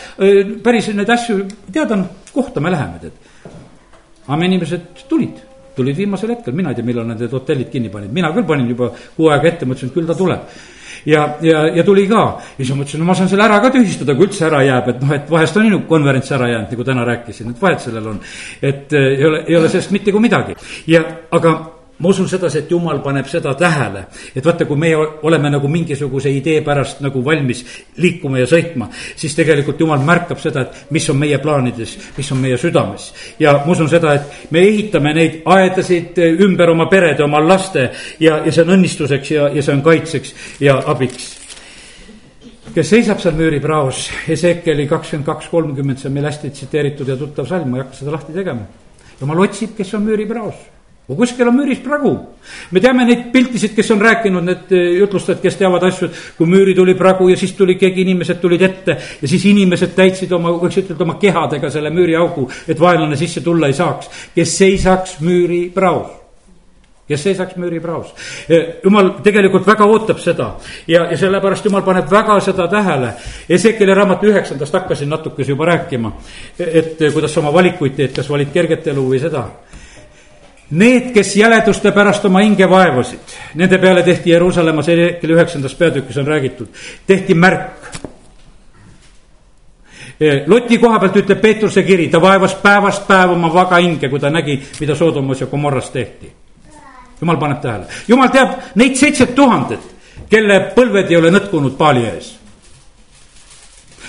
päris 0.63 0.91
neid 0.95 1.11
asju 1.11 1.43
teada, 1.73 2.01
kohta 2.33 2.61
me 2.61 2.71
läheme, 2.75 2.99
tead. 3.03 3.53
aga 4.27 4.37
me 4.37 4.51
inimesed 4.51 5.05
tulid, 5.09 5.43
tulid 5.77 5.97
viimasel 5.97 6.35
hetkel, 6.35 6.55
mina 6.55 6.75
ei 6.75 6.81
tea, 6.81 6.87
millal 6.87 7.07
nad 7.07 7.21
need 7.21 7.31
hotellid 7.31 7.71
kinni 7.71 7.93
panid, 7.93 8.11
mina 8.13 8.33
küll 8.35 8.49
panin 8.49 8.75
juba 8.75 8.91
kuu 9.17 9.31
aega 9.31 9.55
ette, 9.55 9.69
mõtlesin, 9.69 9.93
et 9.93 10.01
küll 10.01 10.09
ta 10.09 10.19
tuleb 10.19 10.75
ja, 11.07 11.29
ja, 11.43 11.67
ja 11.77 11.85
tuli 11.85 12.07
ka. 12.11 12.25
ja 12.59 12.65
siis 12.65 12.73
ma 12.75 12.83
mõtlesin, 12.83 13.03
no 13.03 13.09
ma 13.09 13.17
saan 13.19 13.31
selle 13.31 13.47
ära 13.47 13.61
ka 13.63 13.71
tühistada, 13.75 14.17
kui 14.17 14.29
üldse 14.29 14.47
ära 14.49 14.63
jääb, 14.67 14.91
et 14.93 15.01
noh, 15.05 15.15
et 15.17 15.31
vahest 15.31 15.57
on 15.61 15.71
ju 15.71 15.81
konverents 15.89 16.33
ära 16.35 16.51
jäänud, 16.51 16.75
nagu 16.75 16.89
täna 16.91 17.07
rääkisin, 17.07 17.55
et 17.55 17.63
vahet 17.63 17.87
sellel 17.87 18.13
on. 18.15 18.21
et 18.63 18.93
äh, 18.93 19.09
ei 19.15 19.25
ole, 19.31 19.45
ei 19.47 19.57
ole 19.57 19.73
sellest 19.73 19.95
mitte 19.95 20.15
kui 20.15 20.23
midagi 20.23 20.57
ja, 20.91 21.05
aga 21.31 21.57
ma 21.99 22.09
usun 22.09 22.29
sedasi, 22.29 22.61
et 22.61 22.71
jumal 22.71 23.01
paneb 23.05 23.29
seda 23.31 23.55
tähele, 23.57 24.05
et 24.37 24.45
vaata, 24.45 24.67
kui 24.69 24.77
meie 24.81 24.99
oleme 25.25 25.51
nagu 25.53 25.69
mingisuguse 25.71 26.31
idee 26.33 26.61
pärast 26.65 27.01
nagu 27.05 27.23
valmis 27.25 27.63
liikuma 28.03 28.43
ja 28.43 28.49
sõitma, 28.51 28.91
siis 29.17 29.35
tegelikult 29.37 29.81
jumal 29.81 30.05
märkab 30.05 30.41
seda, 30.43 30.67
et 30.67 30.93
mis 30.93 31.09
on 31.13 31.19
meie 31.23 31.39
plaanides, 31.41 31.97
mis 32.19 32.33
on 32.33 32.43
meie 32.43 32.59
südames. 32.61 33.09
ja 33.39 33.57
ma 33.65 33.73
usun 33.73 33.89
seda, 33.89 34.15
et 34.15 34.53
me 34.53 34.61
ehitame 34.67 35.15
neid 35.17 35.41
aedasid 35.45 36.21
ümber 36.45 36.75
oma 36.75 36.89
perede, 36.93 37.25
oma 37.25 37.41
laste 37.41 37.89
ja, 38.21 38.43
ja 38.45 38.53
see 38.53 38.67
on 38.67 38.77
õnnistuseks 38.77 39.33
ja, 39.33 39.49
ja 39.49 39.65
see 39.65 39.75
on 39.75 39.83
kaitseks 39.83 40.35
ja 40.61 40.77
abiks 40.93 41.33
kes 42.77 42.91
seisab 42.93 43.23
seal 43.23 43.37
müüripraos, 43.39 44.11
Ezekeli 44.29 44.85
kakskümmend 44.91 45.25
kaks, 45.25 45.49
kolmkümmend, 45.49 45.97
see 45.97 46.11
on 46.11 46.17
meil 46.19 46.29
hästi 46.29 46.51
tsiteeritud 46.53 47.09
ja 47.09 47.17
tuttav 47.17 47.49
salm, 47.49 47.71
ma 47.73 47.79
ei 47.79 47.87
hakka 47.87 48.03
seda 48.03 48.13
lahti 48.13 48.37
tegema. 48.37 48.67
jumal 49.21 49.47
otsib, 49.47 49.73
kes 49.79 49.95
on 49.97 50.05
müüripraos 50.05 50.76
kui 51.07 51.17
kuskil 51.17 51.47
on 51.49 51.55
müüris 51.55 51.79
pragu. 51.85 52.13
me 52.71 52.81
teame 52.81 53.05
neid 53.07 53.31
piltisid, 53.33 53.75
kes 53.77 53.91
on 53.95 54.01
rääkinud, 54.03 54.43
need 54.43 54.73
eh, 54.75 54.99
jutlustajad, 54.99 55.41
kes 55.43 55.59
teavad 55.61 55.87
asju, 55.87 56.09
et 56.09 56.21
kui 56.39 56.51
müüri 56.51 56.75
tuli 56.75 56.97
pragu 56.99 57.29
ja 57.31 57.37
siis 57.37 57.55
tuli 57.55 57.77
keegi, 57.79 58.03
inimesed 58.03 58.41
tulid 58.43 58.63
ette. 58.63 58.99
ja 59.23 59.29
siis 59.29 59.45
inimesed 59.47 59.95
täitsid 59.95 60.33
oma, 60.33 60.51
võiks 60.59 60.83
ütelda 60.83 61.07
oma 61.07 61.19
kehadega 61.23 61.71
selle 61.71 61.91
müüriaugu, 61.95 62.51
et 62.69 62.81
vaenlane 62.81 63.17
sisse 63.17 63.41
tulla 63.41 63.71
ei 63.71 63.79
saaks. 63.79 64.11
kes 64.35 64.59
seisaks 64.59 65.21
müüri 65.21 65.69
praos 65.75 66.11
kes 67.07 67.23
seisaks 67.23 67.55
müüri 67.55 67.79
praos. 67.79 68.09
Eh, 68.51 68.81
jumal 68.83 69.13
tegelikult 69.23 69.67
väga 69.67 69.87
ootab 69.87 70.19
seda 70.19 70.49
ja, 70.91 71.05
ja 71.07 71.19
sellepärast 71.19 71.69
jumal 71.69 71.85
paneb 71.87 72.11
väga 72.11 72.41
seda 72.43 72.67
tähele. 72.67 73.13
Ezekeli 73.49 73.95
raamatu 73.95 74.27
üheksandast 74.27 74.75
hakkasin 74.75 75.15
natukese 75.15 75.55
juba 75.55 75.71
rääkima, 75.71 76.11
et 76.59 76.99
kuidas 77.15 77.31
sa 77.31 77.45
oma 77.45 77.55
valikuid 77.55 77.95
teed, 77.95 78.17
kas 78.17 78.31
valid 78.31 78.51
kerget 78.51 78.91
elu 78.91 79.07
või 79.07 79.23
seda 79.23 79.47
Need, 80.71 81.13
kes 81.15 81.37
jäleduste 81.37 81.93
pärast 81.95 82.25
oma 82.27 82.41
hinge 82.43 82.67
vaevasid, 82.71 83.35
nende 83.55 83.79
peale 83.79 84.03
tehti 84.03 84.33
Jeruusalemmas 84.33 84.89
kell 85.21 85.35
üheksandas 85.37 85.75
peatükis 85.79 86.17
on 86.19 86.27
räägitud, 86.27 86.67
tehti 87.07 87.35
märk. 87.35 87.87
Eh, 90.21 90.43
Loti 90.47 90.79
koha 90.79 90.99
pealt 90.99 91.21
ütleb 91.23 91.41
Peetruse 91.41 91.85
kiri, 91.87 92.09
ta 92.09 92.19
vaevas 92.21 92.55
päevast 92.55 93.07
päeva 93.07 93.37
oma 93.37 93.53
vaga 93.55 93.79
hinge, 93.79 94.09
kui 94.09 94.19
ta 94.19 94.31
nägi, 94.31 94.59
mida 94.81 94.95
Soodomas 94.95 95.41
ja 95.41 95.47
Gomorras 95.47 95.91
tehti. 95.91 96.33
jumal 97.21 97.37
paneb 97.37 97.61
tähele, 97.61 97.87
jumal 98.09 98.29
teab 98.29 98.59
neid 98.75 98.97
seitset 98.97 99.35
tuhandet, 99.35 99.81
kelle 100.29 100.59
põlved 100.75 101.11
ei 101.11 101.17
ole 101.17 101.31
nõtkunud 101.31 101.77
paali 101.79 102.05
ees. 102.05 102.35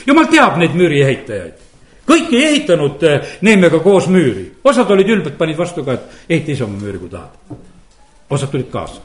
jumal 0.05 0.25
teab 0.25 0.57
neid 0.57 0.73
müüriehitajaid 0.73 1.66
kõik 2.07 2.33
ei 2.33 2.45
ehitanud 2.51 3.03
eh, 3.03 3.33
Neemiaga 3.41 3.79
koos 3.83 4.07
müüri, 4.11 4.45
osad 4.63 4.91
olid 4.91 5.09
ülbed, 5.17 5.35
panid 5.39 5.57
vastu 5.57 5.83
ka, 5.85 5.97
et 5.97 6.29
ehita 6.29 6.55
ise 6.55 6.65
oma 6.65 6.79
müüri, 6.79 7.01
kui 7.01 7.09
tahad. 7.09 7.59
osad 8.29 8.51
tulid 8.51 8.71
kaasa. 8.71 9.01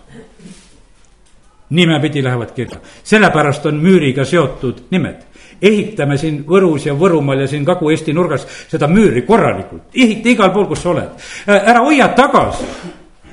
nimepidi 1.71 2.23
lähevad 2.25 2.55
kirja, 2.55 2.81
sellepärast 3.05 3.67
on 3.67 3.79
müüriga 3.81 4.25
seotud 4.25 4.89
nimed 4.91 5.29
ehitame 5.63 6.17
siin 6.19 6.43
Võrus 6.49 6.87
ja 6.87 6.95
Võrumaal 6.99 7.45
ja 7.45 7.47
siin 7.47 7.65
Kagu-Eesti 7.65 8.13
nurgas 8.13 8.47
seda 8.69 8.89
müüri 8.91 9.23
korralikult, 9.23 9.93
ehita 9.95 10.29
igal 10.29 10.51
pool, 10.53 10.67
kus 10.67 10.83
sa 10.83 10.91
oled. 10.91 11.23
Ära 11.47 11.85
hoia 11.87 12.09
tagasi, 12.19 12.67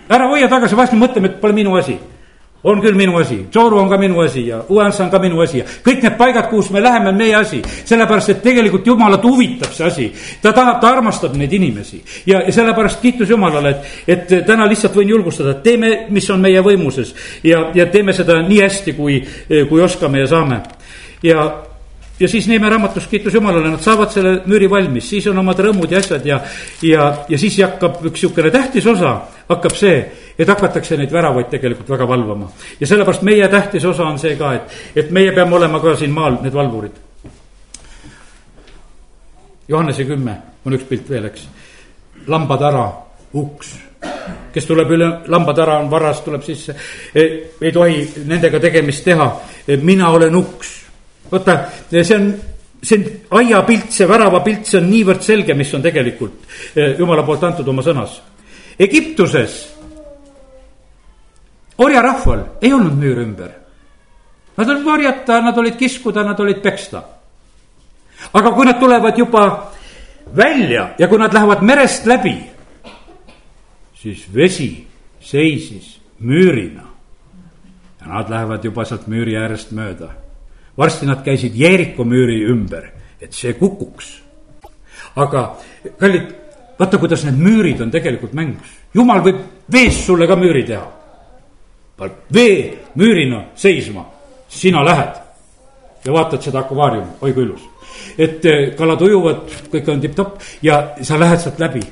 ära 0.10 0.28
hoia 0.30 0.48
tagasi, 0.48 0.78
vahest 0.78 0.94
me 0.94 1.08
mõtleme, 1.08 1.32
et 1.32 1.42
pole 1.42 1.58
minu 1.58 1.76
asi 1.76 1.98
on 2.64 2.82
küll 2.82 2.96
minu 2.98 3.16
asi, 3.20 3.46
Tšooru 3.52 3.78
on 3.80 3.90
ka 3.90 3.98
minu 3.98 4.20
asi 4.22 4.48
ja 4.48 4.62
Uans 4.70 5.00
on 5.00 5.10
ka 5.10 5.20
minu 5.20 5.40
asi 5.42 5.62
ja 5.62 5.66
kõik 5.86 6.04
need 6.04 6.18
paigad, 6.20 6.50
kuhu 6.50 6.74
me 6.74 6.84
läheme, 6.84 7.10
on 7.10 7.18
meie 7.18 7.36
asi. 7.36 7.62
sellepärast, 7.86 8.30
et 8.30 8.42
tegelikult 8.44 8.88
Jumalat 8.88 9.24
huvitab 9.24 9.72
see 9.74 9.86
asi, 9.88 10.10
ta 10.42 10.52
tahab, 10.54 10.82
ta 10.82 10.92
armastab 10.92 11.38
neid 11.40 11.54
inimesi 11.54 12.02
ja, 12.26 12.42
ja 12.42 12.52
sellepärast 12.52 13.02
kiitus 13.02 13.30
Jumalale, 13.30 13.76
et, 14.08 14.32
et 14.32 14.46
täna 14.46 14.68
lihtsalt 14.68 14.96
võin 14.96 15.16
julgustada, 15.16 15.56
et 15.56 15.64
teeme, 15.64 15.94
mis 16.10 16.30
on 16.30 16.42
meie 16.44 16.62
võimuses 16.66 17.16
ja, 17.44 17.70
ja 17.76 17.88
teeme 17.92 18.14
seda 18.14 18.42
nii 18.44 18.62
hästi, 18.62 18.94
kui, 18.98 19.22
kui 19.70 19.82
oskame 19.82 20.20
ja 20.20 20.28
saame. 20.28 20.62
ja 21.24 21.50
ja 22.20 22.28
siis 22.28 22.48
Neeme 22.48 22.70
raamatus 22.70 23.08
kiitus 23.08 23.34
Jumalale, 23.34 23.70
nad 23.70 23.82
saavad 23.82 24.12
selle 24.12 24.34
müüri 24.46 24.70
valmis, 24.70 25.10
siis 25.10 25.28
on 25.32 25.38
omad 25.40 25.60
rõõmud 25.64 25.92
ja 25.92 26.02
asjad 26.04 26.26
ja, 26.26 26.40
ja, 26.84 27.10
ja 27.30 27.40
siis 27.40 27.58
hakkab 27.64 28.02
üks 28.04 28.24
niisugune 28.24 28.52
tähtis 28.52 28.88
osa, 28.88 29.16
hakkab 29.50 29.76
see, 29.78 30.00
et 30.40 30.48
hakatakse 30.48 30.98
neid 31.00 31.12
väravaid 31.14 31.50
tegelikult 31.52 31.90
väga 31.90 32.08
valvama. 32.08 32.50
ja 32.80 32.88
sellepärast 32.88 33.24
meie 33.28 33.48
tähtis 33.48 33.86
osa 33.86 34.08
on 34.08 34.20
see 34.20 34.36
ka, 34.40 34.54
et, 34.54 34.80
et 34.96 35.12
meie 35.12 35.32
peame 35.32 35.56
olema 35.56 35.80
ka 35.80 35.96
siin 35.96 36.12
maal 36.12 36.42
need 36.44 36.54
valvurid. 36.54 37.06
Johannese 39.70 40.06
kümme 40.06 40.36
on 40.66 40.74
üks 40.74 40.88
pilt 40.90 41.10
veel, 41.10 41.30
eks. 41.30 41.46
lambatara, 42.28 42.90
uks 43.34 43.78
kes 44.54 44.66
tuleb 44.66 44.92
üle, 44.96 45.08
lambatara 45.28 45.78
on 45.80 45.90
varas, 45.92 46.22
tuleb 46.26 46.44
sisse, 46.44 46.74
ei 47.16 47.72
tohi 47.74 48.02
nendega 48.26 48.60
tegemist 48.60 49.04
teha. 49.06 49.28
mina 49.84 50.10
olen 50.10 50.36
uks 50.36 50.89
vaata, 51.32 51.58
see 51.92 52.16
on, 52.16 52.30
see 52.84 52.98
on 52.98 53.42
aiapilt, 53.42 53.92
see 53.94 54.08
väravapilt, 54.10 54.66
see 54.66 54.80
on 54.82 54.90
niivõrd 54.90 55.26
selge, 55.26 55.56
mis 55.58 55.74
on 55.74 55.84
tegelikult 55.86 56.46
eh, 56.76 56.96
jumala 57.00 57.26
poolt 57.28 57.44
antud 57.50 57.68
oma 57.68 57.86
sõnas. 57.86 58.20
Egiptuses 58.80 59.60
orjarahval 61.80 62.46
ei 62.62 62.74
olnud 62.74 62.96
müür 63.00 63.24
ümber. 63.24 63.56
Nad 64.60 64.70
olid 64.70 64.86
varjata, 64.86 65.42
nad 65.42 65.58
olid 65.58 65.78
kiskuda, 65.80 66.24
nad 66.24 66.40
olid 66.40 66.62
peksta. 66.62 67.04
aga 68.34 68.52
kui 68.52 68.66
nad 68.66 68.80
tulevad 68.80 69.18
juba 69.18 69.72
välja 70.36 70.90
ja 71.00 71.08
kui 71.08 71.18
nad 71.18 71.34
lähevad 71.34 71.62
merest 71.64 72.06
läbi, 72.06 72.36
siis 73.96 74.26
vesi 74.36 74.88
seisis 75.20 76.00
müürina. 76.20 76.84
ja 78.02 78.08
nad 78.08 78.30
lähevad 78.30 78.64
juba 78.64 78.86
sealt 78.86 79.08
müüri 79.08 79.36
äärest 79.36 79.72
mööda. 79.72 80.10
Varsti 80.80 81.06
nad 81.06 81.24
käisid 81.26 81.56
Jeeriko 81.56 82.06
müüri 82.08 82.44
ümber, 82.50 82.88
et 83.22 83.34
see 83.36 83.54
kukuks. 83.54 84.22
aga 85.16 85.58
kallid, 86.00 86.30
vaata, 86.80 86.98
kuidas 86.98 87.26
need 87.26 87.40
müürid 87.40 87.82
on 87.82 87.92
tegelikult 87.92 88.34
mängus. 88.34 88.70
jumal 88.94 89.22
võib 89.26 89.42
veest 89.72 90.06
sulle 90.06 90.28
ka 90.28 90.36
müüri 90.36 90.66
teha. 90.66 90.88
vee 92.34 92.78
müürina 92.96 93.44
seisma, 93.56 94.06
sina 94.48 94.86
lähed 94.86 95.16
ja 96.06 96.14
vaatad 96.14 96.42
seda 96.42 96.60
akvaariumi, 96.60 97.20
oi 97.22 97.34
kui 97.34 97.44
ilus. 97.44 97.62
et 98.18 98.46
eh, 98.46 98.76
kalad 98.78 99.02
ujuvad, 99.02 99.42
kõik 99.72 99.92
on 99.92 100.02
tipp-topp 100.02 100.42
ja 100.62 100.96
sa 101.02 101.20
lähed 101.20 101.40
sealt 101.40 101.60
läbi 101.60 101.84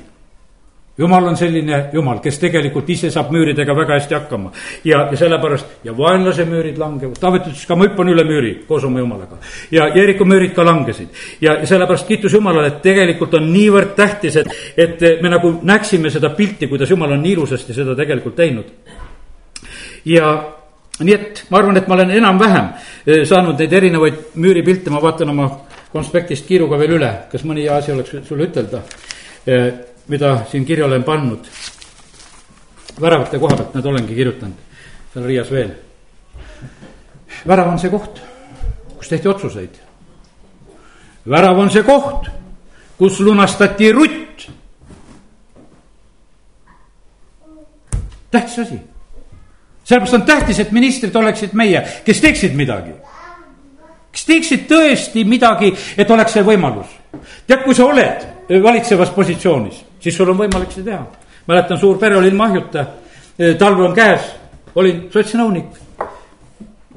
jumal 0.98 1.24
on 1.30 1.36
selline 1.36 1.78
jumal, 1.92 2.18
kes 2.22 2.38
tegelikult 2.42 2.88
ise 2.90 3.10
saab 3.14 3.30
müüridega 3.34 3.76
väga 3.76 3.98
hästi 3.98 4.14
hakkama. 4.14 4.52
ja, 4.84 5.06
ja 5.10 5.16
sellepärast 5.16 5.84
ja 5.84 5.96
vaenlase 5.96 6.44
müürid 6.44 6.78
langevad, 6.78 7.18
Taavet 7.20 7.46
ütles 7.46 7.66
ka 7.66 7.76
ma 7.76 7.86
hüppan 7.86 8.10
üle 8.12 8.24
müüri 8.24 8.52
koos 8.68 8.84
oma 8.84 8.98
jumalaga. 8.98 9.38
ja 9.70 9.88
Jeeriku 9.94 10.24
müürid 10.24 10.54
ka 10.54 10.64
langesid 10.64 11.08
ja 11.40 11.66
sellepärast 11.66 12.06
kiitus 12.06 12.34
Jumalale, 12.34 12.66
et 12.72 12.82
tegelikult 12.82 13.34
on 13.34 13.50
niivõrd 13.52 13.94
tähtis, 13.96 14.36
et, 14.36 14.48
et 14.76 15.22
me 15.22 15.30
nagu 15.30 15.58
näeksime 15.62 16.10
seda 16.10 16.30
pilti, 16.30 16.66
kuidas 16.66 16.90
Jumal 16.90 17.12
on 17.12 17.22
nii 17.22 17.32
ilusasti 17.32 17.74
seda 17.74 17.96
tegelikult 17.96 18.36
teinud. 18.36 18.66
ja 20.04 20.32
nii 21.00 21.14
et 21.14 21.44
ma 21.50 21.58
arvan, 21.58 21.76
et 21.78 21.86
ma 21.88 21.94
olen 21.94 22.10
enam-vähem 22.10 22.72
eh, 23.06 23.22
saanud 23.26 23.58
neid 23.58 23.72
erinevaid 23.72 24.34
müüripilte, 24.34 24.90
ma 24.90 25.02
vaatan 25.02 25.30
oma 25.30 25.48
konspektist 25.92 26.46
kiiruga 26.46 26.78
veel 26.78 26.96
üle, 26.98 27.12
kas 27.30 27.44
mõni 27.46 27.68
asi 27.70 27.94
oleks 27.94 28.16
sulle 28.26 28.48
ütelda 28.50 28.82
eh, 29.46 29.70
mida 30.08 30.44
siin 30.50 30.64
kirja 30.64 30.86
olen 30.86 31.04
pannud. 31.04 31.46
väravate 33.00 33.38
koha 33.38 33.56
pealt, 33.56 33.74
need 33.74 33.86
olengi 33.86 34.14
kirjutanud, 34.14 34.56
seal 35.12 35.24
Riias 35.24 35.50
veel. 35.50 35.70
värav 37.46 37.68
on 37.68 37.78
see 37.78 37.90
koht, 37.90 38.20
kus 38.96 39.08
tehti 39.08 39.28
otsuseid. 39.28 39.78
värav 41.30 41.58
on 41.58 41.70
see 41.70 41.82
koht, 41.82 42.30
kus 42.98 43.20
lunastati 43.20 43.92
rutt. 43.92 44.48
tähtis 48.30 48.58
asi. 48.58 48.80
sellepärast 49.84 50.14
on 50.14 50.22
tähtis, 50.22 50.58
et 50.58 50.72
ministrid 50.72 51.16
oleksid 51.16 51.52
meie, 51.52 51.86
kes 52.04 52.20
teeksid 52.20 52.56
midagi 52.56 52.92
kes 54.12 54.24
teeksid 54.24 54.64
tõesti 54.66 55.22
midagi, 55.24 55.68
et 55.96 56.10
oleks 56.10 56.32
see 56.32 56.42
võimalus. 56.42 56.88
tead, 57.46 57.62
kui 57.62 57.74
sa 57.74 57.84
oled 57.84 58.24
valitsevas 58.62 59.10
positsioonis, 59.10 59.84
siis 60.00 60.16
sul 60.16 60.30
on 60.30 60.38
võimalik 60.38 60.72
seda 60.72 60.90
teha. 60.90 61.06
mäletan, 61.48 61.78
suur 61.78 61.98
pere 61.98 62.16
oli 62.16 62.28
ilma 62.28 62.44
ahjuta, 62.44 62.86
talv 63.58 63.80
on 63.80 63.94
käes, 63.94 64.32
olin 64.74 65.06
sotsnõunik. 65.12 65.78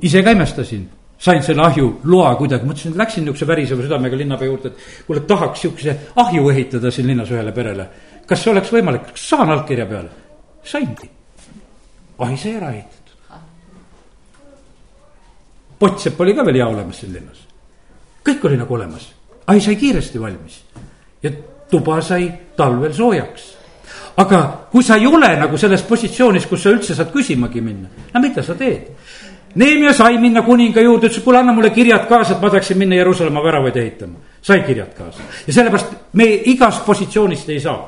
ise 0.02 0.24
ka 0.24 0.32
imestasin, 0.32 0.90
sain 1.18 1.44
selle 1.44 1.62
ahju 1.62 2.00
loa 2.04 2.36
kuidagi, 2.36 2.66
mõtlesin, 2.66 2.98
läksin 2.98 3.24
niisuguse 3.26 3.48
väriseva 3.48 3.84
südamega 3.86 4.18
linnapea 4.18 4.48
juurde, 4.48 4.72
et 4.72 5.06
kuule, 5.08 5.22
tahaks 5.22 5.64
niisuguse 5.64 5.98
ahju 6.16 6.50
ehitada 6.50 6.92
siin 6.92 7.08
linnas 7.08 7.30
ühele 7.32 7.52
perele. 7.52 7.88
kas 8.26 8.44
see 8.44 8.52
oleks 8.52 8.72
võimalik, 8.74 9.12
kas 9.12 9.30
saan 9.30 9.50
allkirja 9.50 9.86
peale? 9.86 10.10
saingi, 10.64 11.10
ahi 12.20 12.38
sai 12.38 12.56
ära 12.56 12.72
ehitatud. 12.72 13.40
Pottsepp 15.80 16.20
oli 16.22 16.36
ka 16.38 16.46
veel 16.46 16.60
hea 16.62 16.68
olemas 16.68 17.00
siin 17.02 17.14
linnas, 17.14 17.46
kõik 18.26 18.46
oli 18.46 18.58
nagu 18.58 18.74
olemas, 18.74 19.08
ahi 19.48 19.62
sai 19.62 19.76
kiiresti 19.76 20.22
valmis 20.22 20.60
ja 21.24 21.32
tuba 21.72 22.02
sai 22.02 22.30
talvel 22.58 22.94
soojaks. 22.94 23.58
aga 24.18 24.68
kui 24.72 24.84
sa 24.84 24.98
ei 25.00 25.08
ole 25.08 25.36
nagu 25.40 25.58
selles 25.58 25.82
positsioonis, 25.88 26.46
kus 26.46 26.64
sa 26.64 26.70
üldse 26.70 26.96
saad 26.96 27.14
küsimagi 27.14 27.62
minna, 27.64 27.88
no 28.14 28.20
mida 28.22 28.44
sa 28.44 28.56
teed? 28.56 28.92
Neemia 29.56 29.94
sai 29.94 30.18
minna 30.20 30.44
kuninga 30.44 30.82
juurde, 30.82 31.10
ütles, 31.10 31.24
kuule, 31.24 31.40
anna 31.40 31.52
mulle 31.52 31.72
kirjad 31.76 32.06
kaasa, 32.08 32.36
et 32.36 32.42
ma 32.44 32.50
tahaksin 32.50 32.78
minna 32.80 32.96
Jeruusalemma 32.96 33.44
väravaid 33.44 33.76
ehitama. 33.76 34.20
sai 34.42 34.62
kirjad 34.68 34.94
kaasa 34.98 35.24
ja 35.48 35.54
sellepärast 35.54 35.92
me 36.14 36.26
igast 36.46 36.86
positsioonist 36.86 37.50
ei 37.50 37.60
saa. 37.60 37.80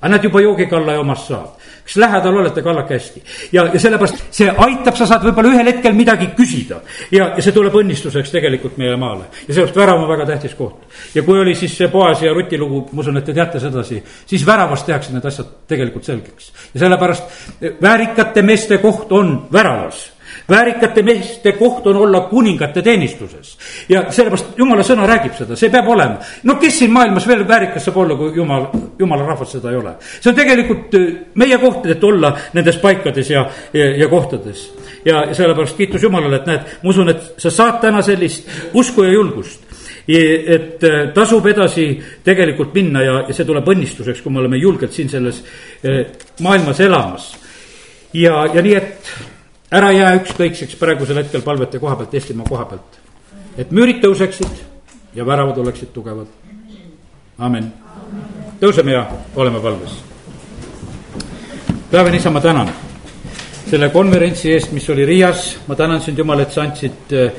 aga 0.00 0.08
nad 0.08 0.24
juba 0.24 0.40
joogikalla 0.40 0.98
omast 1.00 1.28
saavad 1.28 1.71
kas 1.84 1.96
lähedal 1.96 2.36
olete, 2.36 2.62
kallake 2.62 2.94
hästi. 2.94 3.22
ja, 3.52 3.64
ja 3.72 3.80
sellepärast 3.80 4.22
see 4.30 4.48
aitab, 4.50 4.96
sa 4.96 5.06
saad 5.06 5.26
võib-olla 5.26 5.52
ühel 5.54 5.70
hetkel 5.72 5.96
midagi 5.98 6.30
küsida. 6.36 6.80
ja, 7.10 7.32
ja 7.36 7.42
see 7.42 7.54
tuleb 7.54 7.74
õnnistuseks 7.82 8.30
tegelikult 8.34 8.78
meie 8.80 8.96
maale. 8.96 9.28
ja 9.48 9.54
sellepärast 9.54 9.80
värav 9.82 10.02
on 10.02 10.08
väga 10.10 10.26
tähtis 10.32 10.54
koht. 10.58 10.86
ja 11.14 11.22
kui 11.26 11.40
oli 11.40 11.54
siis 11.58 11.76
see 11.76 11.90
Boasi 11.92 12.26
ja 12.26 12.32
Ruti 12.36 12.58
lugu, 12.58 12.86
ma 12.92 13.04
usun, 13.04 13.18
et 13.18 13.26
te 13.26 13.34
teate 13.36 13.60
sedasi, 13.60 14.02
siis 14.26 14.46
väravas 14.46 14.86
tehakse 14.88 15.12
need 15.12 15.26
asjad 15.26 15.52
tegelikult 15.68 16.08
selgeks. 16.08 16.52
ja 16.74 16.86
sellepärast 16.86 17.62
väärikate 17.82 18.42
meeste 18.42 18.78
koht 18.82 19.12
on 19.12 19.36
väravas 19.52 20.10
väärikate 20.52 21.02
meeste 21.02 21.54
koht 21.56 21.86
on 21.86 21.96
olla 21.96 22.20
kuningate 22.30 22.82
teenistuses. 22.82 23.56
ja 23.88 24.04
sellepärast 24.10 24.58
jumala 24.58 24.84
sõna 24.86 25.06
räägib 25.08 25.34
seda, 25.38 25.56
see 25.56 25.70
peab 25.72 25.88
olema. 25.88 26.20
no 26.42 26.56
kes 26.60 26.78
siin 26.82 26.92
maailmas 26.92 27.26
veel 27.28 27.46
väärikas 27.48 27.88
saab 27.88 27.98
olla, 28.04 28.16
kui 28.20 28.36
jumal, 28.36 28.68
jumala 28.98 29.26
rahvas 29.26 29.56
seda 29.56 29.72
ei 29.72 29.80
ole. 29.80 29.96
see 30.20 30.30
on 30.30 30.38
tegelikult 30.38 30.94
äh, 30.98 31.10
meie 31.34 31.58
koht, 31.58 31.86
et 31.86 32.04
olla 32.04 32.34
nendes 32.52 32.78
paikades 32.82 33.30
ja, 33.30 33.46
ja, 33.72 33.90
ja 34.04 34.08
kohtades. 34.08 34.68
ja 35.04 35.26
sellepärast 35.34 35.76
kiitus 35.76 36.02
Jumalale, 36.02 36.42
et 36.42 36.46
näed, 36.46 36.78
ma 36.82 36.90
usun, 36.90 37.08
et 37.12 37.34
sa 37.40 37.50
saad 37.50 37.80
täna 37.80 38.02
sellist 38.02 38.48
usku 38.74 39.06
ja 39.06 39.12
julgust 39.12 39.72
et 40.08 40.82
äh, 40.82 41.12
tasub 41.14 41.46
edasi 41.46 41.86
tegelikult 42.24 42.74
minna 42.74 43.02
ja, 43.04 43.18
ja 43.28 43.34
see 43.34 43.46
tuleb 43.46 43.68
õnnistuseks, 43.70 44.22
kui 44.22 44.32
me 44.34 44.40
oleme 44.42 44.58
julgelt 44.58 44.92
siin 44.92 45.08
selles 45.08 45.42
äh, 45.86 46.02
maailmas 46.42 46.80
elamas. 46.82 47.28
ja, 48.12 48.46
ja 48.54 48.62
nii, 48.62 48.74
et 48.74 49.12
ära 49.72 49.92
jää 49.92 50.12
ükskõikseks 50.20 50.76
praegusel 50.80 51.22
hetkel 51.22 51.42
palvete 51.42 51.80
koha 51.80 51.96
pealt, 51.96 52.14
Eestimaa 52.14 52.46
koha 52.48 52.64
pealt. 52.64 53.00
et 53.58 53.70
müürid 53.70 54.00
tõuseksid 54.04 54.62
ja 55.14 55.26
väravad 55.26 55.58
oleksid 55.58 55.92
tugevad. 55.92 56.26
amin. 57.38 57.72
tõuseme 58.60 58.92
ja 58.92 59.06
oleme 59.36 59.60
palves. 59.60 60.02
päevane 61.90 62.16
isa, 62.16 62.30
ma 62.30 62.40
tänan 62.40 62.72
selle 63.70 63.88
konverentsi 63.88 64.52
eest, 64.52 64.72
mis 64.72 64.90
oli 64.90 65.04
Riias, 65.06 65.58
ma 65.66 65.74
tänan 65.74 66.00
sind, 66.00 66.18
Jumal, 66.18 66.40
et 66.40 66.52
sa 66.52 66.62
andsid 66.62 67.12
eh, 67.12 67.32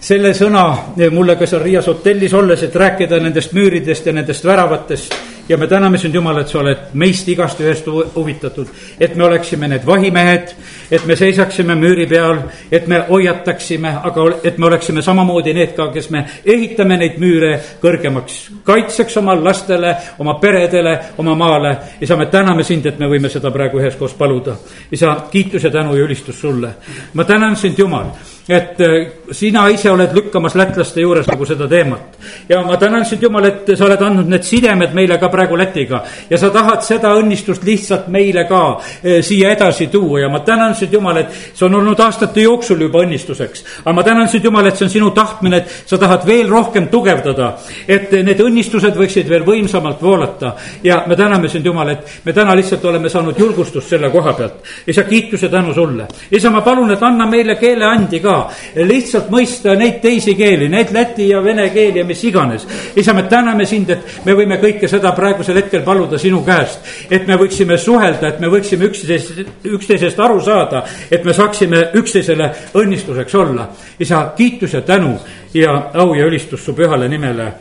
selle 0.00 0.32
sõna 0.34 0.64
mulle 1.10 1.36
ka 1.38 1.46
seal 1.46 1.62
Riias 1.62 1.86
hotellis 1.86 2.34
olles, 2.34 2.62
et 2.62 2.74
rääkida 2.74 3.20
nendest 3.22 3.52
müüridest 3.52 4.06
ja 4.06 4.12
nendest 4.12 4.44
väravatest 4.44 5.14
ja 5.48 5.56
me 5.56 5.66
täname 5.66 5.98
sind, 5.98 6.14
Jumal, 6.14 6.38
et 6.40 6.48
sa 6.48 6.60
oled 6.60 6.92
meist 6.98 7.28
igast 7.28 7.60
ühest 7.60 7.86
huvitatud, 8.14 8.68
et 9.00 9.14
me 9.16 9.24
oleksime 9.24 9.68
need 9.68 9.86
vahimehed, 9.86 10.54
et 10.90 11.06
me 11.06 11.16
seisaksime 11.16 11.74
müüri 11.78 12.06
peal, 12.06 12.42
et 12.72 12.86
me 12.86 13.02
hoiataksime, 13.08 13.94
aga 14.04 14.26
et 14.44 14.58
me 14.58 14.66
oleksime 14.66 15.02
samamoodi 15.02 15.54
need 15.54 15.74
ka, 15.76 15.88
kes 15.94 16.10
me 16.10 16.24
ehitame 16.44 16.98
neid 17.00 17.18
müüre 17.22 17.52
kõrgemaks, 17.82 18.38
kaitseks 18.64 19.16
oma 19.22 19.36
lastele, 19.38 19.96
oma 20.18 20.38
peredele, 20.40 20.98
oma 21.18 21.34
maale. 21.34 21.76
isa, 22.00 22.16
me 22.16 22.26
täname 22.26 22.64
sind, 22.64 22.86
et 22.86 22.98
me 22.98 23.08
võime 23.10 23.28
seda 23.28 23.50
praegu 23.50 23.80
üheskoos 23.80 24.14
paluda. 24.14 24.56
isa, 24.92 25.16
kiitus 25.30 25.64
ja 25.64 25.70
tänu 25.70 25.96
ja 25.96 26.04
ülistus 26.04 26.40
sulle. 26.40 26.74
ma 27.14 27.24
tänan 27.24 27.56
sind, 27.56 27.78
Jumal 27.78 28.06
et 28.48 28.80
äh, 28.80 29.06
sina 29.30 29.68
ise 29.70 29.90
oled 29.90 30.10
lükkamas 30.14 30.56
lätlaste 30.58 31.00
juures 31.00 31.26
nagu 31.30 31.46
seda 31.46 31.68
teemat. 31.68 32.18
ja 32.48 32.62
ma 32.62 32.76
tänan 32.76 33.04
sind, 33.04 33.22
Jumal, 33.22 33.44
et 33.44 33.70
sa 33.78 33.84
oled 33.86 34.02
andnud 34.02 34.26
need 34.28 34.42
sidemed 34.42 34.94
meile 34.94 35.18
ka 35.18 35.28
praegu 35.30 35.56
Lätiga 35.58 36.02
ja 36.30 36.38
sa 36.38 36.50
tahad 36.50 36.82
seda 36.82 37.12
õnnistust 37.18 37.62
lihtsalt 37.64 38.08
meile 38.08 38.44
ka 38.48 38.62
äh, 38.80 39.20
siia 39.22 39.52
edasi 39.54 39.86
tuua 39.86 40.24
ja 40.24 40.28
ma 40.28 40.40
tänan 40.40 40.74
sind, 40.74 40.92
Jumal, 40.92 41.22
et 41.22 41.36
see 41.54 41.66
on 41.66 41.78
olnud 41.78 42.00
aastate 42.00 42.42
jooksul 42.42 42.82
juba 42.82 43.04
õnnistuseks. 43.04 43.64
aga 43.84 43.94
ma 43.94 44.02
tänan 44.02 44.28
sind, 44.28 44.44
Jumal, 44.44 44.66
et 44.66 44.76
see 44.76 44.88
on 44.88 44.94
sinu 44.96 45.10
tahtmine, 45.14 45.62
et 45.62 45.86
sa 45.86 45.98
tahad 45.98 46.26
veel 46.26 46.50
rohkem 46.50 46.88
tugevdada, 46.90 47.52
et 47.86 48.10
need 48.10 48.42
õnnistused 48.42 48.98
võiksid 48.98 49.30
veel 49.30 49.46
võimsamalt 49.46 50.02
voolata. 50.02 50.56
ja 50.82 51.04
me 51.06 51.16
täname 51.16 51.48
sind, 51.48 51.66
Jumal, 51.66 51.94
et 51.94 52.18
me 52.24 52.32
täna 52.32 52.56
lihtsalt 52.58 52.84
oleme 52.84 53.08
saanud 53.08 53.38
julgustust 53.38 53.88
selle 53.88 54.10
koha 54.10 54.32
pealt. 54.32 54.66
isa, 54.86 55.04
kiitus 55.06 55.42
ja 55.42 55.48
tänu 55.48 55.74
sulle. 55.74 56.08
isa, 56.30 56.50
ma 56.50 56.60
palun, 56.60 56.90
et 56.90 57.02
anna 57.02 57.26
meile 57.26 57.54
keeleandi 57.54 58.20
ka 58.20 58.31
ka 58.32 58.84
lihtsalt 58.86 59.30
mõista 59.32 59.74
neid 59.78 60.00
teisi 60.02 60.34
keeli, 60.38 60.68
neid 60.72 60.92
läti 60.94 61.28
ja 61.30 61.42
vene 61.44 61.68
keeli 61.74 62.00
ja 62.00 62.04
mis 62.08 62.22
iganes. 62.24 62.66
isa, 62.96 63.12
me 63.12 63.24
täname 63.28 63.66
sind, 63.66 63.90
et 63.90 64.24
me 64.24 64.36
võime 64.38 64.58
kõike 64.62 64.88
seda 64.88 65.12
praegusel 65.16 65.60
hetkel 65.60 65.82
paluda 65.84 66.18
sinu 66.18 66.42
käest. 66.46 66.80
et 67.10 67.26
me 67.26 67.36
võiksime 67.36 67.78
suhelda, 67.78 68.28
et 68.28 68.40
me 68.40 68.48
võiksime 68.48 68.88
üksteisest, 68.88 69.64
üksteisest 69.64 70.20
aru 70.20 70.40
saada, 70.40 70.84
et 71.10 71.24
me 71.24 71.34
saaksime 71.34 71.88
üksteisele 71.94 72.50
õnnistuseks 72.74 73.34
olla. 73.34 73.68
isa, 74.00 74.32
kiitus 74.36 74.74
ja 74.74 74.80
tänu 74.80 75.18
ja 75.54 75.90
au 75.94 76.14
ja 76.14 76.26
ülistus 76.26 76.64
su 76.64 76.74
pühale 76.74 77.08
nimele, 77.08 77.52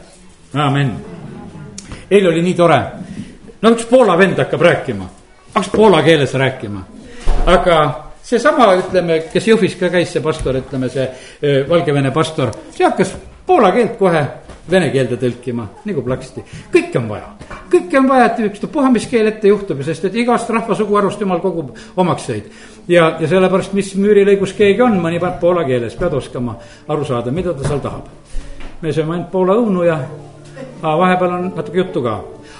amin. 0.53 0.91
eile 2.11 2.30
oli 2.30 2.41
nii 2.41 2.53
tore, 2.53 2.81
no 3.61 3.76
üks 3.76 3.89
Poola 3.89 4.18
vend 4.18 4.39
hakkab 4.39 4.61
rääkima, 4.61 5.10
hakkas 5.53 5.72
poola 5.76 6.02
keeles 6.03 6.34
rääkima, 6.34 6.85
aga 7.45 8.11
seesama, 8.32 8.72
ütleme, 8.80 9.22
kes 9.34 9.52
Jõhvis 9.52 9.78
ka 9.80 9.91
käis, 9.94 10.14
see 10.14 10.24
pastor, 10.24 10.58
ütleme 10.62 10.90
see 10.91 11.08
Valgevene 11.70 12.14
pastor, 12.16 12.53
see 12.72 12.88
hakkas 12.88 13.14
poola 13.48 13.74
keelt 13.76 13.98
kohe 13.99 14.24
vene 14.72 14.91
keelde 14.94 15.20
tõlkima, 15.20 15.68
nagu 15.86 16.03
plaksti, 16.06 16.45
kõike 16.72 17.02
on 17.02 17.10
vaja 17.12 17.52
kõike 17.72 17.99
on 17.99 18.10
vaja, 18.10 18.28
et 18.30 18.41
ükstapuha, 18.49 18.90
mis 18.94 19.06
keel 19.10 19.30
ette 19.32 19.49
juhtub, 19.52 19.82
sest 19.86 20.06
et 20.08 20.18
igast 20.22 20.49
rahvasuguharust 20.52 21.22
jumal 21.22 21.41
kogub 21.44 21.72
omakseid. 21.99 22.49
ja, 22.88 23.16
ja 23.20 23.28
sellepärast, 23.28 23.74
mis 23.78 23.94
müürilõigus 23.95 24.53
keegi 24.58 24.84
on, 24.84 24.99
mõni 25.02 25.20
paneb 25.20 25.40
poola 25.40 25.64
keeles, 25.68 25.95
pead 25.95 26.14
oskama 26.18 26.58
aru 26.88 27.06
saada, 27.08 27.32
mida 27.32 27.53
ta 27.53 27.68
seal 27.68 27.80
tahab. 27.80 28.10
me 28.82 28.94
sööme 28.94 29.14
ainult 29.14 29.32
poola 29.32 29.56
õunu 29.56 29.86
ja 29.86 29.99
aga 30.82 30.98
vahepeal 30.98 31.34
on 31.38 31.52
natuke 31.56 31.78
juttu 31.78 32.03
ka. 32.03 32.20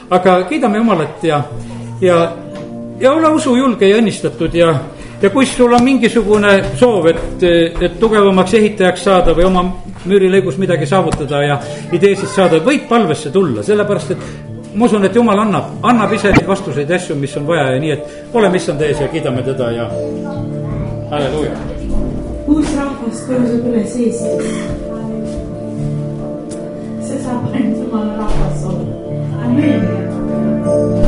aga 0.10 0.44
kiidame 0.50 0.78
Jumalat 0.78 1.24
ja, 1.24 1.44
ja, 2.02 2.18
ja 3.00 3.14
ole 3.14 3.30
usujulge 3.30 3.88
ja 3.88 3.98
õnnistatud 3.98 4.54
ja 4.54 4.74
ja 5.22 5.30
kui 5.30 5.46
sul 5.46 5.74
on 5.74 5.84
mingisugune 5.84 6.54
soov, 6.80 7.08
et, 7.12 7.44
et 7.82 8.00
tugevamaks 8.00 8.54
ehitajaks 8.60 9.04
saada 9.10 9.36
või 9.38 9.46
oma 9.50 9.66
müürilõigus 10.06 10.58
midagi 10.62 10.88
saavutada 10.90 11.44
ja 11.46 11.60
ideesid 11.94 12.30
saada, 12.32 12.62
võid 12.66 12.88
palvesse 12.90 13.32
tulla, 13.34 13.64
sellepärast 13.64 14.16
et 14.16 14.26
ma 14.76 14.86
usun, 14.86 15.06
et 15.06 15.16
jumal 15.16 15.40
annab, 15.44 15.76
annab 15.84 16.14
ise 16.16 16.32
neid 16.34 16.48
vastuseid 16.48 16.90
ja 16.90 16.98
asju, 16.98 17.18
mis 17.20 17.36
on 17.38 17.48
vaja 17.48 17.70
ja 17.76 17.82
nii, 17.84 17.92
et 17.98 18.36
oleme 18.40 18.62
issand 18.62 18.82
ees 18.88 19.02
ja 19.02 19.10
kiidame 19.12 19.44
teda 19.46 19.72
ja 19.76 19.90
halleluuja. 21.12 21.58
uus 22.48 22.74
rahvas 22.78 23.26
tõuseb 23.28 23.68
üles 23.74 24.00
Eestis. 24.08 24.58
see 27.06 27.22
saab 27.22 27.52
ainult 27.54 27.84
jumala 27.84 28.18
rahvas 28.24 28.66
olla. 28.72 28.86
amen. 29.46 31.01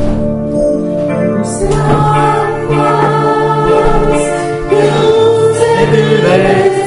Tõuseb 6.34 6.83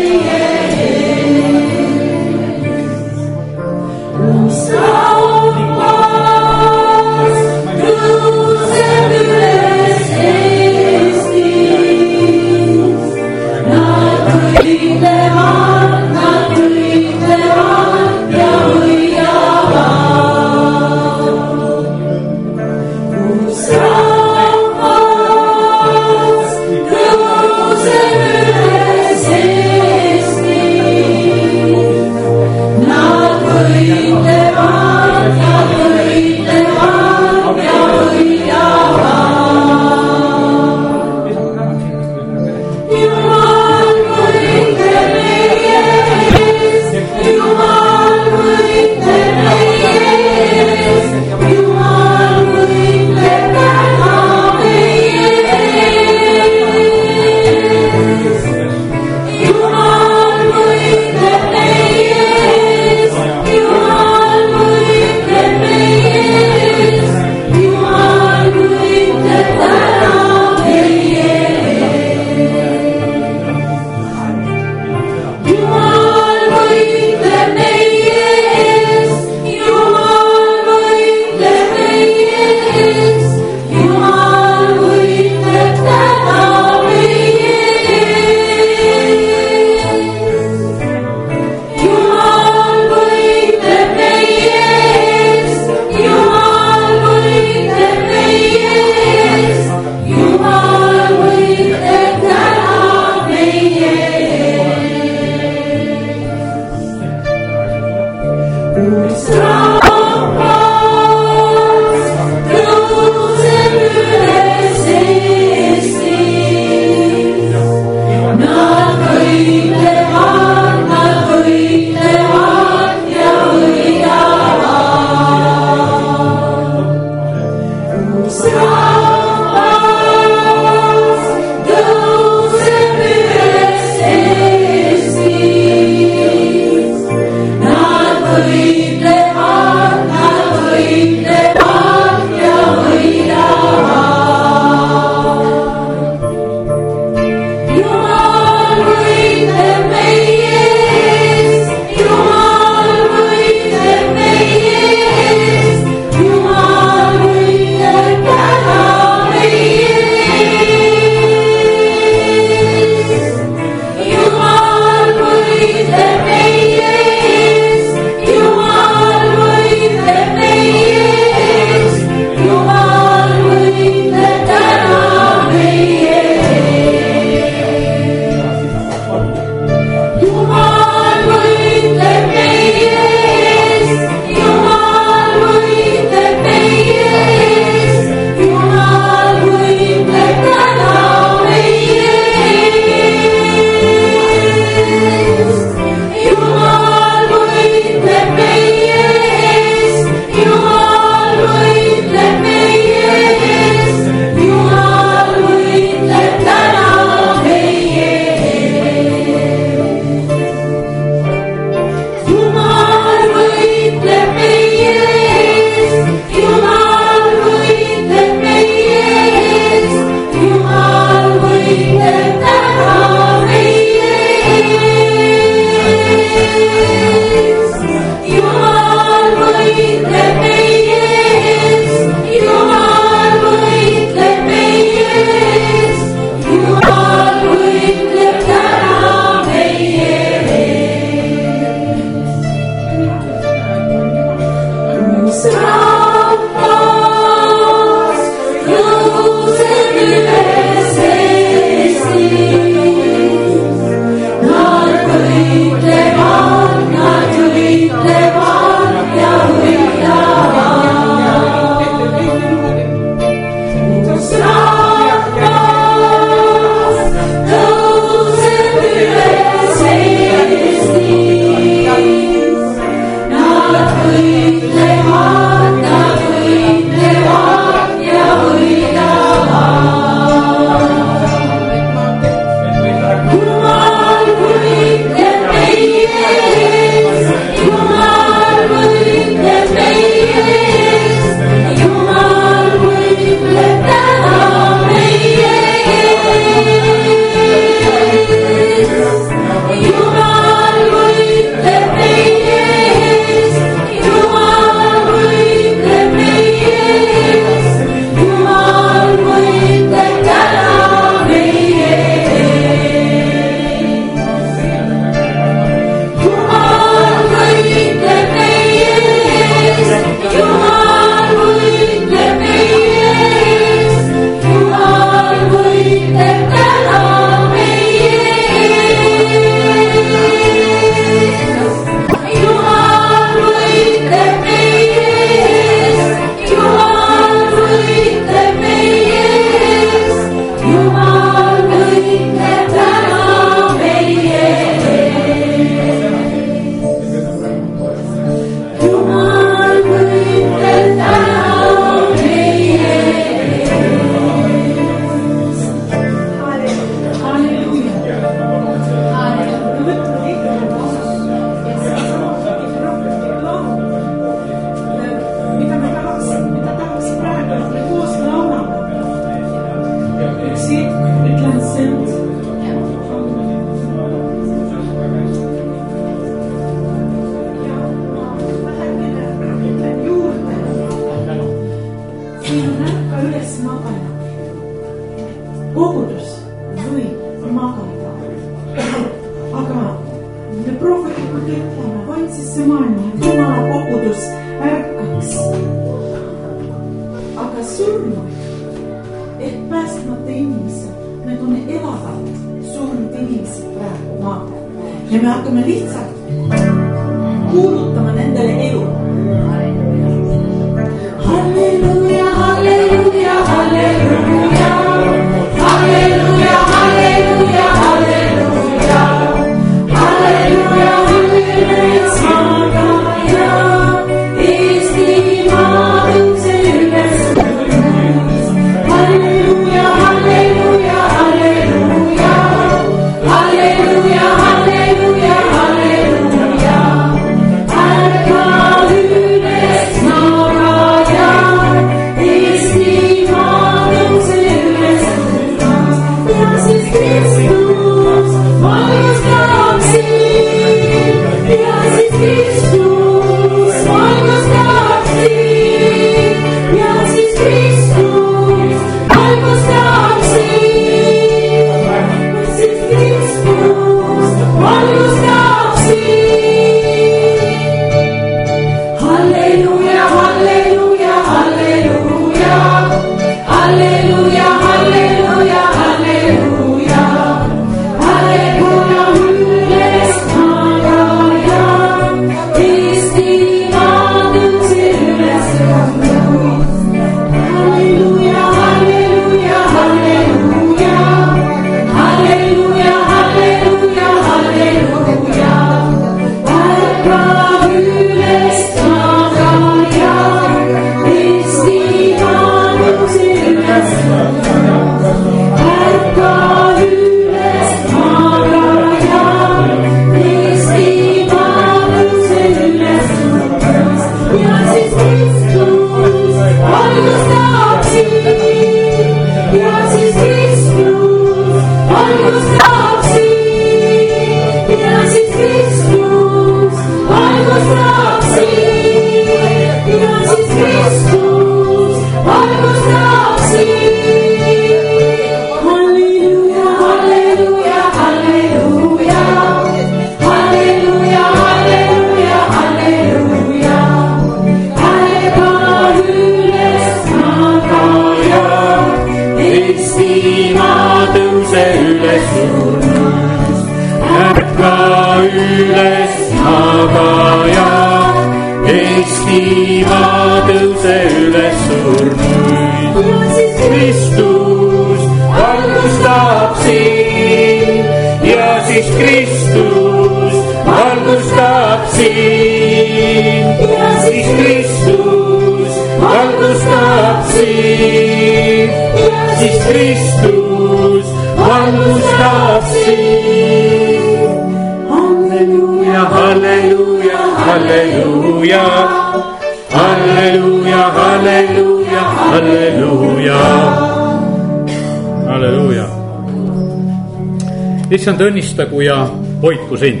issand, 598.08 598.22
õnnistagu 598.24 598.80
ja 598.80 598.94
hoidku 599.42 599.76
sind. 599.76 600.00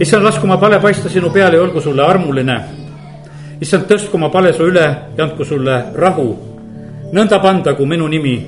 issand, 0.00 0.22
lasku 0.22 0.46
oma 0.46 0.56
pale 0.56 0.78
paista 0.78 1.08
sinu 1.10 1.30
peale 1.30 1.56
ja 1.56 1.62
olgu 1.62 1.80
sulle 1.80 2.02
armuline. 2.06 2.60
issand, 3.60 3.88
tõstku 3.90 4.14
oma 4.14 4.30
pale 4.30 4.52
su 4.52 4.68
üle 4.70 4.86
ja 5.16 5.24
andku 5.24 5.44
sulle 5.44 5.82
rahu. 5.94 6.38
nõnda 7.12 7.40
pandagu 7.42 7.86
minu 7.86 8.06
nimi 8.08 8.46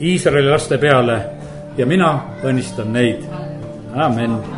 Iisraeli 0.00 0.50
laste 0.50 0.78
peale 0.78 1.18
ja 1.78 1.86
mina 1.86 2.20
õnnistan 2.44 2.92
neid. 2.92 3.24
amin 3.94 4.57